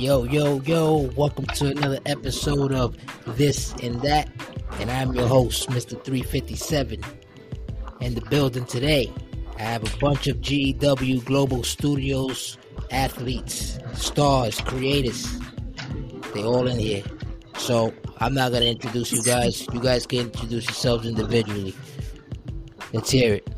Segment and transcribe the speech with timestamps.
[0.00, 2.96] Yo, yo, yo, welcome to another episode of
[3.36, 4.30] This and That.
[4.78, 6.02] And I'm your host, Mr.
[6.02, 7.04] 357.
[8.00, 9.12] In the building today,
[9.58, 12.56] I have a bunch of GW Global Studios
[12.90, 15.38] athletes, stars, creators.
[16.32, 17.04] They all in here.
[17.58, 19.66] So I'm not gonna introduce you guys.
[19.70, 21.74] You guys can introduce yourselves individually.
[22.94, 23.50] Let's hear it.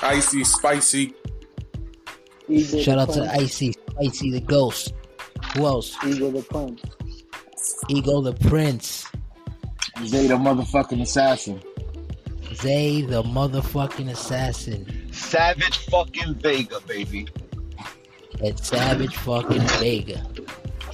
[0.00, 1.14] Icy, spicy.
[2.48, 3.42] Eagle Shout out to Prince.
[3.42, 4.94] Icy, Icy the Ghost.
[5.54, 5.96] Who else?
[6.06, 6.82] Ego the Prince.
[7.88, 9.10] Ego the Prince.
[10.04, 11.60] Zay the motherfucking assassin.
[12.54, 15.12] Zay the motherfucking assassin.
[15.12, 17.28] Savage fucking Vega, baby.
[18.42, 20.24] And Savage fucking Vega.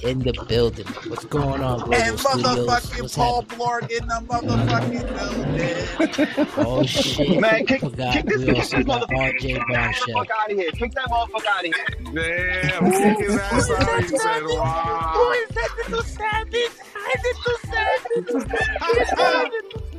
[0.07, 0.85] In the building.
[1.07, 3.59] What's going on, Global And motherfucking Paul happening?
[3.59, 6.55] Blart in the motherfucking building.
[6.65, 7.41] Oh shit.
[7.41, 9.33] Man, kick, Forgot kick this, we kick also this got motherfucker.
[9.33, 10.15] RJ Kick that Bombshell.
[10.15, 10.71] motherfucker out of here.
[10.71, 11.85] Kick that motherfucker out of here.
[12.13, 14.01] Damn, kick his ass out.
[14.01, 15.33] He said, wow.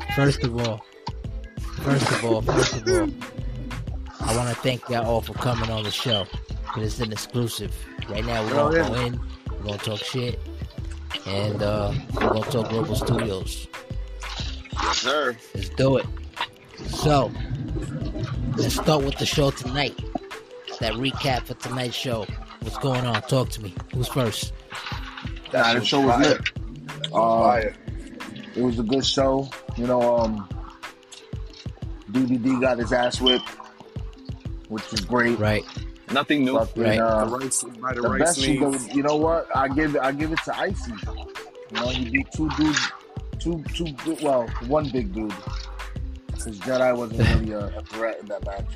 [0.16, 0.84] First of all,
[1.82, 3.10] first of all, first of all,
[4.20, 6.26] I want to thank y'all all for coming on the show.
[6.66, 7.74] Cause it's an exclusive.
[8.08, 9.20] Right now, we're Hell oh, gonna go in,
[9.58, 10.38] we're gonna talk shit,
[11.26, 13.66] and uh, we're gonna talk Global Studios.
[14.72, 15.36] Yes, sir.
[15.54, 16.06] Let's do it.
[16.86, 17.30] So,
[18.56, 19.98] let's start with the show tonight.
[20.80, 22.26] That recap for tonight's show.
[22.60, 23.20] What's going on?
[23.22, 23.74] Talk to me.
[23.92, 24.52] Who's first?
[25.52, 27.12] Nah, the show was lit.
[27.12, 27.60] Uh,
[28.54, 29.48] it was a good show.
[29.76, 30.48] You know, um,
[32.12, 33.48] DVD got his ass whipped,
[34.68, 35.38] which is great.
[35.38, 35.64] Right.
[36.12, 36.58] Nothing new.
[36.58, 36.98] Fucking, Right.
[36.98, 39.54] The uh, rice, by the, the rice best, you, go, you know what?
[39.56, 40.00] I give it.
[40.00, 40.92] I give it to Icy.
[41.70, 42.92] You know, you beat two dudes,
[43.38, 45.32] two two well, one big dude.
[46.26, 48.66] Because Jedi wasn't really a, a threat in that match.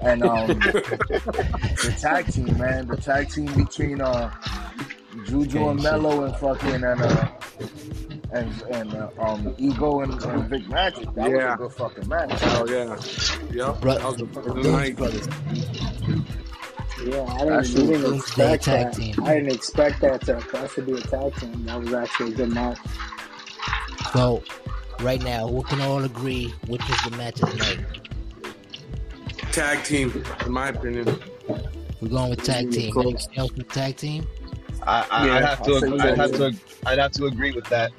[0.00, 4.30] And um, the tag team, man, the tag team between uh,
[5.24, 5.82] Juju and.
[5.82, 7.28] Mello and fucking and uh,
[8.32, 11.04] and and uh, um, Ego and, and Vic Magic.
[11.14, 11.54] That was Yeah.
[11.54, 12.30] a good fucking match.
[12.42, 12.96] Oh, yeah.
[13.52, 13.80] Yep.
[13.80, 14.96] Bro- that was the fucking Those night.
[14.96, 15.28] brothers.
[17.04, 18.92] Yeah, I didn't, Actually, didn't expect that.
[18.94, 19.14] team.
[19.24, 21.64] I didn't expect that to, for us to be a tag team.
[21.66, 22.78] That was actually a good match.
[24.14, 24.42] So,
[25.00, 27.78] right now, we can all agree which is the match of the night.
[29.52, 31.18] Tag team, in my opinion.
[32.00, 32.92] We're going with tag team.
[32.92, 33.06] Close.
[33.06, 34.26] Anything else with tag team?
[34.86, 35.72] I, I, Yeah, I'd have to.
[35.72, 36.54] I'll say I'd have to.
[36.86, 37.92] I'd have to agree with that.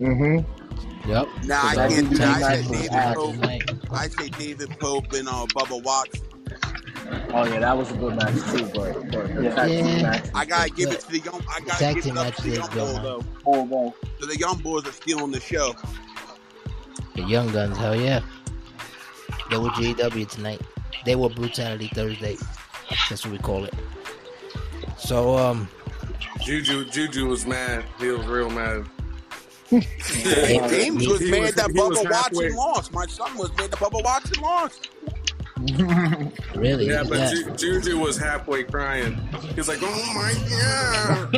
[0.00, 1.08] Mm-hmm.
[1.08, 1.28] Yep.
[1.44, 2.42] Nah, I can't do that.
[2.42, 3.14] I match say David.
[3.14, 3.34] Pope.
[3.34, 3.70] Tonight.
[3.90, 6.20] I say David Pope and uh, Bubba Watts.
[7.32, 8.66] Oh yeah, that was a good match too.
[8.74, 9.64] But, but Yeah.
[9.66, 10.30] Yeah.
[10.34, 11.42] I gotta give it to the young.
[11.48, 13.24] I gotta Tag give it up to the young good, boys though.
[13.46, 13.94] Oh, no.
[14.20, 15.74] So the young boys are stealing the show.
[17.16, 18.20] The Young Guns, hell yeah.
[19.50, 20.60] They were GW tonight.
[21.04, 22.36] They were Brutality Thursday.
[23.08, 23.74] That's what we call it.
[24.98, 25.68] So, um,
[26.40, 27.84] Juju, Juju was mad.
[27.98, 28.86] He was real mad.
[29.70, 30.68] Hey, Yeah.
[30.68, 32.10] James He- was he mad was- that he was Bubba.
[32.10, 32.92] Watson lost.
[32.92, 34.88] My son was mad that Bubba Watson lost.
[36.54, 39.16] really, Yeah, but at Ju- Juju was halfway crying.
[39.56, 41.34] He's like, "Oh my god!"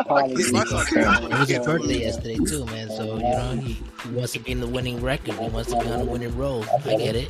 [0.00, 0.50] Apologies.
[0.52, 1.22] My son- that.
[1.30, 2.88] It was his birthday yesterday too, man.
[2.88, 3.72] So you know he,
[4.02, 5.34] he wants to be in the winning record.
[5.34, 6.66] He wants to be on a winning road.
[6.86, 7.28] I get it.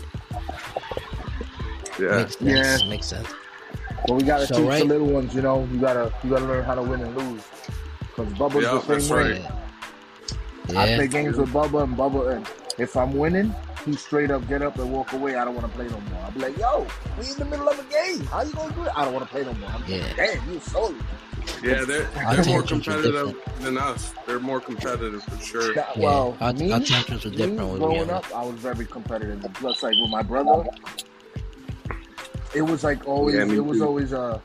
[1.99, 2.43] Yeah, Makes sense.
[2.83, 2.89] Yeah.
[2.89, 3.29] Makes sense.
[4.07, 5.67] But we gotta So, teach right- the little ones, you know.
[5.73, 7.43] You gotta you gotta learn how to win and lose.
[8.17, 9.33] Cause Bubba's Yeah, the same way.
[10.69, 10.77] right.
[10.77, 12.47] I play games with Bubba and Bubba, and
[12.79, 13.55] if I'm winning,
[13.85, 15.37] he straight up get up and walk away.
[15.37, 16.21] I don't want to play no more.
[16.25, 16.87] I'll be like, yo,
[17.19, 18.25] we in the middle of a game.
[18.27, 18.93] How you gonna do it?
[18.97, 19.71] I don't want to play no more.
[19.71, 20.03] I'm Yeah.
[20.03, 20.95] like, damn, you sorry.
[21.63, 24.15] yeah, they're they're more competitive than us.
[24.27, 25.75] They're more competitive for sure.
[25.75, 25.85] Yeah.
[25.97, 29.45] well, Our- me, our tantrums were me different when growing up, I was very competitive.
[29.55, 30.65] Plus, like with my brother,
[32.55, 33.37] it was like always.
[33.37, 33.87] Yeah, it was too.
[33.87, 34.41] always uh,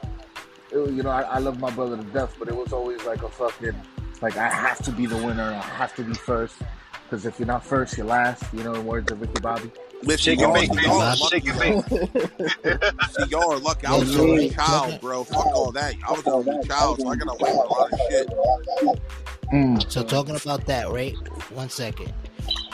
[0.72, 3.24] it you know, I, I love my brother to death, but it was always like
[3.24, 3.76] a fucking
[4.22, 5.44] like I have to be the winner.
[5.44, 6.56] I have to be first.
[7.04, 8.44] Because if you're not first, you're last.
[8.54, 9.72] You know, in words of Ricky Bobby.
[10.04, 13.10] Listen, Shake and y'all, bake, y'all, are Shake lucky, and bake.
[13.10, 13.88] see, y'all are lucky.
[13.88, 15.24] I was so, an only right, child, bro.
[15.24, 15.96] Fuck all that.
[16.08, 18.30] I was an only child, so I gotta wait a lot of shit.
[19.52, 19.92] Mm.
[19.92, 21.16] So talking about that, right?
[21.52, 22.14] One second.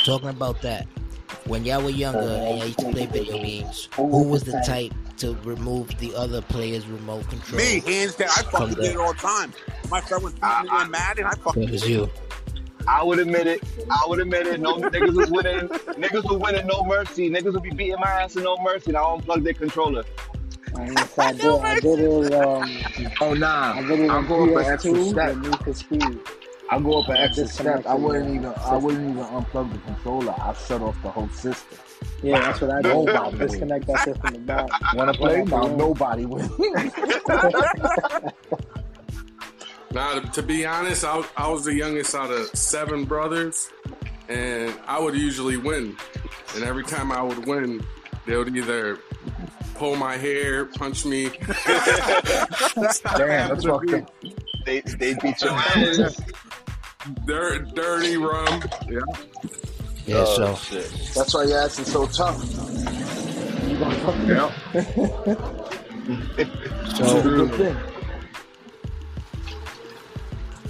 [0.04, 0.86] Talking about that.
[1.46, 4.94] When y'all were younger and y'all used to play video games, who was the type
[5.18, 7.58] to remove the other player's remote control?
[7.58, 8.30] Me, hands down.
[8.30, 9.54] I fucking From did it all the time.
[9.90, 11.26] My friend was beating me in Madden.
[11.26, 12.10] I fucking It was you.
[12.88, 13.64] I would admit it.
[13.90, 14.60] I would admit it.
[14.60, 15.68] No niggas was winning.
[15.70, 16.68] Niggas was winning.
[16.68, 17.30] No mercy.
[17.30, 18.92] Niggas would be beating my ass and no mercy.
[18.92, 20.04] And I unplugged their controller.
[20.76, 22.34] I, guess I did, I did it.
[22.34, 22.70] Um,
[23.22, 26.45] Oh nah, I did it I'll on go up an extra PS2 step.
[26.72, 26.88] With Need for Speed.
[26.88, 27.92] I'll go up an extra Disconnect step.
[27.92, 30.36] I wouldn't the even I wouldn't even unplug the controller.
[30.38, 31.78] I shut off the whole system.
[32.24, 32.90] Yeah, that's what I do.
[33.06, 34.70] Nobody Disconnect that shit from the back.
[34.94, 35.44] Want to play?
[35.44, 36.52] Now nobody wins.
[39.92, 43.70] Now, to, to be honest, I, was- I was the youngest out of seven brothers,
[44.28, 45.96] and I would usually win.
[46.54, 47.82] And every time I would win,
[48.26, 49.00] they would either
[49.76, 51.30] pull my hair, punch me.
[51.66, 54.12] Damn, that's fucked up.
[54.66, 56.20] They they beat your ass.
[57.26, 58.64] Dirt, dirty rum.
[58.90, 59.00] Yeah.
[60.06, 60.92] Yeah, Oh, so shit.
[61.16, 62.38] That's why your ass is so tough.
[63.68, 64.28] You gonna fuck me?
[64.34, 65.36] Yeah.
[66.88, 67.76] It's a so good thing.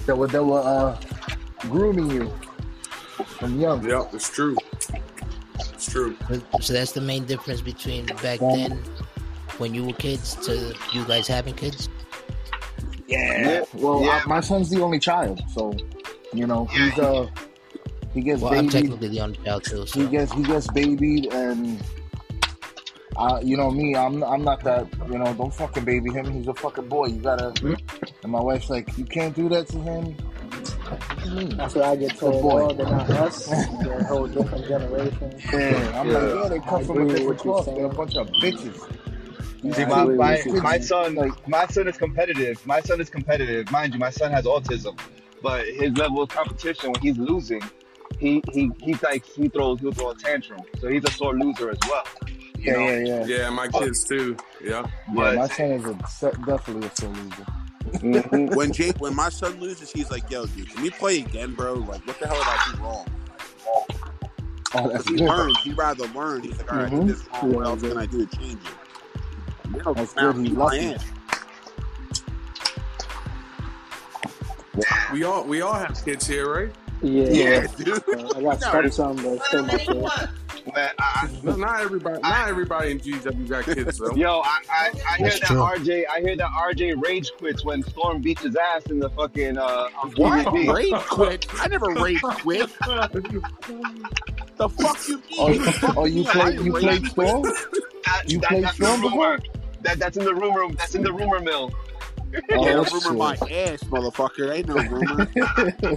[0.06, 0.98] They were, they were uh,
[1.60, 2.32] grooming you
[3.26, 3.84] from young.
[3.86, 4.56] Yeah, it's true.
[5.74, 6.16] It's true.
[6.62, 8.82] so that's the main difference between back then
[9.58, 11.90] when you were kids to you guys having kids.
[13.06, 13.64] Yeah.
[13.74, 14.22] Well, Yeah.
[14.24, 15.74] I, my son's the only child, so
[16.32, 17.26] you know he's uh
[18.14, 18.72] he gets Well, I'm babied.
[18.72, 19.84] technically the only child too.
[19.84, 21.82] He gets he gets babied, and
[23.16, 24.86] uh, you know me, I'm I'm not that.
[25.10, 26.30] You know, don't fucking baby him.
[26.32, 27.06] He's a fucking boy.
[27.06, 27.52] You gotta.
[28.22, 30.04] And my wife's like, you can't do that to him.
[30.14, 31.56] What do you mean?
[31.56, 32.42] That's what I get told.
[32.42, 32.62] boy.
[32.62, 33.46] Oh, they're not us.
[33.82, 35.40] They're a whole different generation.
[35.52, 36.18] Yeah, I'm Yeah.
[36.18, 37.66] like, yeah, they come I from a different what cloth.
[37.66, 38.92] They're a bunch of bitches.
[39.62, 42.64] Yeah, See, my, my, my son, Like- my son is competitive.
[42.66, 43.70] My son is competitive.
[43.70, 44.98] Mind you, my son has autism,
[45.46, 47.62] but his level of competition when he's losing,
[48.18, 50.60] he he he like he throws he'll throw a tantrum.
[50.80, 52.02] So he's a sore loser as well.
[52.58, 52.80] Yeah, know?
[52.80, 53.24] yeah, yeah.
[53.26, 54.36] Yeah, my kids too.
[54.60, 54.84] Yeah.
[55.14, 55.92] Yeah, my son is a,
[56.44, 57.46] definitely a sore loser.
[57.84, 58.56] Mhm.
[58.56, 61.74] When Jake, when my son loses, he's like, "Yo, dude, can we play again, bro?
[61.74, 63.06] Like, what the hell did I do wrong?"
[64.74, 65.28] Oh, that's Because he good.
[65.28, 65.58] learns.
[65.62, 66.42] He rather learn.
[66.42, 67.06] He's like, "All right, I Mhm.
[67.06, 67.52] this wrong.
[67.52, 70.40] What Yeah, else can I do to change it?" You know, That's now good.
[70.40, 70.96] He's beat my lucky.
[74.90, 75.12] Ass.
[75.12, 76.72] We all we all have kids here, right?
[77.02, 77.24] Yeah.
[77.28, 78.02] Yeah, dude.
[78.08, 79.96] Uh, I got study some, but still my shit.
[80.74, 82.20] Man, I, No, not everybody.
[82.22, 84.14] Not everybody in GW got kids though.
[84.16, 85.56] Yo, I, I, I hear That's that true.
[85.58, 86.04] RJ.
[86.12, 89.88] I hear that RJ rage quits when Storm beats his ass in the fucking uh,
[90.16, 90.46] What?
[90.46, 90.74] PvP.
[90.74, 91.46] Rage quit?
[91.60, 92.70] I never rage quit.
[92.80, 95.24] the fuck you mean?
[95.38, 95.64] Oh, you,
[95.96, 97.28] oh, you play didn't you rage played.
[97.28, 97.42] Storm?
[97.42, 99.38] That, You that, played that's Storm before?
[99.82, 100.72] That, that's in the rumor.
[100.74, 101.70] That's in the rumor mill.
[102.52, 104.52] Oh, Yeah, that's rumor my ass, motherfucker.
[104.54, 105.28] Ain't no rumor.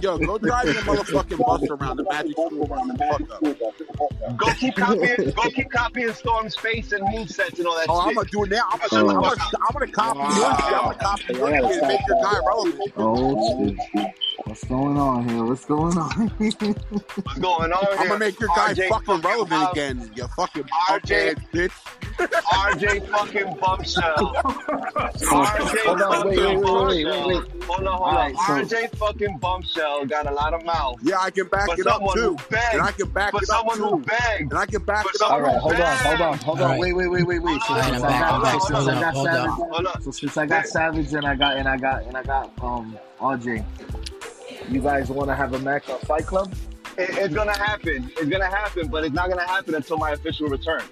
[0.00, 4.38] Yo, go drive your motherfucking bus around the magic school around the fuck up.
[4.38, 5.32] Go keep copying.
[5.36, 8.50] go keep copying Storm's face and movesets and all that Oh, I'm gonna do it
[8.50, 8.62] now.
[8.70, 9.38] I'm gonna, the I'm gonna, up.
[9.54, 10.44] I'm gonna copy your shit.
[10.44, 12.92] I'm gonna copy Yeah, your shit and make your guy relevant.
[12.96, 14.14] Oh shit!
[14.44, 15.44] What's going on here?
[15.44, 16.10] What's going on?
[16.10, 20.10] What's going on I'm gonna make your guy RJ fucking relevant Bob- again.
[20.16, 21.34] You fucking RJ.
[21.34, 21.72] RJ bitch.
[22.18, 24.34] RJ fucking Bombshell.
[25.14, 27.64] RJ Hold on, wait, fucking wait, wait, wait, wait, wait.
[27.64, 28.34] Hold on, hold on.
[28.68, 30.98] So- RJ fucking Bombshell got a lot of mouth.
[31.02, 32.36] Yeah, I can back it up too.
[32.50, 32.72] begged.
[32.74, 34.04] And I can back it up too.
[34.06, 34.50] begged.
[34.50, 35.30] And I can back it up.
[35.30, 36.78] All right, hold on, hold on, hold on.
[36.78, 37.60] Wait, wait, wait, wait, wait.
[37.62, 38.52] So since I'm I back, got, I'm back.
[38.60, 39.50] since Hold I on, got hold Savage.
[39.70, 40.02] Hold on.
[40.02, 42.98] so since I got Savage and I got and I got and I got um
[43.20, 43.64] RJ,
[44.70, 46.52] you guys want to have a match on Fight Club?
[46.98, 48.10] It, it's gonna happen.
[48.16, 50.82] It's gonna happen, but it's not gonna happen until my official return.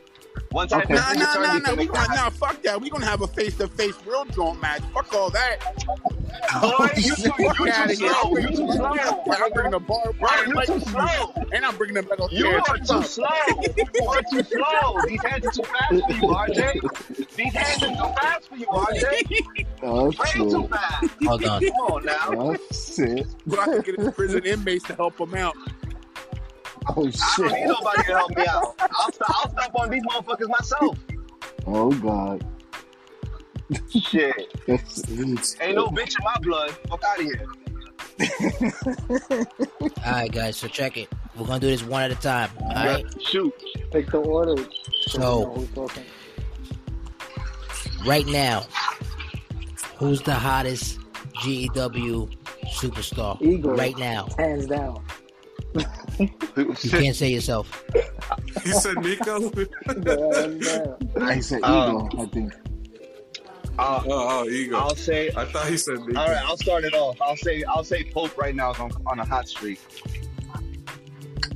[0.50, 0.94] Once I Okay.
[0.94, 1.74] Nah, nah, nah, nah.
[1.74, 2.80] We gonna, nah, fuck that.
[2.80, 4.82] We gonna have a face to face real joint match.
[4.94, 5.58] Fuck all that.
[6.62, 8.12] Boy, you too, you Fuck out too of here.
[8.14, 8.36] slow.
[8.38, 8.86] You too slow.
[8.86, 11.34] I'm bringing the bar, bar you too slow.
[11.52, 13.26] and I'm bringing the metal You are too slow.
[13.94, 15.00] You are too slow.
[15.06, 17.36] These hands are too fast for you, RJ.
[17.36, 19.66] These hands are too fast for you, RJ.
[19.82, 21.10] Oh Way too fast.
[21.24, 21.60] Hold on.
[21.60, 22.16] Come on now.
[22.28, 23.26] Oh shit!
[23.46, 25.56] But I can get his prison inmates to help him out.
[26.96, 27.20] Oh shit!
[27.20, 28.74] I don't need nobody to help me out.
[28.80, 30.98] I'll, st- I'll stop on these motherfuckers myself.
[31.66, 32.44] Oh god!
[33.90, 34.34] Shit.
[34.68, 36.70] Ain't no bitch in my blood.
[36.88, 37.46] Fuck out of here.
[40.06, 40.56] All right, guys.
[40.56, 41.08] So check it.
[41.36, 42.50] We're gonna do this one at a time.
[42.60, 43.04] All right.
[43.22, 43.52] Shoot.
[43.92, 44.56] Take the order.
[45.08, 46.04] So- we know who's talking.
[48.06, 48.64] Right now,
[49.96, 50.98] who's the hottest
[51.42, 52.28] GEW
[52.66, 53.40] superstar?
[53.42, 53.74] Eagle.
[53.76, 54.28] Right now.
[54.38, 55.04] Hands down.
[56.18, 57.84] You can't say yourself.
[58.64, 59.50] You said Nico.
[61.20, 62.22] I said Um, Eagle.
[62.22, 62.52] I think.
[63.78, 64.76] Uh, oh, oh, ego.
[64.76, 65.30] I'll say.
[65.36, 66.18] I thought he said Nico.
[66.20, 67.16] All right, I'll start it off.
[67.22, 67.62] I'll say.
[67.64, 69.78] I'll say Pope right now is on, on a hot streak.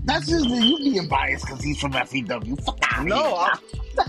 [0.05, 2.57] That's just you being biased because he's from FEW.
[2.65, 3.59] Fuck out No, I'm,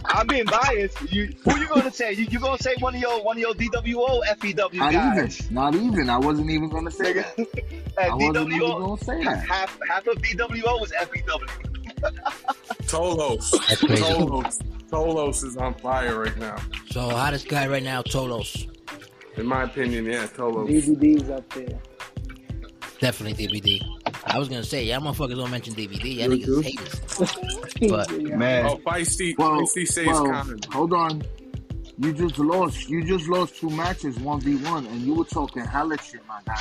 [0.06, 1.00] I'm being biased.
[1.12, 2.14] You, who you gonna say?
[2.14, 5.42] You, you gonna say one of your one of your DWO FEW Not guys?
[5.42, 5.54] even.
[5.54, 6.10] Not even.
[6.10, 7.38] I wasn't even gonna say that.
[8.00, 9.46] At I wasn't even gonna say that.
[9.48, 11.48] half half of DWO was FEW.
[12.88, 13.52] Tolos.
[13.52, 14.62] Tolos.
[14.90, 16.56] Tolos is on fire right now.
[16.90, 18.68] So hottest guy right now, Tolos.
[19.38, 20.68] In my opinion, yeah, Tolos.
[20.70, 21.80] DVD's up there.
[23.00, 24.03] Definitely DBD.
[24.26, 26.16] I was gonna say, y'all motherfuckers don't mention DVD.
[26.16, 27.90] Y'all You niggas haters.
[27.90, 30.66] But- Man, Oh, feisty, Well, feisty says well, kind.
[30.72, 31.22] hold on.
[32.00, 32.90] You just lost.
[32.90, 36.40] You just lost two matches, one v one, and you were talking hella shit, my
[36.46, 36.60] guy.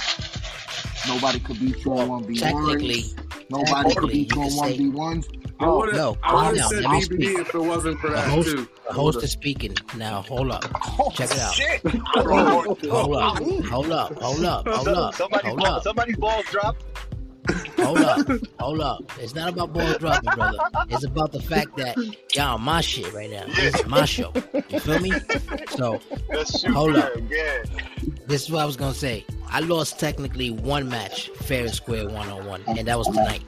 [1.08, 2.52] Nobody could beat you on one v one.
[2.52, 3.14] Technically, ones.
[3.50, 5.28] Nobody could beat you you on one v ones.
[5.58, 7.38] I would have, no, I would down, have said let DVD speak.
[7.38, 8.68] if it wasn't for the that host, too.
[8.88, 10.22] the host is speaking now.
[10.22, 10.64] Hold up,
[10.98, 11.54] oh, check it out.
[11.54, 11.80] Shit.
[11.86, 16.76] Hold up, hold up, hold up, hold up, somebody hold ball, up, somebody's balls drop.
[17.78, 18.28] Hold up,
[18.58, 19.12] hold up.
[19.20, 20.58] It's not about ball dropping, brother.
[20.88, 21.96] It's about the fact that
[22.34, 23.44] y'all my shit right now.
[23.46, 24.32] This is my show.
[24.68, 25.12] You feel me?
[25.76, 26.00] So
[26.72, 27.12] Hold up.
[28.26, 29.24] This is what I was gonna say.
[29.48, 33.42] I lost technically one match, fair and square, one on one, and that was tonight.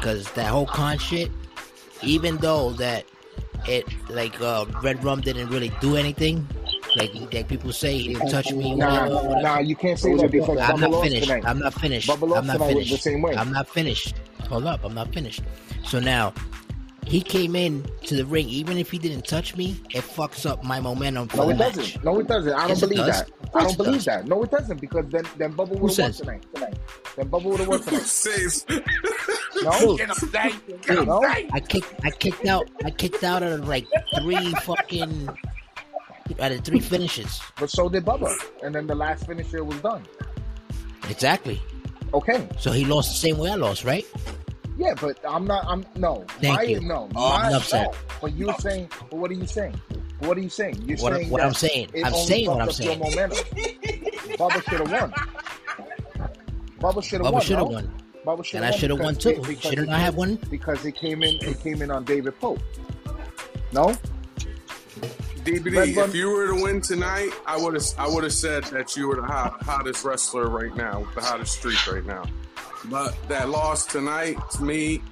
[0.00, 1.30] Cause that whole con shit,
[2.02, 3.04] even though that
[3.68, 6.46] it like uh, Red Rum didn't really do anything,
[6.96, 8.74] like like people say he didn't touch me.
[8.74, 9.42] Nah, whatever, whatever.
[9.42, 11.26] nah, you can't say that because I'm Bubba not finished.
[11.28, 11.44] tonight.
[11.46, 12.08] I'm not finished.
[12.08, 12.90] Bubba I'm not finished.
[12.90, 13.34] the same way.
[13.36, 14.14] I'm not finished.
[14.48, 15.42] Hold up, I'm not finished.
[15.84, 16.32] So now
[17.06, 18.48] he came in to the ring.
[18.48, 21.58] Even if he didn't touch me, it fucks up my momentum for No, the it
[21.58, 21.74] match.
[21.74, 22.04] doesn't.
[22.04, 22.52] No, it doesn't.
[22.52, 23.30] I don't Yes, believe that.
[23.54, 24.04] I don't believe does.
[24.06, 24.26] that.
[24.28, 26.46] No, it doesn't because then then Bubba would have won tonight.
[26.54, 26.74] Tonight.
[27.16, 28.02] Then Bubba would have won tonight.
[28.02, 28.64] Says,
[29.62, 31.22] No, Dude, no.
[31.24, 33.86] I kicked I kicked out I kicked out of like
[34.20, 35.28] three fucking
[36.40, 37.40] out of three finishes.
[37.58, 40.02] But so did Bubba, and then the last finisher was done.
[41.08, 41.60] Exactly.
[42.14, 42.48] Okay.
[42.58, 44.06] So he lost the same way I lost, right?
[44.76, 45.64] Yeah, but I'm not.
[45.66, 46.24] I'm no.
[46.40, 46.80] Thank my, you.
[46.80, 47.92] No, Oh, I'm upset.
[47.92, 47.98] no.
[48.20, 48.88] But you're saying.
[49.10, 49.74] But what are you saying?
[50.20, 50.82] What are you saying?
[50.86, 51.90] You're What, saying what I'm saying.
[52.04, 53.00] I'm saying what I'm saying.
[54.38, 55.12] Bubba should have won.
[56.80, 57.40] Bubba should have won.
[57.40, 57.72] Bubba should have no?
[57.74, 57.92] won.
[58.24, 59.42] Bubba should And have I should have won too.
[59.60, 60.36] Shouldn't I have won?
[60.48, 61.34] Because it came in.
[61.44, 62.60] It came in on David Pope.
[63.72, 63.94] No.
[65.44, 68.32] DBD, Red Bun- if you were to win tonight, I would have I would have
[68.32, 72.24] said that you were the hot, hottest wrestler right now, the hottest streak right now.
[72.86, 75.02] But that loss tonight, to me,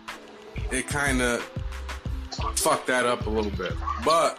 [0.71, 1.41] it kind of
[2.57, 3.73] fucked that up a little bit.
[4.05, 4.39] But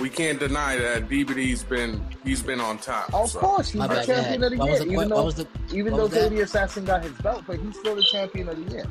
[0.00, 3.12] we can't deny that DBD's been he's been on top.
[3.14, 3.40] Of so.
[3.40, 4.56] course, he's My the bad, champion go of the.
[4.58, 4.72] What year.
[4.72, 7.58] was the- even what- though, what the- even though was Assassin got his belt, but
[7.58, 8.84] he's still the champion of the year.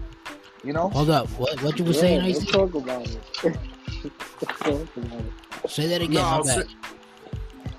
[0.63, 0.89] You know.
[0.89, 1.27] Hold up.
[1.39, 3.19] What what you were Yeah, saying, let's talk about it.
[4.03, 5.31] Let's talk about it.
[5.67, 6.13] Say that again.
[6.15, 6.65] No, I was bad.
[6.67, 6.87] sa-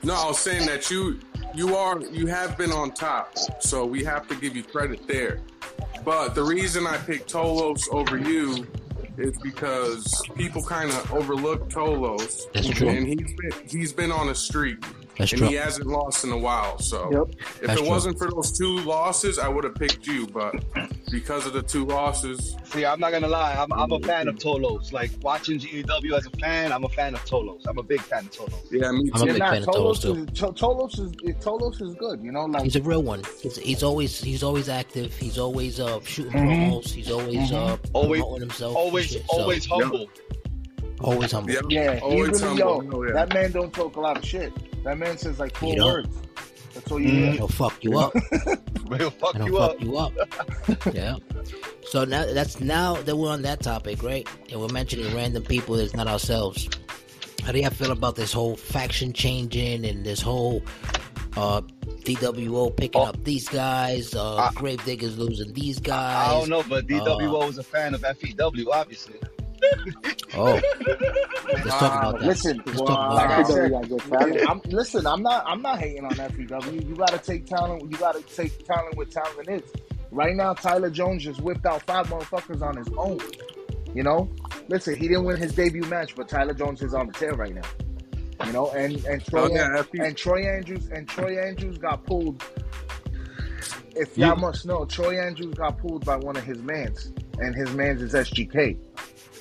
[0.05, 1.21] no, I was saying that you
[1.55, 5.41] you are you have been on top, so we have to give you credit there.
[6.05, 8.67] But the reason I picked Tolos over you
[9.19, 12.89] is because people kind of overlook Tolos, That's true.
[12.89, 14.83] and he's been he's been on a streak,
[15.19, 15.49] That's and true.
[15.49, 16.79] he hasn't lost in a while.
[16.79, 17.35] So Yep.
[17.39, 17.89] if That's it true.
[17.91, 20.27] wasn't for those two losses, I would have picked you.
[20.27, 20.55] But
[21.11, 23.53] because of the two losses, See, I'm not gonna lie.
[23.55, 24.93] I'm, I'm a fan of Tolos.
[24.93, 27.61] Like watching GEW as a fan, I'm a fan of Tolos.
[27.67, 28.55] I'm a big fan of Tolos.
[28.71, 29.33] yeah, me I'm a too.
[29.33, 30.15] big nah, fan of Tolos, too.
[30.15, 32.23] is Tolos is Tolos is good.
[32.23, 33.23] You know, like He's a real one.
[33.41, 35.15] He's, he's always he's always active.
[35.17, 36.71] He's always uh shooting Mhm.
[36.71, 36.89] promos.
[36.91, 38.77] He's always uh Always- promoting himself.
[38.77, 39.23] Always, shit.
[39.31, 40.09] So, always humble.
[41.01, 41.53] always humble.
[41.53, 41.65] Yep.
[41.69, 42.89] yeah, he Always really yo.
[42.93, 43.13] Oh, yeah.
[43.13, 44.53] That man don't talk a lot of shit.
[44.85, 46.09] That man says like four You words.
[46.75, 47.13] That's all you Mm.
[47.13, 47.33] hear.
[47.33, 48.13] He'll fuck you up.
[48.97, 49.73] He'll fuck and you I'll up.
[49.79, 50.13] fuck you up.
[50.95, 51.17] yeah.
[51.91, 54.27] So now that's now that we're on that topic, right?
[54.51, 56.69] And we're mentioning random people that's not ourselves.
[57.45, 60.63] How do y'all feel about this whole faction changing and this whole
[61.37, 61.61] uh
[62.05, 63.05] DWO picking Oh.
[63.07, 66.29] up these guys, uh I- Gravediggers losing these guys?
[66.29, 69.17] I don't know, but DWO is a fan of FEW, obviously.
[70.35, 70.61] Oh,
[71.53, 72.27] let's talk about that.
[72.27, 73.15] Listen, Let's talk Wow.
[73.15, 73.47] like about I that.
[73.49, 74.51] said, got good talent.
[74.51, 75.45] I'm, listen, I'm not.
[75.47, 76.89] I'm not hating on FEW.
[76.89, 77.83] You got to take talent.
[77.91, 79.63] You got to take talent where talent is.
[80.11, 83.19] Right now, Tyler Jones just whipped out five motherfuckers on his own.
[83.95, 84.31] You know,
[84.69, 87.55] listen, he didn't win his debut match, but Tyler Jones is on the tail right
[87.55, 88.47] now.
[88.47, 92.43] You know, and and Troy Oh, yeah, and Troy Andrews and Troy Andrews got pulled.
[93.95, 97.55] If y'all You- must know, Troy Andrews got pulled by one of his mans, and
[97.55, 98.79] his mans is SGK.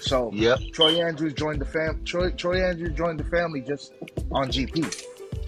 [0.01, 0.59] So Yep.
[0.73, 2.01] Troy Andrews joined the fam.
[2.05, 3.93] Troy Troy Andrews joined the family just
[4.31, 5.05] on GP.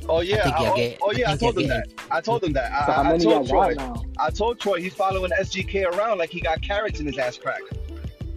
[0.07, 0.43] Oh yeah.
[0.43, 1.31] think I, y'all oh, oh, yeah.
[1.31, 1.87] I, think told y'all him that.
[2.11, 2.85] I told him that.
[2.85, 3.73] So I, I told Troy.
[3.75, 4.03] now?
[4.19, 7.61] I told Troy he's following SGK around like he got carrots in his ass crack.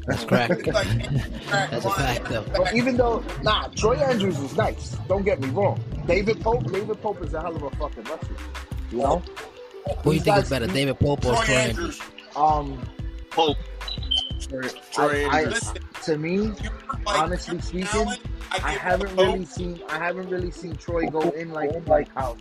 [0.07, 0.65] That's correct.
[1.51, 2.45] That's a fact, though.
[2.57, 4.91] But even though, nah, Troy Andrews is nice.
[5.09, 5.83] Don't get me wrong.
[6.07, 8.37] David Pope, David Pope is a hell of a fucking wrestler.
[8.93, 12.01] You know, Who do you These think is better, David Pope or Troy Troy Andrews.
[12.01, 12.37] Andrews?
[12.37, 12.81] um,
[13.31, 13.57] Pope.
[14.49, 15.55] Troy, I, Troy I, Andrews.
[15.75, 16.53] Listen, to me,
[17.07, 18.21] honestly speaking, talent,
[18.53, 22.37] I haven't Pope- really seen, I haven't really seen Troy go in like like how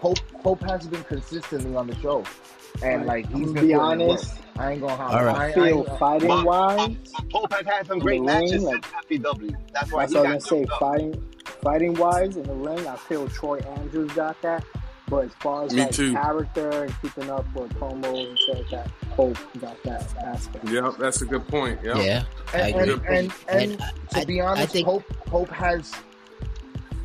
[0.00, 2.24] Pope Pope has been consistently on the show,
[2.82, 3.86] and like he's gonna be putting in work.
[3.86, 4.34] honest.
[4.58, 5.36] I ain't gonna All right.
[5.36, 6.96] I, I I, feel I, fighting But- wise.
[7.30, 9.50] Pope has had some great the ring, matches like- since FEW.
[9.72, 10.56] That's why That's he what got I'm gonna say.
[10.64, 10.78] jumped up.
[10.80, 11.24] Fighting,
[11.62, 14.64] fighting wise in the ring, I feel Troy Andrews got that.
[15.08, 16.12] But as far as Me like too.
[16.12, 20.68] character and keeping up with promos and stuff, like that, oh, Hope got that aspect.
[20.68, 21.78] Yeah, that's a good point.
[21.84, 21.96] Yep.
[21.98, 22.92] Yeah, I And, agree.
[22.92, 23.78] and, and, and, And
[24.10, 25.92] to I- be I honest, think- Hope Hope has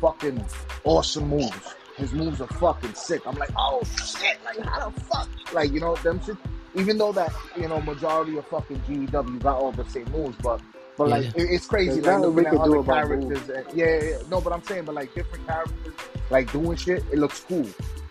[0.00, 0.44] fucking
[0.84, 1.74] awesome moves.
[1.96, 3.22] His moves are fucking sick.
[3.26, 6.36] I'm like, oh shit, like how the fuck, like you know them shit.
[6.74, 10.60] Even though that you know majority of fucking GEW got all the same moves, but
[11.04, 11.42] but like Yeah.
[11.42, 12.00] it, it's crazy.
[12.00, 13.48] There's Like nothing we looking at do other characters.
[13.48, 15.92] And, yeah, yeah, yeah, no, but I'm saying, but like different characters,
[16.30, 17.66] like doing shit, it looks cool.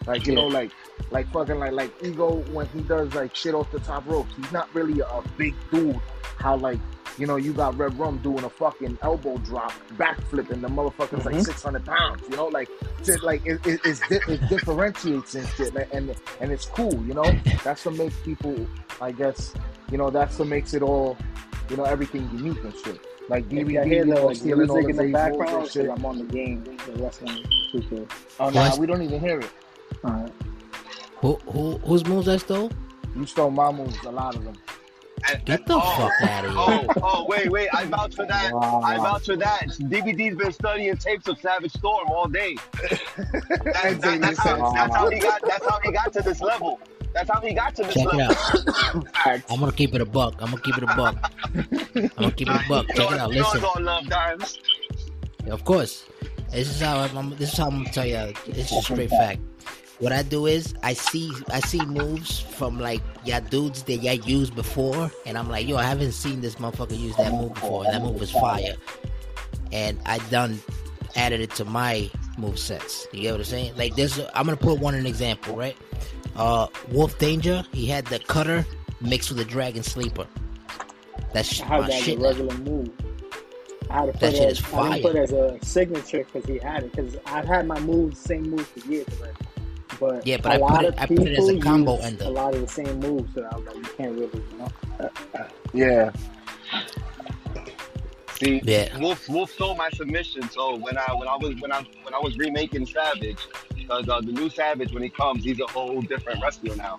[0.07, 0.41] Like you Yeah.
[0.41, 0.71] know, like
[1.11, 4.27] like fucking like like Ego when he does like shit off the top rope.
[4.35, 5.99] He's not really a big dude.
[6.37, 6.79] How like
[7.17, 11.25] you know you got Red Rum doing a fucking elbow drop, backflip, and the motherfucker's
[11.25, 11.45] like Mhm.
[11.45, 12.23] six hundred pounds.
[12.29, 12.69] You know, like
[13.03, 16.93] shit, like it, it, it's di- it differentiates and shit, like, and and it's cool.
[17.05, 17.23] You know,
[17.63, 18.55] that's what makes people,
[19.01, 19.53] I guess,
[19.91, 21.17] you know, that's what makes it all,
[21.71, 22.99] you know, everything unique and shit.
[23.29, 25.63] Like DVD, I you know, like, stealing all music the in the big and background,
[25.67, 25.73] shit.
[25.85, 28.11] shit, I'm on the game, the wrestling 2K.
[28.41, 29.49] Oh nah, we don't even hear it.
[30.03, 30.31] Alright.
[31.21, 32.71] Who who whose moves I stole?
[33.15, 34.55] You stole my moves, a lot of them.
[35.29, 36.59] And- Get and- the oh, fuck out of here.
[36.97, 37.69] Oh, oh, wait, wait.
[37.73, 38.51] I vouch for that.
[38.53, 38.81] Wow.
[38.83, 39.67] I vouch for that.
[39.79, 42.57] DVD's been studying tapes of Savage Storm all day.
[42.81, 45.41] That- that- that's, how, that's how he got.
[45.47, 46.79] That's how he got to this level.
[47.13, 48.35] That's how he got to this Check it level.
[49.25, 49.41] out.
[49.49, 50.35] I'm gonna keep it a buck.
[50.39, 51.31] I'm gonna keep it a buck.
[51.53, 52.87] I'm gonna keep it a buck.
[52.87, 53.29] Check know- it out.
[53.31, 53.57] Listen.
[53.57, 54.59] it's all love dimes.
[55.49, 56.05] Of course.
[56.51, 58.33] This is how I'm, I'm- this is how I'm gonna tell you.
[58.47, 59.39] It's a straight fact.
[59.99, 64.13] What I do is I see I see moves from like y'all dudes that y'all
[64.15, 67.83] used before, and I'm like, yo, I haven't seen this motherfucker use that move before.
[67.83, 68.73] That move was fire,
[69.71, 70.59] and I done
[71.15, 73.07] added it to my move sets.
[73.13, 73.75] You get what I'm saying?
[73.77, 75.77] Like this, I'm gonna put one an example, right?
[76.35, 78.65] Uh, Wolf Danger, he had the cutter
[79.01, 80.25] mixed with the dragon sleeper.
[81.33, 82.19] That's I had my that a shit.
[82.19, 82.89] regular move.
[83.89, 84.89] I had to That put shit it, is I fire.
[84.93, 86.91] didn't put it as a signature because he had it.
[86.93, 89.37] Because I've had my moves, same moves for years already.
[89.99, 91.95] But Yeah, but a I put lot it- of I put it as a combo
[91.97, 92.23] use ender.
[92.25, 95.47] A lot of the same moves, so I was like, you can't really, you know.
[95.73, 96.11] Yeah.
[98.39, 98.97] See, Yeah.
[98.97, 100.49] Wolf Wolf stole my submission.
[100.49, 103.37] So when I when I was when I when I was remaking Savage,
[103.91, 106.97] because uh, the new Savage when he comes, he's a whole different wrestler now.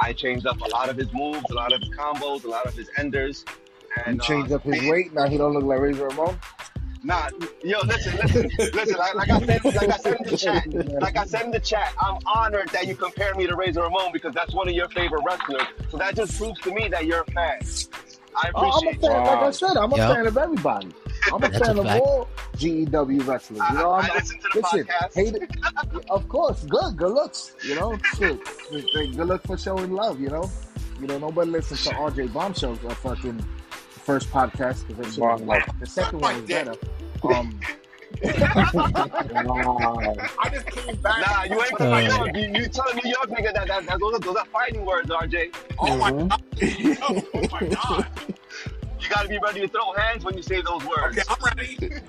[0.00, 2.66] I changed up a lot of his moves, a lot of his combos, a lot
[2.66, 3.44] of his enders.
[4.06, 5.12] You And changed uh, up his man, weight.
[5.14, 6.38] Now he don't look like Razor Ramon.
[7.02, 7.28] Nah,
[7.62, 8.96] yo, listen, listen, listen.
[8.98, 10.66] Like, like I said, like I said in the chat,
[11.00, 14.10] like I said in the chat, I'm honored that you compare me to Razor Ramon
[14.12, 15.66] because that's one of your favorite wrestlers.
[15.90, 17.60] So that just proves to me that you're a fan.
[18.36, 19.10] I Oh, I'm a appreciate fan.
[19.12, 19.26] you.
[19.26, 20.14] Like I said, I'm a Yeah.
[20.14, 20.88] fan of everybody.
[21.32, 23.60] I'm a That's fan a of all GEW wrestlers.
[23.70, 25.14] You know, I- I'm, I listen to the listen, podcast.
[25.14, 26.10] hate it.
[26.10, 27.54] Of course, good, good looks.
[27.64, 28.38] You know, shit,
[28.70, 30.20] good luck for showing love.
[30.20, 30.50] You know,
[31.00, 35.40] you know, nobody listens to RJ Bombshell's uh, fucking first podcast because that shit was
[35.42, 36.74] like the second one was better.
[37.32, 37.58] Um,
[38.22, 40.14] Wow.
[40.38, 41.18] I just came back.
[41.26, 41.90] Nah, you ain't from.
[41.90, 42.36] New York.
[42.36, 45.10] You, you telling New York nigga that, that, that those, are, those are fighting words,
[45.10, 45.54] RJ.
[45.80, 46.28] Oh my Mhm.
[46.28, 46.98] god.
[47.02, 48.06] Oh my god.
[49.04, 51.18] You gotta be ready to throw hands when you say those words.
[51.18, 52.00] Okay, I'm ready.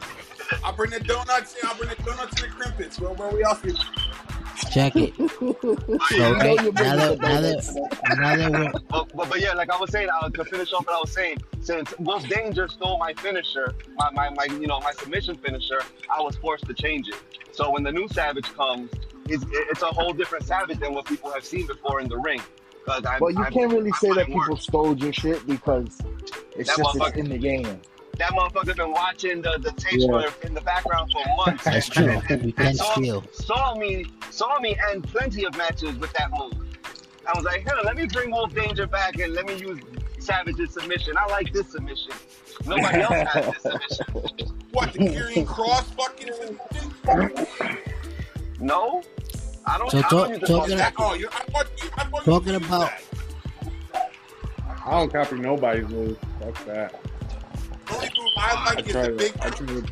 [0.63, 1.67] I'll bring the donuts in.
[1.67, 2.99] I'll bring the donuts and the crimpets.
[2.99, 3.59] Where, where we else?
[3.61, 3.75] be-
[4.71, 5.17] Check it.
[5.19, 9.77] you Okay, now that, now that, now that we're, But, but, but yeah, like I
[9.77, 13.13] was saying, uh, to finish off what I was saying, since Wolf Danger stole my
[13.13, 17.15] finisher, my, my, my you know my submission finisher, I was forced to change it.
[17.51, 18.89] So when the new Savage comes,
[19.27, 22.41] it's, it's a whole different Savage than what people have seen before in the ring.
[22.85, 24.43] Because I'm, But you I'm- can't really I'm say that putting work.
[24.45, 25.87] people stole your shit because
[26.55, 27.79] it's That just it's in the game.
[28.17, 30.29] That motherfucker been watching the, the tapes Yeah.
[30.43, 31.63] in the background for months.
[31.65, 32.21] that's true.
[32.29, 33.23] We can saw, steal.
[33.33, 36.53] saw me saw me end plenty of matches with that move.
[37.27, 39.79] I was like, hell, let me bring Wolf Danger back and let me use
[40.19, 41.15] Savage's submission.
[41.17, 42.11] I like this submission.
[42.65, 44.51] Nobody else has this submission.
[44.71, 46.59] What the Karrion Cross fucking?
[48.59, 49.01] No,
[49.67, 49.89] I don't.
[49.91, 51.27] So I talk- don't talking- fuck Oh, you.
[51.31, 51.67] I thought.
[51.97, 52.91] I thought Talking about-
[54.85, 56.17] I don't copy nobody's move.
[56.39, 56.93] Fuck that.
[57.91, 59.33] Only move I I is the big.
[59.41, 59.83] I try to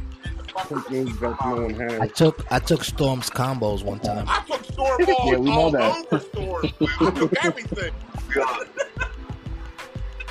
[0.67, 4.25] put moves that no one I took I took Storm's combos one time.
[4.27, 6.05] I took Storm all, Yeah, we know all that.
[6.11, 6.69] over Storm.
[7.01, 7.93] I took everything.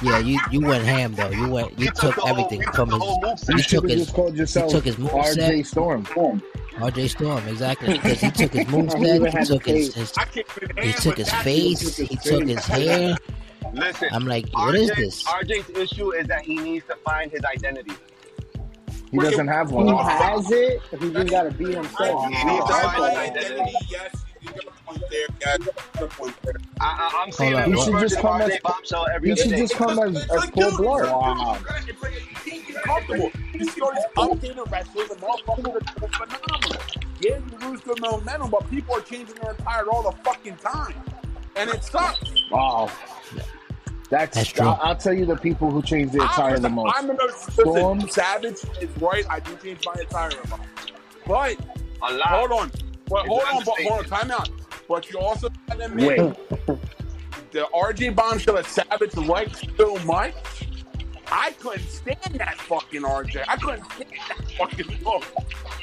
[0.03, 1.31] Yeah, you you went ham though.
[1.31, 3.89] You went you You took the whole- everything you took from the his you took
[3.89, 5.67] his just called yourself took his move RJ set.
[5.67, 6.05] Storm.
[6.83, 9.95] RJ Storm exactly because he took his He moveset, he took his, face.
[9.95, 13.17] his I can't even he took his face, he took his hair.
[13.73, 15.25] Listen, I'm like, what is RJ this?
[15.25, 17.93] RJ's issue is that he needs to find his identity.
[19.11, 19.87] He doesn't have one.
[19.89, 22.25] He has it, but he just got to be himself.
[22.33, 23.61] He needs to Find find his identity.
[23.61, 23.77] identity.
[23.91, 24.22] Yes,
[24.95, 25.27] you got a point there.
[25.41, 26.55] Yeah, you got a point there.
[26.81, 29.33] I, I, I'm seeing on, a new he should just come as- Bombshell every he
[29.33, 31.03] other should just come as, as full dude, blood.
[31.59, 32.13] It's like, it's like,
[32.45, 33.31] he- he's comfortable.
[33.55, 36.83] You see all these updated wrestlers, and motherfuckers are doing phenomenal.
[37.21, 40.95] Yeah, you lose the momentum, but people are changing their attire all the fucking time,
[41.57, 42.21] and it sucks.
[42.51, 42.91] Wow.
[44.11, 44.67] That's, That's true.
[44.67, 46.95] I'll, I'll tell you the people who change their attire the most.
[46.99, 48.01] I'm gonna Storm.
[48.01, 48.11] listen.
[48.13, 49.25] Savage is right.
[49.31, 50.61] I do change my attire a lot,
[51.27, 51.57] but
[52.03, 52.27] A lot.
[52.27, 52.71] hold on,
[53.09, 54.09] but It's hold on, but hold on, understatement.
[54.09, 54.51] time out.
[54.93, 56.77] But you also gotta admit Wait.
[57.51, 60.35] the RJ bombshell that Savage likes so much.
[61.29, 63.43] I couldn't stand that fucking RJ.
[63.49, 65.25] I couldn't stand that fucking look.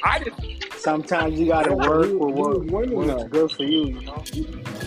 [0.04, 0.64] I didn't.
[0.78, 3.28] Sometimes you gotta work you- for you what, was winning, what's though.
[3.30, 3.86] good for you.
[3.86, 4.22] You know,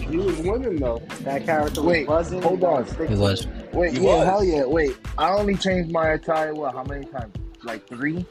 [0.09, 1.01] He was winning though.
[1.23, 2.41] that character was Wait, buzzing.
[2.41, 2.87] hold on.
[2.87, 3.45] stick It to was.
[3.73, 4.25] Wait, He yeah, was.
[4.25, 4.63] hell yeah.
[4.63, 7.35] Wait, I only changed my attire, what, how many times?
[7.65, 8.25] Like three?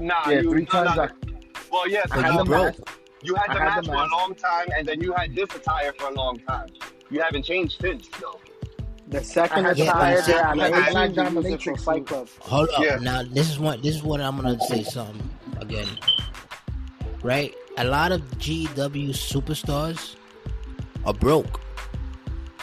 [0.00, 1.02] Nah, Yeah, you, three no, times no.
[1.02, 1.08] I,
[1.70, 2.00] Well, yeah.
[2.08, 2.90] But I I had you had the the broke.
[3.34, 3.48] Mask.
[3.48, 5.34] You had the I had mask the for a long time, and then you had
[5.34, 6.68] this attire for a long time.
[7.10, 8.40] You haven't changed since, though.
[9.08, 11.16] The second I had- Yeah, attire but see, that I I made had you, like
[11.16, 12.06] you use it for dominatrix Fight.
[12.06, 12.28] Club.
[12.40, 12.80] Hold up.
[12.84, 12.96] Yeah.
[13.00, 15.86] Now this is what this is what I'm gonna say something again.
[17.22, 17.54] Right?
[17.78, 20.16] A lot of GW superstars
[21.04, 21.60] are broke.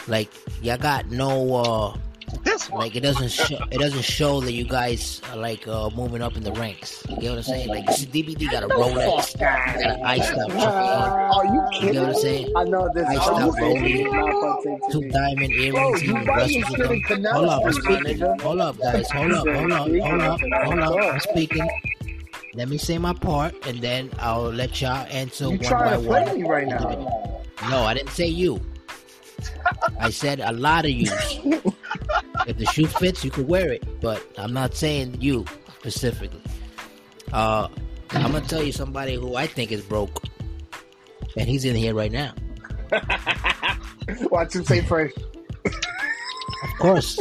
[0.06, 0.30] Like
[0.62, 1.96] y'all got no uh
[2.42, 2.80] This one.
[2.80, 6.36] like it doesn't show it doesn't show that you guys are like uh moving up
[6.36, 7.02] in the ranks.
[7.08, 7.70] You get what I'm saying?
[7.70, 11.10] Like you see DBD got a Rolex, got an iced out chucky on.
[11.10, 12.52] Are you You get what I'm saying?
[12.56, 13.08] I know this.
[13.08, 13.82] I I stopped know voting.
[13.82, 15.10] this is not fun to Two me.
[15.10, 17.24] diamond Bro, earrings, you he buy with them.
[17.32, 18.38] Hold up, I'm speaking.
[18.40, 19.10] Hold up, guys.
[19.10, 21.14] Hold up, hold up, hold up, hold up.
[21.14, 21.68] I'm speaking.
[22.54, 25.96] Let me say my part, and then I'll let y'all answer You one trying by
[25.96, 26.40] to play one.
[26.40, 27.40] me right now.
[27.68, 28.60] No, I didn't say you.
[29.98, 31.10] I said a lot of you.
[32.46, 35.44] if the shoe fits, you can wear it, but I'm not saying you
[35.78, 36.40] specifically.
[37.32, 37.68] Uh,
[38.10, 40.22] I'm gonna tell you somebody who I think is broke,
[41.36, 42.32] and he's in here right now.
[44.30, 45.16] Watch him say first.
[45.66, 47.20] Of course,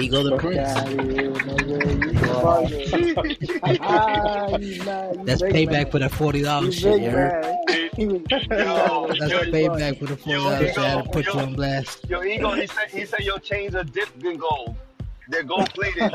[0.00, 0.68] Ego the Fuck Prince.
[0.68, 2.02] outta here, nigga.
[2.02, 3.78] You bugging.
[3.82, 5.16] Ah, you mad.
[5.16, 7.87] You That's payback for that forty dollars shit.
[7.98, 8.48] Big You heard?
[8.50, 8.58] man.
[8.58, 10.78] He was- Yo, That's yo, payback for the forty dollars shit.
[10.78, 12.08] I had to put you on blast.
[12.08, 14.76] Yo, Ego, he said he said your chains are dipped in gold.
[15.30, 16.10] They're gold plated.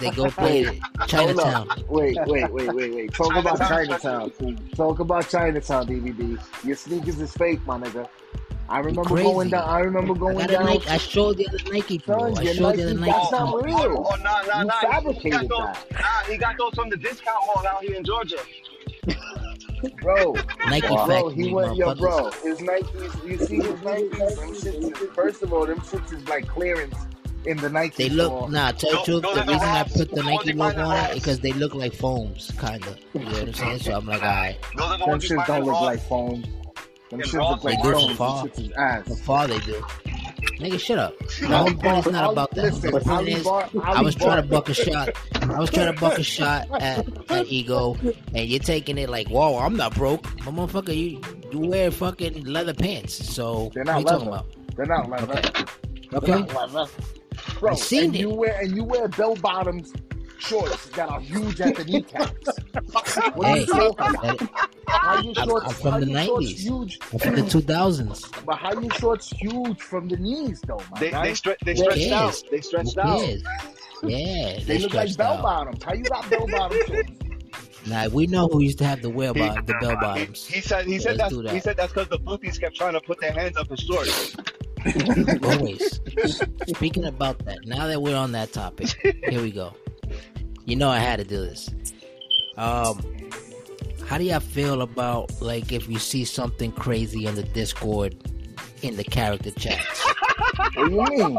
[0.00, 0.78] They go play it.
[1.08, 1.66] Chinatown.
[1.88, 3.12] Wait, wait, wait, wait, wait.
[3.14, 4.30] Talk about Chinatown.
[4.38, 4.68] Chinatown.
[4.76, 6.38] Talk about Chinatown, DVD.
[6.64, 8.06] Your sneakers is fake, my nigga.
[8.68, 9.66] I remember going down.
[9.68, 10.66] I remember going got a down.
[10.66, 10.88] Nike.
[10.88, 12.18] I showed the other Nike bro.
[12.34, 13.44] Son, I your showed the Nike, other that's Nike.
[13.44, 14.06] not Oh, real.
[14.06, 14.80] oh, nah, nah, You nah.
[14.80, 15.92] fabricated he got those, that.
[15.92, 18.36] Nah, he got those from the discount mall out here in Georgia.
[20.02, 20.34] Bro,
[20.66, 25.14] Nike bro, factory, he went, yo, bro, his Nikes, you see his Nikes, them shits,
[25.14, 26.94] first of all, them shits is like clearance
[27.46, 28.42] in the Nike They store.
[28.42, 28.72] look nah.
[28.72, 30.88] Tell the Those- truth, the are the reason I put the The Nike ones logo
[30.90, 32.96] on it because they look like foams, kinda.
[33.14, 33.78] You know what I'm saying?
[33.80, 34.56] So I'm like, alright.
[34.76, 36.44] Those are Them shits don't look like foam.
[37.10, 38.06] Them shits Ross look like They do foam.
[38.08, 38.42] from far.
[38.46, 39.08] Them shits is ass.
[39.08, 39.82] How far they do.
[40.60, 41.18] Nigga, shut up.
[41.18, 42.64] The whole point is not about that.
[42.64, 45.08] listen, the point is, Bar- I Ali was trying to buck a shot.
[45.42, 47.96] I was trying to buck a shot at, at Ego,
[48.34, 50.24] and you're taking it like, whoa, I'm not broke.
[50.44, 51.20] My motherfucker, you,
[51.50, 53.14] you wear fucking leather pants.
[53.34, 54.44] So, They're what are you not talking leather.
[54.44, 54.76] about?
[54.76, 55.32] They're not leather.
[55.38, 55.64] Okay.
[56.10, 56.52] They're Okay.
[56.52, 56.90] not leather.
[57.58, 58.18] Bro, I seen and it.
[58.20, 59.92] you wear and you wear bell bottoms
[60.40, 62.48] shorts that are huge at the kneecaps.
[63.34, 64.38] What are Hey, you talking about?
[64.38, 65.66] that- How you I'm- shorts?
[65.68, 66.58] I'm from how the you 90s.
[66.58, 68.44] Huge, I'm from the 2000s.
[68.46, 71.24] but how you shorts huge from the knees though, my They guy?
[71.26, 72.12] they, stre- they stretched cares?
[72.12, 72.42] out.
[72.50, 73.20] They Who stretched out.
[73.20, 73.42] cares?
[74.02, 75.82] Yeah, they they look like bell bottoms.
[75.84, 76.90] How you got bell bottoms?
[77.86, 80.46] Now we know who used to have the wear bottom, the bell bottoms.
[80.46, 81.50] he said he Yeah, said that's that.
[81.52, 84.36] he said that's because the booties kept trying to put their hands up his shorts.
[85.42, 86.00] Always.
[86.68, 88.88] Speaking about that, now that we're on that topic,
[89.28, 89.74] here we go.
[90.66, 91.68] You know I had to do this.
[92.56, 93.00] Um,
[94.06, 98.14] how do y'all feel about like if you see something crazy in the Discord
[98.82, 100.06] in the character chats?
[100.74, 101.34] What do you mean?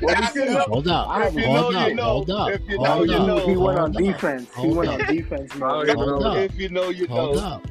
[0.00, 0.56] What do you mean?
[0.68, 2.02] Hold up, I- If you hold know, up, you know.
[2.04, 3.48] hold up, If you know, hold you up, know.
[3.48, 4.48] He went on hold up, defense.
[4.54, 5.88] He hold went up, on defense mode.
[5.90, 7.42] Hold up, If you know, you hold know.
[7.42, 7.66] up,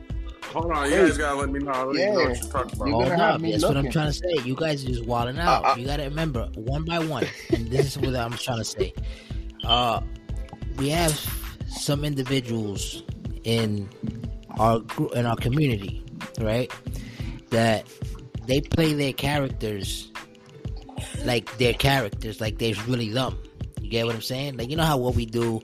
[0.53, 1.07] Hold on, you Hey.
[1.07, 1.71] guys gotta let me know.
[1.71, 2.85] I don't even know what you're talking about.
[2.87, 3.41] You're hold gonna have up.
[3.41, 3.91] me That's what I'm looking.
[3.91, 4.33] trying to say.
[4.45, 5.65] You guys are just wilding out.
[5.65, 5.75] Uh, uh.
[5.77, 8.93] you gotta remember one by one, and this is what I'm trying to say.
[9.63, 10.01] Uh,
[10.77, 11.13] we have
[11.67, 13.03] some individuals
[13.43, 13.89] in
[14.57, 16.03] our group in our community,
[16.39, 16.71] right?
[17.49, 17.85] That
[18.47, 20.11] they play their characters
[21.25, 23.37] like their characters, like they're really them.
[23.81, 24.57] You get what I'm saying?
[24.57, 25.61] Like you know how what we do,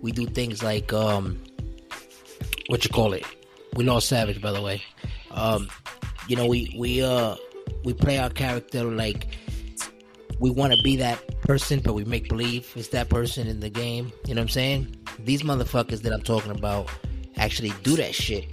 [0.00, 1.42] we do things like um,
[2.68, 3.24] what you call it?
[3.74, 4.82] We lost Savage, by the way.
[5.30, 5.68] Um,
[6.28, 7.36] you know, we we uh
[7.84, 9.28] we play our character like
[10.40, 13.68] we want to be that person, but we make believe it's that person in the
[13.70, 14.10] game.
[14.26, 14.96] You know what I'm saying?
[15.20, 16.88] These motherfuckers that I'm talking about
[17.36, 18.46] actually do that shit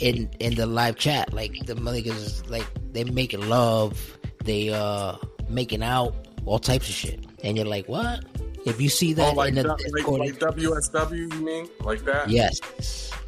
[0.00, 1.32] in in the live chat.
[1.34, 5.16] Like the motherfuckers, like they making love, they uh
[5.48, 8.24] making out, all types of shit, and you're like, what?
[8.64, 11.68] If you see Oh, that like, in the like, like WSW, you mean?
[11.80, 12.28] Like that?
[12.28, 12.60] yes,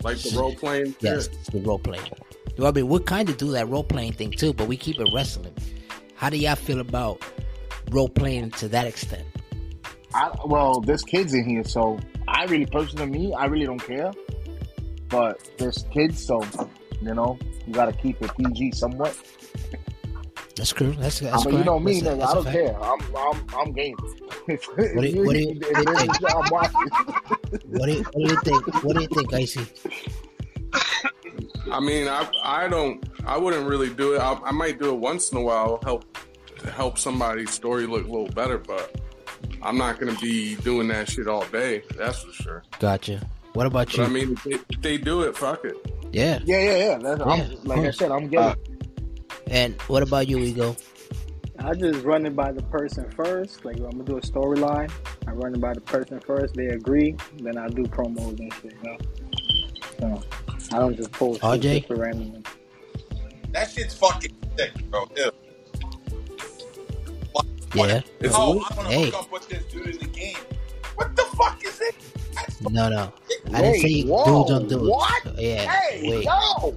[0.03, 0.95] like the role playing.
[1.01, 2.11] Yes, the role playing.
[2.57, 4.99] Well, I mean, we kind of do that role playing thing too, but we keep
[4.99, 5.55] it wrestling.
[6.17, 7.23] How do y'all feel about
[7.91, 9.27] role playing to that extent?
[10.15, 14.11] I, well, there's kids in here, so I really, personally, me, I really don't care.
[15.09, 16.43] But there's kids, so
[17.03, 19.17] you know, you gotta keep it PG somewhat.
[20.57, 20.93] That's true.
[20.99, 22.57] That's that's but you know me, that's nigga, that's I a don't fact.
[22.57, 22.83] care.
[22.83, 23.97] I'm, I'm, I'm game.
[24.49, 26.81] What do you- what do you- if there's a job, I'm watching.
[27.69, 28.85] What do you, what do you think?
[28.85, 29.61] What do you think, Icy?
[31.71, 33.05] I mean, I I don't.
[33.27, 34.19] I wouldn't really do it.
[34.21, 36.21] I, I might do it once in a while, help to
[36.71, 38.59] help somebody's story look a little better.
[38.59, 39.01] But
[39.63, 41.83] I'm not gonna be doing that shit all day.
[41.97, 42.63] That's for sure.
[42.79, 43.27] Gotcha.
[43.55, 44.05] What about But you?
[44.05, 45.75] I mean, if they, if they do it, fuck it.
[46.13, 46.39] yeah.
[46.45, 46.99] Yeah, yeah, yeah.
[46.99, 48.39] That's, I'm, Yeah, like I said, I'm getting.
[48.39, 48.55] Uh,
[49.49, 50.77] and what about you, Ego?
[51.61, 53.65] I just run it by the person first.
[53.65, 54.91] Like I'm gonna do a storyline.
[55.27, 56.55] I run it by the person first.
[56.55, 58.75] They agree, then I do promos and shit.
[58.83, 58.99] You know?
[59.99, 60.23] So
[60.77, 61.87] I don't just post shit RJ?
[61.89, 62.43] for randomly.
[63.51, 65.09] That shit's fucking sick, bro.
[65.17, 65.31] Ew.
[67.75, 68.01] Yeah.
[68.21, 68.63] It's oh, lit.
[68.71, 69.05] I want to Hey.
[69.07, 70.37] hook up with this dude in the game.
[70.97, 71.95] What the fuck is it?
[72.35, 73.13] That's No, no.
[73.53, 74.89] I didn't Wait, say whoa, dudes on dudes.
[74.89, 75.39] what?
[75.39, 75.71] Yeah.
[75.71, 76.25] Hey, wait.
[76.25, 76.75] yo!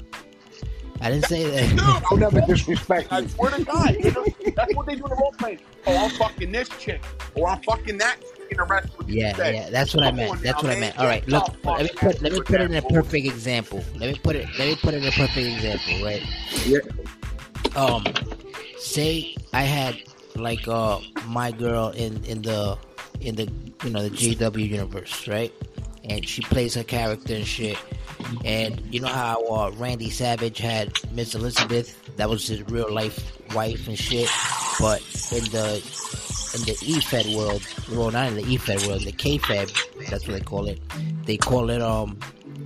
[1.04, 1.80] I didn't say dude.
[1.80, 2.04] that.
[2.12, 5.34] I'll never disrespect I swear to God, nigga, that's what they do in the role
[5.38, 5.60] playing.
[5.88, 7.02] Oh, I'm fucking this chick,
[7.36, 10.30] or I'm fucking that chick in the rest of Yeah, yeah, that's what I meant.
[10.32, 11.00] on That's now, what I meant.
[11.00, 13.84] All right, look, the let me put let me put it in a perfect example.
[13.98, 16.22] Let me put it let me put it in a perfect example, right?
[16.66, 16.80] Yeah.
[17.76, 18.04] Um,
[18.78, 19.96] say I had
[20.36, 22.78] like uh my girl in in the
[23.20, 23.52] in the
[23.84, 25.54] you know the GW universe, right?
[26.04, 27.78] And she plays her character and shit.
[28.46, 33.38] And you know how uh, Randy Savage had Miss Elizabeth, that was his real life
[33.54, 34.30] wife and shit.
[34.80, 35.76] But in the
[36.54, 40.34] in the E EFED world, well not in the EFED world, the KFED, that's what
[40.34, 40.80] they call it.
[41.26, 42.20] They call it um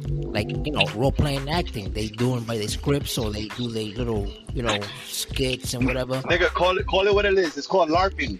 [0.07, 1.91] like you know role playing acting.
[1.93, 6.21] They doing by the scripts or they do their little you know skits and whatever.
[6.23, 7.57] Nigga, call it call it what it is.
[7.57, 8.39] It's called LARPing,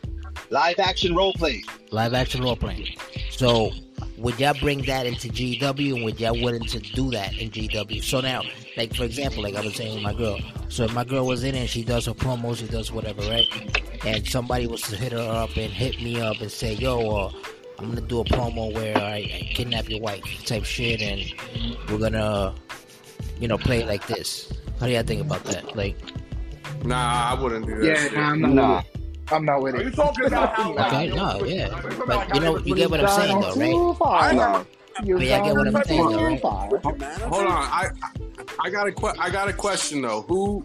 [0.49, 1.63] live action role play.
[1.91, 2.87] live action role playing.
[3.29, 3.71] So
[4.17, 8.03] would y'all bring that into GW and would y'all willing to do that in GW?
[8.03, 8.41] So now,
[8.77, 10.39] like for example, like I was saying with my girl.
[10.69, 13.21] So if my girl was in it and she does her promos, she does whatever,
[13.23, 13.45] right?
[14.05, 17.31] And somebody was to hit her up and hit me up and say, yo, uh,
[17.79, 21.33] I'm gonna do a promo where I, I kidnap your wife type shit and
[21.89, 22.55] we're gonna
[23.39, 24.51] you know, play it like this.
[24.79, 25.75] How do y'all think about that?
[25.75, 25.97] Like
[26.83, 27.85] Nah, I wouldn't do that.
[27.85, 28.13] Yeah, shit.
[28.13, 29.01] nah, I'm not Nah, with it.
[29.33, 29.95] I'm not with Are you it.
[29.95, 30.73] talking about how?
[30.77, 31.81] Okay, no, yeah.
[32.05, 33.71] But you know you get what I'm saying though, right?
[33.71, 34.33] Too far.
[34.33, 34.63] Nah.
[35.03, 36.41] You But yeah, I get what I'm saying, though, right?
[36.41, 37.89] Hold on, I
[38.63, 40.21] I got a que- I got a question though.
[40.21, 40.63] Who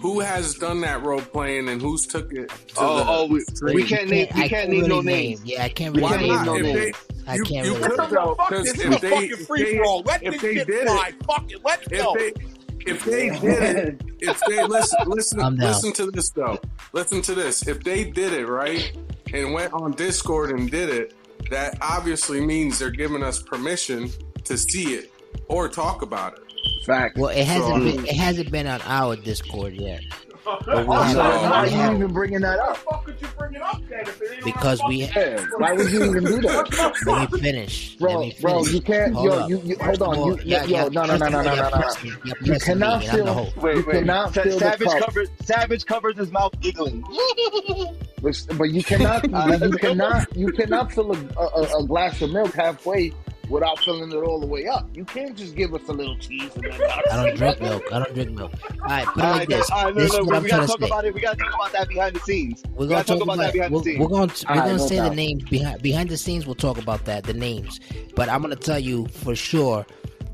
[0.00, 2.48] who has done that role playing and who's took it?
[2.48, 3.74] To Oh, the oh, we, stream?
[3.74, 5.44] we can't name we I can't name no really names.
[5.44, 6.46] Yeah, I can't really can't name name not?
[6.46, 6.76] no If names.
[6.76, 8.72] they, I you, can't you really- could though, this.
[8.72, 10.02] This is a they, fucking free for all.
[10.02, 11.12] Let if this they shit fly.
[11.26, 11.60] Fuck it.
[11.64, 12.14] Let's go.
[12.16, 12.42] if they
[12.86, 16.58] if they did it, if they listen listen listen to this though.
[16.92, 17.68] Listen to this.
[17.68, 18.90] If they did it right
[19.34, 21.14] and went on Discord and did it,
[21.50, 24.10] that obviously means they're giving us permission
[24.44, 25.12] to see it
[25.48, 26.49] or talk about it.
[26.84, 27.16] Fact.
[27.18, 30.02] Well, it hasn't So- been um, it hasn't been on our Discord yet.
[30.42, 32.76] But we So have, why are you have even bringing that up?
[32.78, 35.22] fuck could you bring it up then if it ain't on because our we fucking-
[35.22, 37.02] Yeah, why would you even do that?
[37.06, 37.96] let me finish.
[38.00, 39.50] Let Bro, me bro, you can't, Hold yo, up.
[39.50, 41.54] you, you, hold on, Well, you, yeah, yo, yeah, no, no, no, no, no, no,
[41.54, 41.90] you're no, no.
[42.02, 43.56] you're You pressing me, cannot and feel, host.
[43.58, 43.92] Wait, you wait.
[43.92, 47.02] cannot Sa- feel the Savage cup, covers Savage covers his mouth giggling.
[48.22, 49.24] but, but you cannot,
[49.62, 53.12] you cannot, you cannot fill a, a, a glass of milk halfway
[53.50, 54.88] without filling it all the way up.
[54.96, 56.80] You can't just give us a little cheese and then.
[57.10, 57.82] I don't drink milk.
[57.92, 58.52] I don't drink milk.
[58.64, 59.70] All right, put it All like right, this.
[59.70, 61.14] all right, This is look, what I'm we gotta talk about it.
[61.14, 62.62] We gotta talk about that behind the scenes.
[62.70, 63.98] We're gonna gotta talk talk about that behind we're, the scenes.
[64.00, 66.46] we're gonna we're Alright, gonna no say the names behind behind the scenes.
[66.46, 67.80] We'll talk about that the names,
[68.14, 69.84] but I'm gonna tell you for sure.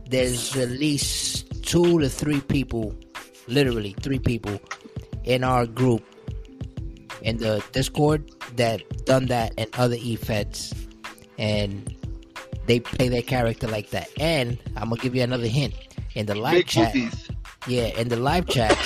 [0.08, 2.94] There's at least two to three people,
[3.48, 4.60] literally three people,
[5.24, 6.04] in our group
[7.22, 10.72] in the Discord that done that and other e-feds,
[11.38, 11.92] and
[12.66, 14.08] they play their character like that.
[14.20, 15.74] And I'm gonna give you another hint
[16.14, 16.92] in the live Big chat.
[16.92, 17.28] booties.
[17.68, 18.76] Yeah, in the live chat,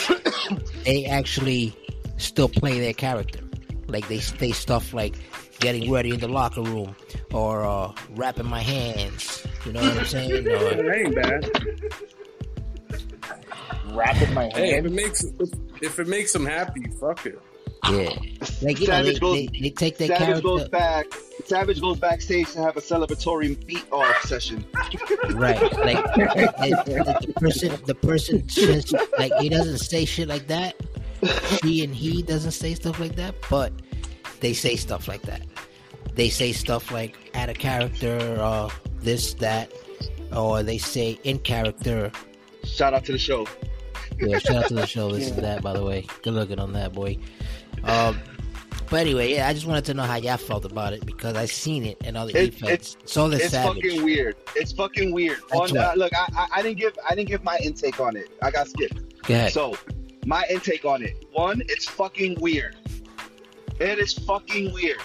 [0.85, 1.75] they actually
[2.17, 3.41] still play their character.
[3.89, 5.15] Like they say stuff like
[5.59, 6.95] getting ready in the locker room
[7.33, 9.47] or uh, wrapping my hands.
[9.67, 10.47] You know what I'm saying?
[10.49, 11.51] Or, That ain't bad.
[13.95, 14.87] Wrapping my Hey, if hand.
[14.87, 15.25] it makes
[15.83, 17.39] if it makes them happy, fuck it.
[17.89, 17.93] Yeah,
[18.63, 21.07] like you know, they, Savage goes- they, they take their Savage goes back.
[21.47, 24.65] Savage goes backstage to have a celebratory beat off session.
[25.31, 25.61] right.
[25.79, 30.77] Like, like the person, the person, just, like he doesn't say shit like that.
[31.63, 33.73] She and he doesn't say stuff like that, but
[34.41, 35.43] they say stuff like that.
[36.15, 39.73] They say stuff like add a character, uh, this, that,
[40.35, 42.13] or they say in character.
[42.65, 43.47] Shout out to the show.
[44.19, 45.11] Yeah, shout out to the show.
[45.11, 46.07] This is that, by the way.
[46.23, 47.19] Good looking on that boy.
[47.85, 48.21] Um,
[48.91, 51.47] but anyway, yeah, I just wanted to know how y'all felt about it because I
[51.47, 52.97] seen it and all the It- effects.
[53.05, 53.83] So the It's savage.
[53.85, 54.37] fucking weird.
[54.57, 55.39] It's fucking weird.
[55.53, 58.31] On, uh, look, I, I, I didn't give I didn't give my intake on it.
[58.43, 59.23] I got skipped.
[59.25, 59.49] Go.
[59.49, 59.77] So,
[60.27, 61.25] my intake on it.
[61.33, 62.77] One, it's fucking weird.
[63.79, 65.01] It is fucking weird.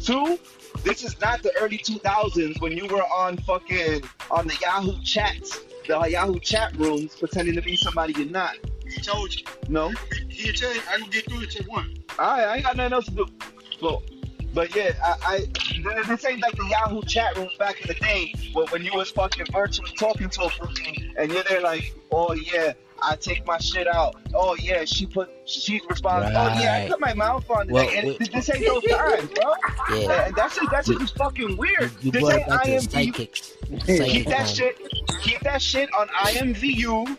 [0.00, 0.38] Two,
[0.84, 5.60] this is not the early 2000s when you were on fucking on the Yahoo chats,
[5.88, 8.56] the Yahoo chat rooms, pretending to be somebody you're not.
[8.94, 9.44] He told you.
[9.68, 9.92] No,
[10.28, 11.94] He tell you, I can get through it to one.
[12.18, 13.26] I, I ain't got nothing else to do.
[13.80, 14.02] So,
[14.52, 18.32] but yeah, I, I this ain't like the Yahoo chat rooms back in the day
[18.52, 22.34] when, when you was fucking virtually talking to a person and you're there like, oh
[22.34, 24.14] yeah, I take my shit out.
[24.32, 26.30] Oh yeah, she put she's responding.
[26.36, 27.94] Oh yeah, I put my mouth on Well, it.
[27.96, 29.54] And we- this ain't no time, bro.
[29.90, 30.26] yeah.
[30.26, 31.90] And that's just that's just fucking weird.
[32.02, 34.08] You this brought ain't it back to the IMVU.
[34.12, 34.78] Keep that shit.
[35.20, 37.16] Keep that shit on IMVU,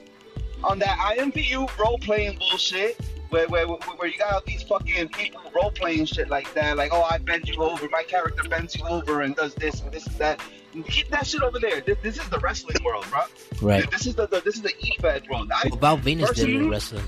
[0.64, 3.00] on that IMVU role playing bullshit.
[3.30, 6.78] Where, where, where where you got all these fucking people role playing shit like that,
[6.78, 9.92] like oh I bend you over, my character bends you over and does this and
[9.92, 10.40] this and that.
[10.88, 11.82] Keep that shit over there.
[11.82, 13.22] This, this is the wrestling world, bro.
[13.62, 13.90] Right.
[13.90, 15.50] This is the, the this is the E-Fed world.
[15.54, 17.06] I, About Venus did it in Personally- wrestling.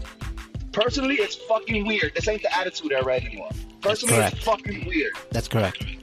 [0.71, 2.13] personally, it's fucking weird.
[2.15, 3.49] This ain't the attitude era anymore.
[3.81, 4.35] Personally, correct.
[4.37, 5.13] it's fucking weird.
[5.31, 5.85] That's correct.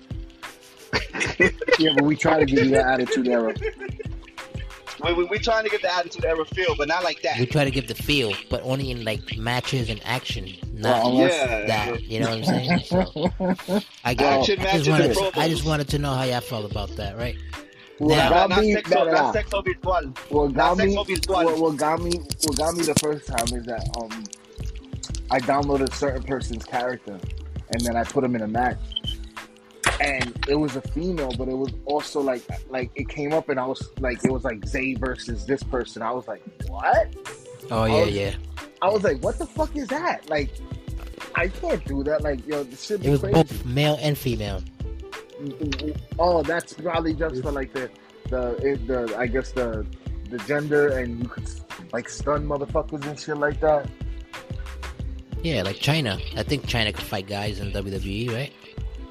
[1.80, 3.52] Yeah, but we try to give you that attitude era.
[5.04, 7.38] We, we, we trying to get the attitude era feel, but not like that.
[7.38, 11.28] We try to give the feel, but only in like matches and action, not Well,
[11.28, 11.66] Yeah.
[11.66, 12.02] that.
[12.02, 12.78] You know what I'm saying?
[12.84, 13.30] So,
[14.04, 16.70] I, got, Action I, just wanted, to, I just wanted to know how y'all felt
[16.70, 17.36] about that, right?
[17.98, 19.32] What Now- got me, no, no, no.
[19.32, 20.12] sexo virtual.
[20.30, 22.12] what got Not me, what, what got me,
[22.44, 24.24] what got me the first time is that um,
[25.30, 27.18] I downloaded a certain person's character,
[27.70, 28.78] and then I put him in a match,
[30.00, 33.58] and it was a female, but it was also like, like it came up, and
[33.60, 36.02] I was like, it was like Zay versus this person.
[36.02, 37.14] I was like, what?
[37.70, 38.34] Oh yeah, Oh, yeah.
[38.82, 40.28] I was like, what the fuck is that?
[40.28, 40.50] Like,
[41.34, 42.22] I can't do that.
[42.22, 43.34] Like, yo, this shit It was crazy.
[43.34, 44.62] both male and female.
[46.18, 47.90] Oh, that's probably just for like the
[48.30, 49.86] the the I guess the
[50.30, 51.48] the gender and you could
[51.92, 53.88] like stun motherfuckers and shit like that.
[55.42, 56.20] Yeah, like Chyna.
[56.38, 58.52] I think Chyna could fight guys in WWE, right?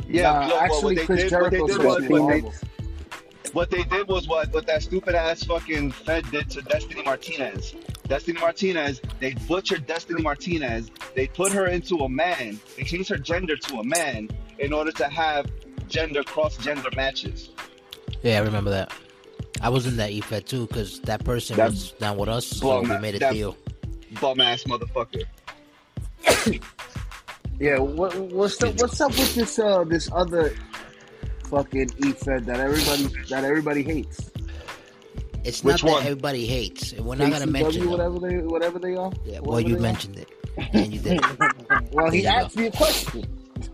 [0.08, 3.50] Yeah, Nah, look, actually, what they Chris did, what they Jericho did was, what they,
[3.52, 7.76] what they did was what, what that stupid ass fucking Fed did to Destiny Martinez.
[8.08, 10.92] Destiny Martinez, they butchered Destiny Martinez.
[11.16, 12.60] They put her into a man.
[12.76, 15.50] They changed her gender to a man in order to have
[15.88, 17.50] gender cross gender matches.
[18.24, 18.92] Yeah, I remember that.
[19.62, 22.82] I was in that EFED too because that person That- was down with us, so
[22.82, 23.56] we that- made a that- deal.
[24.20, 25.24] Bum ass motherfucker.
[27.60, 28.80] Yeah, what, what's up?
[28.80, 30.54] What's up with this uh this other
[31.46, 34.32] fucking E-Fed that everybody that everybody hates?
[35.44, 37.90] It's Which not that everybody hates, and we're not gonna mention KCW, them.
[37.92, 39.12] whatever they whatever they are.
[39.26, 40.30] Yeah, well, you they mentioned it,
[40.74, 41.22] and you did.
[41.92, 42.46] Well, he There you go.
[42.46, 43.26] asked me a question.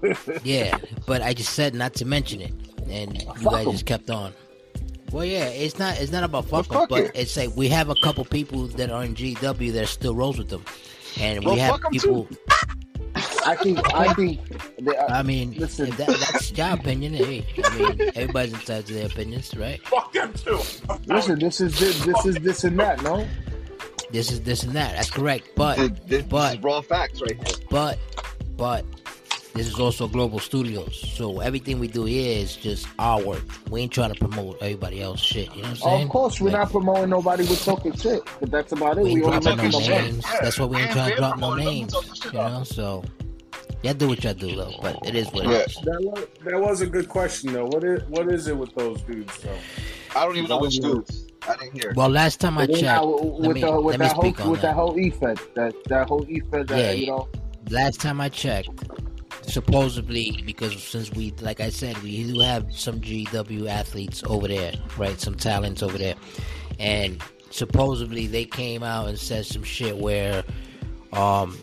[0.44, 2.54] Yeah, but I just said not to mention it,
[2.90, 3.72] and you Fuck guys 'em.
[3.74, 4.34] just kept on.
[5.12, 7.12] Well, yeah, it's not it's not about Well, fuck but it.
[7.16, 10.50] it's like we have a couple people that are in GW that still rolls with
[10.50, 10.64] them,
[11.20, 12.28] and Well, we have fuck 'em people.
[13.16, 14.40] I think I think
[14.80, 15.90] they are, I mean, Listen.
[15.92, 17.14] that, that's your opinion.
[17.14, 19.82] Hey, I mean, everybody's entitled to their opinions, right?
[19.88, 20.60] Fuck them too.
[21.08, 21.40] listen.
[21.40, 23.02] This is this, this is this and that.
[23.02, 23.26] No,
[24.12, 24.96] This is this and that.
[24.96, 27.66] That's correct, but This, this, but- this is raw facts right here.
[27.70, 27.98] but
[28.58, 28.86] but
[29.60, 33.82] this is also global studios so everything we do here is just our work we
[33.82, 36.50] ain't trying to promote everybody else shit you know what i'm saying of course we're
[36.50, 39.04] Like, not promoting nobody with talking shit, but that's about it.
[39.04, 40.40] we We ain't only dropping talking no about names Yeah.
[40.44, 41.94] that's why we ain't trying to drop no names
[42.24, 43.04] you know so
[43.84, 45.52] y'all do what y'all do though but it is what Yeah.
[45.58, 47.66] it is That was, that was a good question though.
[47.66, 49.58] What is what is it with those dudes though?
[50.16, 51.28] I don't even know which dudes.
[51.46, 51.94] I didn't hear.
[51.98, 54.62] well last time i checked now, let with me, the, with that whole speak with
[54.62, 56.92] that that whole E-Fed, that that whole E-Fed, that Yeah.
[56.92, 57.28] you know,
[57.70, 58.70] last time I checked,
[59.50, 64.74] supposedly because since we, like I said, we do have some GW athletes over there,
[64.98, 65.20] right?
[65.20, 66.16] Some talents over there,
[66.80, 70.44] and supposedly they came out and said some shit where,
[71.14, 71.58] um,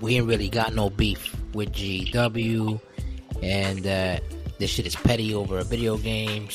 [0.00, 2.80] we ain't really got no beef with GW,
[3.42, 4.18] and uh,
[4.58, 6.48] this shit is petty over a video game,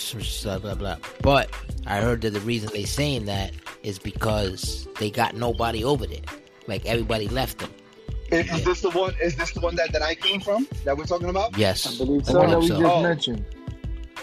[0.44, 0.98] blah blah blah.
[1.22, 1.50] But
[1.86, 3.52] I heard that the reason they saying that
[3.84, 6.20] is because they got nobody over there.
[6.68, 7.72] Like everybody left them.
[8.32, 9.14] Is, is this the one?
[9.22, 10.68] Is this the one that, that I came from?
[10.84, 11.58] That we're talking about?
[11.58, 11.88] Yes.
[11.88, 12.42] I believe I so.
[12.42, 12.80] believe That we so.
[12.82, 13.02] just Oh.
[13.04, 13.46] mentioned.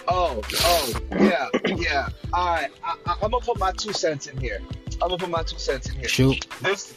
[0.06, 2.08] Oh, oh, yeah, yeah.
[2.34, 4.58] All right, I, I, I'm gonna put my two cents in here.
[5.00, 6.08] I'm gonna put my two cents in here.
[6.08, 6.46] Shoot.
[6.60, 6.92] This,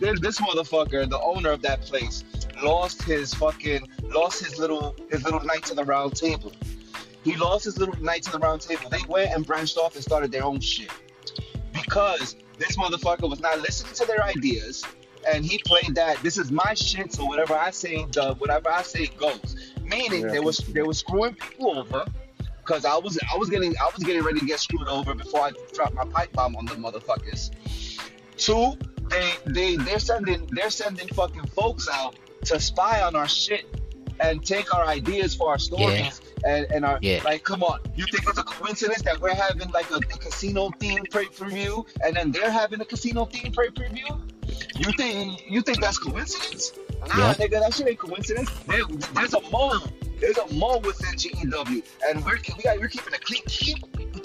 [0.00, 2.24] this, this motherfucker, the owner of that place,
[2.60, 6.50] lost his fucking, lost his little, his little knights of the round table.
[7.22, 8.88] He lost his little Knights of the Round Table.
[8.88, 10.88] They went and branched off and started their own shit
[11.72, 14.84] because this motherfucker was not listening to their ideas,
[15.32, 18.82] and he played that this is my shit, so whatever I say, the whatever I
[18.82, 19.72] say goes.
[19.84, 20.32] Meaning Yeah.
[20.32, 22.04] they was they were screwing people over.
[22.64, 25.40] Cause I was I was getting I was getting ready to get screwed over before
[25.40, 27.50] I dropped my pipe bomb on the motherfuckers.
[28.36, 28.76] Two,
[29.08, 33.64] they they they're sending they're sending fucking folks out to spy on our shit
[34.20, 37.20] and take our ideas for our stories and, and our Yeah.
[37.24, 37.80] like come on.
[37.94, 41.46] You think it's a coincidence that we're having like a, a casino themed pay per
[41.48, 44.22] view and then they're having a casino themed pay per view?
[44.76, 46.72] You think you think that's coincidence?
[47.08, 47.34] Nah, Yeah.
[47.34, 48.50] nigga, that shit ain't coincidence.
[48.66, 48.82] There,
[49.14, 49.78] there's a mole.
[50.20, 53.78] There's a mole within GEW, and we're we got, we're keeping a keep keep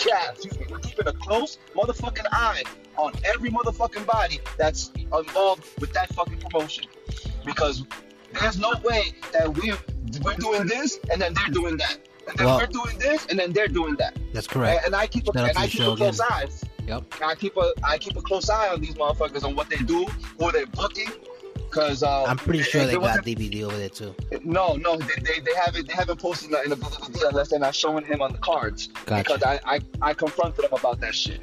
[0.07, 2.63] yeah, excuse me, we're keeping a close motherfucking eye
[2.97, 6.85] on every motherfucking body that's involved with that fucking promotion,
[7.45, 7.83] because
[8.39, 9.73] there's no way that we
[10.23, 13.39] we're doing this and then they're doing that, and then Well- we're doing this and
[13.39, 14.85] then they're doing that, That's correct.
[14.85, 16.47] and I keep a, and I keep a close eye.
[16.87, 17.03] Yep.
[17.23, 20.05] I keep a I keep a close eye on these motherfuckers on what they do,
[20.37, 21.09] who they're booking,
[21.55, 24.13] because uh, I'm pretty sure they got DVD over there too.
[24.43, 27.73] no, no, they, they, they haven't they haven't posted nothing about the unless they're not
[27.73, 28.87] showing him on the cards.
[29.05, 29.23] Gotcha.
[29.23, 31.39] Because I, I, I confronted him about that shit.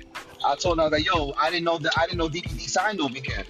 [0.47, 3.15] I told him that yo, I didn't know that I didn't know DVD signed over
[3.15, 3.45] here.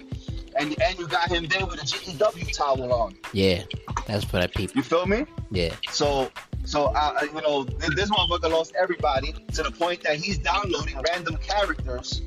[0.57, 3.15] And and you got him there with a GEW towel on.
[3.33, 3.63] Yeah,
[4.07, 4.75] that's for that people.
[4.77, 5.25] You feel me?
[5.51, 6.31] Yeah, So
[6.65, 6.91] so
[7.23, 12.21] you know th- this motherfucker lost everybody to the point that he's downloading random characters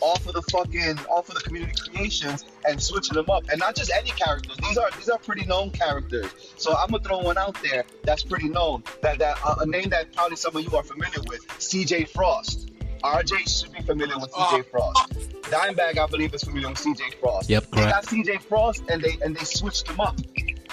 [0.00, 3.76] off of the fucking off of the community creations and switching them up and not
[3.76, 7.38] just any characters these are these are pretty known characters so i'm gonna throw one
[7.38, 10.76] out there that's pretty known that that uh, a name that probably some of you
[10.76, 12.71] are familiar with cj frost
[13.02, 15.10] rj should be familiar with cj frost
[15.42, 17.72] dimebag i believe is familiar with cj frost Yep, correct.
[17.72, 18.10] they correct.
[18.10, 20.16] got cj frost and they and they switched them up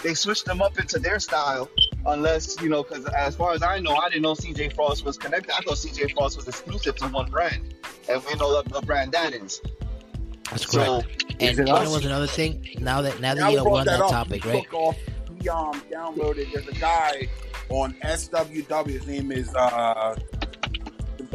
[0.03, 1.69] they switched them up into their style
[2.05, 5.17] unless you know because as far as i know i didn't know cj frost was
[5.17, 7.73] connected i thought cj frost was exclusive to one brand
[8.09, 9.61] and we know what, what brand that is
[10.49, 11.25] that's so correct.
[11.41, 11.89] And it you know us?
[11.91, 12.67] what's another thing?
[12.79, 14.63] Now that now that Now you we we're brought on that topic, right?
[14.63, 14.97] took off,
[15.39, 16.51] he um, downloaded.
[16.51, 17.27] There's a guy
[17.69, 18.87] on SWW.
[18.89, 20.17] His name is uh,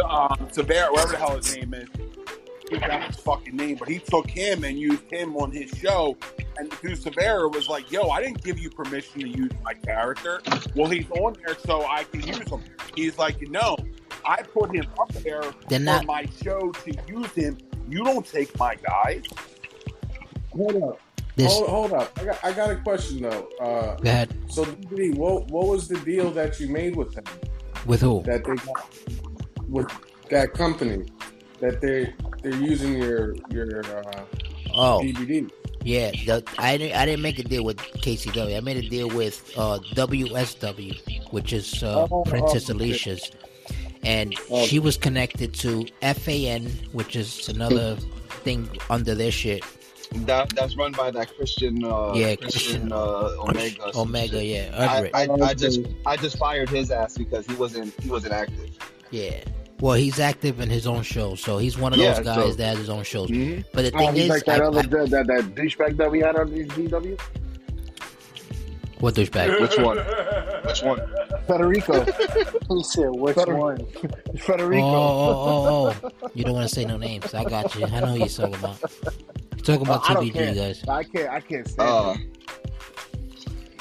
[0.00, 1.88] um, Severa, whatever the hell his name is.
[2.70, 6.16] He got his fucking name, but he took him and used him on his show.
[6.56, 10.40] And dude Severa was like, "Yo, I didn't give you permission to use my character.
[10.74, 12.62] Well, he's on there so I can use him."
[12.96, 13.76] He's like, "No,
[14.24, 17.58] I put him up there They're for not- my show to use him.
[17.90, 19.24] You don't take my guys."
[20.52, 21.00] Hold up.
[21.36, 22.18] This Hold, hold up.
[22.20, 23.48] I got, I got a question though.
[23.60, 24.32] Uh, go ahead.
[24.48, 27.24] so, what what was the deal that you made with him?
[27.86, 28.22] With who?
[28.22, 28.86] That they got
[29.68, 29.88] with
[30.30, 31.06] that company
[31.60, 32.12] that they
[32.42, 34.24] they're using your your uh,
[34.76, 35.48] Oh, DVD.
[35.84, 36.10] yeah.
[36.10, 36.96] The, I didn't.
[36.96, 38.56] I didn't make a deal with KCW.
[38.56, 42.72] I made a deal with uh, WSW, which is uh, Oh, Princess okay.
[42.76, 43.30] Alicia's,
[44.02, 44.64] and Oh.
[44.66, 47.96] she was connected to FAN, which is another
[48.42, 49.62] thing under their shit.
[50.26, 55.10] that that's run by that christian uh Yeah, christian Christian- uh omega Omega, yeah, I,
[55.22, 58.70] I, I just I just fired his ass because he wasn't he wasn't active.
[59.14, 59.40] Yeah.
[59.80, 62.52] Well, he's active in his own show, so he's one of Yeah, those guys so-
[62.54, 63.28] that has his own shows.
[63.28, 63.64] Mhm.
[63.72, 65.96] But the Oh, thing he's is, like that I- other I- that, that, that douchebag
[65.98, 67.18] that we had on the GW?
[69.00, 69.60] what douchebag?
[69.60, 69.98] Which one?
[70.66, 71.00] Which one?
[71.46, 72.04] Federico.
[72.70, 73.78] He said, which Better- one?
[74.34, 74.82] Oh, Federico.
[74.86, 76.28] oh, oh, oh!
[76.34, 77.34] You don't want to say no names.
[77.34, 77.84] I got you.
[77.86, 78.80] I know who you're talking about.
[78.80, 80.84] You're talking about I TBG, guys.
[80.88, 81.28] I can't.
[81.30, 82.16] I can't stand Uh,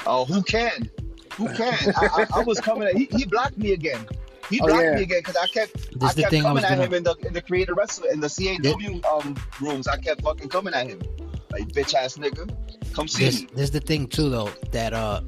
[0.06, 0.90] oh, who can?
[1.36, 1.74] Who can?
[1.96, 2.88] I, I, I was coming.
[2.88, 4.06] At, he, he blocked me again.
[4.50, 4.94] He Oh, blocked yeah.
[4.96, 6.82] me again because I kept This I kept thing I coming was at gonna.
[6.84, 9.86] him in the in the creator wrestler in the CAW um rooms.
[9.88, 11.00] I kept fucking coming at him
[11.52, 12.48] like bitch ass nigga.
[12.94, 13.48] Come see This, me.
[13.54, 14.50] this is the thing too, though.
[14.72, 15.20] That uh,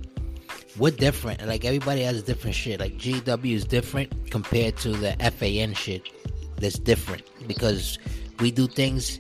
[0.79, 1.47] we're different.
[1.47, 2.79] Like everybody has different shit.
[2.81, 6.03] Like GW is different compared to the FAN shit.
[6.59, 7.99] That's different because
[8.41, 9.19] we do things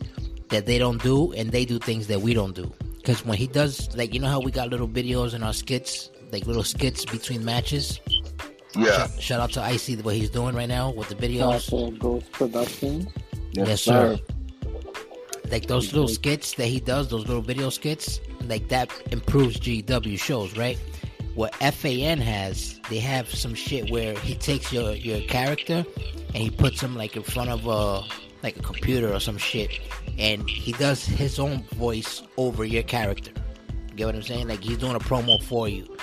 [0.48, 2.72] that they don't do, and they do things that we don't do.
[2.96, 6.10] Because when he does, like you know how we got little videos in our skits,
[6.32, 8.00] like little skits between matches.
[8.76, 9.06] Yeah.
[9.06, 11.90] Shout, shout out to Icy what he's doing right now with the Shout videos.
[11.90, 13.06] to Ghost Productions.
[13.52, 14.18] Yes, sir.
[15.50, 20.18] Like those little skits that he does, those little video skits, like that improves GW
[20.18, 20.78] shows, right?
[21.34, 25.84] What FAN has, they have some shit where he takes your your character
[26.28, 28.02] and he puts him like in front of a
[28.42, 29.70] like a computer or some shit,
[30.18, 33.32] and he does his own voice over your character.
[33.90, 34.48] You get what I'm saying?
[34.48, 35.96] Like he's doing a promo for you.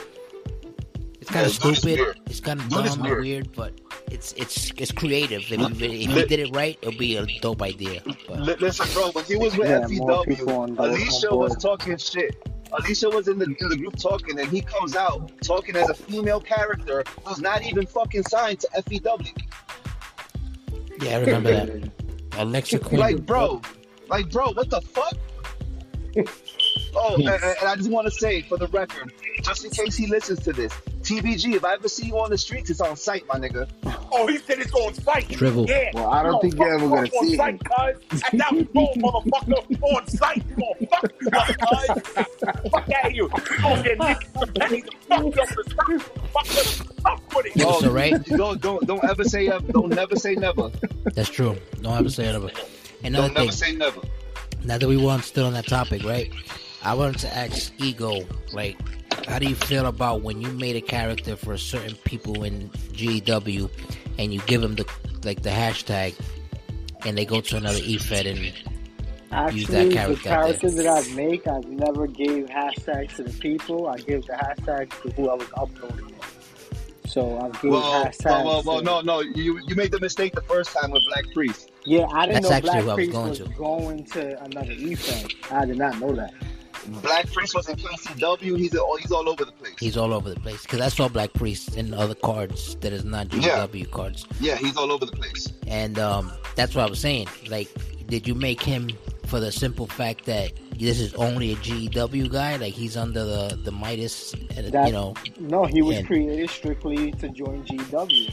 [1.24, 2.20] It's kind of dude is stupid.
[2.26, 3.22] It's kind of Dude is dumb and weird.
[3.22, 3.80] weird, but
[4.12, 5.42] it's it's it's creative.
[5.50, 8.02] If you, if you did it right, it'll be a dope idea.
[8.28, 9.12] But listen, bro.
[9.12, 12.36] When he was with Yeah, FEW, on Alicia was talking shit
[12.74, 15.94] Alicia was in the in the group talking, and he comes out talking as a
[15.94, 19.34] female character who's not even fucking signed to FEW.
[21.02, 21.92] Yeah, I remember that.
[22.34, 23.00] Alexa Quinn.
[23.00, 23.62] Like, bro,
[24.10, 25.16] like, bro, what the fuck?
[26.96, 29.12] Oh, and, and I just want to say for the record,
[29.42, 30.72] just in case he listens to this,
[31.04, 33.68] TBG, if I ever see you on the streets, it's on sight, my nigga.
[34.12, 35.32] Oh, he said it's on sight.
[35.34, 35.66] Shrivel.
[35.68, 35.90] Yeah.
[35.94, 38.24] Well, I don't No, think you're ever gonna off on see site, cuz.
[38.24, 40.44] At that road, motherfucker, on sight.
[40.48, 42.72] You gonna fuck you up, cuz.
[42.72, 43.12] Fuck out of.
[43.14, 43.30] You
[43.62, 46.00] gonna get niggas some fuck you up the.
[46.34, 46.88] Fuck them.
[47.04, 47.56] Fuck with it.
[47.56, 48.24] Yo, so right?
[48.26, 49.72] Don't don't don't ever say ever.
[49.72, 50.70] Don't never say never.
[51.14, 51.58] That's true.
[51.82, 52.50] Don't ever say it ever.
[53.04, 53.46] Another Don't thing.
[53.46, 54.02] never say never.
[54.64, 56.32] now that we were still on that topic, right?
[56.84, 58.22] I wanted to ask Ego,
[58.52, 58.78] like,
[59.28, 63.70] how do you feel about when you made a character for certain people in GW,
[64.20, 64.86] and you give them the
[65.24, 66.14] like the hashtag,
[67.06, 68.54] and they go to another EFED and Use
[69.32, 73.88] Actually, that the character characters that I make, I've never gave hashtags to the people.
[73.88, 77.10] I give the hashtags to whoever's uploading it.
[77.10, 78.26] So I've given Well, hashtags.
[78.26, 79.22] well, well, well, to- no, no.
[79.22, 81.72] You you made the mistake the first time with Black Priest.
[81.86, 83.46] Yeah, I didn't That's know Black who I was Priest going was to.
[83.58, 85.52] going to another EFED.
[85.52, 86.34] I did not know that.
[86.88, 88.58] Black Priest was in KCW.
[88.58, 89.74] He's all he's all over the place.
[89.80, 90.62] he's all over the place.
[90.64, 93.66] Because I saw Black Priest in other cards that is not Yeah.
[93.68, 95.48] GW cards, yeah, he's all over the place.
[95.68, 97.28] and um, that's what I was saying.
[97.50, 97.70] Like,
[98.08, 98.90] did you make him
[99.28, 102.58] for the simple fact that this is only a GW guy?
[102.58, 105.14] Like, he's under the the Midas, That- you know?
[105.40, 108.32] No, he was And- created strictly to join GW.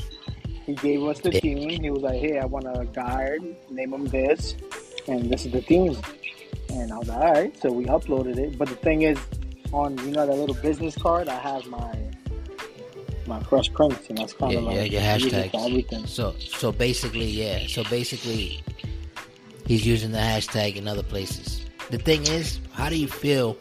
[0.67, 1.41] He gave us the Yeah.
[1.41, 1.83] theme.
[1.83, 3.43] He was like, "Hey, I want a guard.
[3.71, 4.55] Name him this,
[5.09, 5.97] and this is the theme."
[6.71, 8.57] And I was like, "All right." So we uploaded it.
[8.59, 9.19] But the thing is,
[9.73, 11.95] on you know that little business card, I have my
[13.27, 15.51] my Fresh Prince, and that's kind Yeah, of like yeah, your I use it hashtags.
[15.53, 16.07] for everything.
[16.07, 17.67] So so basically, yeah.
[17.69, 18.63] So basically,
[19.67, 21.65] he's using the hashtag in other places.
[21.91, 23.57] The thing is, how do you feel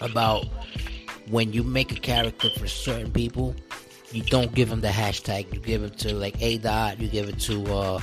[0.00, 0.46] about
[1.30, 3.54] when you make a character for certain people?
[4.12, 5.52] You don't give them the hashtag.
[5.52, 7.00] You give it to like A Dot.
[7.00, 8.00] You give it to uh,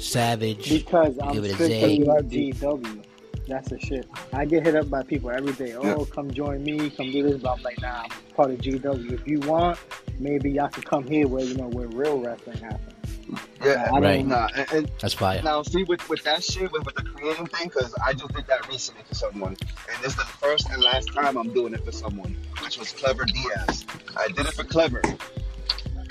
[0.00, 0.68] Savage.
[0.68, 2.52] Because I'm give it a strictly Z.
[2.60, 3.04] GW.
[3.46, 4.06] That's the shit.
[4.32, 5.74] I get hit up by people every day.
[5.74, 6.04] Oh, Yeah.
[6.14, 7.40] come join me, come do this.
[7.42, 9.10] But I'm like, nah, I'm part of GW.
[9.12, 9.78] If you want,
[10.18, 12.94] maybe y'all could come here where you know where real wrestling happens.
[13.64, 14.26] Yeah, I don't- Right.
[14.26, 15.42] Nah, and, and That's fire.
[15.42, 18.46] now see with with that shit with, with the creating thing, because I just did
[18.46, 19.56] that recently for someone,
[19.92, 22.92] and this is the first and last time I'm doing it for someone, which was
[22.92, 23.84] Clever Diaz.
[24.16, 25.02] I did it for Clever,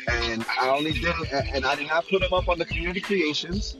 [0.07, 2.65] and I only did it, and- and I did not put him up on the
[2.65, 3.75] community creations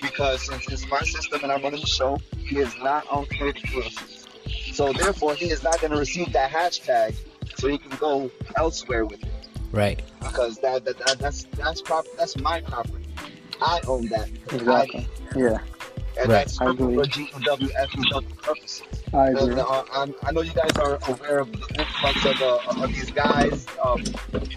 [0.00, 3.66] because since it's my system and I'm running the show, he is not on community
[3.68, 4.26] creations.
[4.72, 7.14] So therefore, he is not going to receive that hashtag,
[7.56, 9.30] so he can go elsewhere with it
[9.72, 10.00] Right.
[10.20, 13.06] because that, that, that that's that's prop that's my property.
[13.62, 14.28] I own that.
[14.52, 15.08] Exactly.
[15.36, 15.58] Yeah,
[16.16, 16.46] And Right.
[16.46, 17.70] that's I strictly for GEW,
[18.42, 18.82] purposes.
[19.12, 19.60] I And, agree.
[19.60, 23.66] uh, I'm, know you guys are aware of the influx of, uh, of these guys,
[23.84, 24.02] um,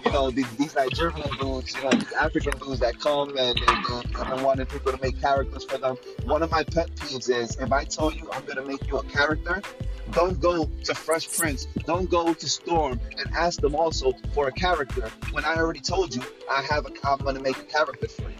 [0.04, 3.66] you know, these, these Nigerian dudes, you know, these African dudes that come and they,
[3.66, 5.96] they, and wanting people to make characters for them.
[6.24, 8.98] One of my pet peeves is if I tell you I'm going to make you
[8.98, 9.60] a character,
[10.12, 14.52] don't go to Fresh Prince, don't go to Storm and ask them also for a
[14.52, 18.08] character when I already told you I have a, I'm going to make a character
[18.08, 18.36] for you.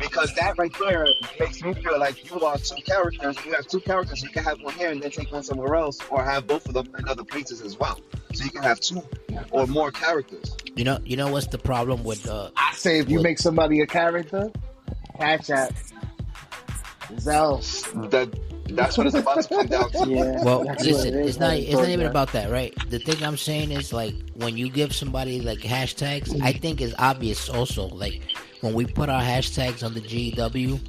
[0.00, 1.06] Because that right there
[1.40, 3.36] makes me feel like you are two characters.
[3.44, 4.22] You have two characters.
[4.22, 6.74] You can have one here and then take one somewhere else, or have both of
[6.74, 8.00] them in other places as well.
[8.34, 9.02] So you can have two
[9.50, 10.56] or more characters.
[10.74, 10.98] You know.
[11.04, 13.86] You know what's the problem with uh, I say if you Well- make somebody a
[13.86, 14.50] character,
[15.18, 15.72] catch that.
[17.18, 17.58] Zell.
[18.10, 18.28] That
[18.70, 19.98] that's what it's about to come down to.
[20.08, 20.42] Yeah.
[20.42, 21.38] Well, listen, what it is.
[21.38, 22.74] not it's not even about that, right?
[22.90, 26.94] The thing I'm saying is like when you give somebody like hashtags, I think it's
[26.98, 27.86] obvious also.
[27.88, 28.22] Like
[28.60, 30.80] when we put our hashtags on the GW,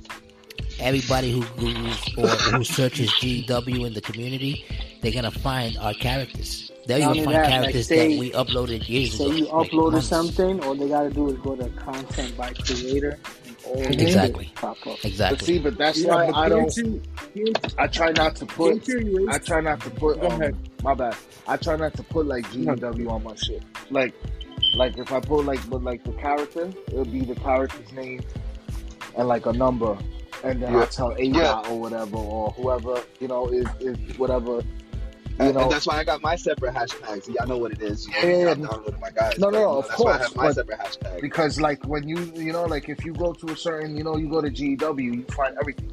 [0.79, 4.65] everybody who Googles or who searches GW in the community,
[5.01, 6.71] they're gonna find our characters.
[6.85, 9.33] They're gonna find that, like, characters say- that we uploaded years So ago.
[9.35, 10.07] you like uploaded months.
[10.07, 13.19] something, all they gotta do is go to content by creator.
[13.45, 14.51] and all the Exactly.
[14.55, 14.97] Pop up.
[15.01, 15.45] But Exactly.
[15.45, 16.73] see, but that's Yeah, why but I don't.
[16.73, 17.01] can't
[17.35, 18.85] you- I try not to put.
[18.85, 20.21] can't you erase- I try not to put.
[20.21, 20.55] Go um, ahead.
[20.83, 21.15] My bad.
[21.47, 23.61] I try not to put like GW on my shit.
[23.89, 24.13] Like,
[24.75, 28.21] like if I put like with like the character, it'll be the character's name
[29.17, 29.97] and like a number,
[30.43, 30.79] and then Yeah.
[30.81, 31.61] I'll tell A Yeah.
[31.69, 34.61] or whatever or whoever you know is is whatever.
[35.39, 37.27] You And, know, and that's why I got my separate hashtags.
[37.31, 38.07] Y'all know what it is.
[38.09, 38.53] Yeah, yeah, Y'all yeah.
[38.55, 39.37] downloaded my guys.
[39.37, 41.21] No, no, but, no, you know, of That's why I course, have my separate hashtag.
[41.21, 44.17] because like when you you know like if you go to a certain you know
[44.17, 45.91] you go to GW you find everything.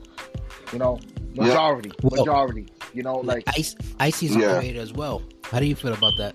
[0.72, 0.99] You know,
[1.37, 2.66] majority, Well- majority.
[2.95, 4.59] You know, like Ice Icy's a Yeah.
[4.59, 5.20] creator as well.
[5.45, 6.35] How do you feel about that?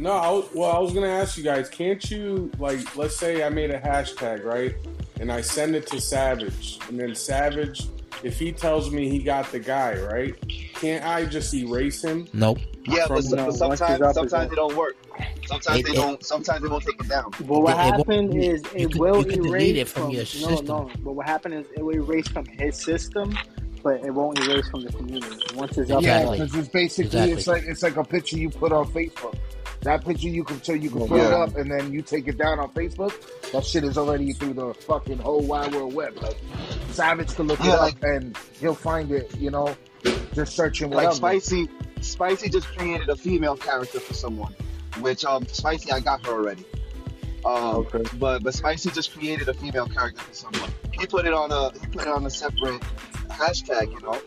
[0.00, 3.44] No, I was, well, I was gonna ask you guys, can't you like, let's say
[3.44, 4.74] I made a hashtag, right,
[5.20, 7.82] and I send it to Savage, and then Savage
[8.22, 10.34] if he tells me he got the guy right,
[10.74, 12.26] can't I just erase him?
[12.32, 12.58] Nope.
[12.86, 14.96] Yeah, but, From- but sometimes it's up, it's sometimes it don't work.
[15.46, 16.24] Sometimes It- they it- don't.
[16.24, 17.30] Sometimes they won't take it down.
[17.40, 20.24] But what It- it happened is it could- will you could erase it from your
[20.24, 20.64] system.
[20.66, 20.82] no.
[20.84, 20.90] no.
[21.04, 23.36] But what happened is it will erase from his system,
[23.82, 25.36] but it won't erase from the community.
[25.54, 26.38] Once it's up, Exactly.
[26.38, 27.32] Yeah, because it's basically Exactly.
[27.32, 29.34] it's like it's like a picture you put on Facebook.
[29.82, 31.36] That picture you can so you can put it Yeah.
[31.38, 33.12] up and then you take it down on Facebook.
[33.52, 36.16] That shit is already through the fucking whole wide world web.
[36.22, 36.36] Like
[36.90, 39.34] Savage can look Yeah, it up like- and he'll find it.
[39.38, 39.74] You know,
[40.34, 41.14] just searching Like whatever.
[41.14, 41.68] Spicy,
[42.02, 44.54] Spicy just created a female character for someone,
[45.00, 46.64] which um Spicy I got her already.
[47.46, 48.02] Um, Okay.
[48.18, 50.70] but but Spicy just created a female character for someone.
[50.92, 52.82] He put it on a he put it on a separate
[53.30, 54.18] hashtag, you know,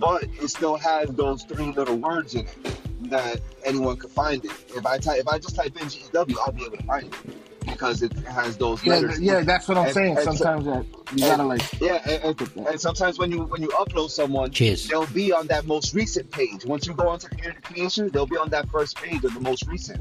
[0.00, 2.76] but it still has those three little words in it
[3.08, 4.52] that anyone could find it.
[4.74, 7.49] If I type if I just type in GW, I'll be able to find it
[7.66, 9.20] because it has those Yeah, letters.
[9.20, 10.16] yeah, that's what I'm And- saying.
[10.16, 10.84] and so- Sometimes that
[11.14, 11.80] you gotta like.
[11.80, 14.86] Yeah, and, and, and sometimes when you when you upload someone, Cheers.
[14.88, 16.64] they'll be on that most recent page.
[16.64, 19.66] Once you go onto community creation, they'll be on that first page of the most
[19.66, 20.00] recent.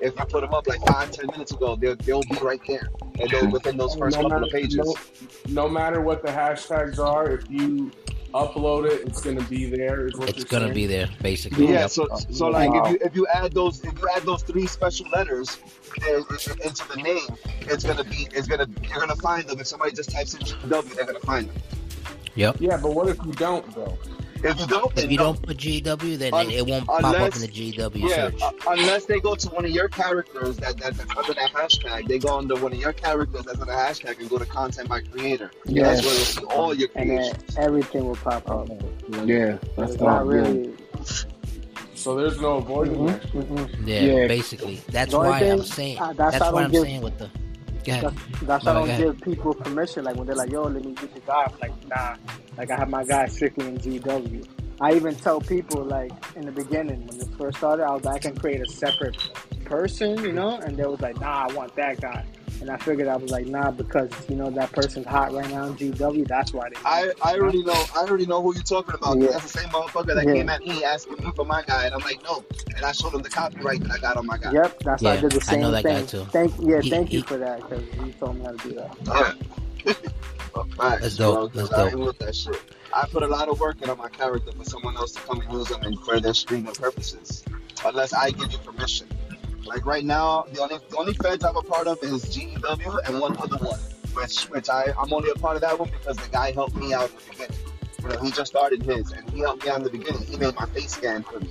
[0.00, 2.88] If you put them up like five, ten minutes ago, they'll they'll be right there,
[3.20, 4.76] and they'll within those first No couple matter- of pages.
[5.48, 7.92] No, no matter what the hashtags are, if you
[8.34, 10.06] upload it, it's gonna be there.
[10.08, 10.74] Is what It's gonna saying?
[10.74, 11.66] be there, basically.
[11.66, 11.90] Yeah, Yep.
[11.90, 15.06] so so like if you if you add those if you add those three special
[15.10, 15.58] letters
[16.00, 19.58] there, into the name, it's gonna be it's gonna you're gonna find them.
[19.60, 21.56] If somebody just types in GW, they're gonna find them.
[22.34, 22.56] Yep.
[22.60, 23.96] Yeah, but what if you don't though?
[24.44, 25.22] If you don't, If you no.
[25.34, 28.42] don't put GW, then Un- it, it won't pop up in the GW Yeah, search.
[28.42, 32.08] uh, unless they go to one of your characters that, that that's under that hashtag,
[32.08, 34.88] they go under one of your characters that's under the hashtag and go to content
[34.88, 35.52] by creator.
[35.64, 35.84] Yeah.
[35.84, 37.56] That's where you'll see all your and then creations.
[37.56, 38.68] everything will pop up.
[39.24, 40.74] Yeah, that's not not really.
[42.02, 43.22] So there's no avoiding Mhm, that.
[43.32, 43.86] mhm.
[43.86, 44.26] Yeah, Yeah.
[44.26, 44.80] basically.
[44.90, 45.98] That's The why thing- I'm saying.
[45.98, 47.28] uh, that's that's how I why don't I'm give- saying with the.
[47.84, 48.00] Go.
[48.00, 50.04] That's, that's No, why I don't give people permission.
[50.04, 52.14] Like when they're like, "Yo, let me get the guy." I'm like, nah.
[52.58, 54.44] Like I have my guy strictly in GW.
[54.80, 58.16] I even tell people like in the beginning when this first started, I was like,
[58.16, 59.16] I can create a separate
[59.64, 62.24] person, you know, and they was like, "Nah, I want that guy."
[62.60, 65.66] And I figured I was like, "Nah," because you know that person's hot right now
[65.66, 66.26] in GW.
[66.28, 66.76] That's why they.
[66.84, 69.18] I, I already know I already know who you're talking about.
[69.18, 69.30] Yeah.
[69.32, 70.34] That's the same motherfucker that Yeah.
[70.34, 72.44] came at me asking me for my guy, and I'm like, no.
[72.76, 74.52] And I showed him the copyright that I got on my guy.
[74.52, 76.06] Yep, that's why I did the I same know that guy thing.
[76.06, 76.24] too.
[76.30, 79.34] Thank yeah, He- thank you for that because you told me how to do that.
[79.84, 79.94] Yeah.
[80.54, 81.92] Well, facts, That's dope, bro, 'cause that's I dope.
[81.92, 82.60] ain't with that shit.
[82.92, 85.50] I put a lot of work into my character for someone else to come and
[85.50, 87.42] use them and for their streaming purposes,
[87.86, 89.06] unless I give you permission.
[89.66, 93.20] Like right now, the only the only feds I'm a part of is GEW and
[93.20, 93.78] one other one,
[94.14, 96.92] which which I I'm only a part of that one because the guy helped me
[96.92, 97.56] out in the beginning.
[98.02, 100.22] You know, he just started his and he helped me out in the beginning.
[100.22, 101.50] He made my face scan for me.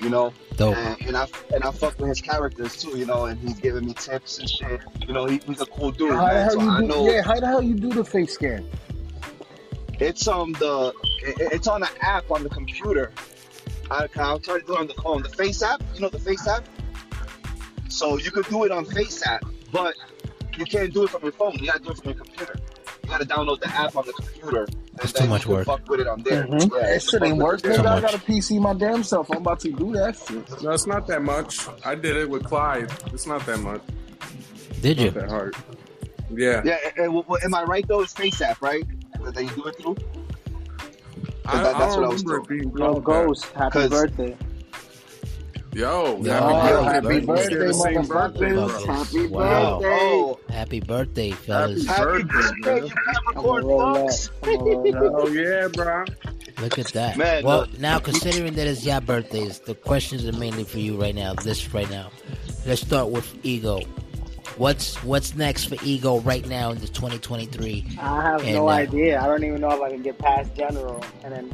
[0.00, 0.76] You know, Dope.
[0.76, 2.96] and, and I and I fuck with his characters too.
[2.98, 4.80] You know, and he's giving me tips and shit.
[5.06, 6.86] You know, he, he's a cool dude, How the hell So you I do?
[6.86, 8.66] know Yeah, how the hell you do the face scan?
[9.98, 13.12] it's um the it, it's on an app on the computer.
[13.90, 15.22] I, I'll try to do it on the phone.
[15.22, 16.64] The Face app, you know the Face app.
[17.90, 19.94] So you could do it on Face app, but
[20.56, 21.52] you can't do it from your phone.
[21.58, 22.54] You gotta do it from your computer.
[23.04, 24.64] You gotta download the app on the computer.
[24.64, 25.66] And That's too much work.
[25.66, 26.44] Fuck with it on there.
[26.44, 26.70] Mhm.
[26.72, 27.76] Yeah, That it's shit ain't fuck worth with it.
[27.76, 27.92] So there.
[27.92, 29.30] I got a PC my damn self.
[29.30, 30.62] I'm about to do that shit.
[30.62, 31.66] No, it's not that much.
[31.84, 32.90] I did it with Clyde.
[33.12, 33.80] It's not that much.
[34.80, 35.06] Did you?
[35.06, 35.56] Not that hard.
[36.32, 36.62] Yeah.
[36.64, 38.02] Yeah, and, and, well, am I right though?
[38.02, 38.84] It's Face app, right?
[39.24, 39.96] That they do it through.
[41.46, 43.90] I, That- I that's don't what I was remember it being Yo, Ghost, happy 'Cause-
[43.90, 44.36] birthday.
[45.72, 45.78] That.
[45.78, 47.26] Yo, Yo, happy happy birthday.
[47.26, 48.68] birthday, the same birthday, bro.
[48.94, 49.78] Happy Wow.
[49.80, 49.88] birthday.
[50.12, 51.86] Oh, Happy birthday, fellas.
[51.86, 52.84] Happy happy birthday, birthday, man.
[52.86, 54.30] you Capricorn fucks.
[54.40, 54.48] that.
[54.48, 55.14] I'm gonna roll that.
[55.22, 56.04] Oh yeah, bro.
[56.62, 57.16] Look at that.
[57.16, 57.78] Man, well, look.
[57.78, 61.32] now considering that it's your birthdays, the questions are mainly for you right now.
[61.34, 62.10] This right now.
[62.66, 63.80] Let's start with ego.
[64.60, 67.96] What's what's next for ego right now in the 2023?
[67.98, 69.18] I have And, no uh, idea.
[69.18, 71.02] I don't even know if I can get past general.
[71.24, 71.52] And then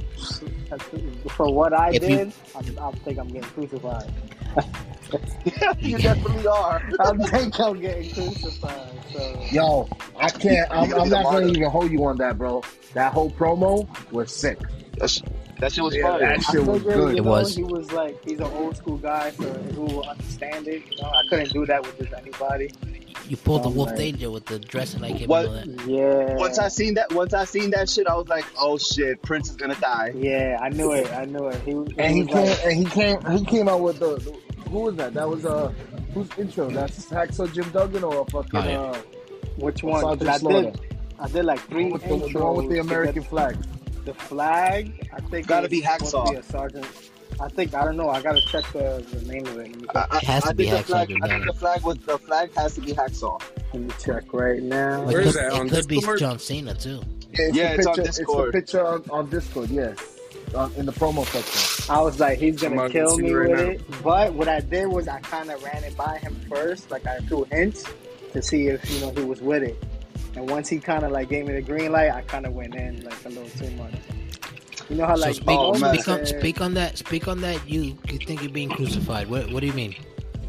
[1.37, 4.13] for what I If you- did, I'm, I think I'm getting crucified.
[5.79, 6.83] you definitely are.
[6.99, 8.91] I think I'm getting crucified.
[9.13, 9.89] So Yo,
[10.19, 10.69] I can't.
[10.73, 12.65] I'm, I'm not gonna even hold you on that, bro.
[12.95, 14.59] That whole promo was sick.
[14.99, 15.21] That, sh-
[15.61, 16.19] that shit was Yeah, fire.
[16.21, 16.97] that shit was good.
[17.13, 17.55] you It was.
[17.55, 20.83] He was like he's an old school guy, so who will understand it.
[20.91, 22.73] You know, I couldn't do that with just anybody.
[23.29, 23.99] You pulled the Oh, Wolf man.
[23.99, 25.47] Danger with the dressing like him What?
[25.47, 25.91] and all that.
[25.91, 26.35] Yeah.
[26.37, 29.51] Once I seen that, once I seen that shit, I was like, "Oh shit, Prince
[29.51, 31.13] is gonna die." Yeah, I knew it.
[31.13, 31.61] I knew it.
[31.63, 32.47] He, was- And he was came.
[32.47, 33.21] like, And he came.
[33.39, 34.19] He came out with the.
[34.71, 35.15] Who was that?
[35.15, 35.73] That was uh.
[36.15, 36.71] Whose intro?
[36.71, 38.81] That's Hacksaw Jim Duggan or a fucking Oh, yeah.
[38.81, 38.97] uh.
[39.57, 40.05] which one?
[40.05, 40.81] I did.
[41.19, 43.57] I did like three with the, the one with the American flag.
[44.05, 46.31] The flag, I think Gotta be Hacksaw.
[46.31, 46.87] Be a sergeant.
[47.39, 48.09] I think I don't know.
[48.09, 49.71] I gotta check the, the name of it.
[49.71, 49.87] Let me.
[49.95, 51.19] I, I, It has to I be think the Hacksaw flag.
[51.23, 53.43] I think the flag was the flag has to be Hacksaw.
[53.75, 55.03] Let me check right now.
[55.03, 57.03] It Where's could, that, on it could be John Cena too.
[57.35, 58.55] Yeah, Yeah, the it's on Discord.
[58.55, 59.71] It's the picture on, on Discord.
[59.71, 59.95] Yeah,
[60.55, 61.95] on, in the promo section.
[61.95, 63.97] I was like, he's gonna Somebody kill me right with now.
[63.97, 64.03] it.
[64.03, 67.19] But what I did was I kind of ran it by him first, like I
[67.21, 67.85] threw hints
[68.33, 69.77] to see if you know he was with it.
[70.37, 72.75] And once he kind of like gave me the green light, I kind of went
[72.75, 73.93] in like a little too much.
[74.89, 76.99] You know how So like speak, oh, speak, on, speak on that.
[76.99, 77.69] Speak on that.
[77.69, 79.29] You, you think you're being crucified?
[79.29, 79.95] What What do you mean?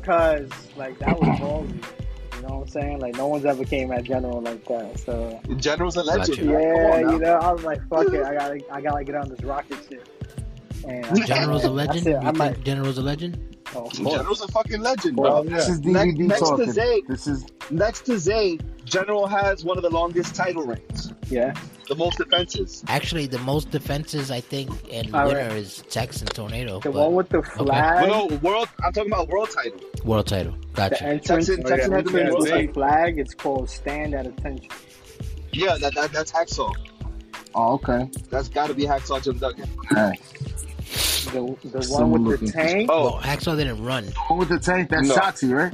[0.01, 1.83] because like that was ballsy.
[2.35, 2.99] You know what I'm saying?
[2.99, 4.99] Like no one's ever came at General like that.
[4.99, 6.37] So General's a legend.
[6.37, 6.45] Gotcha.
[6.45, 6.61] man.
[6.61, 9.15] Come yeah, on you know, I was like, fuck it, I gotta, I gotta get
[9.15, 10.07] on this rocket shit.
[10.87, 12.03] And General's a I legend.
[12.03, 13.57] said, You I think might, General's a legend?
[13.75, 13.89] oh.
[13.89, 15.55] General's a fucking legend, Well, bro.
[15.55, 16.71] This is Ne- DVD next to.
[16.71, 17.01] Zay.
[17.07, 21.53] This is Next to Zay, General has one of the longest title reigns, yeah.
[21.87, 22.83] The most defenses.
[22.87, 25.51] Actually, the most defenses I think and All winner right.
[25.53, 26.79] is Texan Tornado.
[26.81, 28.67] The but one with the flag, Well, no, world.
[28.83, 29.79] I'm talking about world title.
[30.03, 30.51] world title.
[30.51, 31.03] the Gotcha.
[31.05, 34.25] entrance, Texan- the Texan had the entrance main with the flag, it's called Stand at
[34.27, 34.69] Attention.
[35.53, 36.73] Yeah, that, that that's Hacksaw.
[37.55, 38.09] oh okay.
[38.29, 39.69] That's got to be Hacksaw Jim Duggan.
[39.95, 40.19] Alright.
[41.31, 44.05] The the Someone one with the tank, Oh, Well, Hacksaw didn't run.
[44.05, 44.89] The One with the tank.
[44.89, 45.15] That's No.
[45.15, 45.73] Shotzi, right?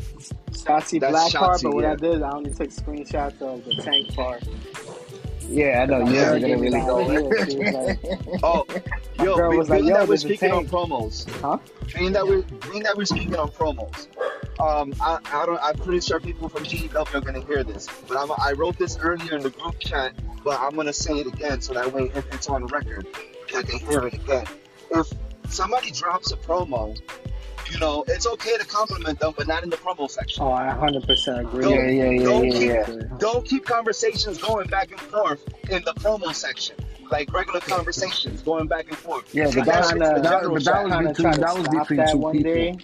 [0.52, 1.30] Shotzi Blackheart.
[1.32, 1.92] Shotzi, But what yeah.
[1.92, 4.44] I did, I only took screenshots of the tank part.
[5.50, 6.06] Yeah, I know.
[6.06, 7.04] My Yeah, girl we're gonna really go.
[7.74, 8.00] Like,
[8.44, 8.66] oh,
[9.16, 11.58] yo, girl was like, being yo, that we're speaking on promos, huh?
[11.94, 14.08] being that we're being that we're speaking on promos.
[14.60, 15.60] Um, I, I don't.
[15.62, 18.98] I'm pretty sure people from GEW are gonna hear this, but I'm, I wrote this
[18.98, 20.14] earlier in the group chat,
[20.44, 23.08] but I'm gonna say it again so that way if it's on record,
[23.54, 24.46] that they hear it again.
[24.92, 25.12] If
[25.50, 27.00] somebody drops a promo,
[27.72, 30.44] you know, it's okay to compliment them, but not in the promo section.
[30.44, 31.64] Oh, I 100% agree.
[31.64, 32.52] Don't- Yeah, yeah, yeah, don't yeah,
[32.86, 33.18] keep- yeah.
[33.20, 36.76] Don't keep conversations going back and forth in the promo section,
[37.12, 39.34] like regular conversations going back and forth.
[39.34, 41.68] Yeah, but Keep that's- shit kinda- the that- general but that was between- that was
[41.68, 42.54] between that two one people.
[42.54, 42.78] day.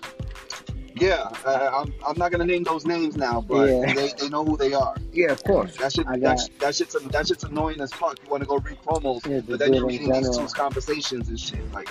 [0.95, 3.93] Yeah, uh, I'm, I'm not gonna name those names now, but Yeah.
[3.93, 4.95] they, they know who they are.
[5.13, 5.77] Yeah, of course.
[5.77, 8.17] That shit, I that, got- sh- that shit's that shit's annoying as fuck.
[8.21, 10.47] You want to go read promos, Yeah, but then you're it in reading these general.
[10.47, 11.59] two conversations and shit.
[11.73, 11.87] Like,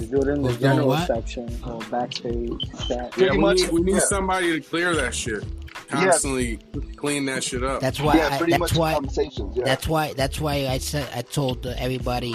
[0.00, 1.06] Just do it in the general what?
[1.06, 2.88] section or backstage chat.
[2.88, 3.98] Yeah, Pretty we much, need, we need yeah.
[4.00, 5.44] somebody to clear that shit.
[5.88, 6.56] Constantly
[6.96, 7.80] clean that shit up.
[7.80, 8.16] That's why.
[8.16, 8.94] yeah, I, pretty that's much why.
[8.94, 9.56] conversations.
[9.56, 9.64] Yeah.
[9.64, 10.14] That's why.
[10.14, 12.34] That's why I said I told uh, everybody,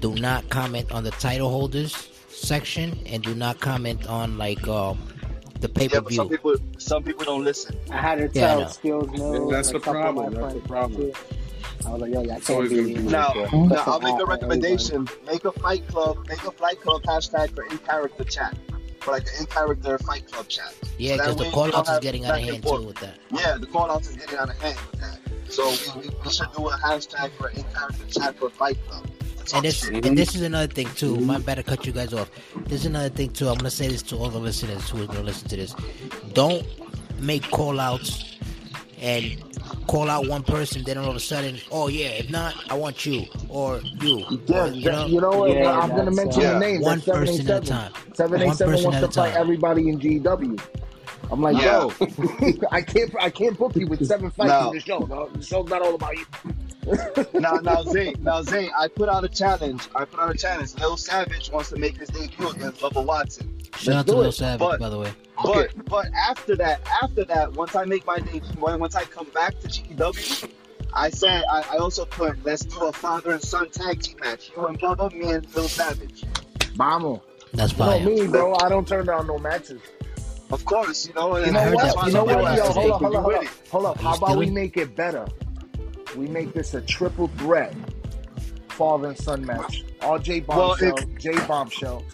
[0.00, 4.98] do not comment on the title holders section and do not comment on like um
[5.60, 6.36] the pay yeah, per but some view.
[6.36, 7.76] people some people don't listen.
[7.90, 8.68] I had to tell know.
[8.68, 9.50] Skills Mills.
[9.50, 11.00] Yeah, that's and the a couple of problem, that's the problem.
[11.02, 11.14] too.
[11.86, 12.94] I was like, yo, y'all It's can't be.
[12.94, 15.08] Now, now That's I'll make a app for recommendation.
[15.26, 16.26] Make a fight club.
[16.28, 18.56] Make a fight club hashtag for in character chat,
[19.00, 20.74] for like an in character fight club chat.
[20.98, 23.18] Yeah, That because the call don't outs is getting out of hand too with that.
[23.32, 25.18] Yeah, the call outs is getting out of hand with that.
[25.52, 29.06] So we, we, we should do a hashtag for in character chat for fight club.
[29.54, 31.16] And this and this is another thing too.
[31.20, 32.30] My bad to cut you guys off.
[32.64, 33.48] This is another thing too.
[33.48, 35.74] I'm gonna say this to all the listeners who are gonna listen to this.
[36.34, 36.66] Don't
[37.18, 38.36] make call outs
[39.00, 39.42] and
[39.86, 43.04] call out one person, then all of a sudden, oh yeah, if not, I want
[43.06, 44.24] you or you.
[44.46, 45.50] Yeah, Or, you know, you know what?
[45.50, 46.80] Yeah, I'm gonna mention uh, the name.
[46.82, 47.92] one That's person at a time.
[48.14, 49.40] 787 One person wants at to a fight time.
[49.40, 50.60] everybody in GW.
[51.30, 51.88] I'm like, Yeah.
[52.00, 54.68] yo, I can't, I can't book you with seven fights No.
[54.70, 54.98] in the show.
[55.00, 56.24] No, the show's not all about you.
[57.40, 59.82] now, now, Zay, now, Zay, I put out a challenge.
[59.94, 60.74] I put out a challenge.
[60.78, 63.58] Lil Savage wants to make his debut against Bubba Watson.
[63.76, 64.16] Shout out to.
[64.16, 65.12] Lil Savage, But- by the way.
[65.42, 69.58] But but after that, after that, once I make my debut, once I come back
[69.60, 70.48] to GEW,
[70.92, 74.50] I said I, I also put let's do a father and son tag team match.
[74.56, 76.24] You and Bubba, me and Lil Savage.
[76.76, 77.20] Mama,
[77.52, 78.04] That's you know fire.
[78.06, 78.54] me, bro.
[78.56, 79.80] I don't turn down no matches.
[80.50, 81.36] Of course, you know.
[81.36, 81.94] You know heard what?
[81.96, 82.56] that You know what?
[82.56, 82.88] Yo, today.
[82.88, 83.44] hold up, hold up, hold up.
[83.70, 84.00] Hold up.
[84.00, 85.26] How you about we make it better?
[86.16, 87.74] We make this a triple threat
[88.68, 89.84] father and son match.
[90.00, 92.04] RJ Well, Bombshell, Jay Bombshell,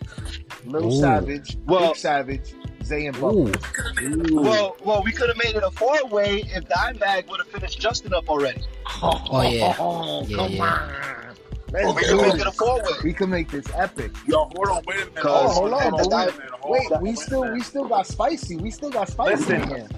[0.66, 1.00] Lil Ooh.
[1.00, 2.54] Savage, Well- Big Savage,
[2.84, 4.30] Zay and Bubba.
[4.30, 4.40] Ooh.
[4.40, 7.80] Well, well, we could have made it a four way if Dimebag would have finished
[7.80, 8.62] Justin up already.
[9.02, 9.74] Oh, yeah.
[9.78, 10.64] Oh, Yeah, come yeah.
[10.64, 11.34] on.
[11.72, 12.40] Let's we do could make it.
[12.42, 12.92] it a four way.
[13.02, 14.12] We can make this epic.
[14.26, 15.24] Yo, hold on, wait a minute.
[15.24, 18.06] Oh, Oh, hold on, and but the wait, di- wait, we still we still got
[18.06, 18.56] spicy.
[18.56, 19.88] We still got spicy Listen.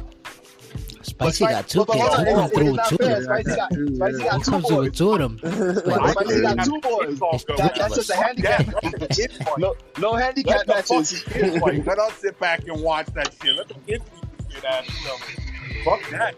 [1.21, 1.33] In here.
[1.33, 2.09] Spicy But got two but kids.
[2.15, 2.97] hold Who on, come it's- through it's with not two?
[2.97, 3.23] fair.
[3.23, 4.99] Spicy got, Spicy Who got two comes through with boys.
[4.99, 5.39] two of them?
[5.39, 7.09] Spicy got two boys.
[7.09, 7.57] It's all good.
[7.59, 8.67] That, that's just a handicap.
[8.83, 9.55] It's fine.
[9.59, 11.23] No, no handicap Let the matches.
[11.23, 11.83] fucking kids play.
[11.83, 13.57] Let us sit back and watch that shit.
[13.57, 15.85] Let the kids beat the shit out of each.
[15.85, 16.35] Fuck that.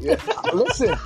[0.00, 0.16] Yeah.
[0.54, 0.96] Listen,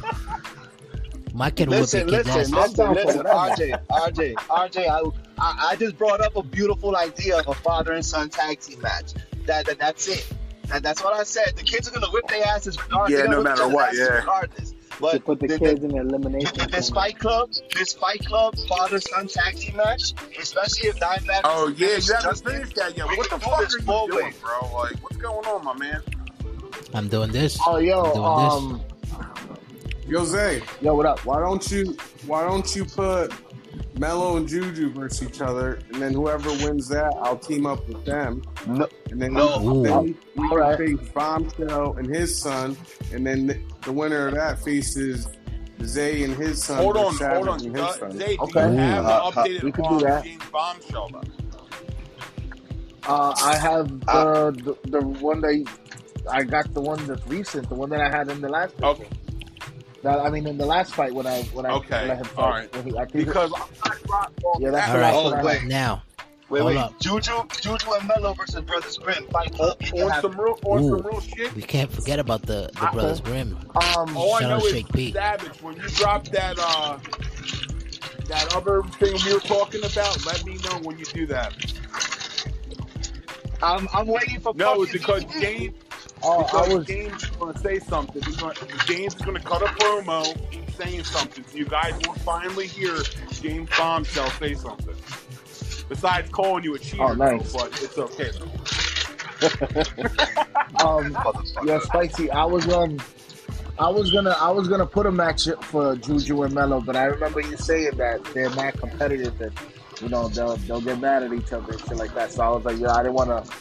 [1.32, 3.22] My kid will Listen, your listen, listen, down listen.
[3.26, 4.88] RJ, RJ, RJ.
[4.88, 5.11] I,
[5.42, 8.80] I, I just brought up a beautiful idea of a father and son tag team
[8.80, 9.14] match.
[9.47, 10.24] That, that that's it.
[10.68, 11.54] That, that's what I said.
[11.56, 13.18] The kids are gonna whip their asses regardless.
[13.20, 14.04] Yeah, no matter what, yeah.
[14.20, 16.70] Regardless, To but put the the- kids the- in the elimination.
[16.70, 16.90] this.
[16.90, 21.40] Fight Club, this Fight Club father son tag team match, especially if Dimebag.
[21.44, 23.08] Oh yeah, you haven't Justin, finished that yet.
[23.08, 24.32] we What the fuck are you doing, way.
[24.40, 24.72] bro?
[24.74, 26.02] Like, what's going on, my man?
[26.94, 27.58] I'm doing this.
[27.66, 28.24] Oh, yo, I'm doing
[28.74, 28.84] um,
[30.06, 31.24] Yo, Zay, yo, what up?
[31.24, 31.96] why don't you
[32.26, 33.32] why don't you put
[33.98, 38.04] Mello and Juju versus each other, and then whoever wins that, I'll team up with
[38.04, 38.42] them.
[38.66, 39.82] No, And then, No.
[39.82, 40.76] then we, we All right.
[40.76, 42.76] can face Bombshell and his son,
[43.12, 45.28] and then the, the winner of that faces
[45.82, 46.78] Zay and his son.
[46.78, 47.60] Hold on, Savage hold on.
[47.66, 48.12] and his Uh, son.
[48.18, 48.64] Zay, do Okay.
[48.64, 50.24] you have Uh, the updated we can do that.
[50.24, 51.10] James Bombshell?
[51.12, 51.20] though?
[53.06, 55.64] uh, I have the, the the one that
[56.30, 58.74] I got the one that's recent, the one that I had in the last.
[58.82, 59.04] Okay.
[59.04, 59.23] That,
[60.07, 62.50] I mean, in the last fight when I when I Okay, let him all fight.
[62.50, 62.74] right.
[62.76, 63.52] When he- I think Because
[63.82, 64.92] I dropped off yeah, that's that.
[64.92, 65.34] the All right.
[65.34, 65.64] last Oh, wait.
[65.64, 66.02] Now,
[66.50, 66.78] Wait, Hold wait.
[66.78, 67.00] up.
[67.00, 69.26] Juju, Juju and Mello versus Brothers Grimm.
[69.32, 69.76] Fight On, club.
[69.80, 70.88] You can on some real, on Ooh.
[70.90, 71.55] some real shit.
[71.55, 73.59] we can't forget about the the I- Brothers Grimm.
[73.96, 75.12] Um, All I know out is Shake P.
[75.12, 75.62] Savage.
[75.62, 76.98] When you drop that, uh,
[78.28, 81.55] that other thing we were talking about, let me know when you do that.
[83.62, 85.40] I'm, I'm waiting for No, it's because DDP.
[85.40, 85.74] James,
[86.24, 88.22] oh, I was James is going to say something.
[88.22, 88.54] He's gonna,
[88.86, 90.36] James is going to cut a promo
[90.76, 91.44] saying something.
[91.48, 92.96] So you guys will finally hear
[93.32, 94.94] James Bombshell say something.
[95.88, 97.52] Besides calling you a cheater, Oh, nice.
[97.52, 98.30] though, but it's okay.
[100.84, 101.16] um,
[101.64, 102.30] yeah, spicy.
[102.30, 102.98] I was um,
[103.78, 107.04] I was gonna I was gonna put a match for Juju and Mello, but I
[107.04, 109.52] remember you saying that they're not competitive and
[110.00, 112.32] you know they'll they'll get mad at each other and shit like that.
[112.32, 113.52] So I was like, yeah, I didn't want to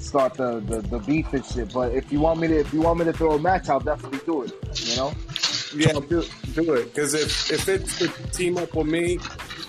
[0.00, 1.72] start the, the the beef and shit.
[1.72, 3.80] But if you want me to if you want me to throw a match, I'll
[3.80, 4.52] definitely do it.
[4.88, 5.12] You know?
[5.74, 6.24] Yeah, do,
[6.54, 6.92] do it.
[6.92, 9.18] Because if if it's if you team up with me,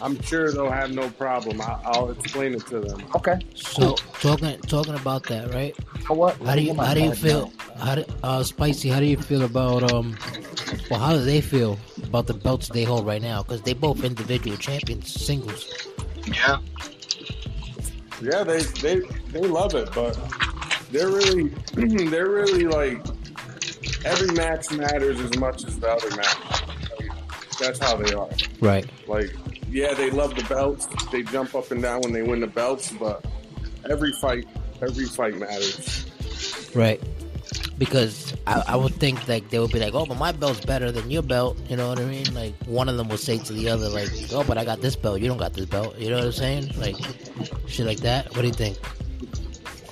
[0.01, 1.61] I'm sure they'll have no problem.
[1.61, 3.03] I, I'll explain it to them.
[3.15, 3.39] Okay.
[3.53, 5.75] So talking talking about that, right?
[6.05, 6.37] For what?
[6.41, 7.51] How do you how do you feel?
[7.77, 8.89] How do, uh, spicy?
[8.89, 10.17] How do you feel about um?
[10.89, 13.43] Well, how do they feel about the belts they hold right now?
[13.43, 15.69] Because they both individual champions, singles.
[16.25, 16.57] Yeah.
[18.21, 18.99] Yeah, they they
[19.29, 20.17] they love it, but
[20.91, 21.49] they're really
[22.09, 23.03] they're really like
[24.05, 26.63] every match matters as much as the other match.
[26.99, 27.11] Like,
[27.59, 28.29] that's how they are.
[28.59, 28.89] Right.
[29.07, 29.33] Like,
[29.69, 30.87] yeah, they love the belts.
[31.11, 33.25] They jump up and down when they win the belts, but
[33.89, 34.47] every fight
[34.81, 36.05] every fight matters.
[36.75, 37.01] Right.
[37.77, 40.91] Because I, I would think like they would be like, oh, but my belt's better
[40.91, 41.57] than your belt.
[41.67, 42.33] You know what I mean?
[42.33, 44.95] Like one of them will say to the other, like, oh, but I got this
[44.95, 45.19] belt.
[45.19, 45.97] You don't got this belt.
[45.97, 46.71] You know what I'm saying?
[46.77, 46.95] Like
[47.67, 48.29] shit like that.
[48.35, 48.77] What do you think?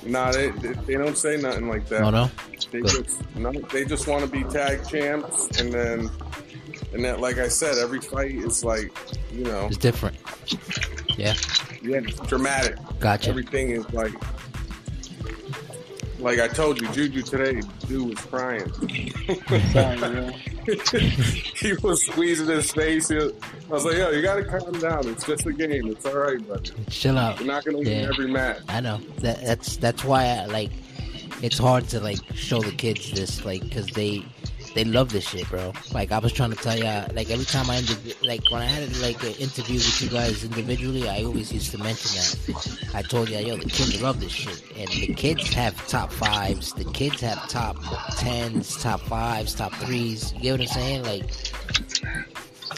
[0.06, 2.02] Nah, they they, they don't say nothing like that.
[2.02, 2.30] Oh no.
[2.70, 3.06] They Good.
[3.06, 6.10] just no, they just want to be tag champs, and then
[6.92, 8.92] and that, like I said, every fight is like
[9.32, 10.16] you know, It's different.
[11.16, 11.34] Yeah.
[11.82, 12.76] yeah, it's dramatic.
[12.98, 13.30] Gotcha.
[13.30, 14.12] Everything is like,
[16.20, 18.70] like I told you, Juju today, dude was crying.
[21.56, 23.10] he was squeezing his face.
[23.10, 23.30] I
[23.68, 25.08] was like, yo, you gotta calm down.
[25.08, 25.86] It's just a game.
[25.88, 27.38] It's all right, but Chill out.
[27.38, 28.08] you're not gonna win Yeah.
[28.12, 28.58] every match.
[28.68, 30.70] I know that that's that's why I like
[31.42, 34.24] it's hard to like show the kids this like because they
[34.74, 35.72] they love this shit, bro.
[35.92, 38.66] Like I was trying to tell you, like every time I indiv- like when I
[38.66, 42.94] had like an interview with you guys individually, I always used to mention that.
[42.94, 46.72] I told you, yo, the kids love this shit, and the kids have top fives,
[46.72, 47.76] the kids have top
[48.18, 50.32] tens, top fives, top threes.
[50.34, 51.02] You get what I'm saying?
[51.04, 51.24] Like.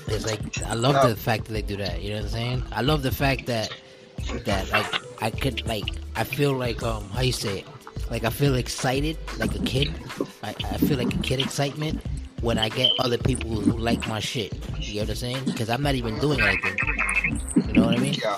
[0.09, 2.03] It's like I love the fact that they do that.
[2.03, 2.65] You know what I'm saying?
[2.73, 3.73] I love the fact that
[4.45, 4.87] that like
[5.23, 5.85] I could like
[6.17, 7.67] I feel like um how you say it
[8.13, 9.91] like I feel excited like a kid
[10.43, 12.03] I, I feel like a kid excitement
[12.43, 15.71] when I get other people who like my shit you know what I'm saying because
[15.71, 16.77] I'm not even doing anything
[17.67, 18.37] you know what I mean Yeah.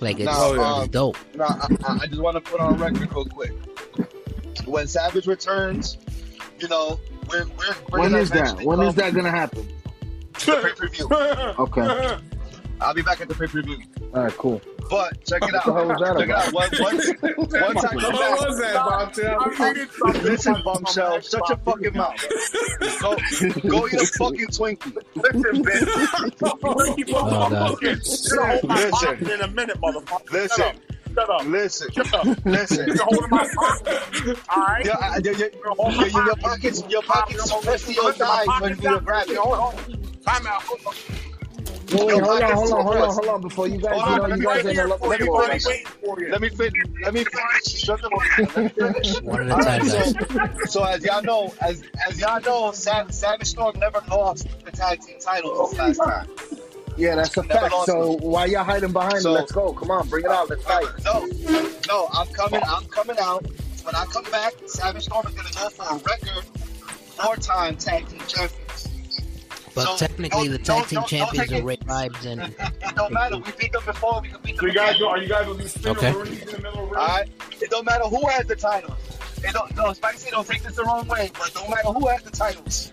[0.00, 2.76] like it's, No, it's um, dope No, I, I I just want to put on
[2.76, 3.52] record real quick.
[4.64, 5.96] When Savage returns,
[6.58, 6.98] you know,
[7.30, 8.60] we're we're When is that?
[8.62, 9.68] When is that gonna happen?
[10.32, 11.08] pay-per-view.
[11.12, 12.18] Okay.
[12.80, 13.78] I'll be back at the pay-per-view.
[14.14, 14.32] All right.
[14.36, 14.60] Cool.
[14.88, 15.66] But check it out.
[15.66, 16.52] What the hell was that check it out.
[16.52, 20.22] Once, once, once I come back, What was that, Bombshell?
[20.22, 22.24] Listen, bombshell, shut your fucking mouth.
[23.00, 23.16] Go,
[23.68, 24.96] go eat a fucking Twinkie.
[25.16, 25.88] Listen, bitch.
[27.12, 27.82] Oh, God.
[27.82, 29.30] Listen.
[29.30, 30.30] in a minute, motherfucker.
[30.32, 30.76] Listen,
[31.14, 31.46] Shut up.
[31.46, 32.26] listen, Shut up.
[32.44, 32.86] listen.
[32.88, 34.38] You're holding my pocket.
[34.54, 34.84] All right.
[34.84, 39.00] Your, your, your, your, your, your pockets, your pockets press to your thighs when you
[39.00, 39.36] grab it.
[39.38, 39.74] Hold on.
[40.22, 40.62] Time out.
[41.92, 42.06] Hold on.
[42.06, 43.40] Wait, wait, hold on, hold on, hold on, hold on.
[43.40, 44.98] Before you guys, Hold you on, know, let you me guys right ain't here gonna
[44.98, 45.64] for let you, me boys.
[45.64, 45.70] go.
[45.70, 46.28] waiting for you.
[46.30, 46.72] Let me finish.
[47.02, 47.80] Let me finish.
[47.84, 48.56] Shut the fuck up.
[48.56, 49.22] Let me finish.
[49.22, 50.10] one at a time guys
[50.64, 54.70] so, so as y'all know, as as y'all know, Sav- Savage Storm never lost the
[54.72, 56.28] tag team titles this last time.
[56.96, 57.72] Yeah, that's a Never fact.
[57.72, 59.34] lost So why y'all hiding behind So- it?
[59.34, 59.72] Let's go.
[59.74, 60.48] Come on, bring it out.
[60.50, 60.86] Let's fight.
[61.04, 61.26] No,
[61.88, 62.62] no, I'm coming.
[62.66, 63.44] I'm coming out.
[63.84, 66.44] When I come back, Savage Storm is gonna go for a record
[67.16, 68.52] four-time tag team champions.
[69.76, 72.42] But So, technically the tag team don't- don't champions are Ray Vibes and
[72.82, 73.36] It don't matter.
[73.36, 74.20] We beat them before.
[74.22, 75.06] We can beat So them you guys, again.
[75.08, 76.08] are you guys gonna do spin Okay.
[76.08, 76.94] in the middle of the ring?
[76.96, 77.28] All right.
[77.60, 78.96] It don't matter who has the title.
[79.44, 80.30] It don't, no, spicy.
[80.30, 82.90] Don't take this the wrong way, but don't matter who has the titles,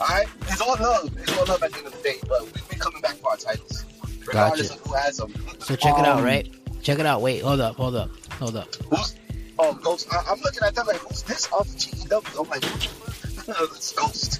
[0.00, 1.10] all right, it's all love.
[1.18, 2.16] It's all love at the end of the day.
[2.28, 3.84] But we've been coming back for our titles,
[4.26, 4.80] regardless Gotcha.
[4.82, 5.34] of who has them.
[5.58, 6.46] So check it out, Um, right?
[6.82, 7.22] Check it out.
[7.22, 8.74] Wait, hold up, hold up, hold up.
[8.90, 9.16] Who's?
[9.58, 10.06] Oh, Ghost.
[10.12, 12.40] I, I'm looking at them like, who's this off the GEW?
[12.40, 14.38] I'm like, it's Ghost.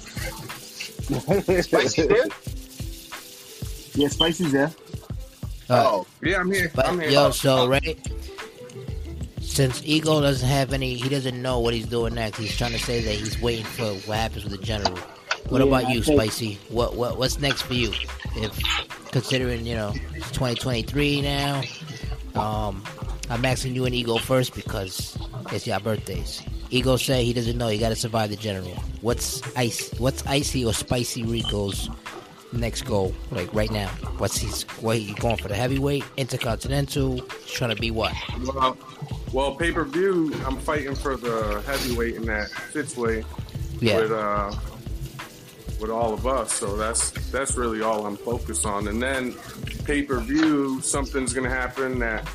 [1.01, 2.25] Spicy there?
[3.95, 4.71] Yeah, Spicy's there.
[5.69, 6.71] Uh, Oh, Yeah, I'm here.
[6.75, 7.09] But I'm here.
[7.09, 7.97] yo, so right,
[9.41, 12.37] since Ego doesn't have any, he doesn't know what he's doing next.
[12.37, 14.97] He's trying to say that he's waiting for what happens with the general.
[15.49, 16.59] What Yeah, about you, think- Spicy?
[16.69, 17.91] What what what's next for you?
[18.37, 18.57] If
[19.11, 21.61] considering you know it's 2023 now,
[22.35, 22.83] um,
[23.31, 25.17] I'm asking you and Ego first because
[25.53, 26.43] it's your birthdays.
[26.69, 27.69] Ego say he doesn't know.
[27.69, 28.75] He got to survive the general.
[28.99, 29.89] What's ice?
[29.99, 31.89] What's icy or spicy Rico's
[32.51, 33.15] next goal?
[33.31, 37.21] Like right now, what's he's what he going for the heavyweight, intercontinental?
[37.21, 38.13] He's trying to be what?
[38.53, 38.77] Well,
[39.31, 40.33] well, pay per view.
[40.45, 43.23] I'm fighting for the heavyweight in that Fitzway
[43.79, 44.51] Yeah, with uh
[45.79, 46.51] with all of us.
[46.51, 48.89] So that's that's really all I'm focused on.
[48.89, 49.35] And then
[49.85, 52.27] pay per view, something's gonna happen that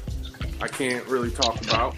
[0.61, 1.95] I can't really talk about.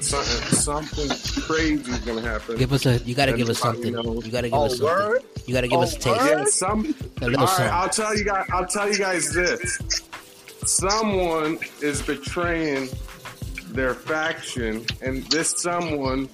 [0.00, 2.56] Something, something crazy is gonna happen.
[2.56, 2.98] give us a.
[2.98, 3.92] You got to give us something.
[3.92, 4.26] Knows.
[4.26, 4.86] You got to give oh, us something.
[4.86, 5.22] word?
[5.46, 6.24] You got to give Oh, us a taste.
[6.26, 6.94] Yeah, some.
[7.20, 7.72] A little right, something.
[7.72, 8.46] I'll tell you guys.
[8.52, 9.80] I'll tell you guys this.
[10.64, 12.88] Someone is betraying
[13.68, 16.28] their faction, and this someone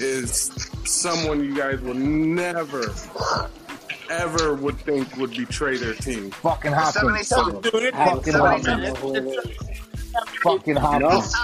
[0.00, 2.92] is someone you guys will never,
[4.10, 6.30] ever would think would betray their team.
[6.32, 7.28] Fucking Hopkins.
[7.28, 7.60] 787.
[7.62, 9.75] Dude, it, Fucking Hopkins.
[10.16, 10.66] Don't know who it is.
[10.66, 11.34] Fucking Hopkins.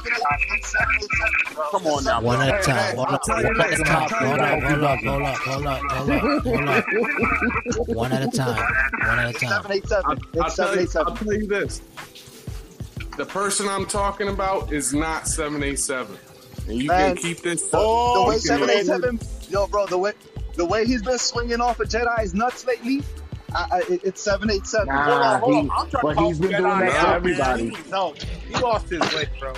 [1.70, 2.20] come on now.
[2.20, 2.96] One at a time.
[2.96, 3.22] Hold I'll up.
[3.22, 3.96] tell One at a time.
[3.96, 4.62] I'll tell you Hold up.
[4.62, 5.00] Hold up.
[5.00, 5.36] Hold up.
[5.38, 5.82] Hold up.
[5.90, 6.42] Hold up.
[6.44, 7.88] Hold up.
[7.88, 8.56] One at a time.
[9.06, 9.62] One at a time.
[9.62, 10.04] 787.
[10.04, 10.10] I'll,
[10.42, 11.06] I'll It's tell you, 787.
[11.06, 11.82] I'll tell you this.
[13.16, 16.16] The person I'm talking about is not 787.
[16.68, 17.14] And you Man.
[17.14, 17.62] can keep this.
[17.68, 19.20] The, the way you can- 787,
[19.50, 20.12] yo, bro, the way
[20.54, 23.02] the way he's been swinging off of Jedi's nuts lately,
[23.54, 24.86] I, I, it's 787.
[24.86, 25.02] Nah.
[25.04, 25.70] Hold on, hold on.
[25.84, 27.14] I'm trying but to he's been doing on that now, for man.
[27.16, 27.68] everybody.
[27.70, 28.48] He.
[28.56, 29.52] He lost his way, bro.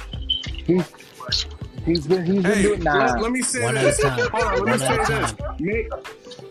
[0.67, 0.95] He's
[1.85, 2.95] he's been he's been Hey, doing nah.
[3.13, 3.99] let, let me say One at this.
[4.01, 4.19] a time.
[4.31, 5.33] Hold on, let me One say at a this.
[5.33, 5.57] time.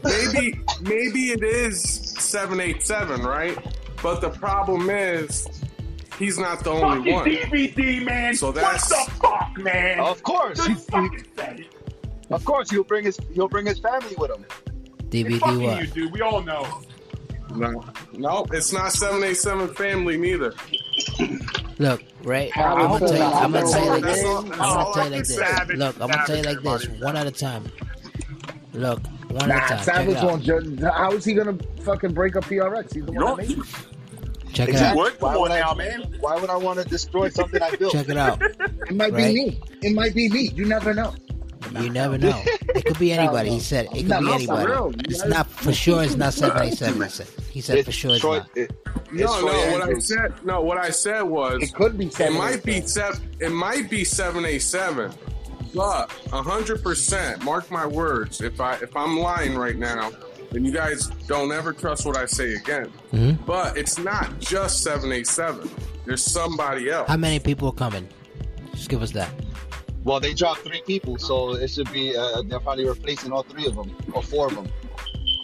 [0.03, 3.57] Maybe, maybe it is 787, right?
[4.01, 5.47] But the problem is,
[6.19, 7.25] he's not the only Fucking one.
[7.25, 8.35] DVD, man.
[8.35, 9.99] So that's- what the fuck, man?
[9.99, 11.65] Of course, Just he's, he, fucking
[12.31, 14.45] of course, he'll bring his he'll bring his family with him.
[15.09, 15.93] DVD Fucking you, what?
[15.93, 16.11] dude.
[16.11, 16.81] We all know.
[17.55, 17.83] No,
[18.13, 20.53] no, it's not 787 family neither.
[21.79, 22.55] Look, right?
[22.57, 23.23] I I'm gonna tell you.
[23.23, 24.23] I'm gonna tell you like this.
[24.23, 25.77] I'm gonna tell you like this.
[25.77, 26.87] Look, I'm gonna tell you like this.
[27.01, 27.65] One at a time.
[28.73, 28.99] Look,
[29.29, 29.83] one Nah, at a time.
[29.83, 30.79] Savage won't judge.
[30.81, 32.93] How is he gonna fucking break up PRX?
[32.93, 33.65] He's the one that made it.
[34.53, 35.01] Check it Exactly.
[35.01, 35.19] out.
[35.19, 35.21] What?
[35.21, 36.15] Why would I- now, man.
[36.19, 37.91] Why would I want to destroy something I built?
[37.93, 38.39] Check it out.
[38.41, 39.33] It might Right.
[39.33, 39.61] be me.
[39.81, 40.51] It might be me.
[40.53, 41.13] You never know.
[41.82, 42.41] You never know.
[42.45, 43.49] It could be anybody.
[43.51, 44.67] He said it could No, be no, anybody.
[44.67, 44.91] for.
[45.05, 46.03] It's not for sure.
[46.03, 47.01] It's not seven eight seven.
[47.01, 47.28] He said.
[47.51, 48.49] He said for sure it's not.
[48.55, 48.71] it-
[49.11, 49.71] No, it's Troy no.
[49.71, 50.61] What I said, no.
[50.61, 52.05] What I said was, It could be.
[52.07, 53.15] it might be seven.
[53.15, 53.30] seven.
[53.39, 55.11] It might be 787,
[55.76, 57.43] but hundred percent.
[57.43, 58.41] Mark my words.
[58.41, 60.11] If I if I'm lying right now,
[60.51, 62.91] then you guys don't ever trust what I say again.
[63.13, 63.45] Mhm.
[63.45, 65.69] But it's not just 787.
[66.05, 67.07] There's somebody else.
[67.07, 68.07] How many people are coming?
[68.74, 69.30] Just give us that.
[70.03, 72.15] Well, they dropped three people, so it should be.
[72.15, 74.67] Uh, they're probably replacing all three of them or four of them.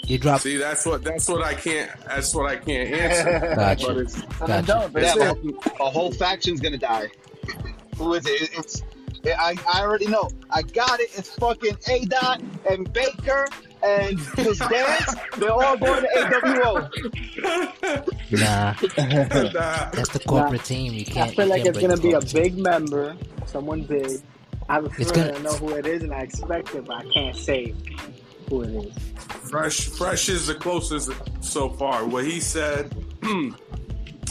[0.06, 0.44] You dropped.
[0.44, 3.40] See, that's what that's what I can't that's what I can't answer.
[3.56, 3.88] Gotcha.
[3.88, 4.66] But it's Gotcha.
[4.68, 7.10] Don't, but Yeah, it's but a whole faction's gonna die.
[7.98, 8.50] Who is it?
[8.58, 8.82] It's.
[9.26, 10.30] I, I already know.
[10.50, 11.10] I got it.
[11.16, 13.48] It's fucking A Dot and Baker
[13.84, 15.14] and his dance.
[15.38, 16.90] They're all going to AWO.
[18.32, 18.74] Nah,
[19.52, 19.90] Nah.
[19.92, 20.94] that's the corporate team.
[20.94, 21.32] You can't.
[21.32, 22.32] I feel like it's going to be break the the corporate team.
[22.32, 22.32] corporate team.
[22.32, 22.44] team.
[22.44, 24.22] big member, someone big.
[24.70, 26.86] I have a It's feeling gonna- I know who it is, and I expect it,
[26.86, 27.74] but I can't say
[28.50, 28.94] who it is.
[29.50, 31.12] Fresh, fresh is the closest
[31.42, 32.06] so far.
[32.06, 32.94] What he said
[33.24, 33.50] hmm,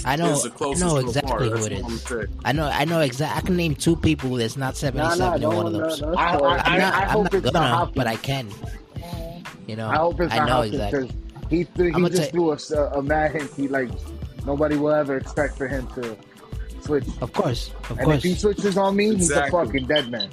[0.04, 0.30] I know.
[0.30, 2.02] is I know exactly who That's it what I'm is.
[2.02, 2.26] saying.
[2.44, 2.68] I know.
[2.72, 3.36] I know exactly.
[3.36, 5.78] I can name two people that's not seventy-seven Nah, eight nah, in one of no,
[5.80, 6.00] those.
[6.02, 6.94] no, I, I, I, I'm not.
[6.94, 7.52] I I'm hope not it's not
[7.86, 8.48] gonna, but I can.
[9.66, 9.88] You know.
[9.88, 11.00] I hope it's I not know exactly.
[11.08, 13.50] because he th- he just tell- threw us a, a mad hint.
[13.54, 13.90] He like
[14.46, 16.16] nobody will ever expect for him to
[16.88, 17.04] switch.
[17.20, 17.70] Of course.
[17.90, 18.16] Of And course.
[18.18, 20.30] if he switches on me, he's a fucking dead man.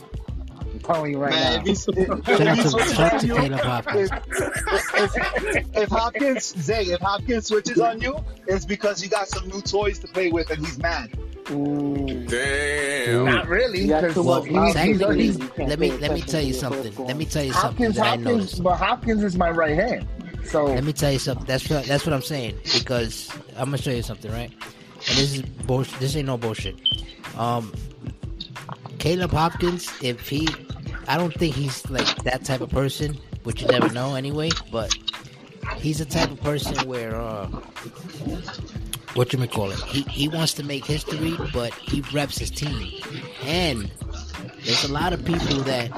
[0.61, 1.63] I'm telling you right Man, if now.
[1.65, 4.09] he's, if, if, Shout out he to, switches shout out on to you, Hopkins.
[4.11, 5.15] if,
[5.55, 9.61] if, if Hopkins, Zay, if Hopkins switches on you, it's because you got some new
[9.61, 11.17] toys to play with and he's mad.
[11.51, 12.25] Ooh.
[12.27, 13.25] Damn.
[13.25, 14.65] Not really, You got because too Well, much he's, mouth.
[14.65, 17.05] he's, technically, he's, let me let me tell you something.
[17.05, 18.63] Let me tell you something Hopkins, that I Hopkins, noticed.
[18.63, 20.07] but Hopkins is my right hand.
[20.45, 21.45] So Let me tell you something.
[21.45, 24.51] That's what that's what I'm saying because I'm gonna show you something, right?
[25.07, 25.99] And this is bullshit.
[25.99, 26.75] This ain't no bullshit.
[27.37, 27.73] Um,
[28.99, 30.47] Caleb Hopkins, if he
[31.07, 34.49] I don't think he's like that type of person, but you never know anyway.
[34.71, 34.95] But
[35.77, 37.47] he's the type of person where uh,
[39.13, 39.79] what you may call it.
[39.81, 42.91] He he wants to make history, but he reps his team,
[43.43, 43.91] and
[44.63, 45.91] there's a lot of people that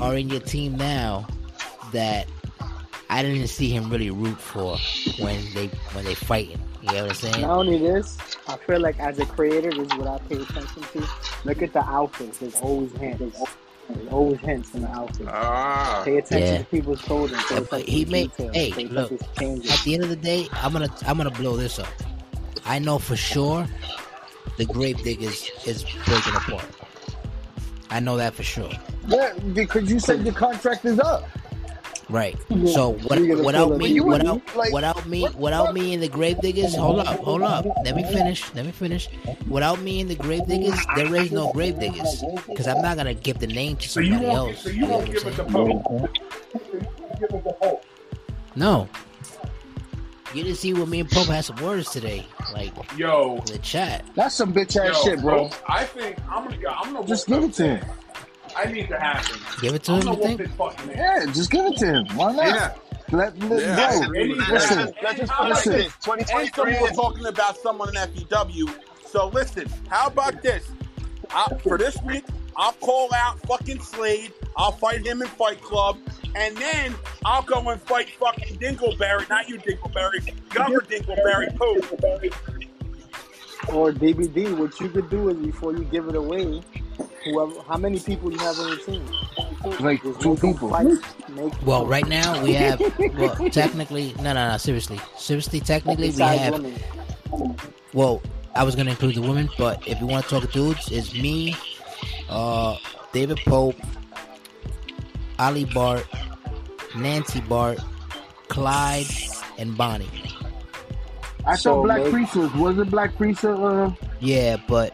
[0.00, 1.26] are in your team now
[1.92, 2.28] that
[3.10, 4.76] I didn't see him really root for
[5.18, 6.60] when they when they fighting.
[6.82, 7.40] You know what I'm saying?
[7.42, 8.16] Not only this,
[8.46, 11.08] I feel like as a creator, this is what I pay attention to.
[11.44, 12.38] Look at the outfits.
[12.38, 13.18] There's always hints.
[13.88, 15.26] There's always hints in the outfit.
[15.30, 16.58] Ah, Pay attention Yeah.
[16.58, 17.36] to people's clothing.
[17.38, 18.54] Pay Yeah, attention but he to made- details.
[18.56, 19.70] hey, Pay look, attention to changes.
[19.72, 21.88] At the end of the day, I'm gonna I'm gonna blow this up.
[22.64, 23.66] I know for sure
[24.56, 26.64] the grave diggers is breaking apart.
[27.90, 28.70] I know that for sure.
[29.08, 31.26] Yeah, because you said the contract is up.
[32.10, 32.38] Right.
[32.66, 36.74] So what, without me, without, like, without me, what- without me and the grave diggers,
[36.74, 37.66] hold up, hold up.
[37.84, 38.44] Let me finish.
[38.54, 39.10] Let me finish.
[39.46, 43.12] Without me and the grave diggers, there is no grave diggers because I'm not gonna
[43.14, 44.62] give the name to So you somebody won't, else.
[44.62, 45.82] so You you know won't what give I'm it the saying?
[45.82, 47.20] Pope.
[47.20, 47.84] Give it the Pope.
[48.56, 48.88] No.
[50.34, 53.58] You didn't see what me and Pope had some words today, like Yo, in the
[53.58, 54.04] chat.
[54.14, 55.48] That's some bitch ass shit, bro.
[55.48, 56.56] Pope, I think I'm gonna.
[56.68, 57.86] I'm gonna Just whoop give it to him.
[58.56, 59.40] I need to happen.
[59.60, 60.08] Give it to I'm him.
[60.08, 60.50] You gonna think?
[60.56, 60.90] fucking.
[60.90, 62.06] Yeah, just give it to him.
[62.16, 62.46] Why not?
[62.46, 62.74] yeah.
[63.10, 64.06] Let, let Yeah, I bro.
[64.06, 64.76] agree with Let's that.
[64.86, 65.72] Listen, let's just put it like listen.
[65.72, 65.84] this.
[65.84, 65.92] And
[66.26, 68.68] 2023 someone was is talking about someone in FEW.
[69.06, 70.68] So listen, how about this?
[71.30, 72.24] I, for this week,
[72.56, 74.32] I'll call out fucking Slade.
[74.56, 75.96] I'll fight him in Fight Club.
[76.34, 76.94] And then
[77.24, 79.28] I'll go and fight fucking Dingleberry.
[79.30, 80.32] Not you, Dingleberry.
[80.50, 81.56] Governor Dingleberry.
[81.56, 81.84] Poop.
[83.74, 86.62] Or DVD, what you could do is before you give it away,
[87.32, 89.04] whoever, how many people you have on your team?
[89.80, 90.68] Like Just two people.
[90.70, 90.86] fight.
[91.30, 92.80] Make Well, right now we have.
[93.16, 94.56] Well, technically, no, no, no.
[94.56, 96.52] Seriously, seriously, technically we have.
[96.54, 96.74] women.
[97.92, 98.22] Well,
[98.54, 101.56] I was gonna include the women, but if you want to talk dudes, it's me,
[102.28, 102.76] uh,
[103.12, 103.76] David Pope,
[105.38, 106.06] Ali Bart,
[106.96, 107.78] Nancy Bart,
[108.48, 109.06] Clyde,
[109.58, 110.08] and Bonnie.
[111.46, 114.92] I So thought Black make- was wasn't Black Priest uh Yeah, but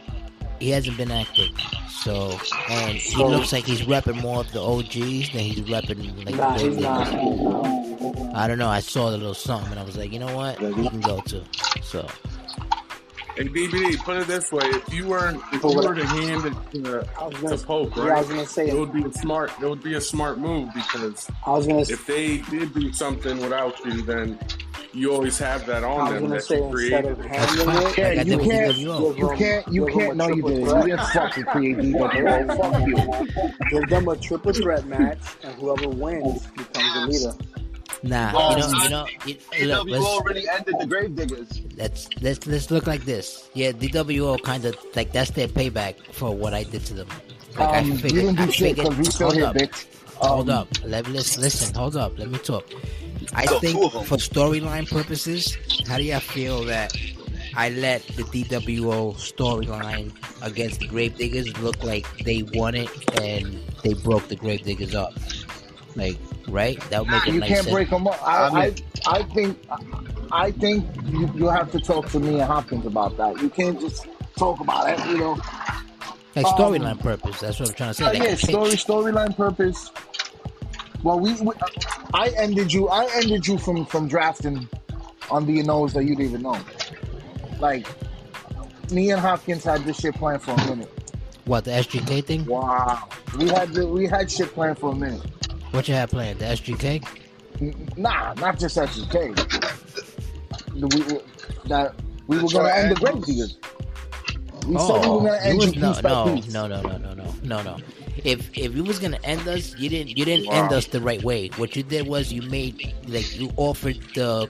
[0.59, 1.49] he hasn't been active.
[1.89, 2.37] So,
[2.69, 6.35] and he So- looks like he's repping more of the OGs than he's repping like
[6.35, 7.07] Nah, the he's not.
[8.35, 8.67] I don't know.
[8.69, 11.19] I saw the little something, and I was like, you know what, he can go
[11.21, 11.41] too.
[11.83, 12.07] So,
[13.37, 16.53] Hey, BBD, put it this way: if you weren't, if you were to hand it
[16.83, 19.11] to, I was to gonna, Pope, yeah, I was gonna say, It would be a
[19.11, 19.51] smart.
[19.61, 23.37] It would be a smart move because I was gonna, if they did do something
[23.41, 24.39] without you, then
[24.95, 27.19] you always have that I on was them gonna that say you instead created.
[27.19, 30.17] of handling it, Yeah, Like I you did with can't, you can't, you can't.
[30.17, 30.61] No, you didn't.
[30.65, 32.57] You didn't fucking create DWO.
[32.57, 33.79] Fuck you.
[33.79, 37.33] give them a triple threat match, and whoever wins becomes the leader.
[38.03, 39.05] nah, Well, you know, you know,
[39.57, 41.61] you, look, let's, already ended the grave diggers.
[41.75, 43.49] let's let's let's look like this.
[43.53, 47.07] Yeah, DWO kind of like that's their payback for what I did to them.
[47.57, 48.97] Like I Um, you figured, didn't I do shit figured.
[48.97, 49.85] because we hold here, up, bitch.
[50.15, 50.67] hold Um, up.
[50.85, 52.17] Let listen, listen, hold up.
[52.19, 52.65] Let me talk.
[53.33, 54.03] I Yo, think two of 'em.
[54.03, 55.57] for storyline purposes,
[55.87, 56.95] how do y'all feel that
[57.55, 60.11] I let the DWO storyline
[60.41, 62.89] against the Gravediggers look like they won it
[63.21, 65.13] and they broke the Gravediggers up?
[65.95, 66.17] Like,
[66.49, 66.79] right?
[66.89, 67.49] That would make it You nice.
[67.49, 68.21] can't and- break them up.
[68.27, 68.75] I, I I, mean-
[69.07, 69.57] I think,
[70.31, 73.41] I think you, you have to talk to me and Hopkins about that.
[73.41, 74.05] You can't just
[74.37, 74.99] talk about it.
[75.07, 75.31] You know,
[76.35, 77.39] like um, storyline purpose.
[77.39, 78.05] That's what I'm trying to say.
[78.05, 79.89] Uh, yeah, story storyline purpose.
[81.05, 81.53] Well, we, we
[82.15, 82.89] I ended you.
[82.89, 84.67] I ended you from from drafting
[85.29, 86.59] under your nose that you didn't even know.
[87.59, 87.85] Like
[88.91, 90.91] me and Hopkins had this shit planned for a minute.
[91.45, 92.45] What the SGK thing?
[92.45, 95.21] Wow, we had the, we had shit planned for a minute.
[95.69, 96.39] What you had planned?
[96.39, 97.05] The SGK?
[97.61, 99.35] N- Nah, not just SGK.
[99.35, 101.21] The- We, we-
[101.69, 101.93] that
[102.25, 103.59] we were gonna end the Grave Diggers.
[104.65, 106.51] We said we were oh, gonna end you was no, by no, piece.
[106.51, 107.77] no, no, no, no, no, no, no.
[108.23, 111.21] If if you was gonna end us, you didn't you didn't end us the right
[111.23, 111.49] way.
[111.57, 114.49] What you did was you made like you offered the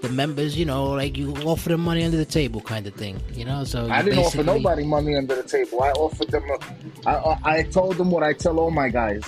[0.00, 3.20] the members, you know, like you offer them money under the table kind of thing,
[3.34, 3.64] you know.
[3.64, 5.82] So I didn't offer nobody money under the table.
[5.82, 6.44] I offered them.
[7.06, 9.22] A, I, I told them what I tell all my guys,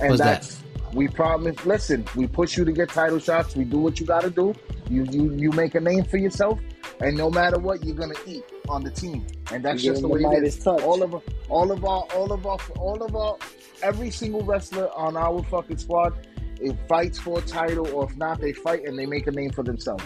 [0.00, 0.63] and What's that?
[0.94, 1.64] We promise.
[1.66, 3.56] Listen, we push you to get title shots.
[3.56, 4.54] We do what you got to do.
[4.88, 6.60] You you you make a name for yourself,
[7.00, 10.20] and no matter what, you're gonna eat on the team, and that's just the way
[10.20, 10.58] it is.
[10.58, 10.82] Touch.
[10.82, 13.36] All of all of our all of our all of our
[13.82, 16.14] every single wrestler on our fucking squad,
[16.60, 19.50] it fights for a title, or if not, they fight and they make a name
[19.50, 20.04] for themselves.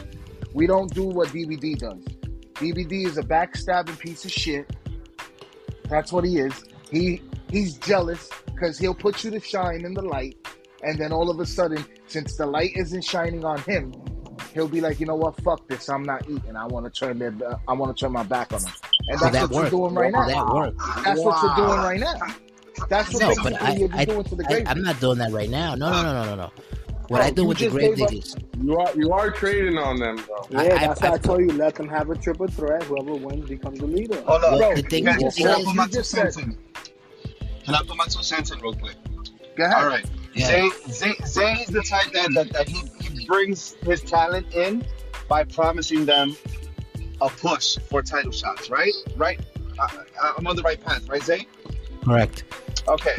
[0.55, 2.02] We don't do what DVD does.
[2.55, 4.69] DVD is a backstabbing piece of shit.
[5.89, 6.65] That's what he is.
[6.90, 10.36] He he's jealous because he'll put you to shine in the light,
[10.82, 13.92] and then all of a sudden, since the light isn't shining on him,
[14.55, 16.56] he'll be like, you know what, fuck this, I'm not eating.
[16.56, 17.34] I want to turn their,
[17.66, 18.72] I want to turn my back on him.
[19.09, 19.62] And that's that what work?
[19.62, 20.44] you're doing right Will now.
[20.46, 20.74] that work?
[21.05, 22.14] That's what you're doing right now.
[22.88, 24.64] That's what No, but I, you're I, doing to the I, grave.
[24.68, 25.74] I'm not doing that right now.
[25.74, 26.50] No, no, no, no, no, no.
[27.09, 29.98] What Bro, I do with the just grave diggers, You are you are trading on
[29.98, 30.46] them though.
[30.50, 32.82] Yeah, I- that's I- why I told you let them have a triple threat.
[32.82, 34.20] Whoever wins becomes the leader.
[34.26, 34.50] Hold on.
[34.52, 36.59] Well, Bro, the thing, Can, the thing can I put my two cents in?
[37.64, 38.94] Can I put my two cents in real quick?
[39.56, 39.82] Go ahead.
[39.82, 40.05] All right.
[40.34, 40.46] Yeah.
[40.46, 44.84] Zay, Zay, Zay is the type that, that, that he, he brings his talent in
[45.28, 46.36] by promising them
[47.20, 48.92] a push for title shots, right?
[49.16, 49.40] Right?
[49.78, 51.46] I, I- I'm on the right path, right, Zay?
[52.05, 52.44] correct.
[52.86, 53.18] Okay.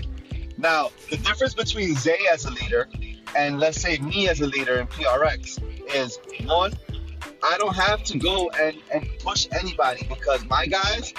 [0.58, 2.88] Now, the difference between Zay as a leader
[3.36, 5.62] and let's say me as a leader in PRX
[5.94, 6.74] is one,
[7.44, 11.14] I don't have to go and, and push anybody because my guys,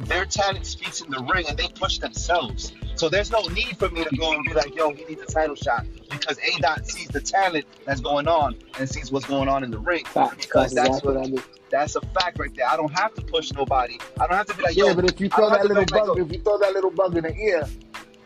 [0.00, 2.72] their talent speaks in the ring and they push themselves.
[2.96, 5.26] So there's no need for me to go and be like, yo, he needs a
[5.26, 9.48] title shot because A dot sees the talent that's going on and sees what's going
[9.48, 10.04] on in the ring.
[10.06, 10.40] Fact.
[10.40, 11.42] Because That's what I do.
[11.70, 12.66] that's a fact right there.
[12.66, 13.98] I don't have to push nobody.
[14.18, 15.92] I don't have to be like, yo, Yeah, but if you throw that little be
[15.92, 17.66] like, bug, if you throw that little bug in the ear,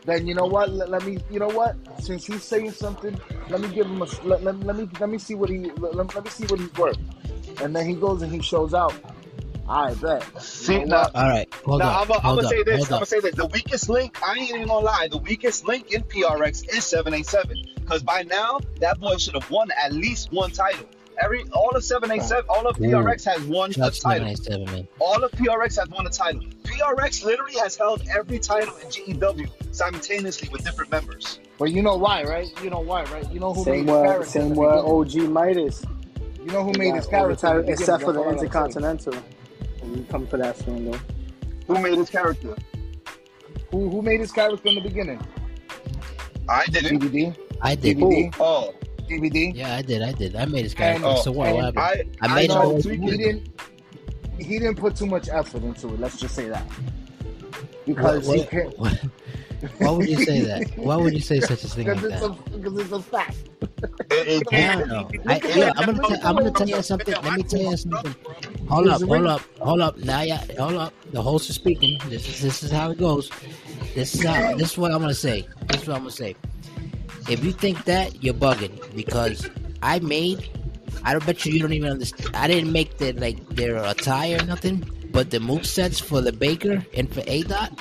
[0.05, 0.71] then you know what?
[0.71, 1.77] Let, let me, you know what?
[2.01, 3.19] Since he's saying something,
[3.49, 5.95] let me give him a, let, let, let me, let me see what he, let,
[5.97, 6.99] let me see what he's worth.
[7.61, 8.95] And then he goes and he shows out.
[9.71, 10.43] I bet.
[10.43, 11.17] see, You know now, what?
[11.17, 12.85] All right, hold now up, I'm gonna say this.
[12.85, 13.35] I'm gonna say this.
[13.37, 15.09] The weakest link, I ain't even gonna lie.
[15.11, 17.57] The weakest link in PRX is 787.
[17.77, 20.87] Because by now, that boy should have won at least one title.
[21.23, 24.27] Every all of 787, all of PRX has won a Shots title.
[24.35, 24.89] 787, man.
[24.99, 26.43] All of PRX has won a title.
[26.65, 31.39] PRX literally has held every title in GEW simultaneously with different members.
[31.59, 32.47] But you know why, right?
[32.63, 33.31] You know why, right?
[33.31, 34.23] You know who Same made his way, character.
[34.25, 34.69] in same the way.
[34.69, 35.85] OG Midas.
[36.45, 39.13] You know who He made his the character, in title- the except for the Intercontinental.
[39.13, 39.40] That's
[39.91, 39.97] all I'm saying.
[39.97, 39.97] Intercontinental.
[39.97, 40.99] We come for that soon, though.
[41.67, 42.57] Who made his character?
[43.71, 45.21] Who, who made his character in the beginning?
[46.49, 47.01] I didn't.
[47.01, 47.37] DVD.
[47.61, 47.99] I did.
[47.99, 48.35] DVD.
[48.41, 48.75] Oh, oh.
[49.09, 49.55] DVD.
[49.55, 50.03] Yeah, I did.
[50.03, 50.37] I did.
[50.37, 51.23] I made his And- character.
[51.23, 51.49] so what?
[51.49, 52.17] and what happened?
[52.21, 53.03] I I made I my know own tweaking.
[53.09, 53.61] he didn't.
[54.39, 56.01] He didn't put too much effort into it.
[56.01, 56.65] Let's just say that.
[57.87, 58.79] Because What- he can't.
[58.79, 59.01] what-
[59.79, 60.65] Why would you say that?
[60.77, 62.31] Why would you say such a thing like Because it's that?
[62.31, 63.37] a because it's a fact.
[64.11, 65.09] It- it- I don't know.
[65.27, 67.15] I, yeah, I'm gonna, t- I'm gonna tell you something.
[67.23, 68.15] Let me tell you something.
[68.69, 69.97] Hold up, hold up, hold up.
[69.99, 70.95] Now, yeah, hold up.
[71.13, 71.99] The host is speaking.
[72.09, 73.31] This is this is how it goes.
[73.95, 74.55] This is how.
[74.57, 75.47] This is what I'm gonna say.
[75.69, 76.37] This is what I'm gonna say.
[77.29, 79.49] If you think that, you're bugging because
[79.83, 80.49] I made.
[81.05, 82.31] I don't bet you you don't even understand.
[82.35, 86.33] I didn't make the like their attire or nothing, but the move sets for the
[86.33, 87.73] Baker and for A Dot,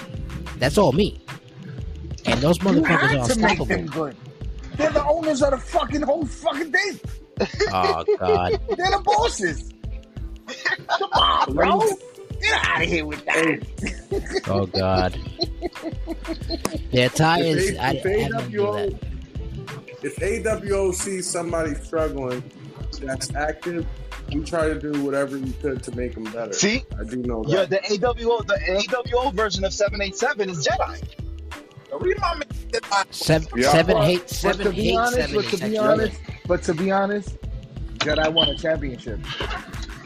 [0.58, 1.20] that's all me.
[2.26, 3.66] And those You motherfuckers had are to make unstoppable.
[3.66, 4.16] them good.
[4.78, 7.00] They're the owners of the fucking whole fucking thing.
[7.72, 8.60] Oh God.
[8.68, 9.72] They're the bosses.
[10.90, 11.80] Come on, bro.
[12.42, 14.44] Get out of here with that.
[14.48, 15.18] Oh God.
[16.92, 17.70] Their attires.
[17.70, 20.04] If, I, I if, didn't AWO, that.
[20.04, 22.44] if AWO sees somebody struggling
[23.02, 23.86] that's active,
[24.34, 26.52] we try to do whatever we could to make them better.
[26.52, 27.50] See, I do know that.
[27.52, 28.56] yeah, the AWO, the
[28.90, 31.02] AWO version of 787 is Jedi.
[32.00, 32.44] Read my man.
[33.12, 33.72] Seven, Yeah.
[33.72, 36.22] seven, But- eight, But seven, to be eight, honest, seven, but to be that's honest,
[36.48, 37.38] but to be honest,
[37.98, 39.20] Jedi won a championship.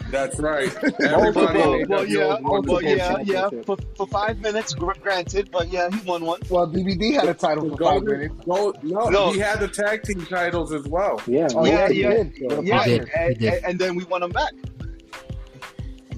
[0.10, 0.72] That's right.
[0.99, 3.49] Well, Everybody well, well, yeah, won well, yeah, yeah.
[3.65, 6.39] For, for five minutes, granted, but yeah, he won one.
[6.49, 8.35] Well, DVD had a title for five minutes.
[8.45, 9.31] Gold- no, No.
[9.31, 11.19] he had the tag team titles as well.
[11.27, 12.34] Yeah, Oh, Yeah, he yeah, did.
[12.41, 13.53] With a Yeah, did, he and, did.
[13.53, 14.53] and, and then we won them back.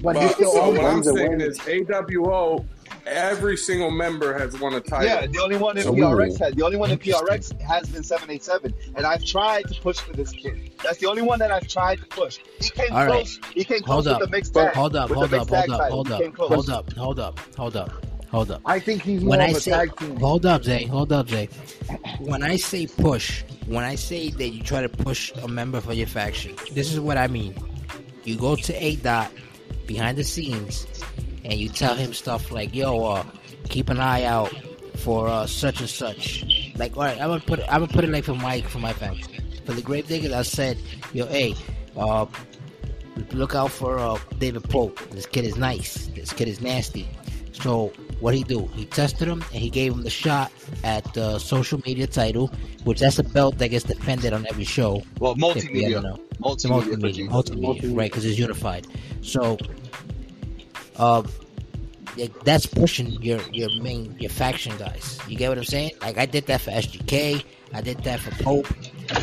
[0.02, 0.84] But he But, still so what.
[0.84, 2.64] I'm saying is AWO,
[3.06, 5.06] every single member has won a title.
[5.06, 8.02] Yeah, the only one in So- PRX had the only one in PRX has been
[8.02, 10.70] 787, and I've tried to push for this kid.
[10.82, 12.38] That's the only one that I've tried to push.
[12.60, 13.08] He came All right.
[13.10, 13.40] close.
[13.54, 14.20] He came close Hold up.
[14.20, 14.74] with the mixed tag.
[14.74, 17.92] Hold up, hold up, hold up, hold up, hold up, hold up, hold up,
[18.30, 18.60] hold up.
[18.64, 20.16] I think he's more When of I a say, tag team.
[20.16, 21.48] hold up, Zay, hold up, Zay.
[22.20, 25.92] When I say push, when I say that you try to push a member for
[25.92, 27.54] your faction, this is what I mean.
[28.24, 29.30] You go to A dot
[29.86, 30.86] behind the scenes,
[31.46, 33.24] and you tell him stuff like, "Yo, uh,
[33.68, 34.52] keep an eye out
[34.96, 38.04] for uh, such and such." Like, all right, I'm gonna put it, I'm gonna put
[38.04, 39.42] it like for my for my faction.
[39.64, 40.78] For the Grave Diggers, I said,
[41.12, 41.54] "Yo, hey,
[41.96, 42.26] uh,
[43.32, 44.98] look out for uh, David Pope.
[45.10, 46.08] This kid is nice.
[46.08, 47.08] This kid is nasty."
[47.52, 48.66] So what he do?
[48.74, 50.52] He tested him and he gave him the shot
[50.84, 52.50] at the social media title,
[52.84, 55.02] which that's a belt that gets defended on every show.
[55.20, 56.18] Well, multimedia.
[56.40, 56.86] Multimedia.
[56.90, 58.10] for Multimedia, multimedia, right?
[58.10, 58.86] Because it's unified.
[59.22, 59.56] So,
[60.98, 61.22] uh,
[62.44, 65.18] that's pushing your your main your faction guys.
[65.28, 65.92] You get what I'm saying?
[66.00, 67.44] Like I did that for SGK.
[67.74, 68.66] I did that for Pope.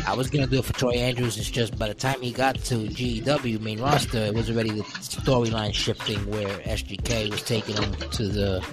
[0.06, 1.36] I was gonna do it for Troy Andrews.
[1.38, 4.82] It's just by the time he got to GEW main roster, it was already the
[4.82, 8.64] storyline shifting where SGK was taking him to the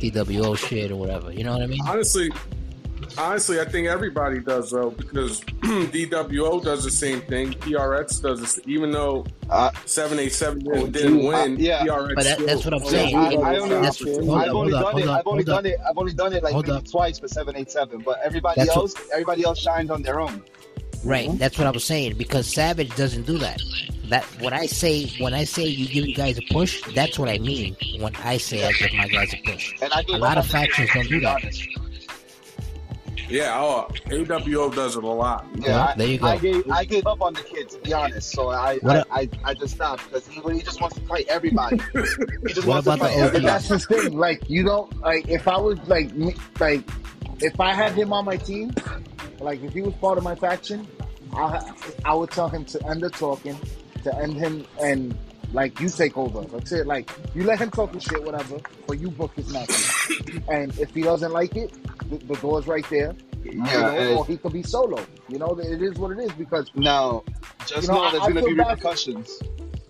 [0.00, 1.32] DWO shit or whatever.
[1.32, 1.80] You know what I mean?
[1.86, 2.30] Honestly,
[3.18, 7.52] honestly, I think everybody does though because DWO does the same thing.
[7.54, 11.52] PRX does this, even though Uh, seven eight seven Oh, didn't gee, win.
[11.54, 11.82] uh, yeah.
[11.84, 13.10] PRX But that, that's what I'm saying.
[13.14, 14.08] yeah, I, I only, that's what,
[14.42, 15.08] I've up, only hold up, done it.
[15.08, 15.76] I've up, only done it.
[15.88, 18.00] I've only done it like Hold maybe twice for seven eight seven.
[18.00, 20.42] But everybody That's what- else, everybody else shines on their own.
[21.04, 23.60] Right, that's what I was saying because Savage doesn't do that.
[24.08, 27.28] That when I say when I say you give you guys a push, that's what
[27.28, 29.74] I mean when I say I give my guys a push.
[29.82, 31.42] And I gave A lot of on factions don't do that.
[31.42, 31.68] honest.
[33.28, 35.46] Yeah, oh, AWO does it a lot.
[35.56, 36.26] Yeah, Yeah, I, there you go.
[36.26, 38.30] I gave I gave up on the kid to be honest.
[38.32, 41.02] So I What I, a- I, I just stopped because he, he just wants to
[41.06, 41.78] fight everybody.
[41.92, 43.18] he just What wants to about the fight OG?
[43.18, 43.44] Everybody.
[43.44, 44.16] that's the thing.
[44.18, 46.82] Like you don't like if I was like me, like
[47.40, 48.72] if I had him on my team,
[49.40, 50.86] like if he was part of my faction,
[51.34, 51.60] I
[52.04, 53.56] I would tell him to end the talking,
[54.04, 55.16] to end him and
[55.54, 56.42] like you take over.
[56.42, 56.86] That's it.
[56.86, 59.70] Like you let him talk his shit, whatever, but you book his match.
[60.50, 61.72] and if he doesn't like it,
[62.10, 63.14] the, the door's right there.
[63.44, 65.04] You Yeah, know, or he could be solo.
[65.28, 67.22] You know, it is what it is because now
[67.66, 69.38] just You know, know there's I gonna feel be bad for- repercussions.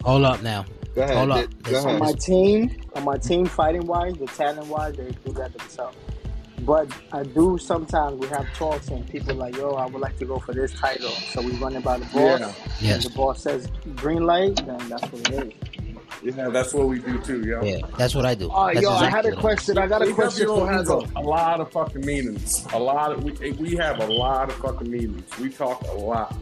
[0.03, 0.65] Hold up now.
[0.95, 1.17] Go ahead.
[1.17, 1.63] Hold up.
[1.63, 5.33] Go This- on my team, on my team, fighting wise, the talent wise, they do
[5.33, 5.97] that themselves.
[6.65, 10.25] But I do sometimes we have talks and people like, yo, I would like to
[10.25, 11.11] go for this title.
[11.11, 12.15] So we run it by the boss.
[12.41, 12.47] Yeah.
[12.47, 13.05] And Yes.
[13.05, 15.53] the boss says green light, then that's what it is.
[16.37, 17.43] Yeah, that's what we do too.
[17.47, 17.63] yo.
[17.63, 18.49] Yeah, that's what I do.
[18.51, 19.77] Oh, That's yo, I had a question.
[19.77, 22.67] I got a question for has a, a lot of fucking meetings.
[22.73, 25.29] A lot of we we have a lot of fucking meetings.
[25.39, 26.35] We talk a lot,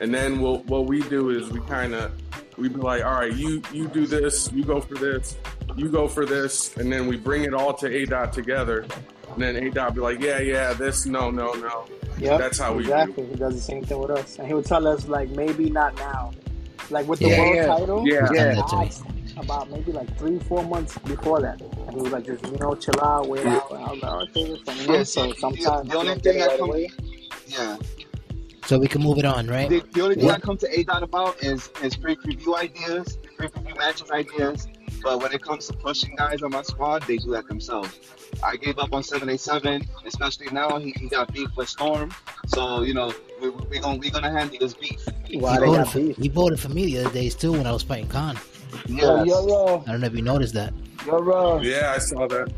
[0.00, 2.12] and then we'll, what we do is we kind of
[2.58, 5.36] we be like, all right, you you do this, you go for this,
[5.76, 8.84] you go for this, and then we bring it all to A dot together,
[9.32, 11.84] and then A dot be like, yeah, yeah, this, no, no, no.
[12.18, 12.90] Yeah, That's how we do.
[12.92, 13.26] exactly.
[13.26, 15.94] He does the same thing with us, and he would tell us like maybe not
[15.96, 16.32] now,
[16.90, 17.40] like with the Yeah.
[17.40, 17.66] world Yeah.
[17.66, 18.08] title.
[18.08, 18.20] Yeah.
[18.26, 18.54] Tell Yeah.
[18.54, 18.86] that to me.
[18.86, 19.02] asked
[19.38, 22.74] about maybe like three, four months before that, and he was like, just you know,
[22.74, 23.70] chill out, wait out.
[23.72, 24.92] And I was like, okay, this one, you?
[24.92, 26.90] Yeah, so sometimes the only you don't get thing it I right come- away.
[27.46, 27.76] Yeah.
[28.66, 29.68] So we can move it on, right?
[29.68, 30.36] The, the only thing What?
[30.36, 34.68] I come to A dot about is is free preview ideas, free preview matches ideas.
[35.02, 37.98] But when it comes to pushing guys on my squad, they do that themselves.
[38.44, 42.10] I gave up on seven eight seven, especially now he, he got beef with Storm.
[42.46, 45.04] So you know we we gonna we gonna handle this beef.
[45.06, 46.16] Why he, they voted got for, beef?
[46.16, 48.38] he voted for me the other days too when I was fighting Khan.
[48.86, 49.26] Yo, Yes.
[49.28, 50.72] yo, yo, I don't know if you noticed that,
[51.06, 51.60] yo, yo.
[51.60, 52.50] Yeah, I saw that.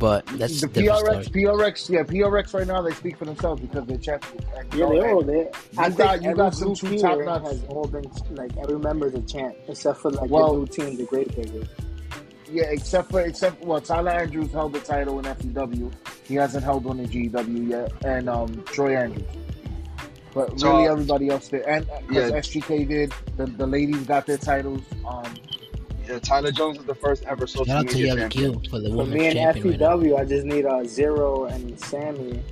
[0.00, 1.44] but that's the a different PRX, story.
[1.44, 4.44] PRX, yeah, PRX right now they speak for themselves because they're champions.
[4.56, 5.48] And, Yeah, they know, all there.
[5.76, 7.42] I You think got- you got some group true here top-notch.
[7.44, 10.66] has all been like every member is a champ, except for like Well- the new
[10.66, 11.68] team, the Great Figures.
[12.50, 15.90] Yeah, except for except well, Tyler Andrews held the title in FEW.
[16.24, 19.24] He hasn't held one in GW yet, and um Troy Andrews.
[20.34, 22.36] But So- really, everybody else did, and because Yeah.
[22.38, 24.80] SGK did, the, the ladies got their titles.
[25.06, 25.24] Um,
[26.08, 28.60] Yeah, Tyler Jones is the first ever social Shout out to media Yellow champion.
[28.62, 29.78] Q for the For women's me and champion right.
[29.78, 32.42] FEW, I just need uh, Zero and Sammy.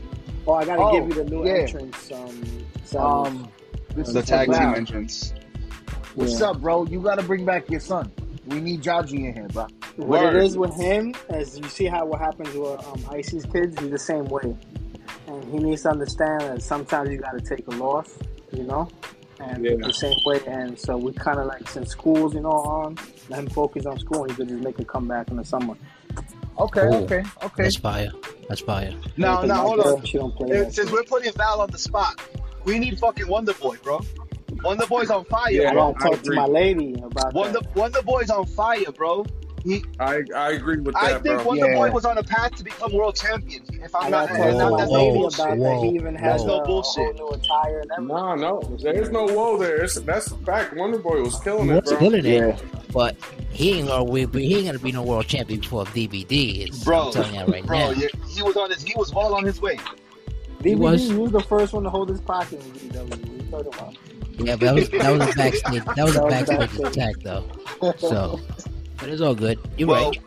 [0.47, 1.55] Oh, I gotta Oh, give you the new yeah.
[1.63, 2.13] entrance.
[2.13, 2.43] Um,
[2.85, 3.05] Sammy.
[3.05, 3.49] um,
[3.95, 4.59] this The is tag wow.
[4.59, 5.33] team entrance.
[6.17, 6.49] What's Yeah.
[6.51, 6.85] up, bro?
[6.85, 8.11] You got to bring back your son.
[8.47, 9.67] We need Jaji in here, bro.
[9.97, 10.37] What Word.
[10.37, 13.79] it is with him is you see how what happens with um, Icy's kids.
[13.81, 14.57] He's the same way,
[15.27, 18.17] and he needs to understand that sometimes you got to take a loss,
[18.53, 18.89] you know,
[19.41, 19.75] and Yeah.
[19.83, 20.41] the same way.
[20.47, 22.97] And so we kind of like since school's you know on,
[23.29, 24.23] let him focus on school.
[24.23, 25.75] and He could just make a comeback in the summer.
[26.59, 26.95] Okay, Cool.
[27.05, 27.63] okay, okay.
[27.65, 28.11] That's fire.
[28.49, 28.93] That's fire.
[29.17, 30.05] Now, Because now, my hold on.
[30.05, 30.73] She don't play that.
[30.73, 32.19] Since we're putting Val on the spot,
[32.65, 34.01] we need fucking Wonder Boy, bro.
[34.67, 35.93] Wonder Boy's on fire, Yeah, I bro.
[35.93, 37.77] gotta talk to my lady about Wonder that.
[37.77, 39.25] Wonder Boy's on fire, bro.
[39.65, 41.03] He, I I agree with that.
[41.03, 41.43] I think bro.
[41.45, 41.77] Wonder Yeah.
[41.77, 43.63] Boy was on a path to become world champion.
[43.83, 45.41] If I I'm not, gotta Whoa, not to my that's whoa, bullshit.
[45.41, 45.81] about that.
[45.83, 47.17] He even has no a, a bullshit.
[47.19, 47.83] whole new attire.
[47.99, 49.83] No, no, there's no woe there.
[49.83, 50.75] It's, that's a fact.
[50.77, 51.99] Wonder Boy was killing it, What's bro.
[52.01, 52.27] killing it?
[52.27, 52.59] Yeah.
[52.93, 53.17] But
[53.51, 56.85] he ain't gonna we- he ain't gonna be no world champion before DVD is.
[56.85, 57.91] Bro, I'm telling you right bro, now.
[57.91, 59.79] yeah, he was on his, he was well on his way.
[60.63, 63.51] DVD, was- he was the first one to hold his pocket in VW.
[63.51, 63.97] What are you talking about?
[64.39, 66.87] Yeah, that was that was a backstage that was a That backstage backstage.
[66.87, 67.45] attack though.
[67.99, 68.41] So,
[68.99, 69.59] but it's all good.
[69.79, 70.21] You're well, right.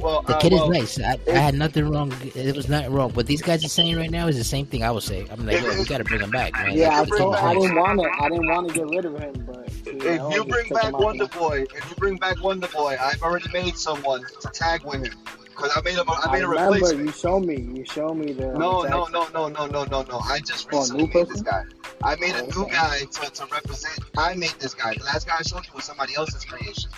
[0.00, 1.00] well, The uh, kid well, is nice.
[1.28, 2.12] I, I had nothing wrong.
[2.34, 3.10] It was not wrong.
[3.12, 5.26] What these guys are saying right now is the same thing I would say.
[5.30, 6.76] I'm like, yo, we gotta bring him back, man.
[6.76, 8.10] Yeah, I Like, the kid told is I didn't want to.
[8.24, 11.64] I didn't want to get rid of him, but If you bring back Wonder Boy,
[11.74, 15.12] if you bring back Wonder Boy, I've already made someone to tag with him
[15.54, 17.06] because I made a, I I made a remember replacement.
[17.06, 17.56] you showed me.
[17.60, 18.52] You showed me the.
[18.58, 20.18] No, no, no, no, no, no, no, no.
[20.18, 21.62] I just Oh, recently made this guy.
[22.02, 22.72] I made a Oh, new okay.
[22.72, 23.98] guy to, to represent.
[24.18, 24.94] I made this guy.
[24.94, 26.90] The last guy I showed you was somebody else's creation,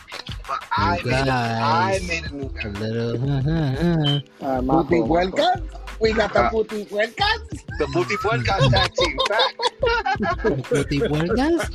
[0.49, 2.69] but I You made, a, I made a new A guy.
[2.71, 3.31] little.
[3.31, 5.35] Uh, Uh, my Puti fault, my fault.
[5.35, 5.86] Huelcas?
[6.01, 7.49] We got the Uh, Puti Huelcas?
[7.79, 9.19] The Puti Puercas tag team.
[9.29, 10.65] Fact.
[10.65, 11.71] Pretty boy guys.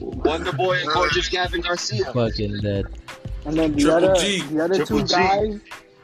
[0.00, 2.12] Wonder Boy and Gorgeous Gavin Garcia.
[2.12, 2.86] Fucking dead.
[3.46, 4.42] And then the Triple other, G.
[4.42, 5.14] the other Triple two G.
[5.14, 5.60] guys,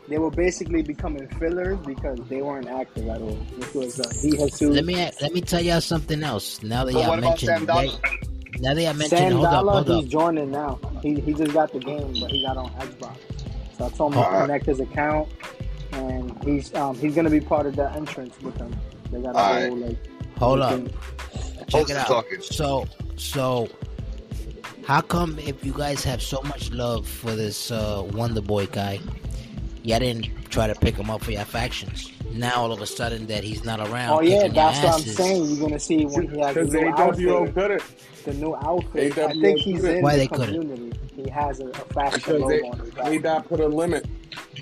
[0.09, 3.35] they were basically becoming fillers because they weren't active at all.
[3.35, 4.61] Which was uh, D Jesus.
[4.61, 6.63] Let me let me tell y'all something else.
[6.63, 7.69] Now that But y'all what about Sam mentioned,
[8.03, 8.61] Darnold?
[8.61, 10.01] now that y'all mentioned, Sam hold up, Dollar, hold up.
[10.03, 10.79] he's joining now.
[11.03, 13.17] He, he just got the game, but he got on Xbox.
[13.79, 15.29] So I told him to connect his account,
[15.93, 18.75] and he's um, he's gonna be part of the entrance with them.
[19.11, 19.69] They got a Alright.
[19.69, 19.99] whole like.
[20.39, 20.73] Hold up.
[20.75, 20.89] thing.
[20.89, 22.07] Check Folks it out.
[22.07, 22.41] talking.
[22.41, 22.87] So,
[23.17, 23.69] so,
[24.85, 28.99] how come if you guys have so much love for this uh, Wonder Boy guy,
[29.83, 32.11] y'all didn't try to pick him up for your factions?
[32.33, 34.11] Now all of a sudden that he's not around.
[34.19, 35.45] Oh yeah, that's what I'm saying.
[35.47, 36.73] You're gonna see when he has the Because
[37.19, 37.55] new AWO outfit.
[37.55, 37.83] couldn't.
[38.25, 39.17] The new outfit.
[39.19, 40.55] I think he's in Why the they couldn't?
[40.55, 40.93] community.
[41.17, 43.23] He has a, a fashion Because logo they, on his they back.
[43.25, 44.07] not put a limit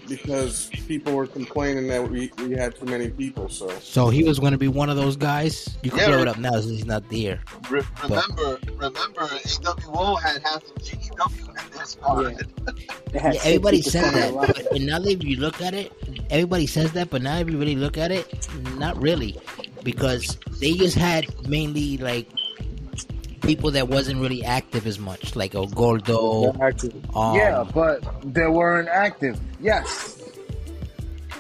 [0.08, 3.48] because people were complaining that we, we had too many people.
[3.48, 5.76] So So he was going to be one of those guys.
[5.82, 7.40] You can Yeah, blow it up now since he's not there.
[7.70, 12.46] Re- remember, remember, AWO had half of GEW in their squad.
[13.12, 15.72] They had Yeah, everybody 60% says that, but and now that if you look at
[15.74, 15.92] it,
[16.30, 18.26] everybody says that, but now if you really look at it,
[18.76, 19.34] not really,
[19.82, 22.28] because they just had mainly like
[23.42, 26.52] people that wasn't really active as much, like a Gordo.
[27.14, 28.04] Um, yeah, but
[28.34, 29.38] they weren't active.
[29.60, 30.16] Yes.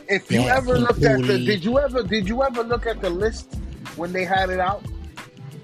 [0.08, 3.00] If you Yeah, ever looked at the, did you ever, did you ever look at
[3.02, 3.54] the list
[3.96, 4.82] when they had it out?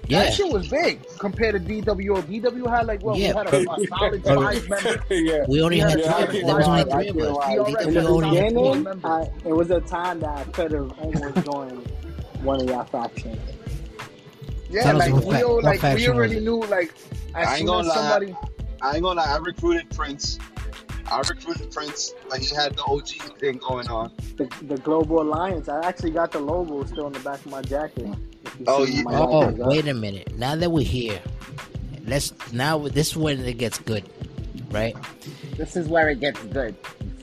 [0.07, 2.21] yeah, That shit was big compared to DWO.
[2.21, 3.17] DW had like what?
[3.17, 3.31] Yeah.
[3.31, 4.97] We had a, a solid five members.
[5.09, 6.43] yeah, we only Yeah, had yeah, three.
[6.43, 7.23] I There was only three of us.
[7.23, 7.55] can't lie.
[7.55, 8.87] We In the only had beginning,
[9.45, 11.87] it was a time that I could have almost joined
[12.43, 13.39] one of your factions.
[14.75, 16.93] Yeah, like what we, fac- all, like we already knew like
[17.33, 17.93] as I ain't soon gonna as lie.
[17.95, 18.35] somebody
[18.81, 20.37] I ain't gonna lie, I recruited Prince.
[21.09, 23.07] I recruited Prince, but he had the OG
[23.39, 24.11] thing going on.
[24.35, 25.69] The, the Global Alliance.
[25.69, 28.09] I actually got the logo still on the back of my jacket.
[28.43, 29.03] If you Oh, yeah.
[29.03, 30.35] my Oh, uh, wait a minute.
[30.37, 31.21] Now that we're here,
[32.05, 34.03] let's now this is when it gets good,
[34.71, 34.95] right?
[35.55, 36.75] This is where it gets good.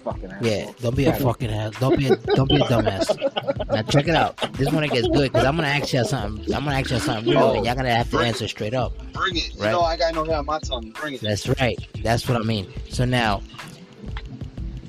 [0.05, 0.49] You fucking asshole.
[0.49, 1.79] Yeah, don't be a fucking ass.
[1.79, 3.69] Don't be a don't be a dumbass.
[3.69, 4.37] Now check it out.
[4.55, 6.55] This one it gets good because I'm gonna ask you something.
[6.55, 8.93] I'm gonna ask you something real, and y'all gonna have to answer straight up.
[9.13, 9.53] Bring it.
[9.57, 9.67] Right.
[9.67, 10.91] You know, I got no hair on my tongue.
[10.91, 11.21] Bring it.
[11.21, 11.79] That's right.
[12.03, 12.73] That's what I mean.
[12.89, 13.43] So now,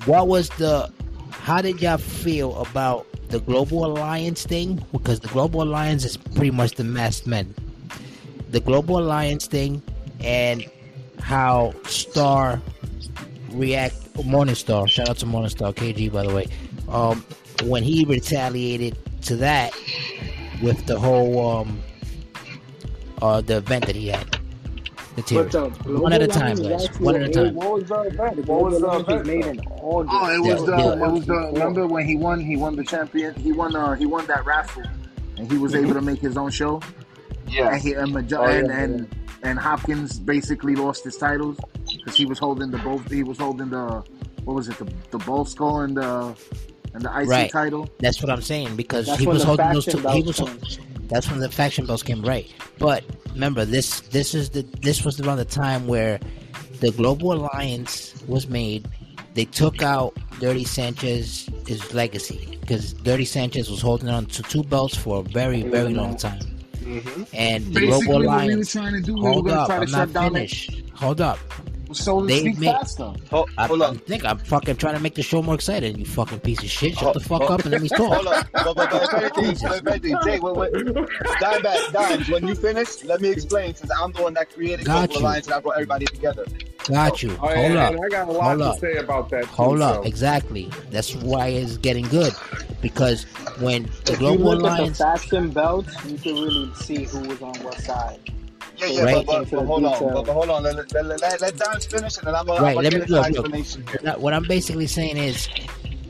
[0.05, 0.91] what was the?
[1.31, 4.83] How did y'all feel about the Global Alliance thing?
[4.91, 7.53] Because the Global Alliance is pretty much the masked men.
[8.49, 9.81] The Global Alliance thing,
[10.21, 10.65] and
[11.19, 12.61] how Star
[13.53, 13.95] react.
[14.13, 14.87] Morningstar.
[14.89, 16.47] Shout out to Morningstar KG by the way.
[16.89, 17.25] Um,
[17.63, 19.73] when he retaliated to that
[20.61, 21.81] with the whole um,
[23.21, 24.27] uh, the event that he had.
[25.15, 25.51] The But tears.
[25.51, 26.87] the One at a time, guys.
[26.99, 27.55] One at a time.
[27.55, 28.45] What was the event?
[28.47, 29.25] What was the event?
[29.27, 30.15] made in August.
[30.19, 31.07] Oh, it was Yeah, the yeah.
[31.07, 34.05] it was the remember when he won he won the champion he won uh he
[34.07, 34.83] won that raffle
[35.37, 36.81] and he was able to make his own show
[37.47, 37.73] Yeah.
[37.73, 38.79] and he and, Majo- Oh, yeah, and, yeah.
[38.81, 41.57] and and Hopkins basically lost his titles
[41.97, 44.03] because he was holding the both he was holding the
[44.45, 46.35] what was it the the bull skull and the
[46.93, 47.51] and the IC Right.
[47.51, 49.97] title That's what I'm saying because That's he was holding those two.
[49.97, 50.77] He belts was.
[50.77, 51.07] came.
[51.07, 52.51] That's when the faction belts came right.
[52.79, 53.03] But
[53.33, 56.19] remember, this this is the this was around the time where
[56.79, 58.87] the Global Alliance was made.
[59.33, 64.63] They took out Dirty Sanchez his legacy because Dirty Sanchez was holding on to two
[64.63, 66.39] belts for a very very long time,
[66.93, 67.23] Mm-hmm.
[67.33, 69.61] and the basically Global what we were trying to do we were Hold going to
[69.61, 70.83] up, try to I'm not finished.
[70.93, 71.39] Hold up.
[71.93, 73.97] The so They speak made- faster Hold, I, hold I up.
[74.05, 75.97] think I'm fucking trying to make the show more exciting.
[75.97, 76.93] You fucking piece of shit.
[76.93, 78.13] Shut Hold- the fuck hold- up and let me talk.
[78.13, 78.47] Hold up.
[78.53, 80.73] But, but, but if anything, if anything, Jay, wait, wait.
[81.39, 84.85] Dime back, Dime, when you finish, let me explain since I'm the one that created
[84.85, 85.27] Got Global you.
[85.27, 86.45] Alliance and I brought everybody together.
[86.89, 87.31] Got you.
[87.41, 87.93] Oh, Hold yeah, up.
[87.93, 88.79] and I got a lot Hold to up.
[88.79, 89.43] say about that.
[89.45, 90.03] Too, Hold up, so.
[90.03, 90.69] exactly.
[90.91, 92.33] That's why it's getting good
[92.81, 93.23] because
[93.59, 97.03] when the If you Global look at the Alliance, faction belts, you can really see
[97.05, 98.19] who was on what side.
[98.77, 99.25] Yeah, yeah, Right.
[99.25, 100.63] but, but, but hold on, but, but hold on.
[100.63, 103.01] Let, let, let, let, let Dime finish and then I'm going Right, to let get
[103.09, 104.03] me- look, an look.
[104.03, 105.47] Now, what I'm basically saying is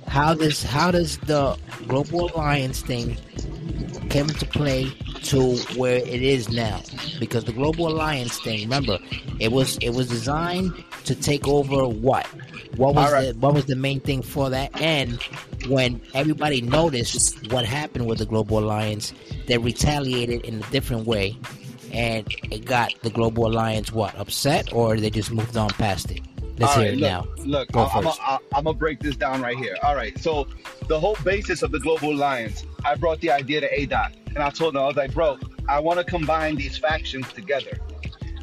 [0.08, 1.58] how does how does the
[1.88, 3.18] Global Alliance thing
[4.10, 4.92] came into play
[5.24, 6.82] to where it is now?
[7.20, 9.00] Because the Global Alliance thing, remember,
[9.40, 10.72] it was it was designed
[11.06, 12.26] to take over what?
[12.78, 13.34] What was right.
[13.34, 14.80] the what was the main thing for that?
[14.82, 15.22] And
[15.68, 19.14] when everybody noticed what happened with the Global Alliance,
[19.48, 21.38] they retaliated in a different way,
[21.94, 26.22] and it got the Global Alliance what upset, or they just moved on past it.
[26.58, 27.44] Let's All hear it look, now.
[27.46, 29.76] Look, Go I- I'm to break this down right here.
[29.84, 30.48] All right, so
[30.88, 34.50] the whole basis of the Global Alliance, I brought the idea to ADOT, and I
[34.50, 35.38] told them, I was like, bro,
[35.68, 37.78] I want to combine these factions together.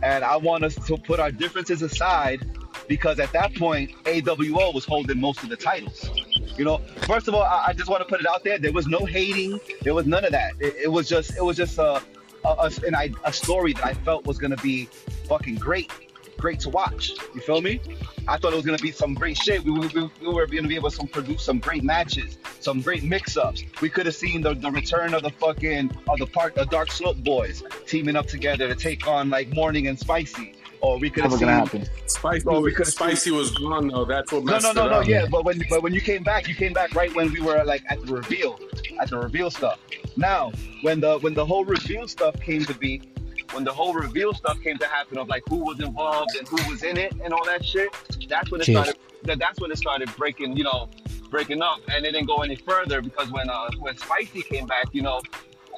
[0.02, 2.48] And I want us to put our differences aside
[2.88, 6.08] because at that point, AWO was holding most of the titles.
[6.56, 8.58] You know, first of all, I, I just want to put it out there.
[8.58, 9.60] There was no hating.
[9.82, 10.52] There was none of that.
[10.58, 12.02] It, it was just, it was just a,
[12.44, 14.86] a, story that I felt was to be
[15.28, 15.90] fucking great.
[16.38, 17.12] great to watch.
[17.34, 17.80] You feel me?
[18.26, 19.62] I thought it was gonna be some great shit.
[19.64, 23.02] We, we, we, we were gonna be able to produce some great matches, some great
[23.02, 23.64] mix-ups.
[23.82, 26.92] We could have seen the, the return of the fucking of the park the Dark
[26.92, 30.54] Slope boys teaming up together to take on like Morning and Spicy.
[30.82, 31.86] Or we could have Never seen gonna happen.
[32.06, 34.04] Spicy, Well, we could've- Spicy was gone though.
[34.06, 35.00] That's what no, messed no, no, it no.
[35.00, 35.06] up.
[35.08, 37.62] Yeah, but when but when you came back, you came back right when we were
[37.64, 38.58] like at the reveal,
[38.98, 39.78] at the reveal stuff.
[40.16, 40.52] Now,
[40.82, 43.02] when the when the whole reveal stuff came to be,
[43.52, 46.70] when the whole reveal stuff came to happen of like who was involved and who
[46.70, 47.90] was in it and all that shit,
[48.28, 48.76] that's when it Cheers.
[48.78, 48.96] started.
[49.24, 50.88] That, that's when it started breaking, you know,
[51.30, 54.86] breaking up, and it didn't go any further because when uh when Spicy came back,
[54.92, 55.20] you know.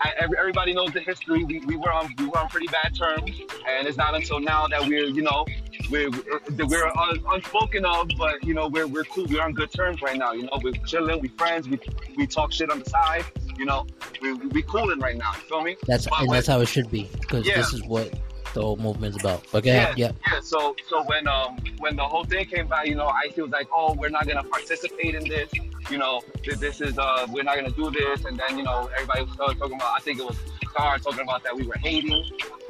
[0.04, 1.44] I, everybody knows the history.
[1.44, 3.30] We, we were on we were on pretty bad terms,
[3.68, 5.46] and it's not until now that we're you know
[5.90, 9.26] we're we're un, unspoken of, but you know we're we're cool.
[9.28, 10.32] We're on good terms right now.
[10.32, 11.20] You know we're chilling.
[11.20, 11.68] We friends.
[11.68, 11.78] We
[12.16, 13.24] we talk shit on the side.
[13.56, 13.86] You know
[14.20, 15.32] we we, cooling right now.
[15.34, 15.76] You feel me?
[15.86, 17.56] That's But and when- that's how it should be because Yeah.
[17.56, 18.12] this is what
[18.54, 19.44] the whole movement's about.
[19.52, 20.12] But go ahead, yeah.
[20.30, 20.40] yeah.
[20.40, 23.68] So so when um when the whole thing came by, you know, Icy was like,
[23.74, 25.50] oh, we're not gonna participate in this.
[25.90, 28.24] You know, th- this is uh we're not gonna do this.
[28.24, 29.92] And then you know everybody started talking about.
[29.96, 30.36] I think it was
[30.70, 32.24] Star talking about that we were hating,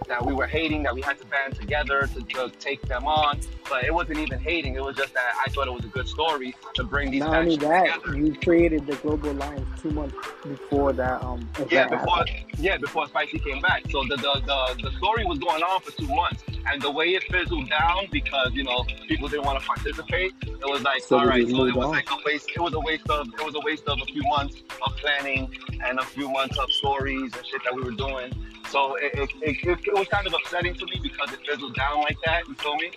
[0.09, 3.39] that we were hating, that we had to band together to, to take them on.
[3.69, 4.75] But it wasn't even hating.
[4.75, 7.37] It was just that I thought it was a good story to bring these Not
[7.43, 8.19] only guys that, together.
[8.19, 11.23] you created the Global Alliance two months before that.
[11.23, 12.37] Um, Yeah, before happened.
[12.59, 13.83] yeah, before Spicy came back.
[13.91, 17.11] So the, the the the story was going on for two months, and the way
[17.15, 20.33] it fizzled down because you know people didn't want to participate.
[20.43, 21.93] It was like So all right, so it was on.
[21.93, 22.51] like a waste.
[22.55, 25.55] It was a waste of it was a waste of a few months of planning
[25.85, 28.33] and a few months of stories and shit that we were doing.
[28.69, 31.75] So it, it, it, it, it was kind of upsetting to me because it fizzled
[31.75, 32.49] down like that.
[32.49, 32.91] You feel me?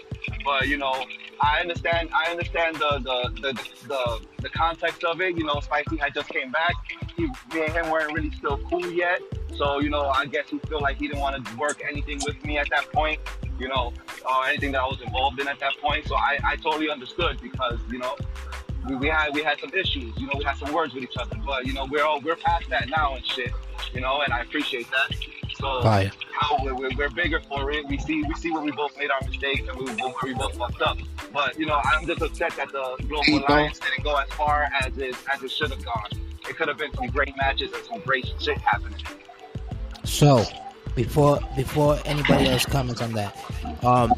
[0.45, 1.06] But you know,
[1.41, 2.10] I understand.
[2.14, 3.53] I understand the the the
[3.88, 5.38] the, the context of it.
[5.38, 6.73] You know, Spicy had just came back.
[7.18, 9.19] He, me and him weren't really still cool yet.
[9.57, 12.44] So you know, I guess he feel like he didn't want to work anything with
[12.45, 13.19] me at that point.
[13.60, 13.91] You know,
[14.26, 16.07] or anything that I was involved in at that point.
[16.07, 18.15] So I, I totally understood because you know.
[18.88, 20.34] We, we had we had some issues, you know.
[20.38, 22.90] We had some words with each other, but you know we're all we're past that
[22.90, 23.52] now and shit,
[23.94, 24.22] you know.
[24.22, 25.18] And I appreciate that.
[25.57, 26.12] So Fire.
[26.64, 27.88] we're, we're, we're bigger for it.
[27.88, 30.56] We see we see where we both made our mistakes and we, where we both
[30.57, 30.98] fucked up.
[31.34, 34.98] But you know, I'm just upset that the Global Alliance didn't go as far as
[34.98, 36.10] it as it should have gone.
[36.48, 38.99] It could have been some great matches and some great shit happening.
[40.03, 40.44] So
[40.95, 43.36] before before anybody else comments on that,
[43.84, 44.14] um,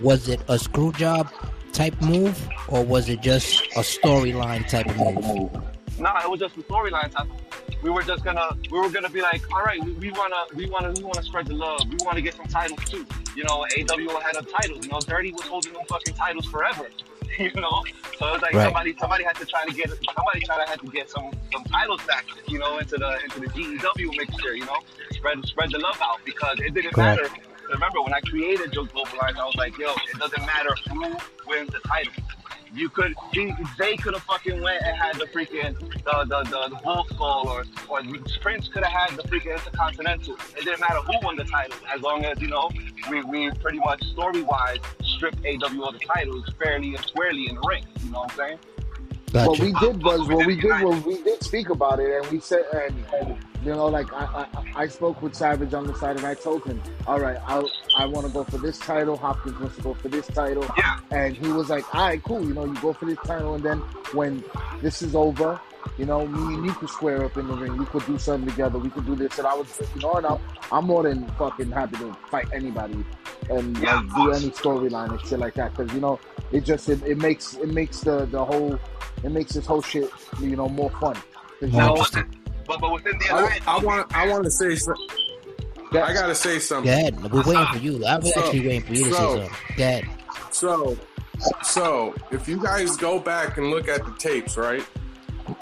[0.00, 1.28] was it a screw job
[1.76, 5.52] type move or was it just a storyline type of move?
[6.00, 7.28] Nah, it was just a storyline type.
[7.82, 10.68] We were just gonna, we were gonna be like, all right, we, we wanna, we
[10.70, 11.80] wanna, we wanna spread the love.
[11.90, 13.06] We wanna get some titles too.
[13.36, 14.78] You know, AWO had a title.
[14.82, 16.88] You know, Dirty was holding them fucking titles forever.
[17.38, 17.82] You know,
[18.18, 18.64] so it's like Right.
[18.64, 21.64] somebody, somebody had to try to get, somebody tried to had to get some, some
[21.64, 22.24] titles back.
[22.48, 24.54] You know, into the into the GEW mixture.
[24.56, 24.78] You know,
[25.10, 27.20] spread spread the love out because it didn't Correct.
[27.20, 27.28] matter.
[27.68, 31.00] Remember when I created Joe Global I was like, yo, it doesn't matter who
[31.46, 32.12] wins the title.
[32.72, 36.68] You could, he, they could have fucking went and had the freaking the the, the,
[36.74, 38.02] the bull skull, or or
[38.42, 40.36] Prince could have had the freaking intercontinental.
[40.56, 42.70] It didn't matter who won the title, as long as you know
[43.10, 47.54] we, we pretty much story wise stripped AW of the titles fairly and squarely in
[47.54, 47.84] the ring.
[48.04, 48.58] You know what I'm saying?
[49.32, 49.50] Gotcha.
[49.50, 52.40] What we did was what we did was we did speak about it, and we
[52.40, 56.16] said, and, and you know, like I, I I spoke with Savage on the side,
[56.16, 57.62] and I told him, all right, I
[57.98, 59.16] I want to go for this title.
[59.16, 60.98] Hopkins wants to go for this title, Yeah.
[61.10, 62.44] and he was like, all right, cool.
[62.46, 63.78] You know, you go for this title, and then
[64.14, 64.44] when
[64.80, 65.60] this is over.
[65.98, 67.76] You know, me and you could square up in the ring.
[67.76, 68.78] We could do something together.
[68.78, 70.38] We could do this, and I was, you know, and I'm,
[70.70, 73.04] I'm more than fucking happy to fight anybody
[73.50, 75.74] and Yeah, like, do any storyline and shit like that.
[75.74, 76.18] Because you know,
[76.52, 78.78] it just it, it makes it makes the the whole
[79.24, 80.10] it makes this whole shit
[80.40, 81.14] you know more fun.
[81.14, 82.34] 'Cause, you know, interesting.
[82.66, 84.94] But but within the I, alliance, I want I want to say some-
[85.92, 86.92] I gotta say Go something.
[86.92, 87.32] ahead.
[87.32, 88.04] We're waiting for you.
[88.04, 89.76] I was So- actually waiting for you to so- say something.
[89.78, 90.04] Go ahead.
[90.50, 90.98] So,
[91.62, 94.84] so if you guys go back and look at the tapes, right,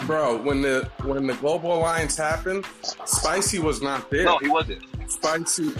[0.05, 0.37] bro?
[0.41, 2.65] When the when the Global Alliance happened,
[3.05, 4.25] Spicy was not there.
[4.25, 4.83] no, he wasn't.
[5.11, 5.71] Spicy,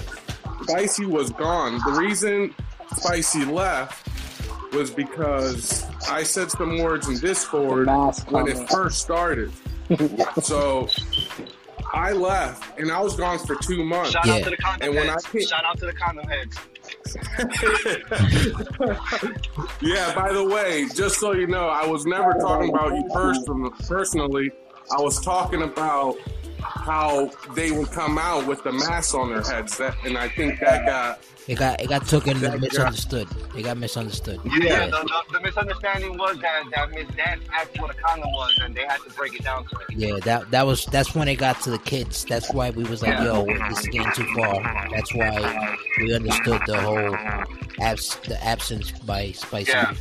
[0.64, 1.80] Spicy was gone.
[1.86, 2.54] The reason
[2.96, 4.08] Spicy left
[4.74, 7.88] was because I said some words in Discord
[8.30, 9.52] when it first started.
[10.42, 10.88] so
[11.94, 14.12] I left, and I was gone for two months.
[14.12, 14.34] Shout Yeah.
[14.36, 15.26] out to the condom And when heads.
[15.26, 16.58] I came- Shout out to the condom heads.
[19.82, 23.70] yeah, by the way, just so you know, I was never talking about you person-
[23.88, 24.52] personally.
[24.96, 26.18] I was talking about
[26.66, 29.78] how they would come out with the mask on their heads.
[29.78, 33.28] That, and I think that got It got it got taken That- and misunderstood.
[33.56, 34.40] It got misunderstood.
[34.46, 38.60] Yeah, the, the, the misunderstanding was that that Miss Dan asked what a condom was,
[38.64, 39.84] and they had to break it down to her.
[39.96, 42.26] Yeah, that that was that's when it got to the kids.
[42.26, 44.62] That's why we was like, yo, this is getting too far.
[44.92, 47.16] That's why we understood the whole
[47.80, 49.94] abs- the absence by Spicy Yeah.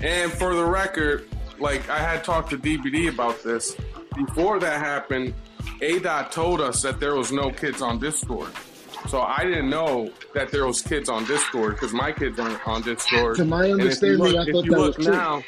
[0.00, 1.28] And for the record,
[1.58, 3.76] like I had talked to DBD about this
[4.16, 5.34] before that happened.
[5.82, 8.50] A Dot told us that there was no kids on Discord,
[9.08, 12.82] so I didn't know that there was kids on Discord because my kids aren't on
[12.82, 13.36] Discord.
[13.36, 15.14] To my And if you understanding, look- I thought that look was true.
[15.14, 15.42] now,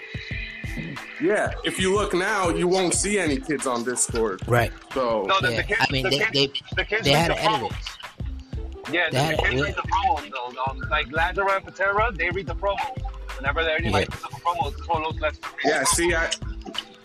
[1.20, 4.40] yeah, if you look now, you won't see any kids on Discord.
[4.46, 4.72] Right.
[4.92, 7.10] So No, the, Yeah, the kids, I mean, the they- kids, they- the kids they
[7.12, 8.92] read had the to edit it.
[8.92, 10.62] Yeah, They the, had the to- kids read the promos though.
[10.70, 13.02] Um, like Lazaro and Patera, they read the promos.
[13.36, 14.16] Whenever there anybody Yeah.
[14.16, 15.38] puts up a promo, it's Carlos lets.
[15.64, 16.28] yeah, see, I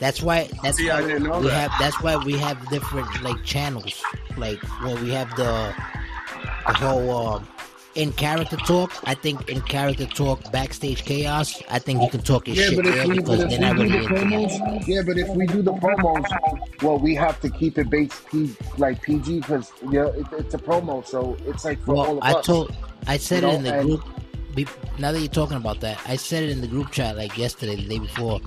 [0.04, 0.50] That's why.
[0.62, 1.72] That's See, why I didn't know we that.
[1.72, 1.80] have.
[1.80, 4.04] That's why we have different like channels.
[4.36, 5.74] Like when we have the
[6.68, 7.48] the whole um,
[7.96, 8.92] in character talk.
[9.06, 11.64] I think in character talk, backstage chaos.
[11.70, 14.14] I think you can talk your Yeah, shit there we, because they're not really the
[14.14, 16.26] promos, yeah, but if we do the promos,
[16.82, 20.58] well, we have to keep it based P, like PG because yeah, it, it's a
[20.58, 22.46] promo, so it's like for all Well, of I us.
[22.46, 22.76] told,
[23.08, 24.04] I said You it know, in the and- group.
[25.00, 27.76] Now that you're talking about that, I said it in the group chat like yesterday,
[27.78, 28.40] the day before,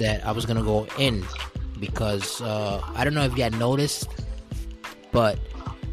[0.00, 1.24] that I was gonna go in
[1.78, 4.08] because uh, I don't know if you had noticed,
[5.12, 5.38] but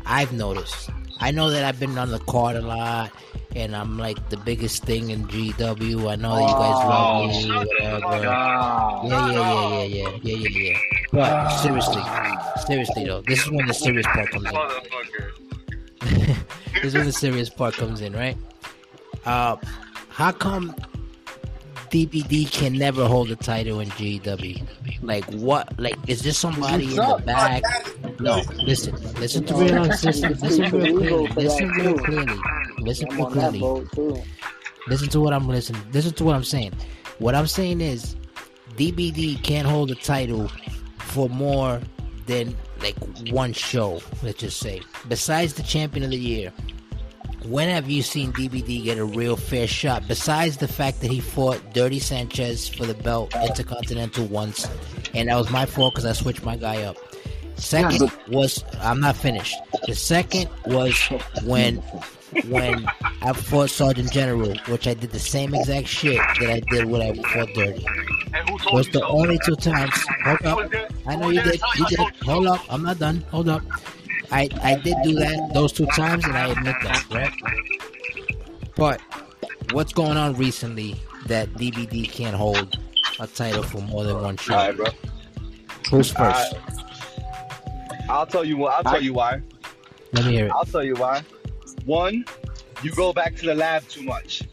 [0.06, 0.90] I've noticed.
[1.20, 3.12] I know that I've been on the card a lot,
[3.56, 6.12] and I'm like the biggest thing in GW.
[6.12, 8.24] I know that you guys love me, whatever.
[8.24, 10.78] Yeah, yeah, yeah, yeah, yeah, yeah, yeah, yeah.
[11.12, 12.04] But seriously,
[12.66, 14.56] seriously though, this is when the serious part comes in
[16.76, 18.38] this is when the serious part comes in, right?
[19.26, 19.58] Uh,
[20.10, 20.76] how come
[21.90, 24.68] DBD can never hold a title in GW?
[25.02, 25.80] Like what?
[25.80, 27.64] Like is there somebody in the back?
[28.20, 32.40] No, listen, listen to real, listen, listen real clearly, listen real clearly,
[32.80, 34.24] listen real clearly.
[34.88, 35.82] Listen to what I'm listening.
[35.92, 36.74] Listen to what I'm saying.
[37.20, 38.16] What I'm saying is,
[38.78, 40.50] DBD can't hold a title
[41.00, 41.82] for more
[42.26, 42.96] than like
[43.32, 44.02] one show.
[44.24, 44.82] Let's just say.
[45.10, 46.54] Besides the champion of the year,
[47.50, 50.08] when have you seen DBD get a real fair shot?
[50.08, 54.68] Besides the fact that he fought Dirty Sanchez for the belt Intercontinental once,
[55.14, 56.98] and that was my fault because I switched my guy up.
[57.56, 59.56] Second was I'm not finished.
[59.88, 60.96] The second was
[61.44, 61.78] when
[62.48, 62.86] when
[63.22, 67.02] I fought Sergeant General, which I did the same exact shit that I did when
[67.02, 67.86] I fought Dirty.
[68.34, 69.94] And who told Was the only two times.
[70.24, 70.72] Hold up.
[71.08, 71.62] I know you did.
[71.78, 72.00] You did.
[72.24, 72.62] Hold up.
[72.70, 73.24] I'm not done.
[73.32, 73.64] Hold up.
[74.32, 77.34] I I did do that those two times, and I admit that, right?
[78.76, 79.02] But
[79.72, 80.96] what's going on recently
[81.28, 82.78] that DBD can't hold
[83.20, 84.54] a title for more than one show?
[84.54, 84.86] Alright, bro.
[85.90, 86.56] Who's first?
[88.10, 88.66] I'll tell you.
[88.66, 89.42] I'll tell you why.
[90.14, 90.52] Let me hear it.
[90.52, 91.24] I'll tell you why.
[91.86, 92.26] One,
[92.84, 94.44] you go back to the lab too much.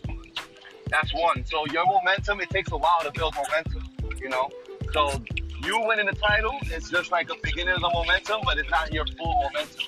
[0.89, 1.45] That's one.
[1.45, 3.83] So your momentum, it takes a while to build momentum.
[4.21, 4.51] You know.
[4.93, 5.23] So
[5.65, 8.93] you winning the title is just like a beginning of the momentum, but it's not
[8.93, 9.85] your full momentum.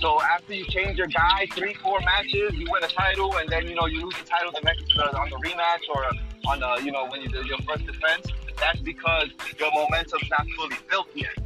[0.00, 3.66] So after you change your guy, three, four matches, you win a title, and then
[3.66, 6.04] you know you lose the title the next uh, on the rematch or
[6.50, 8.26] on the you know when you do your first defense.
[8.58, 11.36] That's because your momentum's not fully built yet.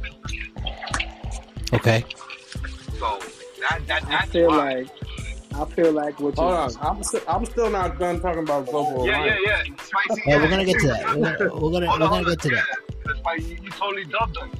[1.73, 2.05] Okay.
[2.99, 3.19] So
[3.61, 4.73] that that I that's feel why.
[4.81, 4.98] like
[5.55, 6.97] I feel like what hold you on.
[6.97, 9.39] I'm still, I'm still not done talking about global Yeah, alliance.
[9.45, 9.73] yeah, yeah.
[9.83, 10.09] Spicy.
[10.09, 10.37] Oh, yeah.
[10.37, 11.05] we're gonna get to that.
[11.17, 12.65] We're gonna we're gonna, we're gonna get to that.
[13.05, 14.51] That's why you, you totally dubbed them.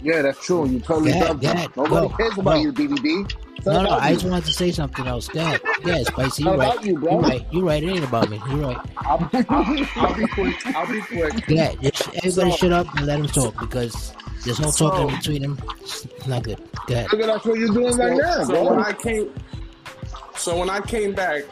[0.00, 0.66] Yeah, that's true.
[0.68, 1.72] You totally Go dubbed go them.
[1.76, 2.16] Nobody go.
[2.16, 2.56] cares about No.
[2.62, 3.32] you, BBD.
[3.56, 5.26] It's No, no, about I just wanted to say something else.
[5.28, 5.60] Go ahead.
[5.84, 6.84] Yeah, Spicy, you're right.
[6.84, 7.46] You, you're right.
[7.52, 7.82] You're right.
[7.82, 8.40] It ain't about me.
[8.48, 8.78] You're right.
[8.98, 10.66] I'll, I'll, I'll be quick.
[10.76, 11.48] I'll be quick.
[11.48, 15.58] Yeah, everybody So- shut up and let him talk because there's no talking between them.
[15.80, 16.58] It's not good.
[16.86, 17.12] Go ahead.
[17.12, 18.70] Look at that's what you're doing right So, now, so bro.
[18.70, 19.34] when I came,
[20.36, 21.44] so when I came back,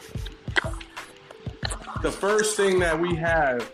[2.02, 3.64] the first thing that we had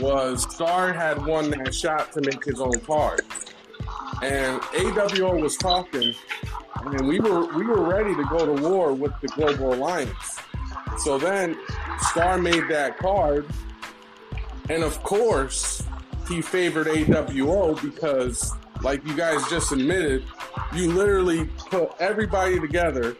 [0.00, 3.22] was Star had won that shot to make his own card,
[4.22, 6.14] and AWO was talking,
[6.84, 10.38] and we were we were ready to go to war with the Global Alliance.
[10.98, 11.58] So then
[12.10, 13.46] Star made that card,
[14.70, 15.82] and of course
[16.32, 18.52] he favored AWO because,
[18.82, 20.24] like you guys just admitted,
[20.74, 23.16] you literally put everybody together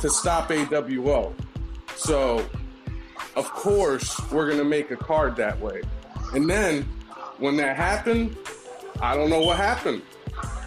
[0.00, 1.34] to stop AWO.
[1.96, 2.46] So,
[3.36, 5.82] of course, we're going to make a card that way.
[6.32, 6.82] And then,
[7.38, 8.36] when that happened,
[9.00, 10.02] I don't know what happened.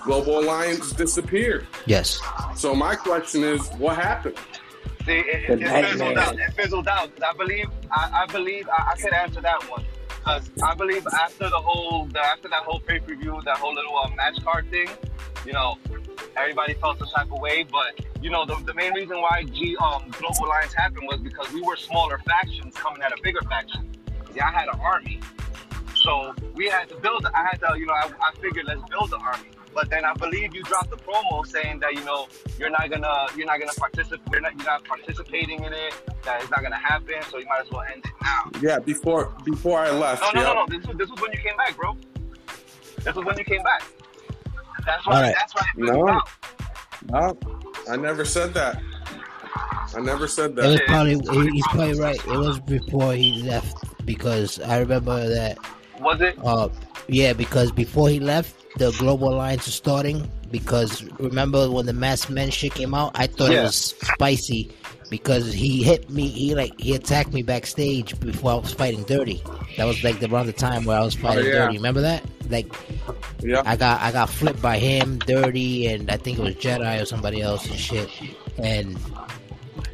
[0.04, 1.68] Global Alliance disappeared.
[1.86, 2.20] Yes.
[2.56, 4.36] So, my question is, what happened?
[5.06, 6.38] See, it, it, it fizzled out.
[6.38, 7.16] It fizzled out.
[7.16, 9.86] 'Cause I believe, I, I believe, I, I could answer that one.
[10.28, 13.74] Because I believe after the whole, the, after that whole pay per view, that whole
[13.74, 14.90] little uh, match card thing,
[15.46, 15.78] you know,
[16.36, 17.64] everybody felt some type of way.
[17.64, 21.54] But you know, the, the main reason why G um, Global Alliance happened was because
[21.54, 23.90] we were smaller factions coming at a bigger faction.
[24.36, 25.22] Yeah, I had an army,
[25.96, 27.26] so we had to build.
[27.34, 29.48] I had to, you know, I, I figured let's build the army.
[29.78, 32.28] But then I believe you dropped the promo saying that you know
[32.58, 35.94] you're not gonna you're not gonna participate you're not you're not participating in it.
[36.24, 37.14] That it's not gonna happen.
[37.30, 38.60] So you might as well end it now.
[38.60, 40.24] Yeah, before before I left.
[40.24, 40.54] No, no, yeah.
[40.54, 40.66] no, no.
[40.68, 41.96] This was this was when you came back, bro.
[43.04, 43.84] This was when you came back.
[44.84, 45.16] That's why.
[45.16, 45.36] All right.
[45.38, 45.66] That's why.
[45.76, 46.06] No.
[46.06, 46.22] no.
[47.16, 47.44] out.
[47.44, 48.82] No, I never said that.
[49.96, 50.66] I never said that.
[50.66, 52.18] It was probably he- he's probably right.
[52.18, 53.78] It was before he left
[54.08, 55.60] because I remember that.
[56.00, 56.36] Was it?
[56.44, 56.70] Uh,
[57.08, 60.30] yeah, because before he left, the global alliance is starting.
[60.50, 64.72] Because remember when the masked men shit came out, I thought it was spicy
[65.10, 66.28] because he hit me.
[66.28, 69.44] He like he attacked me backstage before I was fighting Dirty.
[69.76, 71.66] That was like the, around the time where I was fighting Oh, yeah.
[71.66, 71.78] Dirty.
[71.78, 72.24] Remember that?
[72.50, 72.74] Like
[73.42, 73.62] Yeah.
[73.66, 77.06] I got I got flipped by him, Dirty, and I think it was Jedi or
[77.06, 78.10] somebody else and shit.
[78.58, 78.98] And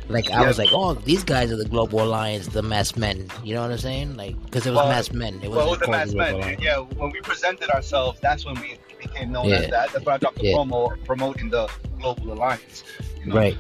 [0.10, 0.48] like I Yeah.
[0.48, 3.28] was like, oh, these guys are the Global Alliance, the masked men.
[3.44, 4.16] You know what I'm saying?
[4.18, 5.40] Like because it was Well, masked men.
[5.44, 6.62] It Well, wasn't the called masked men, Alliance.
[6.62, 6.78] yeah.
[6.78, 9.56] When we presented ourselves, that's when we became known Yeah.
[9.58, 9.92] as that.
[9.94, 10.56] That's when I dropped the Yeah.
[10.58, 11.68] promo promoting the
[12.00, 12.84] global alliance.
[13.22, 13.36] you know?
[13.38, 13.58] Right,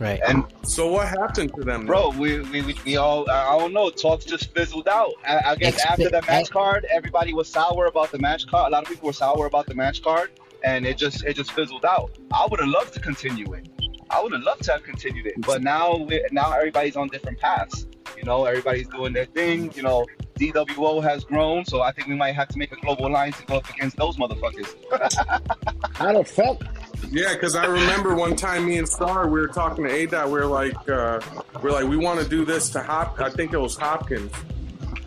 [0.00, 0.20] right.
[0.26, 3.88] And So what happened to them, bro, we, we, we, we all I don't know.
[3.90, 5.12] Talks just fizzled out.
[5.26, 8.46] I, I guess Expe- after the match I- card, everybody was sour about the match
[8.48, 8.68] card.
[8.68, 10.30] A lot of people were sour about the match card,
[10.64, 12.10] and it just it just fizzled out.
[12.32, 13.68] I would have loved to continue it.
[14.10, 17.86] I would have loved to have continued it, but now now everybody's on different paths.
[18.16, 19.72] You know, everybody's doing their thing.
[19.74, 20.06] You know,
[20.38, 23.46] DWO has grown, so I think we might have to make a global alliance to
[23.46, 24.74] go up against those motherfuckers.
[25.94, 26.62] How the fuck?
[27.10, 30.30] Yeah, because I remember one time me and Star we were talking to ADOT.
[30.30, 31.20] We are like, uh,
[31.62, 33.20] we're like, we want to do this to Hop.
[33.20, 34.32] I think it was Hopkins,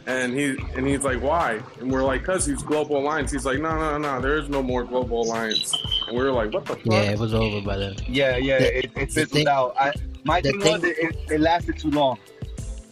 [0.06, 1.62] and he and he's like, why?
[1.80, 3.32] And we're like, cause he's Global Alliance.
[3.32, 5.76] He's like, no, no, no, there is no more Global Alliance.
[6.10, 6.86] And we were like, what the fuck?
[6.86, 7.96] yeah, it was over by then.
[8.08, 9.76] Yeah, yeah, The- it, it fizzled thing- out.
[9.80, 9.94] I,
[10.26, 12.18] my thing, thing- was it, it, it lasted too long.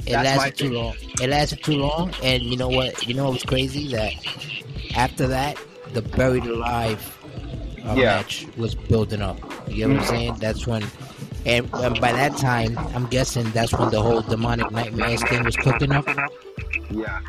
[0.06, 0.96] It That's lasted too long.
[1.22, 3.06] It lasted too long, and you know what?
[3.08, 3.92] You know what was crazy?
[3.92, 4.14] That
[4.96, 5.58] after that,
[5.94, 7.02] the buried alive
[7.86, 8.18] uh, Yeah.
[8.18, 9.38] match was building up.
[9.68, 10.36] You know what I'm saying?
[10.36, 10.84] That's when,
[11.46, 15.56] and, and by that time, I'm guessing that's when the whole demonic nightmares thing was
[15.58, 16.08] cooking up.
[16.90, 17.20] Yeah.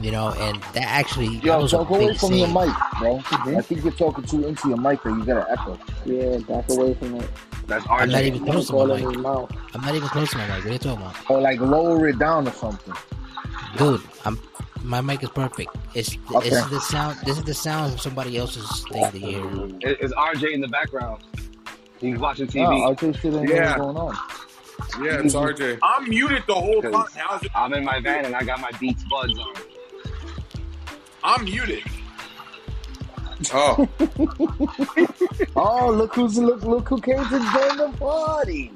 [0.00, 2.72] You know, and that actually that Yo, was a talk away big from your mic,
[3.00, 3.18] bro.
[3.18, 3.56] Mm-hmm.
[3.56, 5.78] I think you're talking too into your mic that you got an echo.
[6.04, 7.28] Yeah, back away from it.
[7.66, 9.18] That's I'm not even close to my in mic.
[9.18, 9.52] mouth.
[9.74, 10.56] I'm not even close to my mic.
[10.58, 12.94] What are you talking about, Or like lower it down or something.
[13.76, 14.00] dude?
[14.24, 14.38] I'm
[14.84, 15.74] my mic is perfect.
[15.94, 16.48] It's Okay.
[16.50, 17.18] this is the sound.
[17.24, 19.64] This is the sound of somebody else's thing that you hear.
[19.90, 21.24] It- It's RJ in the background.
[22.00, 22.64] He's watching TV.
[22.64, 23.54] Oh, I just shit ain't Yeah.
[23.56, 23.78] yeah.
[23.78, 24.16] going on.
[25.02, 25.78] Yeah, it's RJ.
[25.82, 27.40] I'm muted the whole time.
[27.56, 29.52] I'm in my van and I got my Beats Buds on.
[31.28, 31.82] I'm muted.
[33.52, 33.86] Oh,
[35.56, 38.72] Oh, look who's look look who came to join the party.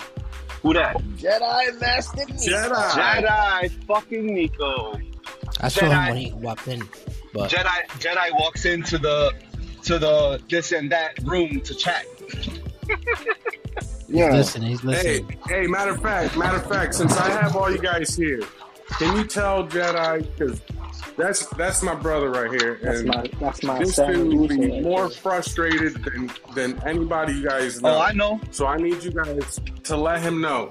[0.61, 0.97] Who that?
[1.17, 2.37] Jedi Master Nico.
[2.37, 2.91] Jedi.
[2.91, 5.01] Jedi fucking Nico.
[5.63, 6.87] I saw him when he walked in,
[7.33, 9.33] but Jedi Jedi walks into the
[9.85, 12.05] to the this and that room to chat.
[14.09, 14.31] Yeah.
[14.31, 17.79] listen, he's Hey, hey, matter of fact, matter of fact, since I have all you
[17.79, 18.43] guys here,
[18.99, 20.61] can you tell Jedi because
[21.17, 24.71] that's that's my brother right here, That's and my that's my this dude would be
[24.71, 25.11] right more there.
[25.11, 27.95] frustrated than than anybody you guys oh, know.
[27.97, 28.41] Oh, I know.
[28.51, 30.71] So I need you guys to let him know.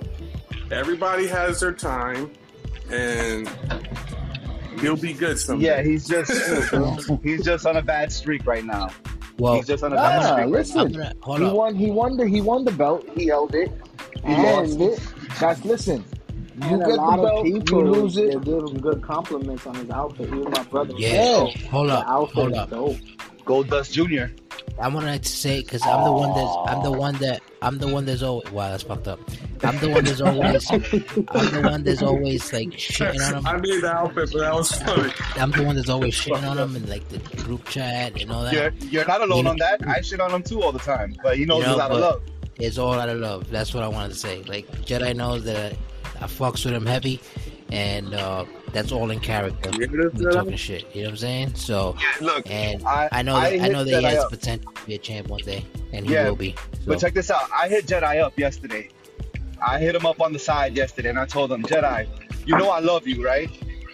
[0.72, 2.32] Everybody has their time,
[2.90, 3.50] and
[4.80, 5.66] he'll be good someday.
[5.66, 6.32] Yeah, he's just
[7.24, 8.90] he's just on a bad streak right now.
[9.38, 10.36] Well, he's just on a bad Nah, streak.
[10.38, 10.92] Right I'm listen.
[10.92, 11.54] gonna He up.
[11.56, 11.76] won.
[11.76, 12.28] He won the.
[12.28, 13.06] He won the belt.
[13.16, 13.72] He held it.
[14.26, 14.44] He And-
[14.78, 15.40] lost it.
[15.40, 16.06] Guys, listen.
[16.56, 17.40] You And get a the lot belt.
[17.40, 18.44] of You people lose they it.
[18.44, 20.28] give him good compliments on his outfit.
[20.28, 20.94] Even my brother.
[20.98, 21.10] Yeah.
[21.38, 22.07] like, "Oh, Hold up.
[22.07, 22.69] outfit Hold up.
[22.69, 22.98] dope.
[23.45, 24.26] Gold Dust Jr.
[24.80, 27.88] I wanted to say because I'm the one that's I'm the one that I'm the
[27.88, 29.19] one that's always wow that's fucked up.
[29.64, 33.48] I'm the one that's always I'm the one that's always like shitting on him.
[33.48, 35.11] I made the outfit, but that was funny.
[35.36, 38.44] I'm the one that's always shitting on him in like the group chat and all
[38.44, 38.53] that.
[38.53, 39.82] You're you're not alone You know- on that.
[39.88, 41.91] I shit on him too all the time, but he knows You know, it's out
[41.91, 42.22] of love.
[42.57, 43.49] It's all out of love.
[43.49, 44.44] That's what I wanted to say.
[44.44, 45.76] Like Jedi knows that
[46.22, 47.19] I, I fucks with him heavy,
[47.72, 49.72] and uh, that's all in character.
[49.73, 50.34] You hear We Jedi?
[50.34, 50.85] talking shit.
[50.93, 51.56] You know what I'm saying?
[51.56, 54.23] So, Yeah, look, and I- I, know I that I, hit know that he has
[54.23, 54.30] up.
[54.30, 56.56] potential to be a champ one day, and he Yeah, will be.
[56.73, 57.49] So, But check this out.
[57.53, 58.89] I hit Jedi up yesterday.
[59.65, 62.07] I hit him up on the side yesterday, and I told him, Jedi,
[62.48, 63.49] you know I love you, right?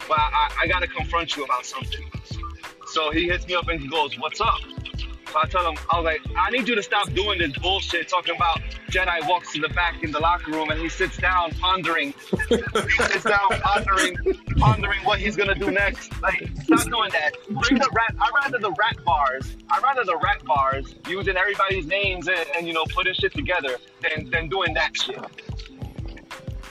[0.07, 1.99] But I, I got to confront you about something.
[2.87, 4.55] So he hits me up and he goes, "What's up?"
[5.31, 8.07] So I tell him, I was like, "I need you to stop doing this bullshit,
[8.07, 11.51] talking about Jedi walks to the back in the locker room and he sits down
[11.51, 12.13] pondering,
[12.49, 14.17] he sits down pondering,
[14.57, 16.11] pondering what he's gonna do next.
[16.21, 17.31] Like, stop doing that.
[17.49, 18.15] Bring the rap.
[18.19, 19.57] I rather the rat bars.
[19.69, 23.77] I rather the rat bars using everybody's names and, and you know putting shit together
[24.01, 25.19] than than doing that shit.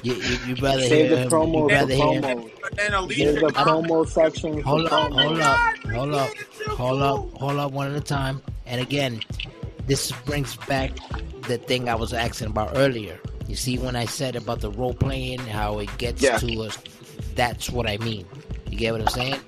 [0.07, 1.71] You, you, you'd rather Save hear the promo.
[1.71, 2.43] You'd The hear promo.
[2.43, 3.33] And then Save Alicia.
[3.41, 4.55] the promo section.
[4.57, 5.23] for Hold up, promo.
[5.23, 6.31] hold up, hold up,
[6.69, 8.43] hold up, hold up, one at a time.
[8.67, 9.21] And again,
[9.87, 10.91] this brings back
[11.49, 13.19] the thing I was asking about earlier.
[13.49, 16.39] You see, when I said about the role playing, how it gets Yeah.
[16.39, 16.77] to us,
[17.37, 18.27] that's what I mean.
[18.69, 19.41] You get what I'm saying?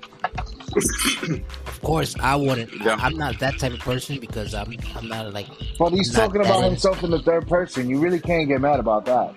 [1.67, 2.71] of course, I wouldn't.
[2.81, 2.95] Yeah.
[2.99, 4.73] I'm not that type of person because I'm.
[4.95, 5.47] I'm not like.
[5.77, 7.89] But he's Not talking about himself in the third person.
[7.89, 9.33] You really can't get mad about that.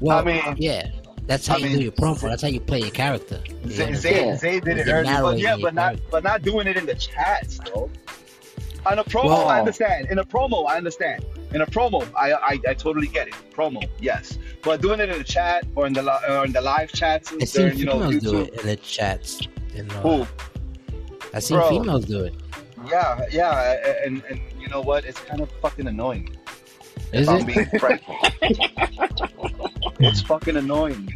[0.00, 0.90] Well, I mean- yeah,
[1.26, 2.20] that's how I you mean- do your promo.
[2.22, 3.40] That's how you play your character.
[3.64, 3.96] You Zay, know?
[3.96, 6.08] Zay, Zay did it You're early, but yeah, but not character.
[6.10, 7.90] but not doing it in the chats though.
[8.86, 10.08] On a promo, Well- I understand.
[10.10, 11.24] In a promo, I understand.
[11.52, 13.34] In a promo, I, I I totally get it.
[13.52, 16.60] Promo, yes, but doing it in the chat or in the li- or in the
[16.60, 19.40] live chats, I uh, seen during, you know, females do it in the chats.
[19.74, 20.26] You uh, know, Who?
[21.34, 21.68] I seen Bro.
[21.70, 22.34] females do it.
[22.88, 25.04] Yeah, yeah, and and you know what?
[25.04, 26.34] It's kind of fucking annoying.
[27.12, 28.02] Is if I'm being frank.
[30.00, 31.12] it's fucking annoying.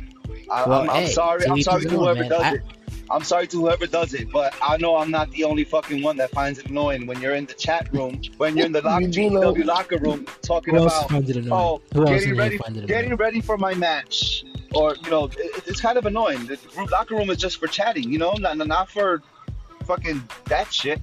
[0.51, 1.45] I, Well, I'm, I'm hey, sorry.
[1.45, 2.31] to I'm sorry to whoever man.
[2.31, 2.62] does I- it.
[3.11, 6.16] I'm sorry to whoever does it, but I know I'm not the only fucking one
[6.16, 9.03] that finds it annoying when you're in the chat room, when you're in the lock,
[9.09, 11.53] You know- GW locker room talking about finds it annoying?
[11.53, 14.45] oh, Who else in getting ready, getting ready for my match,
[14.75, 16.47] or you know, it, it's kind of annoying.
[16.47, 19.23] The group locker room is just for chatting, you know, not not for
[19.85, 20.99] fucking that shit.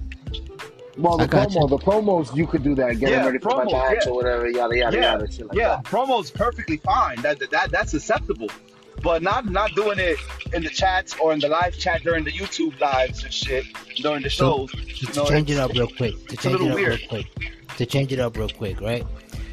[0.98, 2.98] Well, the I got promo, the promos, you could do that.
[2.98, 4.10] Getting Yeah, ready for my promos, match yeah.
[4.12, 5.84] or whatever, yada yada Yeah, yada, shit like yeah, that.
[5.84, 7.20] promo's perfectly fine.
[7.22, 8.48] That, that that's acceptable,
[9.02, 10.18] but not not doing it
[10.52, 13.64] in the chats or in the live chat during the YouTube lives and shit
[13.96, 14.70] during the So- shows.
[14.72, 16.14] To, to know, change it up real quick.
[16.28, 17.08] To it's a change it little up real weird.
[17.08, 17.26] quick.
[17.78, 19.04] To change it up real quick, right?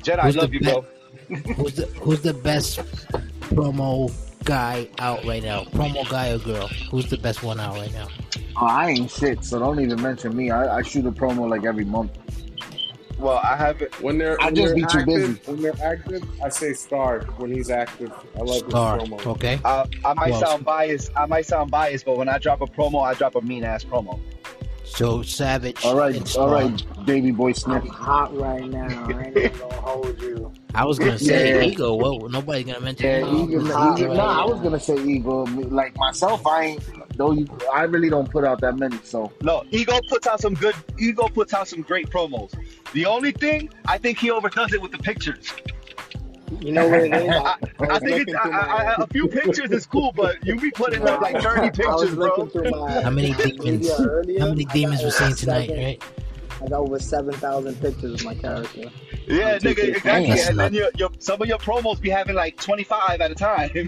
[0.04, 0.86] Jedi, Who's love the you, bro.
[1.56, 2.80] Who's the Who's the best
[3.50, 4.12] promo
[4.44, 5.64] guy out right now?
[5.66, 6.68] Promo guy or girl?
[6.92, 8.08] Who's the best one out right now?
[8.58, 10.52] Oh, I ain't shit, so don't even mention me.
[10.52, 12.18] I, I shoot a promo like every month.
[13.18, 14.02] Well, I haven't.
[14.02, 15.42] When they're I when just they're be too active, busy.
[15.52, 18.12] when they're active, I say Star when he's active.
[18.36, 18.98] I like his Star.
[19.00, 19.26] promo.
[19.28, 19.60] Okay.
[19.66, 20.42] Uh, I might Who else?
[20.50, 21.12] sound biased.
[21.18, 23.84] I might sound biased, but when I drop a promo, I drop a mean ass
[23.84, 24.20] promo.
[24.90, 25.84] So Savage.
[25.86, 27.84] All right, and all right, baby boy Smith.
[27.84, 29.08] I'm hot right now.
[29.08, 30.52] I ain't gonna hold you.
[30.76, 31.64] I was gonna say Yeah.
[31.64, 31.96] ego.
[31.96, 33.44] Well, nobody's gonna mention Yeah, ego.
[33.44, 35.46] Eagle, This is right nah, I was gonna say Eagle.
[35.48, 37.18] Like myself, I ain't.
[37.18, 38.98] Though you, I really don't put out that many.
[39.04, 40.76] So No, Ego puts out some good.
[41.00, 42.54] Ego puts out some great promos.
[42.94, 45.52] The only thing I think he overdoes it with the pictures.
[46.60, 47.30] You know what it is?
[47.30, 47.56] I, I,
[47.96, 51.08] I think it's, I, I, I- a few pictures is cool, but you be putting
[51.08, 52.26] up like 30 pictures, bro.
[52.28, 53.64] looking through my How many demons?
[53.64, 54.40] media earlier.
[54.40, 55.68] How many demons got were seen tonight?
[55.68, 56.04] seven- Right?
[56.62, 58.82] I got over seven thousand pictures of my character.
[59.28, 59.96] Yeah, nigga, TikTok.
[59.96, 60.28] exactly.
[60.28, 63.36] That's And then your, your some of your promos be having like 25 at a
[63.36, 63.70] time.
[63.74, 63.82] nah,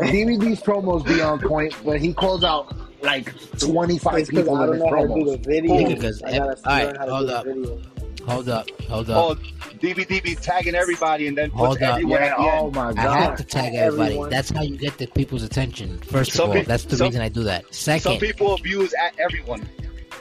[0.00, 4.70] DVD's promos be on point, but he calls out like twenty five people I in
[4.70, 5.42] don't his know how to do promos.
[5.42, 5.78] the video.
[5.78, 7.80] Yeah, because I gotta ev- alright, learn how to
[8.26, 8.70] hold up.
[8.82, 9.16] Hold up.
[9.16, 9.72] Hold oh, up.
[9.80, 11.94] DVD be tagging everybody and then puts Hold up.
[11.94, 13.06] everyone Yeah, at the oh my god!
[13.06, 14.10] I have to tag everybody.
[14.10, 14.30] Everyone.
[14.30, 15.98] That's how you get the people's attention.
[16.00, 17.72] First of all, pe- that's the some- reason I do that.
[17.74, 19.68] Second, Some Second, people abuse at everyone.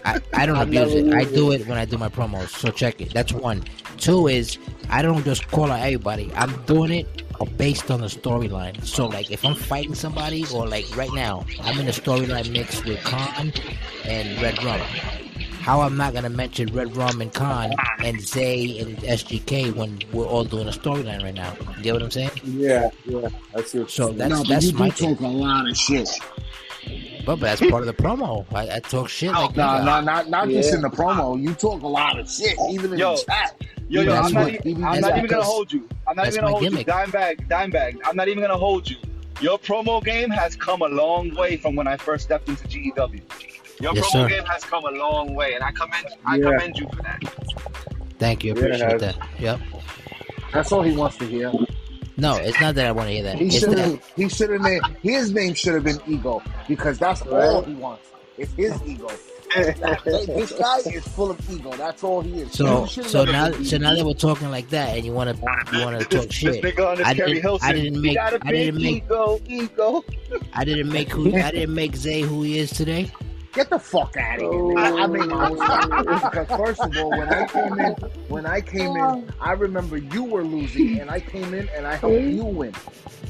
[0.06, 1.14] I, I don't abuse it.
[1.14, 1.61] I do it.
[1.61, 2.49] it when I do my promos.
[2.49, 3.14] So check it.
[3.14, 3.64] That's one.
[3.98, 4.57] Two is
[4.90, 6.32] I don't just call out everybody.
[6.36, 7.24] I'm doing it
[7.57, 8.84] based on the storyline.
[8.86, 12.84] So like if I'm fighting somebody or like right now, I'm in a storyline mix
[12.86, 13.52] with Khan
[14.06, 14.82] and Red Rum.
[15.68, 20.26] How I'm not gonna mention Red Rum and Khan and Zay and SGK when we're
[20.26, 21.57] all doing a storyline right now.
[21.76, 22.31] You get what I'm saying?
[22.45, 23.27] Yeah, yeah.
[23.53, 24.18] I see what So you're saying.
[24.18, 26.07] that's no, but that's you do my talk a lot of shit.
[27.26, 28.45] but, but that's part of the promo.
[28.56, 29.84] I, I talk shit oh, like Nah, that.
[29.84, 31.38] nah, not not just in the promo.
[31.38, 33.18] You talk a lot of shit, even in Yo.
[33.18, 33.61] the chat.
[33.89, 35.89] Yo, yo, I'm not, what- even, I'm not even gonna hold you.
[36.07, 36.88] I'm not even gonna my hold gimmick.
[36.88, 36.94] you.
[36.94, 37.98] Dimebag, Dimebag.
[38.06, 38.95] I'm not even gonna hold you.
[39.41, 43.19] Your promo game has come a long way from when I first stepped into GEW.
[43.80, 44.28] Your Yes, promo sir.
[44.30, 46.44] game has come a long way, and I commend, I Yeah.
[46.52, 47.20] commend you for that.
[48.20, 48.54] Thank you.
[48.54, 49.02] Yeah, it Appreciate has.
[49.02, 49.16] that.
[49.40, 49.60] Yep.
[50.54, 51.52] That's all he wants to hear.
[52.18, 53.36] No, it's not that I want to hear that.
[53.38, 53.99] He should have.
[54.16, 58.08] He should have named his name should have been Ego because that's all he wants.
[58.40, 59.08] It's his ego.
[59.56, 61.72] This guy is full of ego.
[61.78, 62.52] That's all he is.
[62.54, 65.86] So so now so now that we're talking like that, and you want to you
[65.86, 66.64] want to talk This shit.
[66.64, 67.70] nigga on this I didn't- Hilson.
[67.70, 70.04] I didn't make- got a I big didn't make- ego, ego.
[70.54, 73.12] I didn't make who I didn't make Zay who he is today.
[73.58, 74.78] Get the fuck out of here.
[74.78, 77.94] I, I mean, I was because first of all, when I came in,
[78.28, 81.96] when I came in, I remember you were losing, and I came in and I
[81.96, 82.76] helped you win,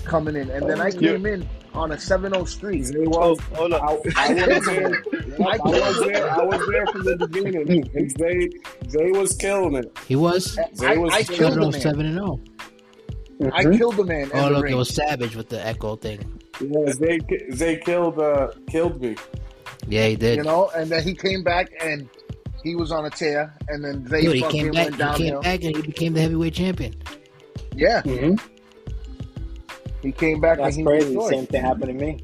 [0.03, 2.81] coming in, and then I came in on a 7-0 streak.
[3.07, 3.77] Was, Oh, hold I.
[3.79, 5.03] I was there.
[5.39, 6.29] I was there.
[6.29, 7.89] I was there from the beginning.
[7.95, 8.49] And Zay,
[8.89, 9.97] Zay was killing it.
[10.09, 12.41] He was Zay I, was I killing killed seven the oh man.
[13.39, 13.51] seven and zero.
[13.53, 14.29] I killed the man.
[14.33, 14.73] Oh look, ring.
[14.73, 16.19] it was Savage with the echo thing.
[16.59, 17.19] Yeah, Zay,
[17.53, 19.15] Zay killed, uh, killed me.
[19.87, 20.37] Yeah, he did.
[20.37, 22.09] you know, and then he came back and
[22.63, 24.99] he was on a tear, and then they Dude, he fucking came back.
[24.99, 26.95] went He came back and he became the heavyweight champion.
[27.75, 28.35] Yeah, Mm-hmm.
[30.01, 31.05] he came back That's and he crazy.
[31.13, 31.29] destroyed.
[31.29, 32.19] Same thing happened to me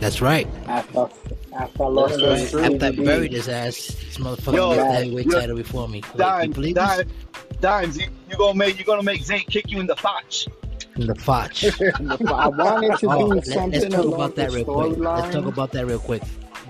[0.00, 0.48] That's right.
[0.66, 1.08] after
[1.56, 2.60] After I lost that's true.
[2.62, 6.00] After I buried his ass, this motherfucker Yo, made the heavyweight yo, title before me.
[6.02, 6.84] Wait, you Dimes, believe this?
[6.84, 7.12] Dimes,
[7.60, 10.48] Dimes, you, you gonna make you gonna make Zane kick you in the fotch.
[10.94, 11.62] From the Foch.
[12.30, 14.98] I wanted to Oh, do let, something us talk about that real quick.
[14.98, 16.22] Let's talk about that real quick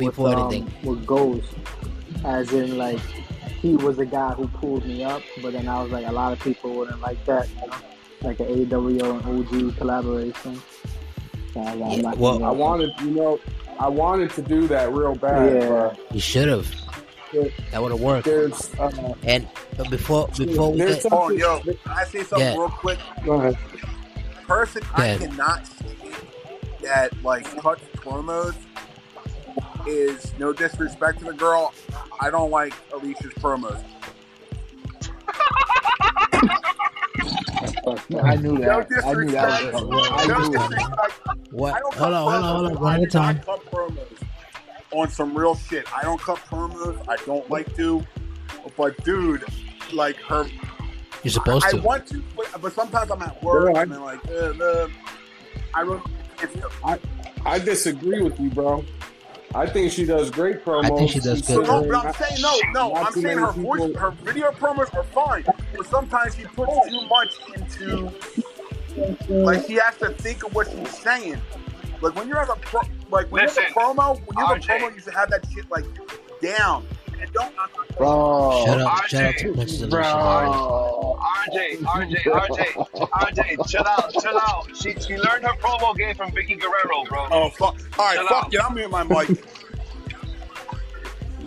[0.06, 0.72] with, before um, anything.
[0.82, 1.46] with Ghost.
[2.24, 3.00] As in, like,
[3.62, 6.32] he was the guy who pulled me up, but then I was like, a lot
[6.32, 7.76] of people wouldn't like that, you know?
[8.22, 10.60] Like an AWO and OG collaboration.
[11.54, 13.40] So I was like, Yeah, well, I wanted, you know,
[13.78, 15.62] I wanted to do that real bad.
[15.62, 15.68] Yeah.
[15.68, 16.68] But You should have.
[17.70, 18.26] That would have worked.
[18.26, 22.56] there's, uh, And but before before we get Oh, yo, I say something Yeah.
[22.58, 22.98] real quick?
[23.24, 23.56] Go ahead.
[24.46, 25.86] Person, Go I cannot see
[26.82, 28.54] that like touch promos
[29.86, 31.72] is no disrespect to the girl.
[32.20, 33.82] I don't like Alicia's promos.
[38.22, 39.04] I knew No that.
[39.04, 39.60] I knew that.
[39.60, 39.74] disrespect.
[39.74, 39.82] was.
[39.82, 40.70] No I knew it.
[40.70, 41.52] disrespect.
[41.52, 41.74] what?
[41.74, 42.82] I Hold on, hold on, hold on.
[42.82, 43.38] One at a time.
[43.40, 44.22] cut promos
[44.92, 45.86] on some real shit.
[45.96, 47.02] I don't cut promos.
[47.08, 48.04] I don't like to.
[48.76, 49.44] But dude,
[49.92, 50.46] like her,
[51.22, 51.76] You're supposed I to.
[51.78, 54.64] I want to, but, but sometimes I'm at work Yeah, I- and then like, uh,
[54.64, 54.88] uh,
[55.74, 56.02] I really.
[56.42, 56.56] If,
[57.44, 58.84] I disagree with you, bro.
[59.54, 60.84] I think she does great promos.
[60.84, 61.56] I think she does She's good.
[61.56, 62.92] So so no, but I'm saying no, no.
[62.92, 65.44] Not I'm saying many her voice, her video promos are fine,
[65.76, 68.12] but sometimes she puts too much into.
[69.28, 71.40] Like she has to think of what she's saying.
[72.00, 74.46] Like when you have a pro, like when Listen, you have a promo, when you
[74.46, 75.84] have a promo, you should have that shit like
[76.40, 76.86] down.
[77.20, 77.52] And don't.
[77.98, 78.64] Bro.
[78.66, 79.90] Shut up, RJ, shout out to Princess Alicia.
[79.90, 81.18] Bro.
[81.52, 82.64] RJ, RJ, RJ,
[83.10, 84.68] RJ, chill out, chill out.
[84.76, 87.26] She she learned her promo game from Vickie Guerrero, bro.
[87.30, 87.76] Oh fuck!
[87.98, 88.54] All right, Chill fuck out.
[88.54, 88.60] it.
[88.64, 89.28] I'm in my mic.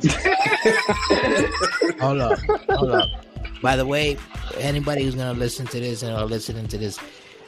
[2.02, 2.40] Hold up,
[2.70, 3.10] hold up.
[3.62, 4.18] By the way,
[4.58, 7.00] anybody who's gonna listen to this and are listening to this,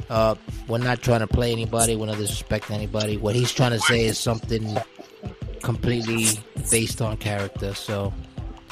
[0.09, 0.35] uh,
[0.67, 1.95] we're not trying to play anybody.
[1.97, 3.17] We're not disrespecting anybody.
[3.17, 4.77] What he's trying to say is something
[5.65, 6.27] completely
[6.71, 7.73] based on character.
[7.73, 8.13] So,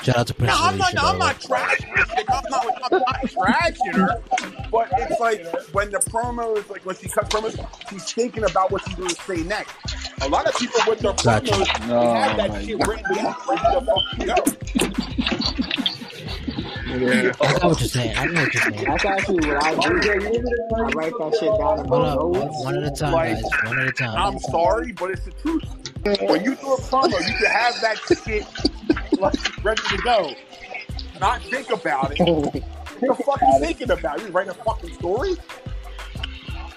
[0.03, 0.93] shout out to No, Princess I'm not.
[0.93, 1.05] Alicia.
[1.07, 2.05] I'm not trashing her.
[2.15, 2.67] Like, I'm not.
[2.91, 4.23] I'm not trashing her.
[4.71, 7.57] But it's like when the promo is like when she cuts promos,
[7.89, 9.75] she's thinking about what she's going to say next.
[10.21, 11.51] A lot of people with their Gotcha.
[11.53, 12.87] promos they have that oh my shit God.
[12.87, 13.63] written down, ready
[16.99, 17.45] to fucking go.
[17.45, 18.17] I know what you're saying.
[18.17, 18.85] I know what you're saying.
[18.85, 19.79] That's actually what I do.
[19.81, 22.63] I write that shit down in Hold my up, one, notes.
[22.63, 23.43] one at a time, Like, guys.
[23.65, 24.15] One at a time.
[24.33, 25.63] I'm sorry, but it's the truth.
[26.29, 30.33] When you do a promo, you should have that shit like ready to go.
[31.19, 32.19] Not think about it.
[32.19, 32.53] What
[33.17, 34.19] the fuck are you thinking about?
[34.21, 35.35] You writing a fucking story?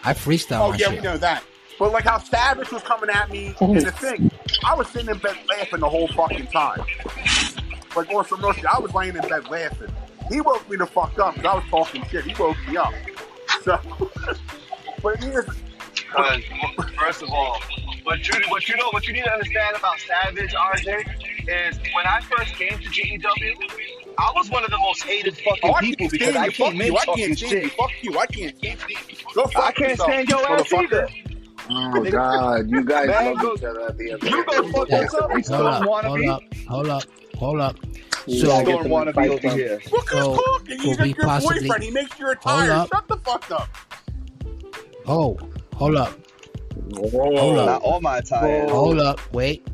[0.04, 0.96] I freestyle Oh my yeah, shit.
[0.96, 1.42] we know that.
[1.78, 4.30] But like how Savage was coming at me in the thing,
[4.64, 6.80] I was sitting in bed laughing the whole fucking time.
[7.96, 9.88] Like on some real shit, I was laying in bed laughing.
[10.28, 12.24] He woke me the fuck up because I was talking shit.
[12.24, 12.92] He woke me up.
[13.62, 13.78] So,
[15.02, 15.46] but here's
[15.96, 16.42] Because
[16.98, 17.60] first of all,
[18.04, 22.06] what you what you know what you need to understand about Savage RJ is when
[22.06, 23.68] I first came to GEW,
[24.18, 26.52] I was one of the most hated oh, fucking oh, people because stand I you.
[26.52, 26.96] Fuck came in you.
[26.96, 27.60] I talking can't stand you.
[27.62, 27.72] shit.
[27.72, 28.18] Fuck you.
[28.18, 28.96] I can't stand you.
[29.34, 31.08] Go I can't yourself, stand your ass either.
[31.68, 34.22] Oh God, you guys Man, love go- each other at the end.
[34.22, 35.00] You go fuck Yeah.
[35.00, 35.32] yourself.
[35.48, 37.04] Hold up, hold up, hold up,
[37.36, 37.76] hold up.
[38.26, 39.80] You So, gotta get Storm wanna be over here.
[39.92, 40.78] Look who's So, talking.
[40.80, 41.84] He's we your possibly- boyfriend.
[41.84, 42.86] He makes you Hold retire.
[42.92, 43.68] Shut the fuck up.
[45.06, 45.38] oh,
[45.74, 46.12] hold up,
[46.96, 48.70] hold Not up, all my tires.
[48.70, 49.20] hold up.
[49.32, 49.66] Wait.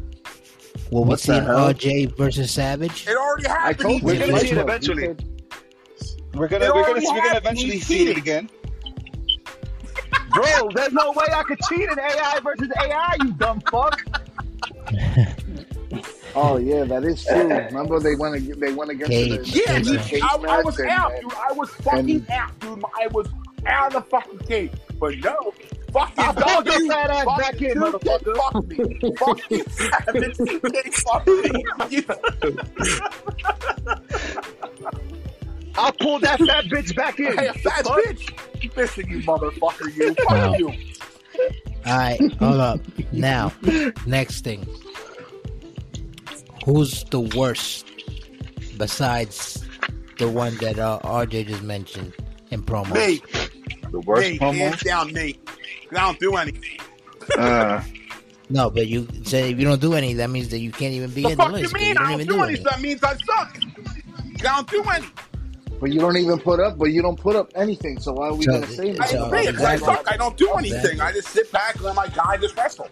[0.91, 1.41] Will we What see the?
[1.47, 3.07] RJ versus Savage?
[3.09, 3.79] It already I happened.
[3.81, 4.07] told you.
[4.07, 4.41] We're gonna it.
[4.43, 5.17] see it eventually.
[6.35, 8.19] We're gonna we're gonna we're gonna eventually see it cheating.
[8.19, 8.51] again.
[10.35, 14.03] Bro, there's no way I could cheat in AI versus AI, you dumb fuck.
[16.35, 17.37] Oh yeah, that is true.
[17.49, 19.53] Remember they went ag- they went against Cage.
[19.53, 21.33] the Yeah, Cage he, cage I, I was and- out, dude.
[21.35, 22.83] I was fucking and- out, dude.
[23.01, 23.29] I was
[23.67, 24.73] out of the fucking cage.
[24.99, 25.53] But no,
[25.93, 28.37] fucking I pulled your W, fat ass fucking back in, motherfucker.
[28.37, 28.77] fuck me.
[29.19, 31.27] Fucking Savage TK fuck
[31.91, 32.05] me.
[35.75, 37.37] I'll pull that fat bitch back in.
[37.37, 37.99] Hey, fat Fuck.
[38.05, 38.77] bitch.
[38.77, 39.95] Missing you, motherfucker.
[39.97, 40.15] You.
[40.15, 40.55] Fuck Wow.
[40.55, 40.69] you.
[41.87, 42.81] All right, hold up.
[43.11, 43.53] Now,
[44.07, 44.67] next thing.
[46.65, 47.87] Who's the worst
[48.79, 49.65] besides
[50.19, 52.15] the one that uh, RJ just mentioned
[52.51, 52.93] in promo?
[52.95, 53.25] Nate.
[53.91, 54.41] the worst Nate.
[54.41, 54.55] promo.
[54.57, 55.45] Hands down, Nate.
[55.47, 56.79] 'Cause I don't do anything.
[57.37, 57.83] Uh,
[58.51, 61.09] No, but you say if you don't do any, that means that you can't even
[61.11, 61.89] be The in the fuck you mean?
[61.89, 62.67] You don't I don't even do do anything.
[62.67, 62.71] any.
[62.71, 63.59] That means I suck.
[64.41, 65.11] I don't do anything.
[65.81, 66.77] but you don't even put up.
[66.77, 67.99] But you don't put up anything.
[67.99, 69.47] So why are we So- gonna say I So, agree.
[69.47, 69.87] 'cause I exactly.
[69.87, 70.13] suck.
[70.13, 70.77] I don't do anything.
[70.81, 71.01] Exactly.
[71.01, 72.89] I just sit back and let my guy just wrestle.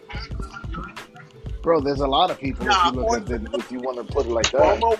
[1.62, 2.66] Bro, there's a lot of people.
[2.66, 4.96] Nah, if you look at the, if you want to put it like that, Promo.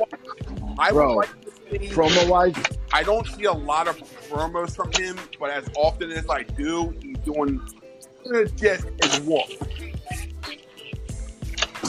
[0.79, 1.09] I Bro.
[1.09, 1.89] would like to see.
[1.91, 2.55] promo wise,
[2.93, 3.97] I don't see a lot of
[4.29, 7.61] promos from him, but as often as I do, he's doing
[8.35, 9.49] uh, just his walk.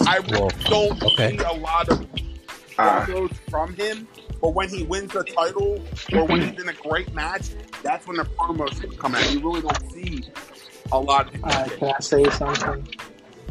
[0.07, 0.53] I Wolf.
[0.69, 1.37] don't Okay.
[1.37, 2.05] see a lot of
[2.77, 3.05] Ah.
[3.05, 4.07] promos from him.
[4.41, 5.79] But when he wins the title
[6.13, 7.49] or when he's in a great match,
[7.83, 9.31] that's when the promos come out.
[9.31, 10.23] You really don't see
[10.91, 12.87] a lot of All right, can I say something?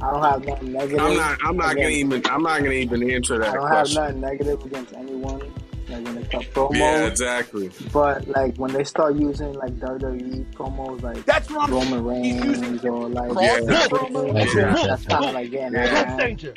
[0.02, 0.98] I don't have nothing negative.
[1.00, 1.38] I'm not.
[1.44, 2.22] I'm not gonna even.
[2.26, 3.50] I'm not gonna even answer that.
[3.56, 3.98] Question.
[3.98, 5.40] I don't have nothing negative against anyone.
[5.88, 7.70] Like when it comes promos, Yeah, exactly.
[7.92, 11.74] but like when they start using like WWE promos, like That's what I'm
[12.04, 13.58] Roman He's using Reigns or like Yeah,
[13.88, 14.86] promos, I agree with that.
[14.86, 16.52] that's kind of like getting out of Yeah.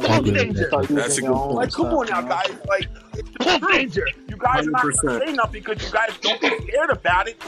[0.00, 0.24] Hand.
[0.24, 0.34] Danger.
[0.34, 0.68] You know, I like, agree with they that.
[0.68, 2.50] start That's a good own Like, come on now, guys.
[2.68, 3.68] Like, it's true.
[3.68, 4.06] Danger.
[4.28, 5.02] You guys are not 100%.
[5.02, 7.42] gonna say nothing because you guys don't be scared about it.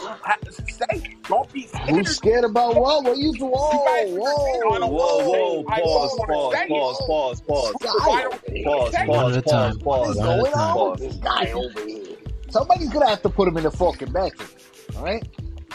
[0.69, 1.89] Say, don't be scared.
[1.91, 3.05] Who's scared about what?
[3.05, 3.47] What you do?
[3.47, 4.79] Whoa, You guys whoa.
[4.79, 7.75] whoa, Whoa, whoa, I pause, pause, pause, pause, pause,
[8.07, 9.09] Why don't you pause, say it?
[9.09, 12.17] One pause, pause, pause, What's One at a going on with this guy over here?
[12.51, 14.49] Somebody's gonna have to put him in the fucking bathroom.
[14.97, 15.27] All right?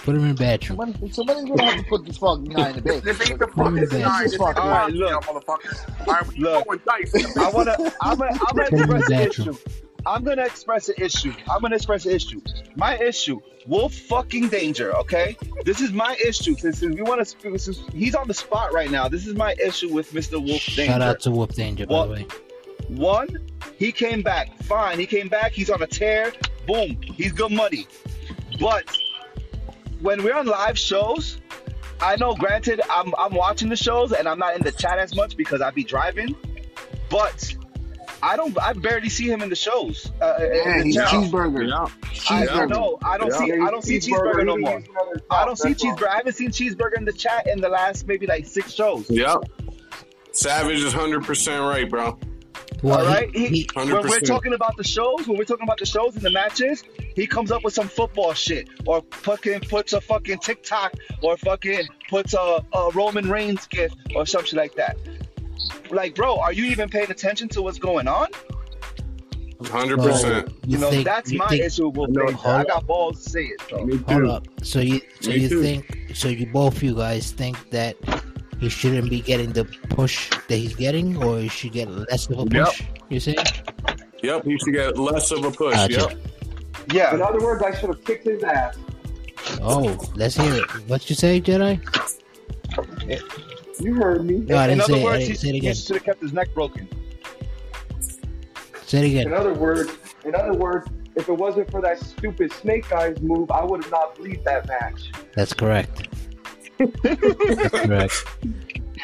[0.04, 0.78] Put him in the bathroom.
[0.80, 3.68] Somebody, somebody's gonna have to put this fucking guy in the This ain't the Put
[3.68, 4.24] him in fucking the nine.
[4.24, 4.32] bed.
[4.32, 5.24] This ain't the All right, nine, look.
[5.24, 6.08] motherfucker.
[6.08, 6.64] All right, we Look.
[6.66, 7.38] throwing dice.
[7.38, 9.58] I wanna, I'm gonna, I'm gonna Put him in the express an issue.
[10.06, 11.34] I'm gonna express an issue.
[11.52, 12.42] I'm gonna express an issue.
[12.76, 14.96] My issue, Wolf fucking danger.
[14.98, 16.56] Okay, this is my issue.
[16.56, 19.08] Since, since we want to, since he's on the spot right now.
[19.08, 20.44] This is my issue with Mr.
[20.44, 20.86] Wolf danger.
[20.86, 22.06] Shout out to Wolf Danger, by What?
[22.08, 22.28] the way.
[22.88, 23.28] One,
[23.78, 24.58] he came back.
[24.64, 25.52] Fine, he came back.
[25.52, 26.34] He's on a tear.
[26.66, 27.86] Boom, he's good money.
[28.60, 28.86] But
[30.02, 31.38] when we're on live shows,
[32.02, 32.34] I know.
[32.36, 35.62] Granted, I'm I'm watching the shows and I'm not in the chat as much because
[35.62, 36.36] I be driving.
[37.10, 37.54] But
[38.24, 38.58] I don't.
[38.62, 40.12] I barely see him in the shows.
[40.22, 41.68] Uh, in the he's cheeseburger.
[41.68, 41.84] Yeah.
[41.84, 41.88] I
[42.46, 42.48] Cheeseburger.
[42.56, 42.98] don't know.
[43.04, 43.38] I don't Yeah.
[43.38, 43.52] see.
[43.54, 44.82] I don't see cheeseburger no more.
[45.30, 46.08] I don't see cheeseburger.
[46.08, 49.10] I haven't seen cheeseburger in the chat in the last maybe like six shows.
[49.10, 49.38] Yep.
[50.34, 52.18] Savage is hundred percent right, bro.
[52.82, 53.30] Well, All right.
[53.36, 56.16] he- He, he- when we're talking about the shows, when we're talking about the shows
[56.16, 56.84] and the matches,
[57.16, 61.88] he comes up with some football shit, or fucking puts a fucking TikTok, or fucking
[62.10, 64.98] puts a, a Roman Reigns gift, or something like that.
[65.92, 68.28] Like, bro, are you even paying attention to what's going on?
[69.66, 70.50] Hundred so percent.
[70.66, 73.30] you You know, think, that's you my think, issue with No, I got balls to
[73.30, 73.62] say it.
[73.70, 73.86] So.
[73.86, 74.30] Me Hold too.
[74.32, 74.48] up.
[74.64, 75.62] So you so Me you too.
[75.62, 77.96] think so you both you guys think that
[78.62, 82.38] he shouldn't be getting the push that he's getting, or he should get less of
[82.38, 82.54] a push.
[82.54, 82.68] Yep.
[82.68, 82.84] push?
[83.10, 83.38] You saying?
[84.22, 84.46] Yep.
[84.46, 85.74] He should get less of a push.
[85.74, 85.94] Gotcha.
[85.94, 86.18] Yep.
[86.94, 87.16] Yeah.
[87.16, 88.78] In other words, I should have kicked his ass.
[89.64, 90.70] Oh, let's hear it.
[90.88, 91.82] What you say, Jedi?
[93.82, 94.36] You heard me.
[94.36, 95.02] No, I in didn't other say it.
[95.02, 96.88] I words, didn't he, say it he should have kept his neck broken.
[98.86, 99.26] Say it again.
[99.26, 99.34] In again.
[99.34, 99.92] other words,
[100.24, 103.92] in other words, if it wasn't for that stupid Snake Eyes move, I would have
[103.92, 105.12] not believed that match.
[105.36, 106.10] That's correct.
[107.04, 108.26] That's correct.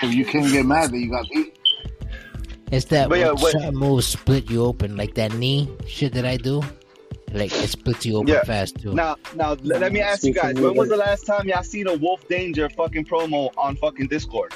[0.04, 1.58] You can't get mad that you got beat.
[2.72, 6.14] It's that But yeah, when what- certain moves split you open, like that knee shit
[6.14, 6.62] that I do.
[7.34, 8.44] Like it splits you open Yeah.
[8.44, 8.94] fast too.
[8.94, 11.88] Now, now, let let me ask you guys: When was the last time y'all seen
[11.88, 14.54] a Wolf Danger fucking promo on fucking Discord?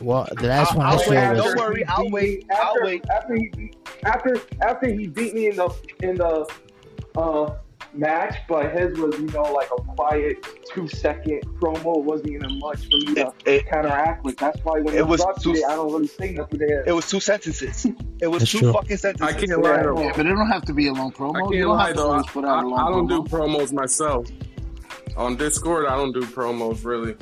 [0.00, 2.86] Well, the last one I I'll saw wait, was don't worry, I'll wait, After, I'll
[2.86, 3.04] wait.
[3.10, 5.68] After he beat, after after he beat me in the
[6.02, 6.46] in the
[7.16, 7.54] uh,
[7.98, 11.96] match, but his was you know like a quiet two second promo.
[11.98, 14.36] It wasn't even much for me to It- it- counteract with.
[14.36, 16.84] That's why when It it was was too- it, I don't really say nothing there.
[16.86, 17.86] It was two sentences.
[18.20, 18.72] It was That's two true.
[18.72, 19.36] fucking sentences.
[19.36, 20.00] I can't lie though.
[20.00, 21.34] Yeah, but it don't have to be a long promo.
[21.36, 22.12] I you can't don't lie have to though.
[22.12, 24.26] I, put out a long I don't do promos myself.
[25.16, 27.14] On Discord, I don't do promos really.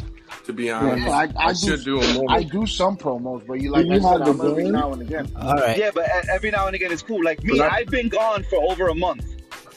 [0.47, 2.27] To be honest, Yeah, I- I I, do- should do more.
[2.29, 4.73] I do some promos, but you like You I said, have I'm the every game?
[4.73, 5.31] now and again.
[5.41, 5.79] all right.
[5.79, 7.23] Yeah, but every now and again it's cool.
[7.25, 9.25] Like me, I've been gone for over a month.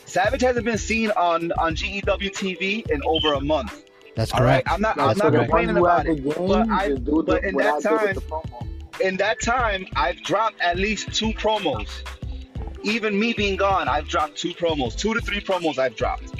[0.08, 2.02] Savage hasn't been seen on on GEW
[2.32, 3.84] TV in over a month.
[4.16, 4.72] That's All right, correct.
[4.72, 4.96] I'm not.
[4.96, 5.50] That's I'm not correct.
[5.52, 6.24] complaining When about it.
[6.24, 8.18] game, But I- just do but in that I time-
[9.00, 11.88] In that time, I've dropped at least two promos.
[12.84, 16.32] Even me being gone, I've dropped two promos, two to three promos I've dropped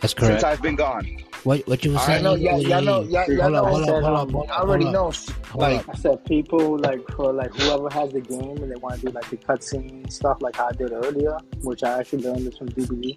[0.00, 0.40] That's correct.
[0.40, 0.44] since.
[0.44, 1.04] I've been gone.
[1.46, 2.18] What what you were saying?
[2.18, 2.66] I know, yeah, Lee?
[2.68, 3.58] y'all know, y'all, y'all Hold know.
[3.62, 5.12] up, hold up, hold up, I already know.
[5.54, 5.88] Like.
[5.88, 9.12] I said people like for like whoever has the game and they want to do
[9.12, 13.16] like the cutscene stuff like I did earlier, which I actually learned this from DVD.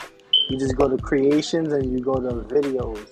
[0.49, 3.03] You just go to creations and you go to videos,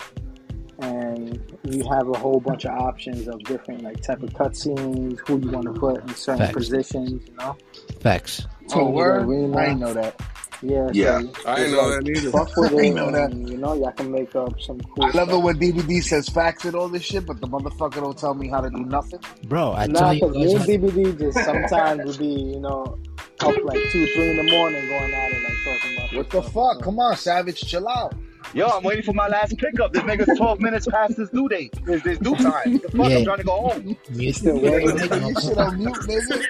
[0.80, 5.40] and you have a whole bunch of options of different like type of cutscenes, who
[5.40, 6.54] you want to put in certain Facts.
[6.54, 7.28] positions.
[7.28, 7.58] You know,
[8.02, 8.46] Facts.
[8.70, 9.26] oh, Change word?
[9.26, 9.58] arena.
[9.58, 10.22] I didn't know that.
[10.62, 11.20] Yeah, Yeah.
[11.20, 12.32] So I didn't know like, that either.
[12.32, 13.32] Fuck with I it, know that.
[13.32, 15.06] and, you know, y'all can make up some cool.
[15.06, 18.18] I love it when DVD says facts and all this shit, but the motherfucker don't
[18.18, 19.20] tell me how to do nothing.
[19.48, 22.60] Bro, I Nah, tell you because me and guys, DVD just sometimes would be, you
[22.60, 22.98] know,
[23.42, 26.42] up like two, three in the morning going at it, like talking about What the
[26.42, 26.82] fuck?
[26.82, 28.16] Come on, Savage, chill out.
[28.54, 29.92] Yo, I'm waiting for my last pickup.
[29.94, 31.74] This nigga's 12 minutes past his due date.
[31.86, 32.74] His, his due time.
[32.74, 33.10] What the fuck?
[33.10, 33.18] Yeah.
[33.18, 33.98] I'm trying to go home.
[34.12, 34.88] You still waiting.
[34.88, 35.40] the Nigga, you mic.
[35.44, 36.44] shit on mute, nigga.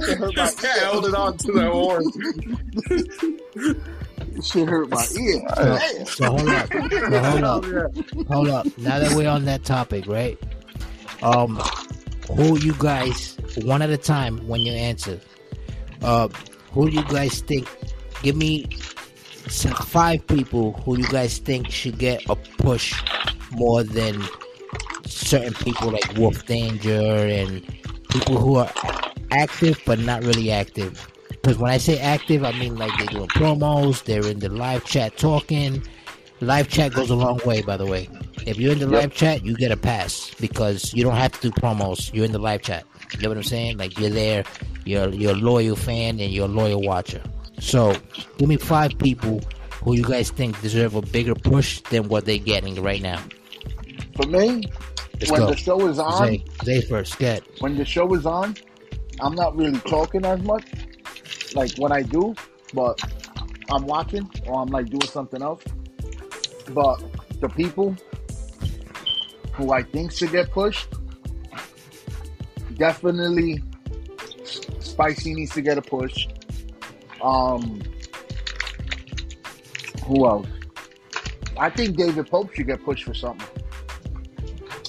[0.06, 2.04] Shit hurt my This guy held it on to that horn.
[4.42, 5.42] Shit hurt my ear.
[5.56, 6.68] So, so hold up.
[6.72, 6.78] So
[7.24, 7.64] hold up.
[8.28, 8.66] Hold up.
[8.78, 10.38] Now that we're on that topic, right?
[11.22, 11.56] Um,
[12.36, 15.20] who you guys one at a time when you answer.
[16.02, 16.28] Uh,
[16.72, 17.66] who do you guys think?
[18.22, 18.99] Give me some
[19.50, 23.02] five people who you guys think should get a push
[23.52, 24.22] more than
[25.06, 27.62] certain people like Wolf Danger and
[28.10, 28.70] people who are
[29.30, 31.06] active but not really active.
[31.28, 34.84] Because when I say active, I mean like they're doing promos, they're in the live
[34.84, 35.82] chat talking.
[36.40, 38.08] Live chat goes a long way, by the way.
[38.46, 41.40] If you're in the live chat, you get a pass because you don't have to
[41.40, 42.12] do promos.
[42.14, 42.84] You're in the live chat.
[43.14, 43.78] You know what I'm saying?
[43.78, 44.44] Like you're there,
[44.84, 47.22] you're you're a loyal fan and you're a loyal watcher.
[47.60, 47.94] So
[48.38, 49.40] give me five people
[49.84, 53.22] who you guys think deserve a bigger push than what they're getting right now.
[54.16, 54.64] For me,
[55.14, 55.46] Let's when go.
[55.50, 57.18] the show is on, Zay, Zay first.
[57.18, 58.56] Get when the show is on,
[59.20, 60.64] I'm not really talking as much.
[61.54, 62.34] Like when I do,
[62.74, 63.00] but
[63.70, 65.62] I'm watching or I'm like doing something else.
[66.70, 67.02] But
[67.40, 67.96] the people
[69.52, 70.88] who I think should get pushed,
[72.76, 73.62] definitely
[74.78, 76.26] Spicy needs to get a push.
[77.22, 77.80] Um,
[80.06, 80.46] who else?
[81.58, 83.46] I think David Pope should get pushed for something.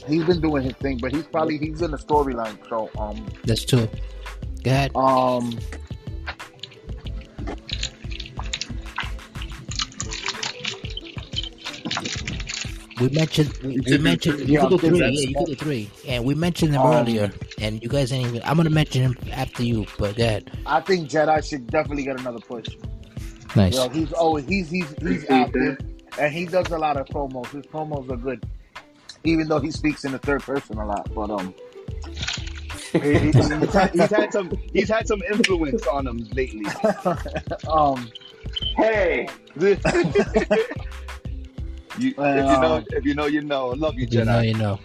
[0.08, 2.58] He's been doing his thing, but he's probably he's in the storyline.
[2.70, 3.88] So um that's two.
[4.64, 4.96] Go ahead.
[4.96, 5.58] um
[13.00, 15.00] We mentioned we, we mentioned you Yeah, could do three.
[15.00, 15.90] Yeah, you small- could do three.
[16.08, 17.32] And we mentioned them Um, earlier,
[17.62, 18.42] and you guys ain't even.
[18.44, 20.52] I'm gonna mention him after you, but go ahead.
[20.66, 22.68] I think Jedi should definitely get another push.
[23.56, 23.74] Nice.
[23.74, 25.78] You know, he's always he's he's he's Appreciate active
[26.18, 27.48] and he does a lot of promos.
[27.48, 28.44] His promos are good.
[29.24, 31.14] Even though he speaks in the third person a lot.
[31.14, 31.54] But um
[32.92, 36.66] he's, he's had, he's had some he's had some influence on him lately.
[37.70, 38.10] um
[38.76, 39.28] Hey,
[39.58, 39.86] you, if
[42.00, 43.68] you know, if you know, you know.
[43.70, 44.48] Love you, You know, Jedi.
[44.48, 44.80] you know.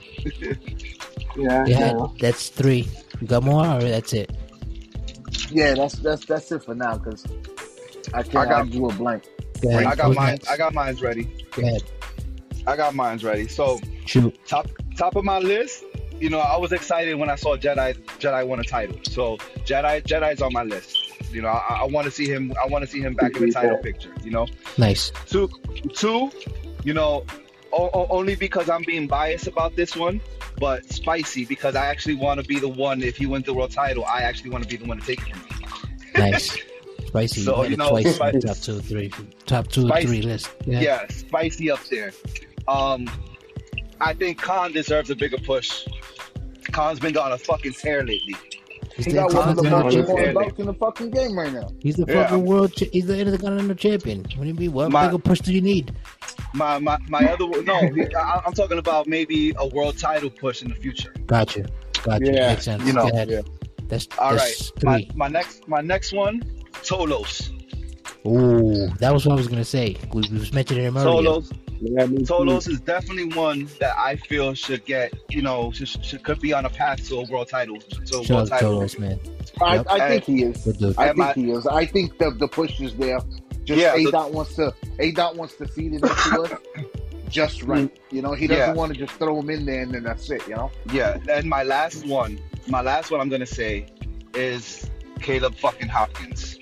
[1.37, 2.15] Yeah, Yeah, no.
[2.19, 2.89] that's three.
[3.21, 4.31] You got more, or that's it?
[5.51, 7.25] yeah, that's that's that's it for now because
[8.15, 9.25] I can't I I got- do a blank.
[9.63, 9.85] Go ahead.
[9.87, 10.27] I got mine.
[10.33, 10.49] next?
[10.51, 11.25] I got mine's ready.
[11.53, 11.83] Go ahead.
[12.67, 13.49] I got mine's ready.
[13.49, 14.39] So Shoot.
[14.47, 15.83] top top of my list.
[16.21, 18.99] You know, I was excited when I saw Jedi Jedi won a title.
[19.05, 20.99] So Jedi Jedi's on my list.
[21.33, 22.53] You know, I, I want to see him.
[22.63, 24.13] I want to see him back in the title picture.
[24.23, 24.47] You know,
[24.79, 25.11] Nice.
[25.27, 25.49] two
[25.95, 26.31] two.
[26.85, 27.25] You know,
[27.73, 30.21] o- o- only because I'm being biased about this one,
[30.59, 33.03] but spicy because I actually want to be the one.
[33.03, 35.21] If he wins the world title, I actually want to be the one to take
[35.21, 35.53] it from him.
[36.17, 36.57] Nice.
[37.09, 37.43] Spicy.
[37.43, 39.13] So, you you know, twice Spicy- top two, three,
[39.45, 40.51] top two, Spicy- three list.
[40.67, 40.81] Yeah.
[40.81, 42.13] Yeah, spicy up there.
[42.69, 43.09] Um,
[44.01, 45.87] I think Khan deserves a bigger push.
[46.73, 48.35] Khan's been on a fucking tear lately.
[48.97, 50.01] He's He the got one of the most champion.
[50.01, 51.69] important belts in the fucking game right now.
[51.81, 52.23] He's the Yeah.
[52.29, 52.73] fucking world.
[52.73, 54.21] Cha- he's the Intercontinental champion.
[54.21, 54.73] What do you mean?
[54.73, 55.93] What My- bigger push do you need?
[56.55, 60.69] My my, my other no, I, I'm talking about maybe a world title push in
[60.69, 61.13] the future.
[61.27, 61.67] Gotcha.
[62.05, 62.25] Gotcha.
[62.25, 62.85] Yeah, Makes sense.
[62.87, 63.43] you know, yeah.
[63.89, 66.43] That's All right, that's my, my next my next one,
[66.83, 67.51] Tolos.
[68.27, 69.97] Ooh, that was what I was gonna say.
[70.13, 71.29] We, we was mentioning him earlier.
[71.31, 72.19] Tolos, Yeah, me.
[72.25, 76.53] Tolos is definitely one that I feel should get, you know, should, should could be
[76.53, 77.79] on a path to a world title.
[77.79, 78.81] To a Shout world out title.
[78.81, 79.21] Tolos, man.
[79.63, 79.87] I, Yep.
[79.89, 80.97] I think he is.
[80.99, 81.67] I think my- he is.
[81.67, 83.19] I think the the push is there.
[83.65, 86.07] Just Yeah, A the- dot wants to A dot wants to feed it into
[86.43, 86.53] us
[87.29, 87.93] just right.
[87.93, 88.15] Mm.
[88.15, 88.73] You know, he doesn't Yeah.
[88.75, 90.47] want to just throw him in there and then that's it.
[90.49, 90.71] You know.
[90.93, 92.39] Yeah, and my last one,
[92.69, 93.87] my last one I'm gonna say
[94.35, 94.89] is
[95.21, 96.59] Caleb fucking Hopkins.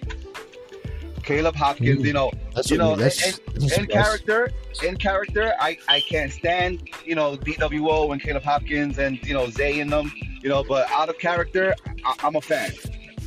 [1.24, 2.06] Caleb Hopkins, Mm.
[2.06, 4.50] you know, That's you know, that's, and- that's- in character,
[4.84, 9.48] in character, I, I can't stand, you know, DWO and Caleb Hopkins and, you know,
[9.50, 11.74] Zay and them, you know, but out of character,
[12.04, 12.72] I, I'm a fan.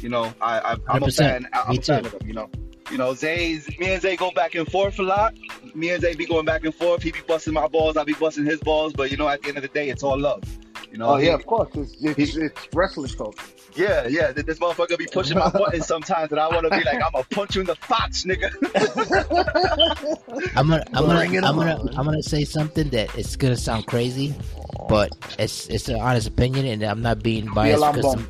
[0.02, 1.18] You know, I, I I'm a 100%.
[1.18, 1.48] fan.
[1.54, 2.06] I, I'm Me a fan too.
[2.08, 2.50] of them, you know.
[2.92, 5.34] You know, Zay's me and Zay go back and forth a lot.
[5.76, 7.04] Me and Zay be going back and forth.
[7.04, 9.50] He be busting my balls, I be busting his balls, but you know, at the
[9.50, 10.44] end of the day, it's all love.
[10.92, 11.70] You know, Oh he- yeah, of course.
[11.76, 13.38] It's it's, it's wrestling talk.
[13.78, 14.32] Yeah, yeah.
[14.34, 17.12] th- This motherfucker be pushing my buttons sometimes, and I want to be like, I'm
[17.14, 18.52] gonna punch you in the fox, nigga.
[20.56, 21.80] I'm gonna, I'm gonna, Bring it I'm gonna.
[21.96, 24.34] I'm gonna say something that it's gonna sound crazy,
[24.90, 28.28] but it's it's an honest opinion, and I'm not being Be a biased because lambong.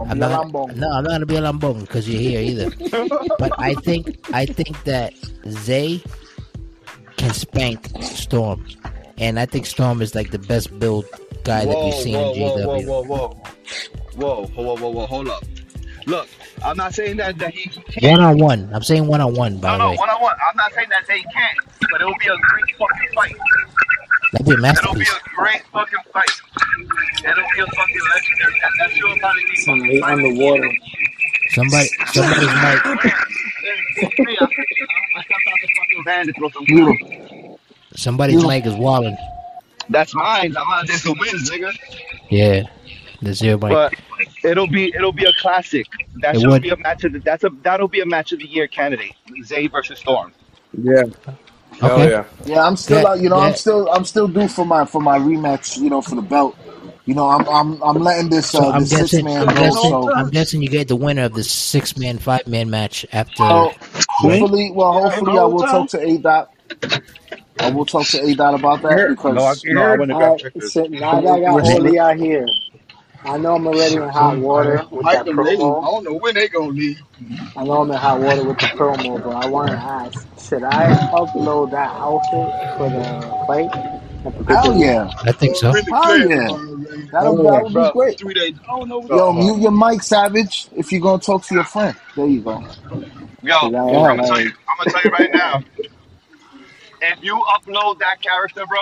[0.00, 0.46] I'm, I'm Be a not.
[0.46, 0.76] lambong.
[0.76, 2.70] No, I'm not gonna be a lambong because you're here either.
[3.38, 5.12] but I think, I think that
[5.48, 6.02] Zay
[7.16, 8.66] can spank Storm,
[9.18, 11.04] and I think Storm is like the best build
[11.44, 12.86] guy whoa, that you see whoa, in GW.
[12.86, 13.28] Whoa, whoa,
[14.16, 15.44] whoa, whoa, whoa, whoa, whoa, hold up.
[16.06, 16.28] Look,
[16.64, 18.18] I'm not saying that, that he can't.
[18.18, 18.70] One on one.
[18.72, 19.94] I'm saying one on one, by no, the way.
[19.94, 20.34] No, one on one.
[20.48, 21.58] I'm not saying that they can't,
[21.90, 23.36] but it'll be a great fucking fight.
[24.32, 24.90] That'd be a masterpiece.
[24.90, 26.30] It'll be a great fucking fight.
[27.24, 28.60] It'll be a fucking legendary.
[28.62, 29.56] And that's your body.
[29.56, 30.70] Some weight on the water.
[31.50, 32.80] Somebody, somebody's mic.
[37.96, 39.16] Somebody's mic is walling.
[39.90, 40.56] That's mine.
[40.56, 41.72] I'm not just a win, nigga.
[42.30, 42.64] Yeah,
[43.22, 43.70] the zero mic.
[43.70, 43.94] But
[44.44, 45.88] It'll be it'll be a classic.
[46.22, 46.62] That It should would.
[46.62, 49.14] be a match of the, that's a that'll be a match of the year candidate.
[49.44, 50.34] Zay versus Storm.
[50.76, 51.04] Yeah.
[51.80, 52.10] Hell Okay.
[52.10, 52.24] yeah.
[52.44, 53.42] Yeah, I'm still, Yeah, uh, you know, yeah.
[53.42, 55.78] I'm still, I'm still due for my for my rematch.
[55.78, 56.56] You know, for the belt.
[57.06, 59.50] You know, I'm I'm I'm letting this So uh, I'm this six guessing, man I'm
[59.50, 59.54] go.
[59.54, 63.06] guessing, So I'm guessing you get the winner of the six man, five man match
[63.12, 63.44] after.
[63.44, 63.72] Oh,
[64.08, 66.50] hopefully, well, hopefully, I will talk to A Dot.
[67.60, 70.18] I will talk to A Dot about that because No, I, no, I wouldn't All
[70.18, 72.56] grab right, now that I got all of y'all here,
[73.24, 75.86] I know I'm already in hot water with that and Lee, I promo.
[75.86, 76.98] don't know when they gonna leave.
[77.56, 80.64] I know I'm in hot water with the promo, but I want to ask: Should
[80.64, 83.72] I upload that outfit for the fight?
[84.48, 85.74] hell yeah, I think so.
[85.90, 86.50] Hell yeah,
[87.12, 88.18] that'll that would be great.
[88.18, 88.56] Three days.
[88.68, 89.02] I don't know.
[89.08, 90.68] Yo, mute your mic, Savage.
[90.76, 92.64] If you're gonna talk to your friend, there you go.
[93.42, 93.56] Yo,
[94.00, 94.52] I'm gonna tell you.
[94.68, 95.60] I'm gonna tell you right now.
[97.02, 98.78] If you upload that character, bro,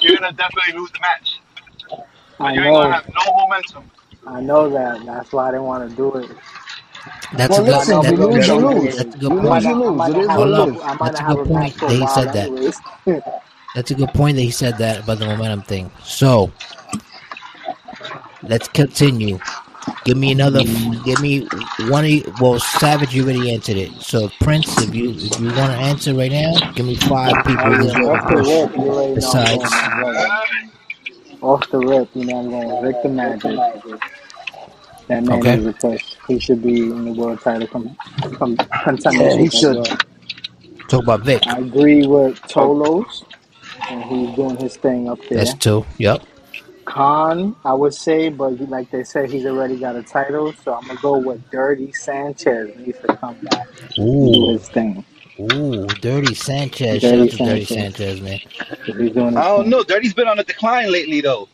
[0.00, 1.40] you're gonna definitely lose the match.
[2.40, 3.90] I But you ain't gonna know, have no momentum.
[4.26, 5.04] I know that.
[5.06, 6.30] That's why I didn't want to do it.
[7.32, 7.76] That's Well, a good.
[7.76, 8.96] listen, That, you lose, you lose.
[8.96, 9.76] that's a good I might lose, you point.
[9.76, 9.94] lose.
[9.94, 10.70] might It not is have what Hold a up.
[10.70, 10.74] match.
[10.74, 10.82] is.
[10.82, 12.52] I might That's a good a point for that he said that.
[13.74, 15.92] That's a good point that he said that about the momentum thing.
[16.04, 16.52] So
[18.42, 19.40] let's continue.
[20.04, 20.62] Give me another.
[21.04, 21.46] Give me
[21.88, 22.34] one of you.
[22.40, 23.92] Well, Savage, you already answered it.
[24.00, 27.70] So Prince, if you if you want to answer right now, give me five people
[27.70, 32.24] that off the rip, you already know I'm Besides, going with Off the rip, you
[32.24, 34.00] know I'm going with Victor Magic.
[35.08, 35.58] That man okay.
[35.58, 36.14] is a push.
[36.28, 37.96] He should be in the world title com-
[38.34, 38.56] com-
[39.12, 39.76] Yeah, he should.
[39.76, 39.98] well.
[40.88, 41.42] Talk about Vic.
[41.46, 43.24] I agree with Tolos,
[43.90, 45.38] and he's doing his thing up there.
[45.38, 45.58] That's there.
[45.82, 45.86] two.
[45.98, 46.22] Yep.
[46.84, 50.74] Khan, I would say, but he, like they said, he's already got a title, so
[50.74, 52.76] I'm gonna go with Dirty Sanchez.
[52.76, 53.68] Needs to come back
[54.14, 54.52] and do Ooh.
[54.52, 55.04] his thing.
[55.40, 55.94] Ooh.
[56.00, 57.04] Dirty Sanchez.
[57.04, 57.66] Shout Dirty out to Dirty Sanchez.
[57.66, 58.40] Sanchez, man.
[58.96, 59.70] He's doing I don't thing.
[59.70, 59.84] know.
[59.84, 61.48] Dirty's been on a decline lately, though.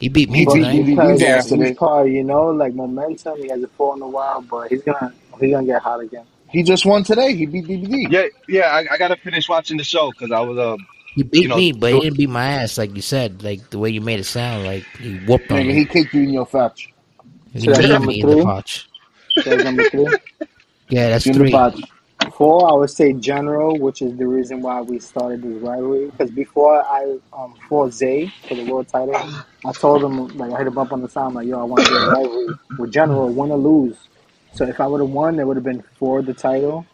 [0.00, 0.84] He beat me He But beat tonight.
[0.84, 1.38] because DVD's Yeah.
[1.38, 1.74] ass he's today.
[1.74, 5.52] probably, you know, like momentum, he hasn't fought in a while, but he's gonna he's
[5.52, 6.26] gonna get hot again.
[6.50, 7.34] He just won today.
[7.34, 8.06] He beat DVD.
[8.10, 8.66] Yeah, yeah.
[8.68, 10.76] I, I gotta finish watching the show because I was uh,
[11.14, 13.42] He beat you know, me, but he didn't beat my ass like you said.
[13.42, 15.78] Like the way you made it sound, like he whooped on Nigga, me.
[15.78, 16.90] he kicked you in your fetch.
[17.52, 18.38] He So that's kneed number me in the three.
[18.38, 18.88] potch.
[19.44, 20.14] That's number three.
[20.88, 21.52] Yeah, that's Junior three.
[21.52, 21.80] Potch.
[22.34, 26.06] Four, I would say General, which is the reason why we started this rivalry.
[26.06, 29.26] Because before I um fought Zay for the world title,
[29.64, 31.64] I told him like I hit him up on the side, I'm like, yo, I
[31.64, 33.98] want to do a rivalry with General, win or lose.
[34.52, 36.86] So if I would have won, it would have been for the title.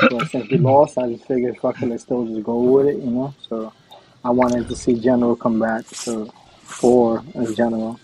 [0.00, 2.96] But since we lost, I just figured, fuck it, let's still just go with it,
[2.96, 3.34] you know.
[3.48, 3.72] So
[4.24, 5.84] I wanted to see General come back.
[5.86, 6.26] So
[6.62, 7.98] four as General,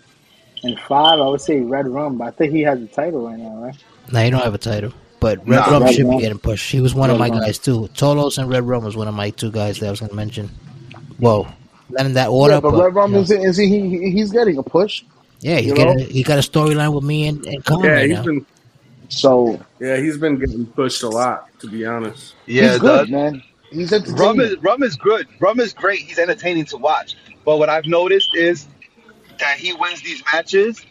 [0.62, 3.38] and five, I would say Red Rum, but I think he has the title right
[3.38, 3.76] now, right?
[4.12, 5.70] Now he don't have a title, but Red Nah.
[5.70, 6.70] Rum Red should be getting pushed.
[6.70, 7.40] He was one of my Rum.
[7.40, 7.88] guys too.
[7.94, 10.16] Tolos and Red Rum was one of my two guys that I was going to
[10.16, 10.50] mention.
[11.18, 11.46] Whoa,
[11.90, 13.22] not in that order, Yeah, but but Red Rum you know.
[13.22, 15.04] is is he, he he's getting a push.
[15.40, 18.08] yeah, he's you getting he got a storyline with me and, and Khan Yeah, right
[18.08, 18.24] he's now.
[18.24, 18.46] been
[19.08, 22.34] So yeah, he's been getting pushed a lot, to be honest.
[22.46, 23.42] yeah, he's the man.
[23.70, 25.26] He's rum is rum is good.
[25.40, 26.00] Rum is great.
[26.00, 27.16] He's entertaining to watch.
[27.44, 28.66] But what I've noticed is
[29.40, 30.84] that he wins these matches.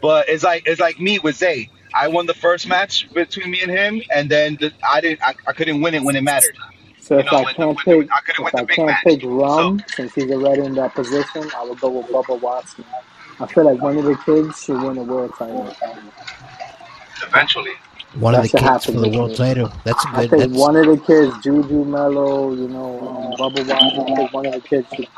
[0.00, 1.70] But it's like it's like me with Zay.
[1.94, 5.22] I won the first match between me and him, and then the, I didn't.
[5.22, 6.56] I, I couldn't win it when it mattered.
[7.00, 9.04] So if know, I the, can't with the, pick, I couldn't if I can't match.
[9.04, 12.84] pick So Rum, since he's already in that position, I would go with Bubba Watson.
[13.40, 15.74] I feel like one of the kids should win a world title.
[17.26, 17.72] Eventually,
[18.14, 19.36] One of the should kids happen for the world year.
[19.38, 19.72] title.
[19.84, 20.30] That's a I good.
[20.30, 24.32] think That's one of the kids, Juju Mello, you know, um, Bubba Watson, I think
[24.32, 25.08] one of the kids should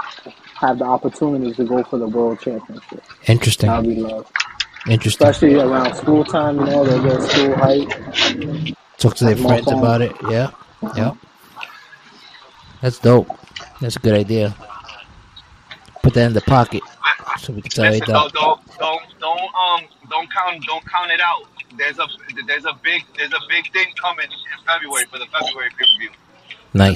[0.61, 3.03] have the opportunity to go for the world championship.
[3.27, 3.69] interesting.
[3.69, 4.31] That would be love.
[4.89, 5.27] Interesting.
[5.27, 8.77] Especially around school time, you know, they get school height.
[8.99, 9.79] Talk to their friends fun.
[9.79, 10.13] about it.
[10.31, 10.51] Yeah,
[10.97, 11.15] yeah.
[12.81, 13.29] That's dope.
[13.81, 14.55] That's a good idea.
[16.03, 16.83] Put that in the pocket
[17.39, 18.13] so we can tell you listen, that.
[18.13, 19.81] don't don't don't don't um
[20.11, 21.45] don't count don't count it out.
[21.77, 22.07] There's a
[22.47, 25.99] there's a big there's a big thing coming in February for the February pay per
[25.99, 26.11] view.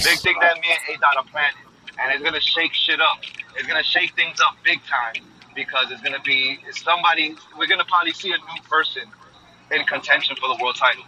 [0.04, 1.66] Big thing that me and A Dot are planning,
[2.00, 3.20] and it's gonna shake shit up.
[3.56, 5.22] It's gonna shake things up big time
[5.54, 7.34] because it's gonna be somebody.
[7.58, 9.04] We're gonna probably see a new person
[9.70, 11.04] in contention for the world title.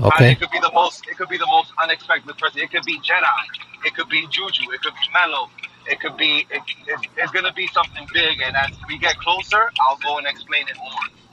[0.00, 0.32] Okay.
[0.32, 1.06] It could be the most.
[1.08, 2.60] It could be the most unexpected person.
[2.60, 3.40] It could be Jedi.
[3.86, 4.70] It could be Juju.
[4.72, 5.50] It could be Mello.
[5.86, 6.46] It could be.
[6.50, 10.26] It, it, it's gonna be something big, and as we get closer, I'll go and
[10.26, 11.23] explain it more.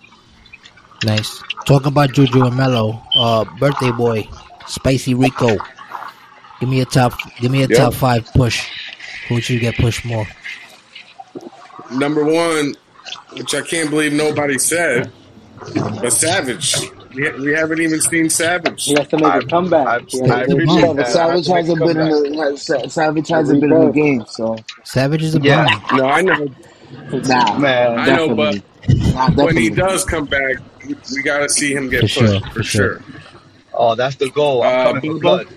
[1.03, 1.41] Nice.
[1.65, 3.01] Talk about Juju and Mello.
[3.15, 4.27] Uh, birthday boy,
[4.67, 5.57] Spicy Rico.
[6.59, 7.13] Give me a top.
[7.39, 7.77] Give me a Yeah.
[7.77, 8.67] top five push.
[9.29, 10.27] Who should get pushed more?
[11.91, 12.75] Number one,
[13.33, 15.11] which I can't believe nobody said,
[15.73, 16.75] but Savage.
[17.15, 18.85] We, we haven't even seen Savage.
[18.85, 19.87] He has to make I- a comeback.
[19.87, 21.07] I- He I to do appreciate Yeah, but that.
[21.09, 23.91] Savage I hasn't make a been in the has- Savage hasn't Every been in the
[23.93, 25.65] game, so Savage is a Yeah.
[25.89, 25.97] bum.
[25.97, 26.47] No, I know.
[27.11, 28.61] Nah, Man, I know, but.
[28.89, 32.39] Nah, when he does come back, we got to see him get For pushed sure,
[32.41, 32.99] for, for sure.
[33.01, 33.21] sure.
[33.73, 34.63] oh, that's the goal.
[34.63, 35.47] I'm Uh, coming for blood.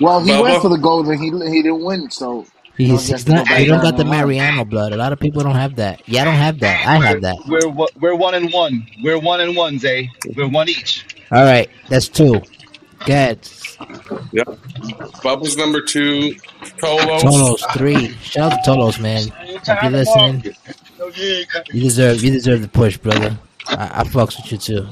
[0.00, 0.42] Well, he Bubba?
[0.42, 2.10] went for the gold and he he didn't win.
[2.10, 2.46] So
[2.76, 3.46] He's, he's not.
[3.46, 4.04] nobody He don't got got the.
[4.04, 4.92] Mariano blood.
[4.92, 6.02] A lot of people don't have that.
[6.06, 6.86] Yeah, I don't have that.
[6.86, 7.36] I have that.
[7.48, 8.86] We're one- we're one and one.
[9.02, 10.10] We're one and one, Zay.
[10.36, 11.06] We're one each.
[11.32, 12.42] All right, that's two.
[13.06, 13.38] Good.
[14.32, 14.58] Yep.
[15.22, 16.34] Bubbles number two.
[16.78, 17.20] Tolos.
[17.22, 18.12] Tolos three.
[18.22, 19.32] Shout out to Tolos, man.
[19.40, 20.54] If you're listening,
[21.72, 23.36] you deserve you deserve the push, brother.
[23.68, 24.86] I, I fucks with you too.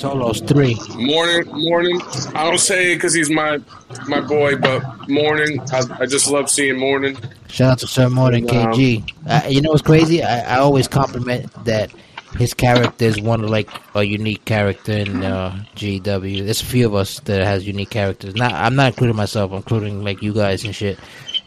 [0.00, 0.74] Tolos three.
[0.96, 2.00] Morning, morning.
[2.34, 3.60] I don't say it because he's my
[4.08, 5.60] my boy, but morning.
[5.72, 7.16] I, I just love seeing morning.
[7.48, 9.12] Shout out to Sir Morton Um, KG.
[9.28, 10.22] Uh, you know what's crazy?
[10.24, 11.92] I, I always compliment that
[12.38, 16.44] his character is one of like a unique character in uh, GW.
[16.44, 18.34] There's a few of us that has unique characters.
[18.34, 19.52] Not I'm not including myself.
[19.52, 20.98] I'm including like you guys and shit.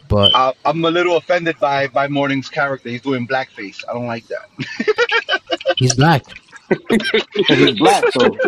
[0.08, 2.88] But I, I'm a little offended by by Morning's character.
[2.90, 3.84] He's doing blackface.
[3.88, 4.48] I don't like that.
[5.76, 6.24] he's black.
[7.48, 8.38] he's black, so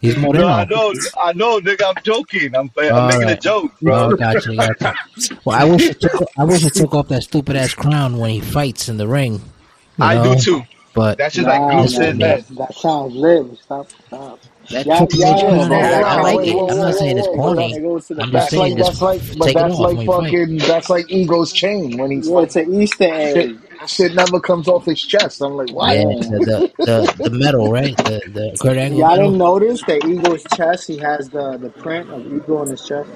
[0.00, 1.84] He's No, I know, I know, nigga.
[1.88, 2.54] I'm joking.
[2.56, 4.14] I'm, I'm All making a joke, Bro, bro.
[4.14, 4.96] gotcha, gotcha.
[5.44, 8.30] Well, I wish I took, I wish I took off that stupid ass crown when
[8.30, 9.42] he fights in the ring.
[9.96, 10.22] you I know?
[10.22, 10.62] do too.
[10.94, 13.58] But That's just Nah, like glue to that, that sounds lit.
[13.58, 14.40] Stop, stop.
[14.72, 16.64] That Yeah, Triple yeah, yeah, yeah, yeah, I like it.
[16.68, 17.74] I'm not saying it's whoa, hold on, corny.
[17.74, 20.10] it goes to the I'm just saying that's just like take that's like when you
[20.12, 20.38] fight.
[20.38, 23.40] fucking that's like Eagle's chain when he's Yeah, it's an Easter egg.
[23.40, 25.42] shit, shit never comes off his chest.
[25.42, 25.94] I'm like, why?
[25.94, 27.96] Yeah, the, the the the metal, right?
[27.98, 32.10] The the Kurt Angle Y'all didn't notice that Eagle's chest, he has the, the print
[32.10, 33.10] of Eagle on his chest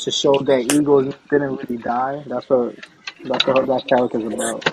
[0.00, 2.24] to show that Eagle didn't really die.
[2.26, 2.76] That's what
[3.24, 4.64] that's what that character's about.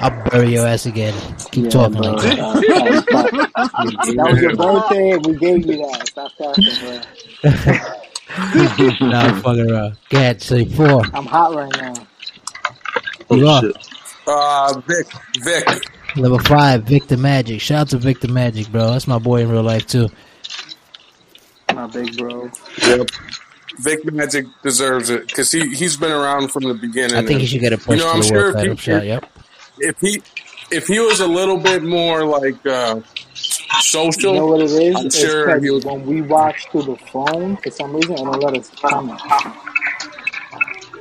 [0.00, 1.14] I'll bury your ass again.
[1.52, 2.12] Keep Yeah, talking bro.
[2.12, 3.46] like that.
[4.16, 5.16] That was your birthday.
[5.18, 6.08] We gave you that.
[6.08, 7.00] Stop talking, bro.
[9.08, 9.96] nah, I'm fucking around.
[10.08, 11.02] Go ahead, say four.
[11.14, 11.94] I'm hot right now.
[13.36, 13.62] You are.
[14.26, 15.06] Uh, Vic.
[15.42, 15.66] Vic.
[16.16, 17.60] Level five, Victor Magic.
[17.60, 18.90] Shout out to Victor Magic, bro.
[18.92, 20.08] That's my boy in real life too.
[21.74, 22.50] My big bro.
[22.82, 23.10] Yep.
[23.78, 27.16] Vic Magic deserves it because he he's been around from the beginning.
[27.16, 28.54] I think he should get a push You know, to I'm the sure world if
[28.56, 29.06] title you- shot.
[29.06, 29.24] Yep.
[29.80, 30.22] If he
[30.70, 33.00] if he was a little bit more like uh,
[33.78, 35.04] social, You know what it is?
[35.04, 38.16] I'm It's sure 'cause he would- when we watch through the phone, for some reason,
[38.16, 39.20] it don't let us comment.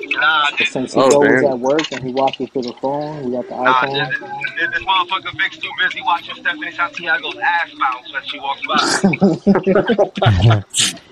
[0.03, 1.43] Nah, But since he Oh, goes damn.
[1.43, 3.93] at work and he watches through the phone, we got the nah, iPhone.
[3.93, 8.61] this, this, this motherfucker Vic's too busy watching Stephanie Santiago's ass bounce when she walks
[8.67, 8.87] by.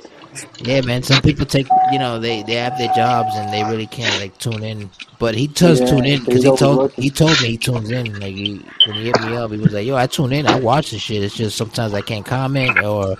[0.59, 1.03] Yeah, man.
[1.03, 4.37] Some people take, you know, they they have their jobs and they really can't like
[4.39, 4.91] tune in.
[5.19, 6.95] But he does Yeah, tune in because he told overworking.
[6.97, 8.19] he told me he tunes in.
[8.19, 10.47] Like he, when he hit me up, he was like, "Yo, I tune in.
[10.47, 11.23] I watch the shit.
[11.23, 13.17] It's just sometimes I can't comment or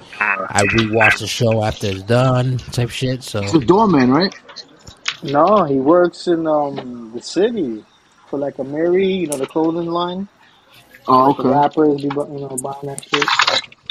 [0.49, 4.33] I rewatch the show after it's done, type shit." So It's a doorman, right?
[5.23, 7.85] No, he works in um the city
[8.29, 10.29] for like a Mary, you know, the clothing line.
[11.07, 11.49] Oh, The okay.
[11.49, 13.31] rappers be, you know, buying that shit.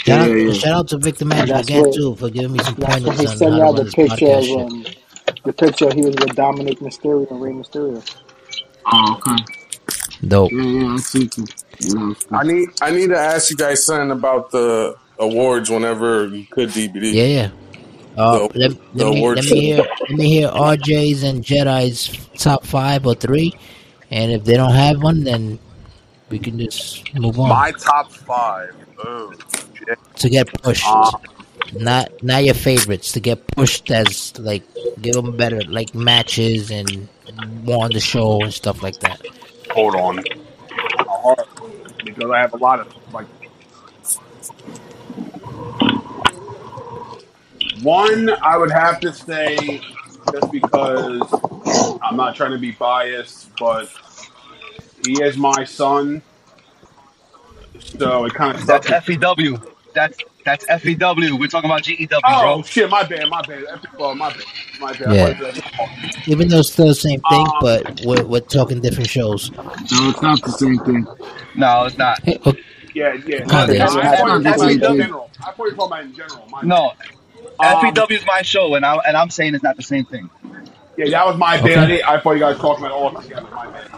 [0.06, 0.52] Shout out, Yeah, yeah.
[0.52, 3.20] shout out to Victor Magic That's again what- too for giving me some That's pointers
[3.20, 4.58] he on sent how me to out run the this picture podcast of shit.
[4.60, 4.86] um
[5.44, 8.02] the picture he was with Dominik Mysterio and Rey Mysterio.
[8.92, 9.44] Oh, okay.
[10.26, 10.52] Dope.
[10.52, 11.44] Yeah, yeah, I see you.
[11.80, 16.46] Yeah, I need I need to ask you guys something about the awards whenever you
[16.46, 17.12] could DVD.
[17.12, 17.50] Yeah, yeah.
[18.16, 19.76] Uh, The- let, let, the me, award let me hear
[20.08, 23.52] let me hear RJ's and Jedi's top five or three,
[24.10, 25.58] and if they don't have one, then
[26.30, 28.74] we can just move on My top five.
[29.04, 29.75] Oh, shit.
[30.16, 30.86] To get pushed.
[30.86, 31.10] Uh,
[31.74, 34.62] not not your favorites to get pushed as like
[35.00, 37.08] give them better like matches and
[37.64, 39.20] more on the show and stuff like that.
[39.70, 40.22] hold on.
[42.04, 43.26] Because I have a lot of like.
[47.82, 49.82] One, I would have to say,
[50.32, 53.90] just because I'm not trying to be biased, but
[55.04, 56.22] he is my son,
[57.78, 58.84] so it kind of stuck.
[58.84, 59.60] That's FEW.
[59.96, 61.36] That's that's FEW.
[61.40, 62.62] We're talking about GEW, Oh bro.
[62.62, 62.88] shit!
[62.88, 63.28] My bad.
[63.28, 63.64] My bad.
[63.98, 64.42] Oh, my bad.
[64.78, 65.12] My bad.
[65.12, 65.24] Yeah.
[65.24, 66.28] I apologize.
[66.28, 69.50] Even though it's still the same thing, Um, but we're, we're talking different shows.
[69.50, 69.64] No,
[70.10, 71.06] it's not the same thing.
[71.56, 72.22] No, it's not.
[72.22, 72.62] Hey, okay,
[72.94, 73.40] Yeah, yeah.
[73.40, 73.80] Come on, I, Dave.
[73.80, 75.30] I, thought you were talking about in general.
[75.40, 76.46] I thought you were talking about in general.
[76.50, 76.60] My.
[76.62, 76.92] No,
[77.58, 80.28] Um, FEW is my show, and I and I'm saying it's not the same thing.
[80.98, 81.90] Yeah, that was my bad.
[81.90, 82.02] Okay.
[82.02, 83.48] I, I thought you guys were talking about all together.
[83.54, 83.90] My bad.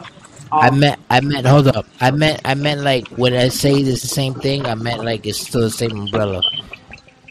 [0.53, 1.87] I meant I meant hold up.
[2.01, 5.27] I meant I meant like when I say it's the same thing, I meant like
[5.27, 6.43] it's still the same umbrella.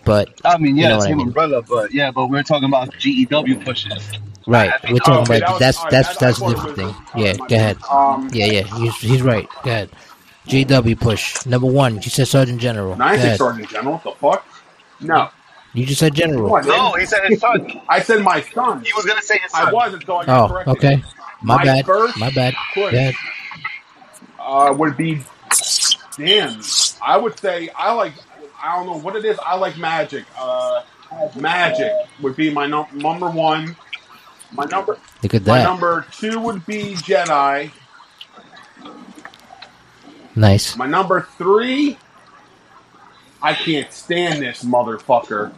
[0.06, 1.28] But I mean, You yeah, know what I same mean.
[1.28, 4.10] umbrella, but yeah, but we're talking about GEW pushes.
[4.46, 6.48] right, we're Oh, talking okay, about that was- that's all right, that's that- that's a
[6.48, 6.96] different thing.
[7.16, 7.78] Yeah, go ahead.
[7.90, 9.50] Um, Yeah, yeah, he's he's right.
[9.64, 9.90] Go ahead.
[10.48, 11.96] GW push number one.
[11.96, 12.96] You said Sergeant General.
[12.96, 13.38] no, I Go didn't say ahead.
[13.40, 13.94] Sergeant General.
[13.96, 14.46] What the fuck?
[15.02, 15.30] No.
[15.74, 16.54] You just said General.
[16.56, 16.66] on.
[16.66, 17.82] No, he said his son.
[17.90, 18.84] I said my son.
[18.86, 19.68] He was gonna say his son.
[19.68, 20.78] I was until I got Oh, corrected.
[20.78, 21.04] okay.
[21.42, 21.86] My My bad.
[21.86, 22.54] first My bad.
[22.76, 23.16] Go push ahead.
[24.40, 25.22] uh, would be
[26.18, 26.62] damn.
[27.02, 28.14] I would say I like.
[28.62, 29.38] I don't know what it is.
[29.46, 30.26] I like Magic.
[30.38, 30.82] Uh,
[31.36, 31.92] Magic
[32.22, 33.76] would be my num- number one.
[34.52, 35.52] My number Look at that.
[35.52, 35.64] my that.
[35.64, 37.72] number two would be Jedi.
[40.36, 40.76] Nice.
[40.76, 41.98] My number three.
[43.42, 45.54] I can't stand this motherfucker.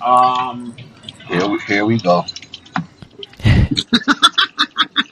[0.00, 0.76] Um,
[1.26, 2.24] Here we, here we go.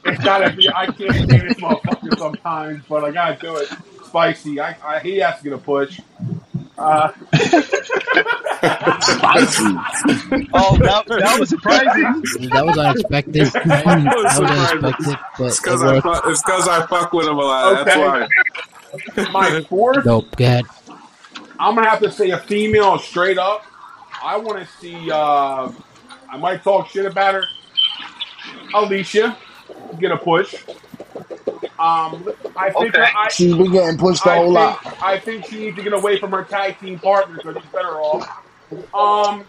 [0.05, 0.69] It's gotta be.
[0.69, 3.69] I can't stand this motherfucker sometimes, but I gotta do it.
[4.05, 4.59] Spicy.
[4.59, 5.99] I, I he has to get a push.
[6.77, 7.11] Uh,
[9.01, 9.63] Spicy.
[10.57, 12.49] Oh, that, that was surprising.
[12.49, 13.45] That was unexpected.
[13.65, 16.03] that was unexpected, but It's because I, worked.
[16.03, 17.85] fuck- it's 'cause I fuck with him a lot.
[17.85, 19.25] That's why.
[19.31, 20.03] my fourth.
[20.05, 20.35] Dope.
[20.35, 20.65] Go ahead.
[21.59, 23.63] I'm gonna have to say a female straight up.
[24.23, 25.09] I want to see.
[25.11, 25.71] Uh,
[26.29, 27.43] I might talk shit about her.
[28.73, 29.37] Alicia,
[29.99, 30.53] get a push.
[31.77, 32.27] Um,
[32.57, 33.03] I think Okay.
[33.15, 34.79] I, She's been getting pushed a I whole think, lot.
[35.01, 37.99] I think she needs to get away from her tag team partner because he's better
[37.99, 38.27] off.
[38.93, 39.45] Um,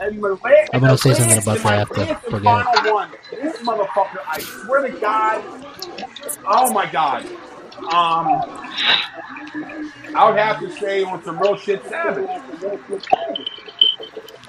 [0.00, 0.36] and my
[0.72, 2.00] I'm gonna say something about and that after.
[2.00, 3.10] last and Forget final one.
[3.40, 5.44] This motherfucker, I swear to God.
[6.46, 7.24] Oh my God.
[7.92, 8.44] Um,
[10.14, 12.30] I would have to say on some real shit, Savage.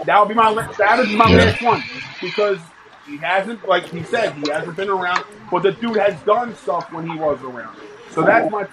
[0.06, 1.38] That would be my la- Savage is my Yeah.
[1.46, 1.84] last one
[2.22, 2.60] because
[3.06, 6.92] he hasn't, like he said, he hasn't been around, but the dude has done stuff
[6.92, 7.78] when he was around.
[8.12, 8.68] So that's my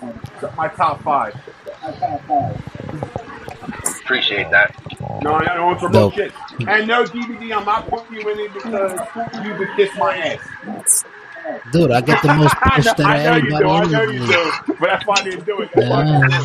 [0.57, 1.35] my top five.
[4.03, 4.75] Appreciate that.
[5.23, 6.15] No, I know it's a real Dope.
[6.15, 6.33] shit.
[6.67, 9.01] And no DVD, I'm not putting you in it because
[9.45, 11.05] you could kiss my ass.
[11.73, 13.85] Dude, I get the most push I out know, of I know you do, I
[13.85, 14.31] in know the you league.
[14.67, 14.75] do.
[14.81, 15.71] But that's why I didn't do it.
[15.77, 16.37] I do.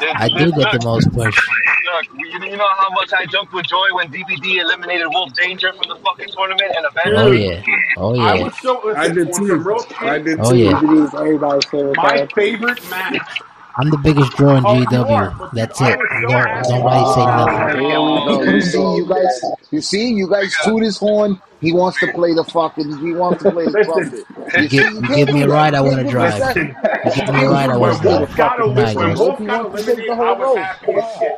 [0.00, 1.36] Yeah, I do get the most push.
[1.36, 5.72] Look, you, you know how much I jumped with joy when DVD eliminated Wolf Danger
[5.72, 6.86] from the fucking tournament and
[7.16, 7.62] Oh yeah.
[7.96, 8.22] Oh yeah.
[8.22, 8.44] I yeah.
[8.44, 9.76] was so listen, I did on too.
[10.00, 10.56] I did Oh too.
[10.58, 10.76] yeah.
[11.18, 13.40] Everybody's favorite My favorite match.
[13.76, 15.50] I'm the biggest draw in Oh, you are, GW.
[15.52, 15.98] That's oh, it.
[16.28, 17.80] Don't, nobody say nothing.
[17.80, 18.42] Here we go.
[18.52, 19.40] You see, you guys,
[19.70, 21.40] you see, you guys toot his horn.
[21.60, 22.98] He wants to play the fucking.
[22.98, 24.24] He wants to play the Listen.
[24.24, 24.62] trumpet.
[24.62, 26.56] You give, you give me a ride, I want to drive.
[26.56, 26.62] You
[27.14, 28.36] give me a ride, I want to When drive.
[28.36, 29.18] got fucking eliminated, when.
[29.18, 30.56] Wolf got wants to take eliminated, the I whole was road.
[30.58, 31.32] happy as shit.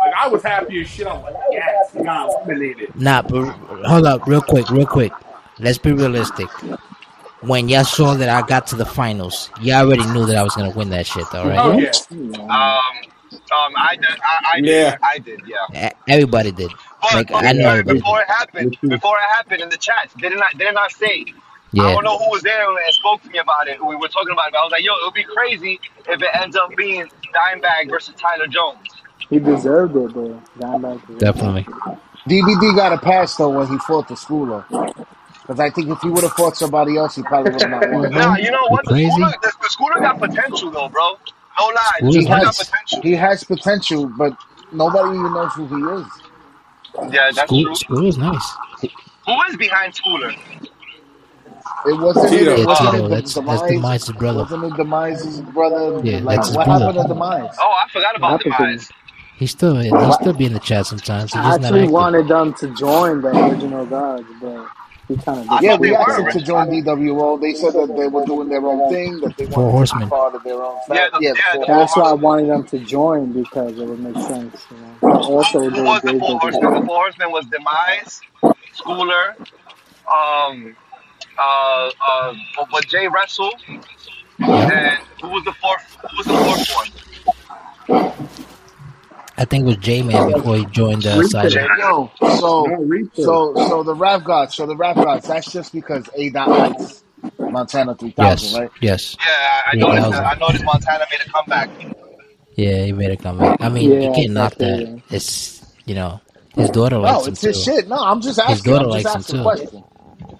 [0.00, 1.06] Like I was happy as shit.
[1.06, 2.94] I was like, yes, he got eliminated.
[2.96, 3.46] Nah, but
[3.86, 5.12] hold up, real quick, real quick.
[5.58, 6.48] Let's be realistic.
[7.42, 10.54] When y'all saw that I got to the finals, y'all already knew that I was
[10.54, 11.90] gonna win that shit, all Oh yeah.
[12.10, 12.48] Um,
[13.52, 14.98] um, I did, I, I did, Yeah.
[15.02, 15.92] I did, yeah.
[16.08, 16.70] Everybody did.
[17.00, 18.20] But, Like, but I know before, everybody.
[18.20, 21.24] it happened, before it happened in the chats, didn't I, didn't I say?
[21.78, 23.84] I don't know who was there and spoke to me about it.
[23.84, 24.56] We were talking about it.
[24.56, 28.14] I was like, yo, it would be crazy if it ends up being Dimebag versus
[28.16, 28.88] Tyler Jones.
[29.30, 30.42] He deserved it, though.
[30.58, 31.18] Diamondback.
[31.18, 31.66] Definitely.
[32.28, 34.64] DVD got a pass though when he fought the schooler.
[35.50, 37.88] Because I think if he would have fought somebody else, he probably would have not
[37.90, 38.08] won.
[38.12, 38.86] Nah, you know what?
[38.86, 39.10] The Crazy?
[39.10, 41.18] scooter, the, the scooter got potential though, bro.
[41.58, 42.02] No lies.
[42.02, 43.00] The He scooter got has, potential.
[43.02, 44.36] he has potential, but
[44.70, 46.06] nobody even knows who he is.
[47.12, 47.74] Yeah, that's School, true.
[47.74, 48.58] school is nice.
[49.26, 50.30] Who is behind Scooter?
[51.86, 52.30] It wasn't.
[52.30, 52.52] Tito.
[52.52, 53.08] It Yeah, wasn't Tito.
[53.08, 53.70] the That's that's demise.
[53.72, 54.38] Demise's brother.
[54.38, 56.04] Wasn't it Demise's brother?
[56.04, 56.84] Yeah, like that's his what brother.
[56.86, 57.56] happened to Demise?
[57.60, 58.90] Oh, I forgot about Happened to Demise.
[59.36, 61.32] He's still he'll still be in the chat sometimes.
[61.32, 64.68] He's I just not actually wanted them to join the original gods, but
[65.10, 67.40] he kind of Yeah, we asked were them to join DWO.
[67.40, 70.00] They said that they were doing their own thing, that they Four wanted to be
[70.00, 70.10] Horsemen.
[70.10, 71.10] part of their own Yeah, family.
[71.12, 73.86] the, Yeah, the yeah, Four the That's why I wanted them to join because it
[73.86, 74.66] would make sense.
[74.70, 75.02] You know?
[75.12, 76.70] But also, Who they was the they four horsemen?
[76.72, 78.22] The four horsemen was Demise,
[78.74, 79.36] Schooler,
[80.12, 80.76] um,
[81.38, 82.34] uh, uh,
[82.72, 83.52] but Jay Wrestle,
[84.38, 84.70] Yeah.
[84.70, 85.82] and who was the fourth?
[86.10, 86.88] Who was the fourth one?
[89.40, 91.72] I think it was J Man before he joined uh, Jay Silent.
[91.74, 92.80] Yo, so
[93.12, 95.26] so so the rap gods, so the rap gods.
[95.26, 96.30] That's just because A.
[96.30, 97.04] Dot Ice
[97.50, 98.52] Montana three thousand, Yes.
[98.52, 98.70] right?
[98.80, 99.18] Yes.
[99.18, 100.10] Yeah, I Yeah, noticed.
[100.10, 100.24] that That.
[100.24, 101.70] was- I noticed Montana made a comeback.
[102.56, 103.56] Yeah, he made a comeback.
[103.60, 104.84] I mean, you Yeah, can't knock that.
[104.84, 105.04] exactly.
[105.10, 106.22] It's you know
[106.56, 107.62] his daughter No, likes him it's his too.
[107.62, 107.88] shit.
[107.88, 108.52] No, I'm just asking.
[108.52, 108.62] His asking.
[108.62, 109.40] daughter I'm just likes him asking a too.
[109.40, 109.84] question.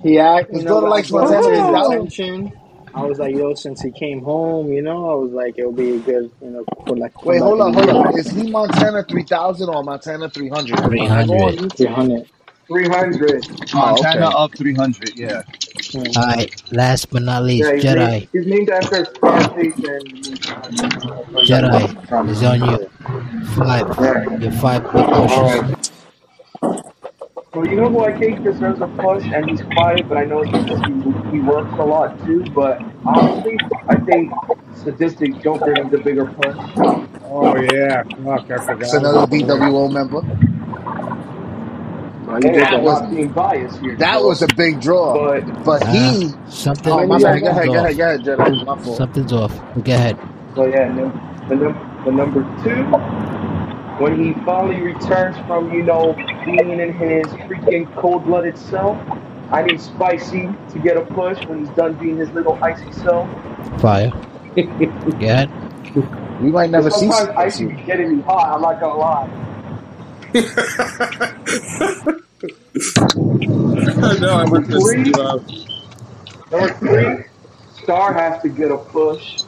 [0.02, 2.12] He act, His you know, daughter I likes brought Montana it to his three thousand.
[2.12, 2.52] attention.
[2.94, 5.96] I was like, yo, since he came home, you know, I was like, it'll be
[5.96, 7.24] a good, you know, for like.
[7.24, 8.18] Wait, hold on, hold on.
[8.18, 10.78] Is he Montana three thousand or Montana three hundred?
[10.84, 11.70] Three hundred.
[11.76, 12.28] 300.
[12.66, 13.74] 300.
[13.74, 14.34] Montana okay.
[14.36, 15.16] up 300.
[15.16, 15.42] Yeah.
[15.92, 16.02] Hmm.
[16.16, 16.72] All right.
[16.72, 18.08] Last but not least, Yeah, he's Jedi.
[18.10, 20.08] named, he's named after Scarface and
[21.48, 22.88] Jedi is on you.
[23.56, 24.40] Five.
[24.42, 25.62] Your five big All pushes.
[26.62, 26.89] right.
[27.52, 30.42] So you know who I think deserves a push, and he's quiet, but I know
[30.42, 30.92] it's because he,
[31.32, 32.44] he works a lot too.
[32.54, 33.58] But honestly,
[33.88, 34.32] I think
[34.76, 36.54] Sadistic Joker needs a bigger push.
[37.24, 38.94] Oh yeah, fuck, I It's forgot.
[38.94, 40.20] another BWO member.
[40.20, 40.30] Well,
[42.28, 42.82] you And did I'm that.
[42.84, 43.96] was- being biased here.
[43.96, 45.14] That so- was a big draw.
[45.40, 46.26] But But he.
[46.26, 47.40] Uh, something, Oh, my Yeah, bad.
[47.42, 47.64] Go ahead.
[47.64, 47.84] something's Go off.
[47.84, 47.96] ahead.
[47.96, 48.20] Go ahead,
[48.54, 48.64] Jedi.
[48.66, 48.96] My fault.
[48.96, 49.60] Something's off.
[49.82, 50.16] Go ahead.
[50.54, 50.98] So yeah, and
[51.50, 52.84] the, num- the number two,
[54.00, 56.14] when he finally returns from you know
[56.46, 58.96] being in his freaking cold-blooded cell,
[59.50, 63.28] I need spicy to get a push when he's done being his little icy self.
[63.80, 64.10] Fire.
[65.20, 65.46] yeah.
[66.40, 67.10] We might never see.
[67.12, 68.54] Sometimes icy be getting me hot.
[68.54, 69.28] I'm not gonna lie.
[74.20, 75.04] no, I'm with Three.
[75.04, 75.18] this.
[75.18, 75.38] Uh,
[76.50, 77.24] Number three,
[77.82, 79.42] Star has to get a push.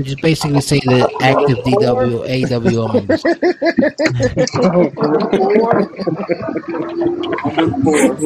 [0.00, 3.22] So just basically say the active DW AWO members.
[7.56, 8.16] Number four.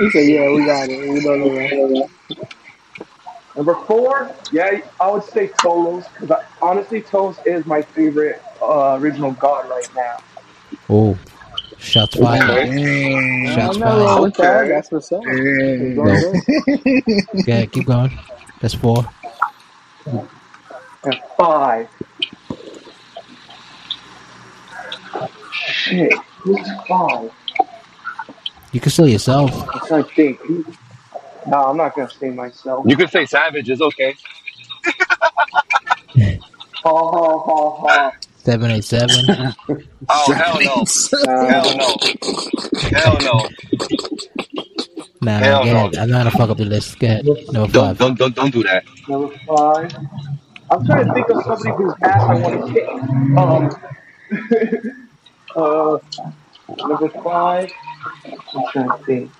[0.00, 1.12] He said, "Yeah, we got it.
[1.12, 2.08] We know the
[3.56, 9.32] Number four, yeah, I would say Tolos because honestly, Tolos is my favorite uh, original
[9.32, 10.16] god right now.
[10.88, 11.18] Oh,
[11.76, 12.68] shots fired.
[13.52, 14.22] Shots I'm not wrong fired.
[14.22, 14.68] with that.
[14.68, 15.20] That's what's up.
[15.26, 16.42] It's going.
[17.46, 18.18] Yeah, keep going.
[18.62, 19.06] That's four.
[21.04, 21.88] And five.
[25.52, 26.12] Shit,
[26.42, 27.30] who's five?
[28.72, 29.52] You can still yourself.
[29.74, 30.40] I'm trying to think.
[31.46, 32.86] No, I'm not gonna say myself.
[32.88, 34.14] You could say Savage is okay.
[36.84, 38.12] Ha ha ha ha.
[38.36, 39.26] Seven eight seven.
[40.08, 40.84] Oh hell no,
[41.26, 41.96] Uh, hell no,
[42.92, 43.48] hell no.
[45.22, 45.96] Nah, Hell nah, go ahead.
[45.96, 46.98] I'm not gonna fuck up the list.
[46.98, 47.26] Go ahead.
[47.52, 47.98] Number Don't five.
[47.98, 48.84] don't don't don't do that.
[49.08, 49.92] number five.
[50.72, 52.88] I'm trying to think of somebody whose ass I want to kick.
[53.38, 53.70] Um.
[55.56, 55.98] uh.
[56.86, 57.70] Number five.
[58.54, 59.32] I'm trying to think.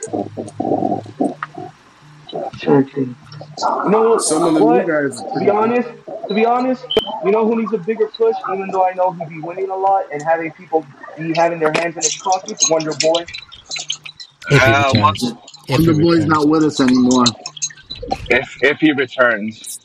[2.45, 3.19] I'm trying to think.
[3.85, 4.87] You know some of the what?
[4.87, 5.23] new guys.
[5.23, 5.91] To be honest,
[6.29, 6.87] to be honest,
[7.25, 8.37] you know who needs a bigger push?
[8.53, 10.87] Even though I know he'd be winning a lot and having people
[11.17, 12.63] be having their hands in his pockets.
[12.71, 13.27] Wonder Boy.
[14.51, 15.35] If he Uh, returns.
[15.69, 16.27] If he boy's returns.
[16.27, 17.37] not with us anymore.
[18.29, 19.81] If if he returns,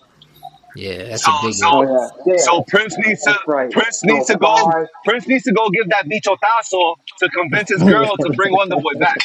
[0.78, 1.70] Yeah, that's so a big so.
[1.72, 2.42] Oh yeah, yeah.
[2.44, 3.72] so Prince needs to right.
[3.72, 4.88] Prince So needs to go five.
[5.06, 8.94] Prince needs to go give that bichotazo to convince his girl to bring Wonder Boy
[9.00, 9.18] back.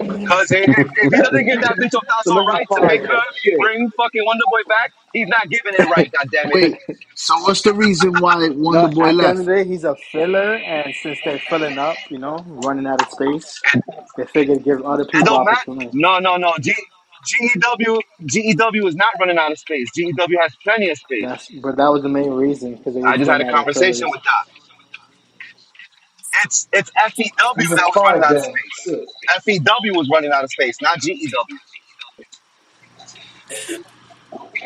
[0.00, 3.22] Because if, if he doesn't give that bichotazo right to make her
[3.60, 6.10] bring fucking Wonder Boy back, he's not giving it right.
[6.10, 6.54] God damn it.
[6.54, 6.98] Wait.
[7.14, 9.84] So what's the reason why Wonder No, Boy at the end of the day, he's
[9.84, 13.60] a filler, and since they're filling up, you know, running out of space,
[14.16, 15.94] they figured to give other people don't opportunities.
[15.94, 16.54] No, no, no.
[16.60, 16.74] G,
[17.26, 19.90] GEW GEW is not running out of space.
[19.92, 21.22] GEW has plenty of space.
[21.22, 23.54] That's, but that was the main reason because they I just had a running out
[23.54, 24.48] of conversation with Doc.
[26.44, 27.24] It's it's FEW
[27.56, 28.42] Number that was running five out of then.
[28.42, 28.88] space.
[29.44, 31.58] FEW was running out of space, not GEW.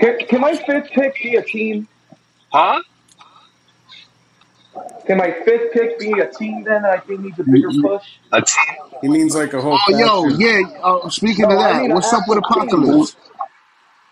[0.00, 1.88] Can, can my fifth pick be a team?
[2.52, 2.82] Huh?
[5.06, 8.04] Can my fifth pick be a team then that I think needs a bigger push?
[8.32, 8.76] A team.
[9.02, 9.80] He means like a whole.
[9.88, 10.38] Oh, yo, faction.
[10.38, 10.62] yeah.
[10.82, 12.78] Uh, speaking No, of I that, mean an what's up with actual team.
[12.78, 13.16] Apocalypse?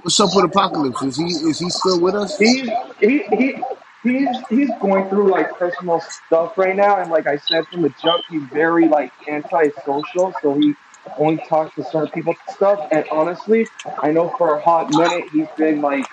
[0.02, 1.02] What's up with Apocalypse?
[1.02, 2.38] Is he is he still with us?
[2.38, 3.56] He's he he
[4.02, 7.94] he's he's going through like personal stuff right now, and like I said from the
[8.02, 10.74] jump, he's very like anti-social, so he
[11.18, 12.80] only talks to certain people and stuff.
[12.92, 13.68] And honestly,
[14.02, 16.06] I know for a hot minute he's been like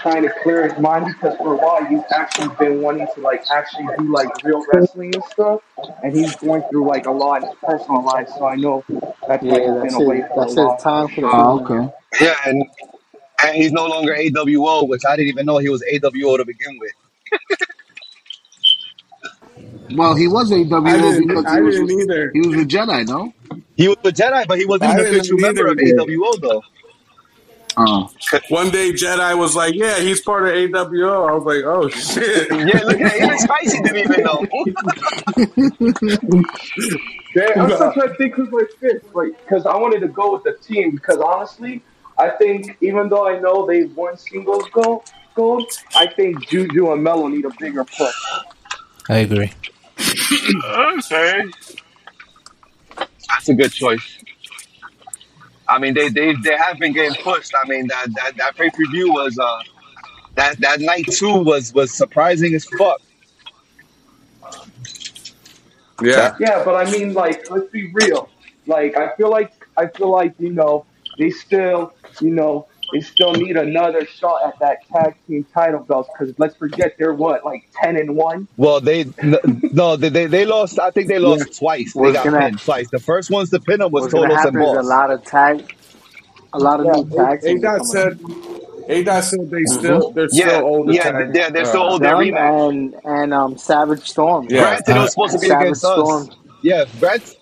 [0.00, 3.40] trying to clear his mind because for a while he's actually been wanting to like
[3.50, 5.60] actually do like real wrestling and stuff,
[6.02, 8.28] and he's going through like a lot in his personal life.
[8.38, 8.84] So I know
[9.26, 10.30] that's why Yeah, he's that's been away it.
[10.34, 10.76] for a That's while.
[10.76, 11.90] his time for the Oh, okay.
[12.20, 12.64] Yeah, and
[13.44, 16.78] and he's no longer AWO, which I didn't even know he was AWO to begin
[16.80, 16.92] with.
[19.92, 21.28] Well, he was I AWO didn't.
[21.28, 22.30] because I he was didn't either.
[22.32, 23.32] he was a Jedi, no?
[23.76, 25.98] He was a Jedi, but he wasn't I an official member of either.
[25.98, 26.62] AWO though.
[27.76, 28.08] Oh,
[28.50, 32.48] One day Jedi was like, "Yeah, he's part of AWO." I was like, "Oh shit!"
[32.52, 34.46] Yeah, look at even Spicy didn't even know.
[37.36, 40.32] Yeah, I'm still trying to think who's my fifth, like, because I wanted to go
[40.34, 40.92] with the team.
[40.92, 41.82] Because honestly,
[42.16, 47.02] I think even though I know they've won singles gold, gold, I think Juju and
[47.02, 48.14] Melo need a bigger push.
[49.08, 49.50] I agree.
[49.98, 51.42] Okay.
[53.28, 54.24] That's a good choice.
[55.66, 57.52] I mean, they they they have been getting pushed.
[57.54, 59.62] I mean, that that, that pay per view was uh
[60.34, 63.00] that that night two was was surprising as fuck.
[66.02, 68.28] Yeah, Yeah, but I mean, like, let's be real.
[68.66, 70.86] Like, I feel like I feel like you know
[71.18, 76.08] they still, you know, they still need another shot at that tag team title belt
[76.12, 78.46] Because let's forget they're what, like ten and one.
[78.56, 79.36] Well, they n-
[79.72, 80.78] no, they, they they lost.
[80.78, 81.92] I think they lost twice.
[81.94, 82.88] They What's got gonna- pinned twice.
[82.90, 85.10] The first one's to pin them was What's gonna Tolos and happen is a lot
[85.10, 85.74] of tag,
[86.52, 87.86] a lot of Yeah, new tag they teams are got coming.
[87.86, 88.50] said.
[88.86, 91.32] A Dot said they still they're Yeah, still old yeah, tag.
[91.32, 92.02] they're, they're still uh, old.
[92.02, 92.68] Their Them rematch.
[92.70, 94.46] and and um Savage Storm.
[94.50, 94.60] Yeah.
[94.60, 95.92] Granted, it was Uh, supposed to be Savage against us.
[95.94, 96.28] Storm.
[96.62, 97.34] Yeah, Grant.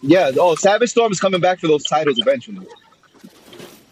[0.00, 0.32] Yeah.
[0.36, 2.66] Oh, Savage Storm is coming back for those titles eventually.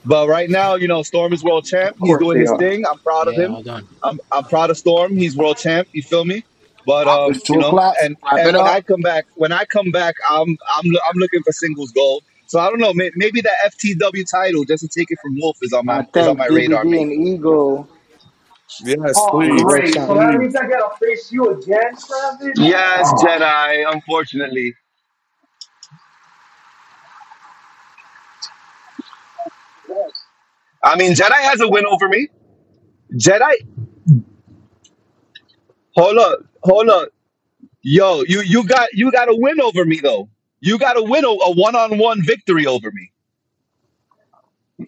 [0.06, 1.96] But right now, you know, Storm is world champ.
[2.00, 2.58] He's course doing his are.
[2.58, 2.86] thing.
[2.86, 3.52] I'm proud of Yeah, him.
[3.52, 3.88] hold on.
[4.04, 5.16] I'm I'm proud of Storm.
[5.16, 5.88] He's world champ.
[5.92, 6.44] You feel me?
[6.86, 7.96] But um, you know, o'clock.
[8.02, 8.66] and and when up.
[8.68, 12.24] I come back, when I come back, I'm I'm I'm looking for singles gold.
[12.46, 12.94] So I don't know.
[12.94, 16.26] may- Maybe that FTW title, just to take it from Wolf, is on my is
[16.28, 16.84] on think my radar.
[16.84, 17.02] DVD Maybe.
[17.02, 17.88] and Eagle
[18.80, 19.62] Yes, Oh, please.
[19.62, 20.06] great.
[20.06, 20.38] So that Please.
[20.38, 22.56] means I gotta face you again, Savage?
[22.56, 23.92] Yes, Oh, Jedi.
[23.92, 24.74] Unfortunately,
[30.86, 32.28] I mean, Jedi has a win over me.
[33.14, 33.52] Jedi,
[35.96, 37.10] hold up, hold up,
[37.82, 40.28] yo, you you got you got a win over me though.
[40.60, 43.12] You got a win, a one on one victory over me.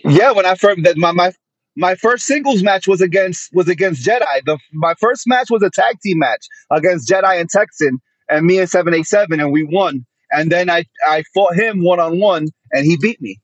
[0.04, 1.32] Yeah, when I first that my my
[1.76, 4.44] my first singles match was against was against Jedi.
[4.46, 8.58] The my first match was a tag team match against Jedi and Texan and me
[8.60, 10.06] and Seven Eight Seven, and we won.
[10.32, 13.40] And then I I fought him one on one, and he beat me.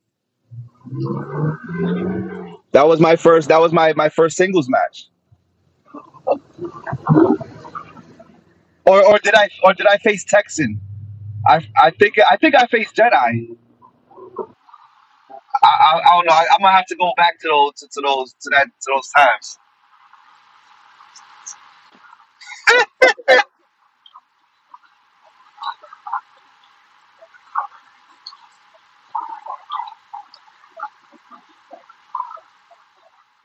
[2.72, 3.48] That was my first.
[3.48, 5.06] That was my my first singles match.
[8.86, 10.80] Or or did I or did I face Texan?
[11.48, 13.12] I I think I think I faced Jedi.
[15.62, 16.32] I, I, I don't know.
[16.34, 18.92] I, I'm gonna have to go back to those to, to those to that to
[18.94, 19.58] those times.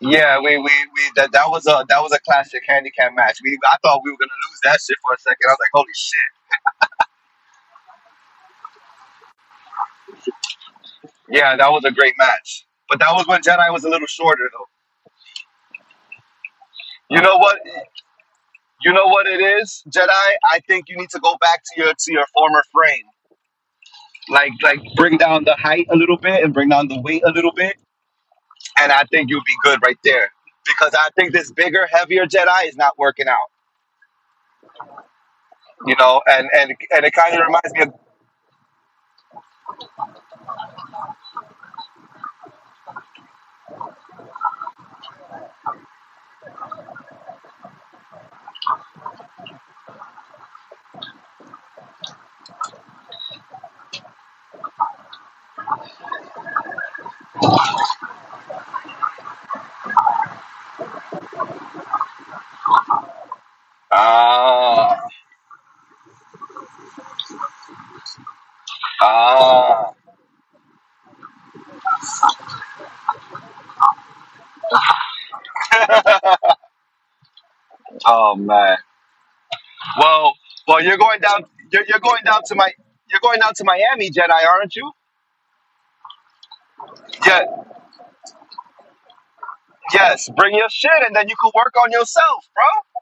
[0.01, 3.39] Yeah, we, we, we that, that was a that was a classic handicap match.
[3.43, 5.47] We I thought we were gonna lose that shit for a second.
[5.49, 6.21] I was like, holy shit.
[11.29, 12.65] Yeah, that was a great match.
[12.89, 14.79] But that was when Jedi was a little shorter though.
[17.15, 17.59] You know what?
[18.83, 20.09] You know what it is, Jedi.
[20.45, 23.05] I think you need to go back to your to your former frame.
[24.29, 27.31] Like like bring down the height a little bit and bring down the weight a
[27.31, 27.77] little bit,
[28.79, 30.31] and I think you'll be good right there.
[30.65, 33.37] Because I think this bigger, heavier Jedi is not working out.
[35.87, 37.93] You know, and and and it kind of reminds me of
[63.91, 64.97] ah
[69.01, 69.93] ah.
[78.05, 78.77] oh man.
[79.99, 80.33] Well,
[80.67, 81.45] well, you're going down.
[81.71, 82.71] You're, you're going down to my.
[83.09, 84.91] You're going down to Miami, Jedi, aren't you?
[87.25, 87.41] Yeah.
[89.93, 90.29] Yes.
[90.37, 92.97] Bring your shit, and then you can work on yourself, bro.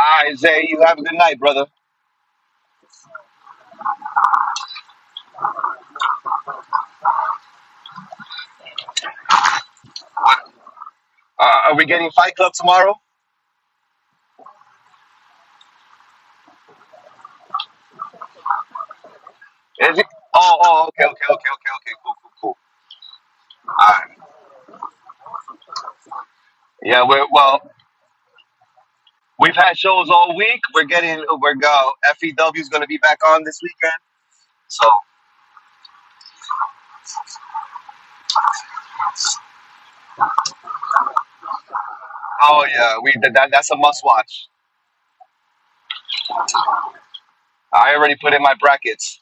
[0.00, 0.66] All right, Zay.
[0.68, 1.66] You have a good night, brother.
[11.38, 12.96] Uh, are we getting Fight Club tomorrow?
[19.80, 20.06] Is it?
[20.34, 21.92] Oh, oh, okay, okay, okay, okay, okay.
[22.04, 22.56] Cool, cool, cool.
[23.68, 24.10] All right.
[26.96, 27.60] Yeah, we're well.
[29.40, 30.60] We've had shows all week.
[30.74, 31.24] We're getting.
[31.40, 31.92] We're go.
[32.20, 33.94] FEW is going to be back on this weekend.
[34.68, 34.88] So,
[42.42, 44.48] oh yeah, we that that's a must watch.
[47.72, 49.20] I already put in my brackets.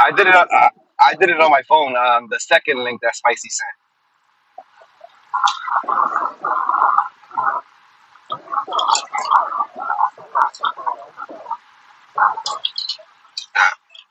[0.00, 0.36] I did it.
[0.36, 0.70] On, uh,
[1.00, 1.96] I did it on my phone.
[1.96, 3.68] Um, the second link that Spicy sent.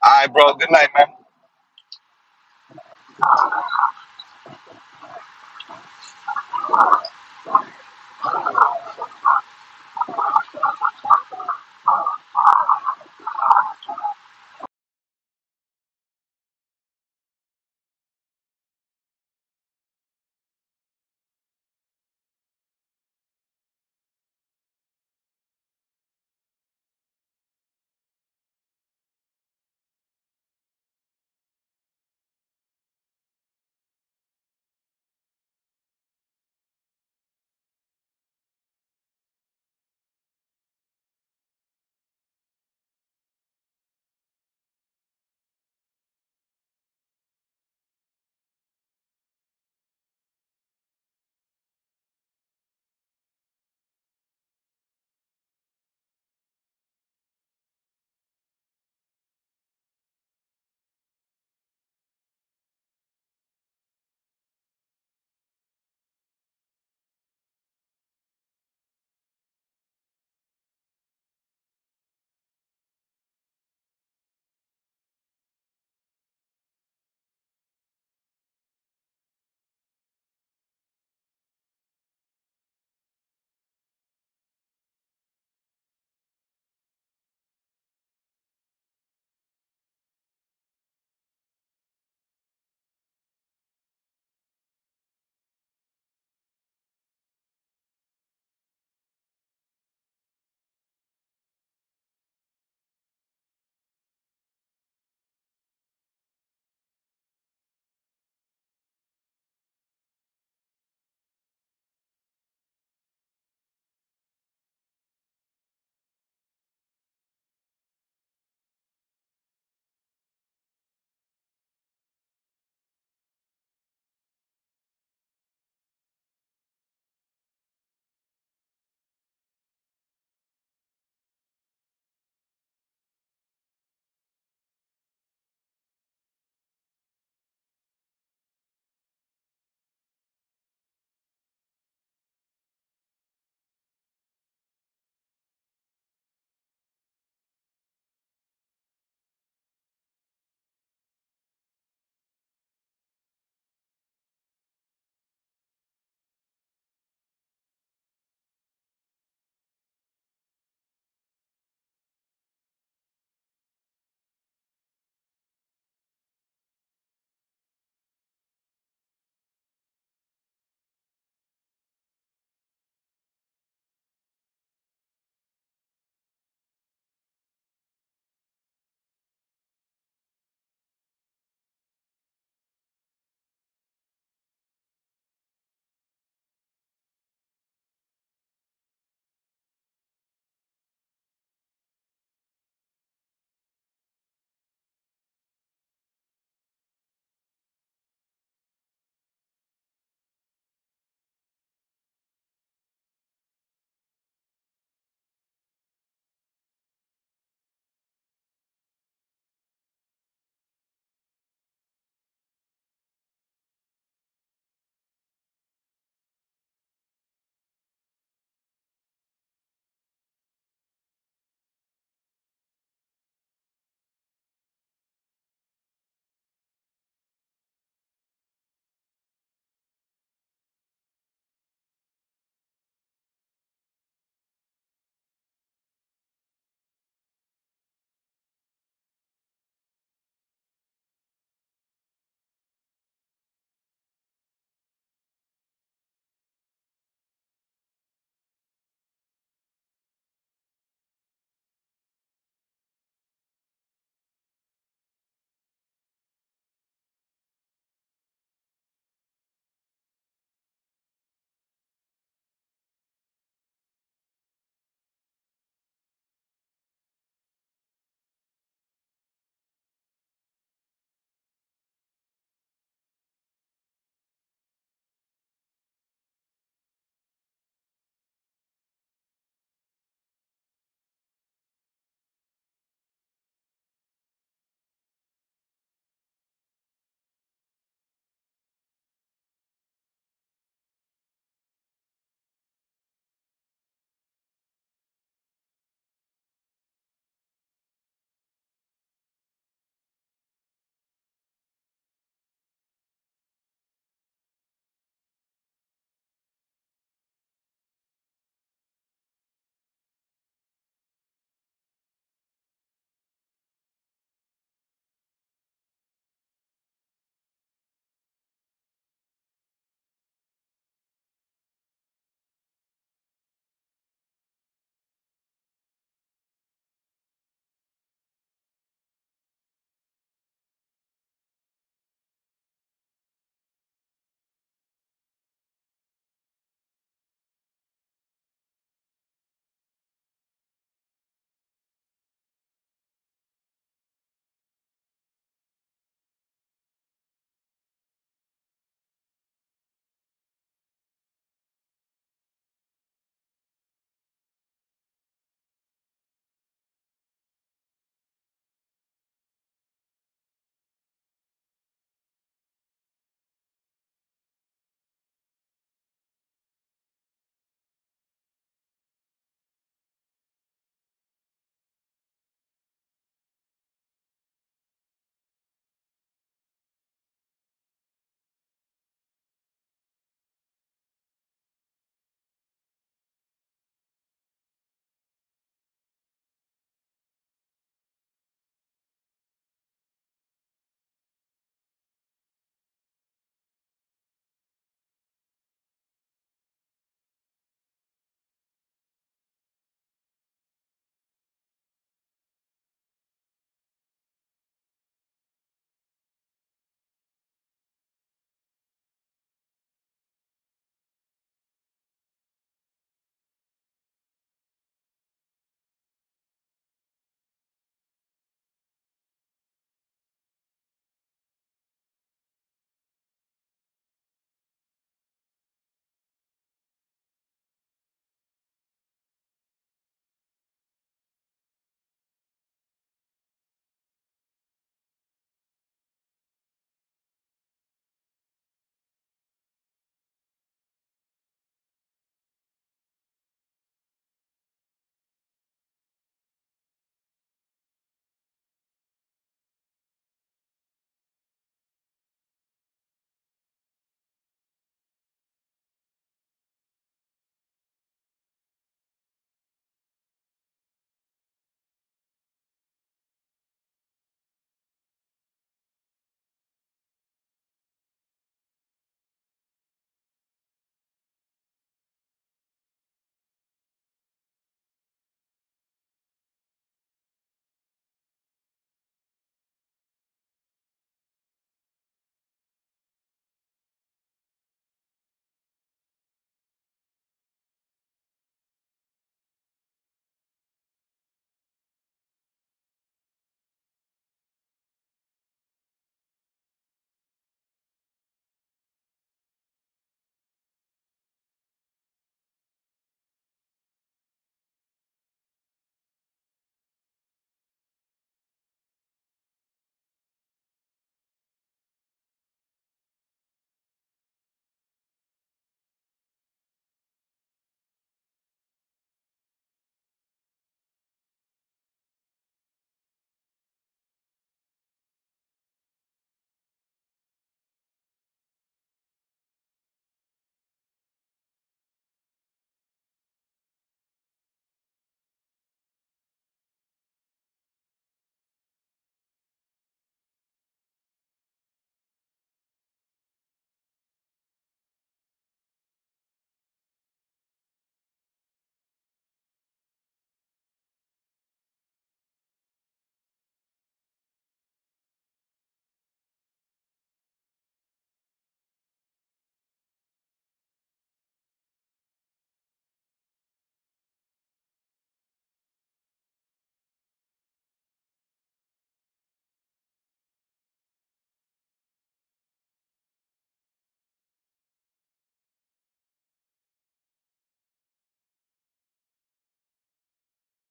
[0.04, 0.54] All right, bro.
[0.54, 1.08] Good night, man.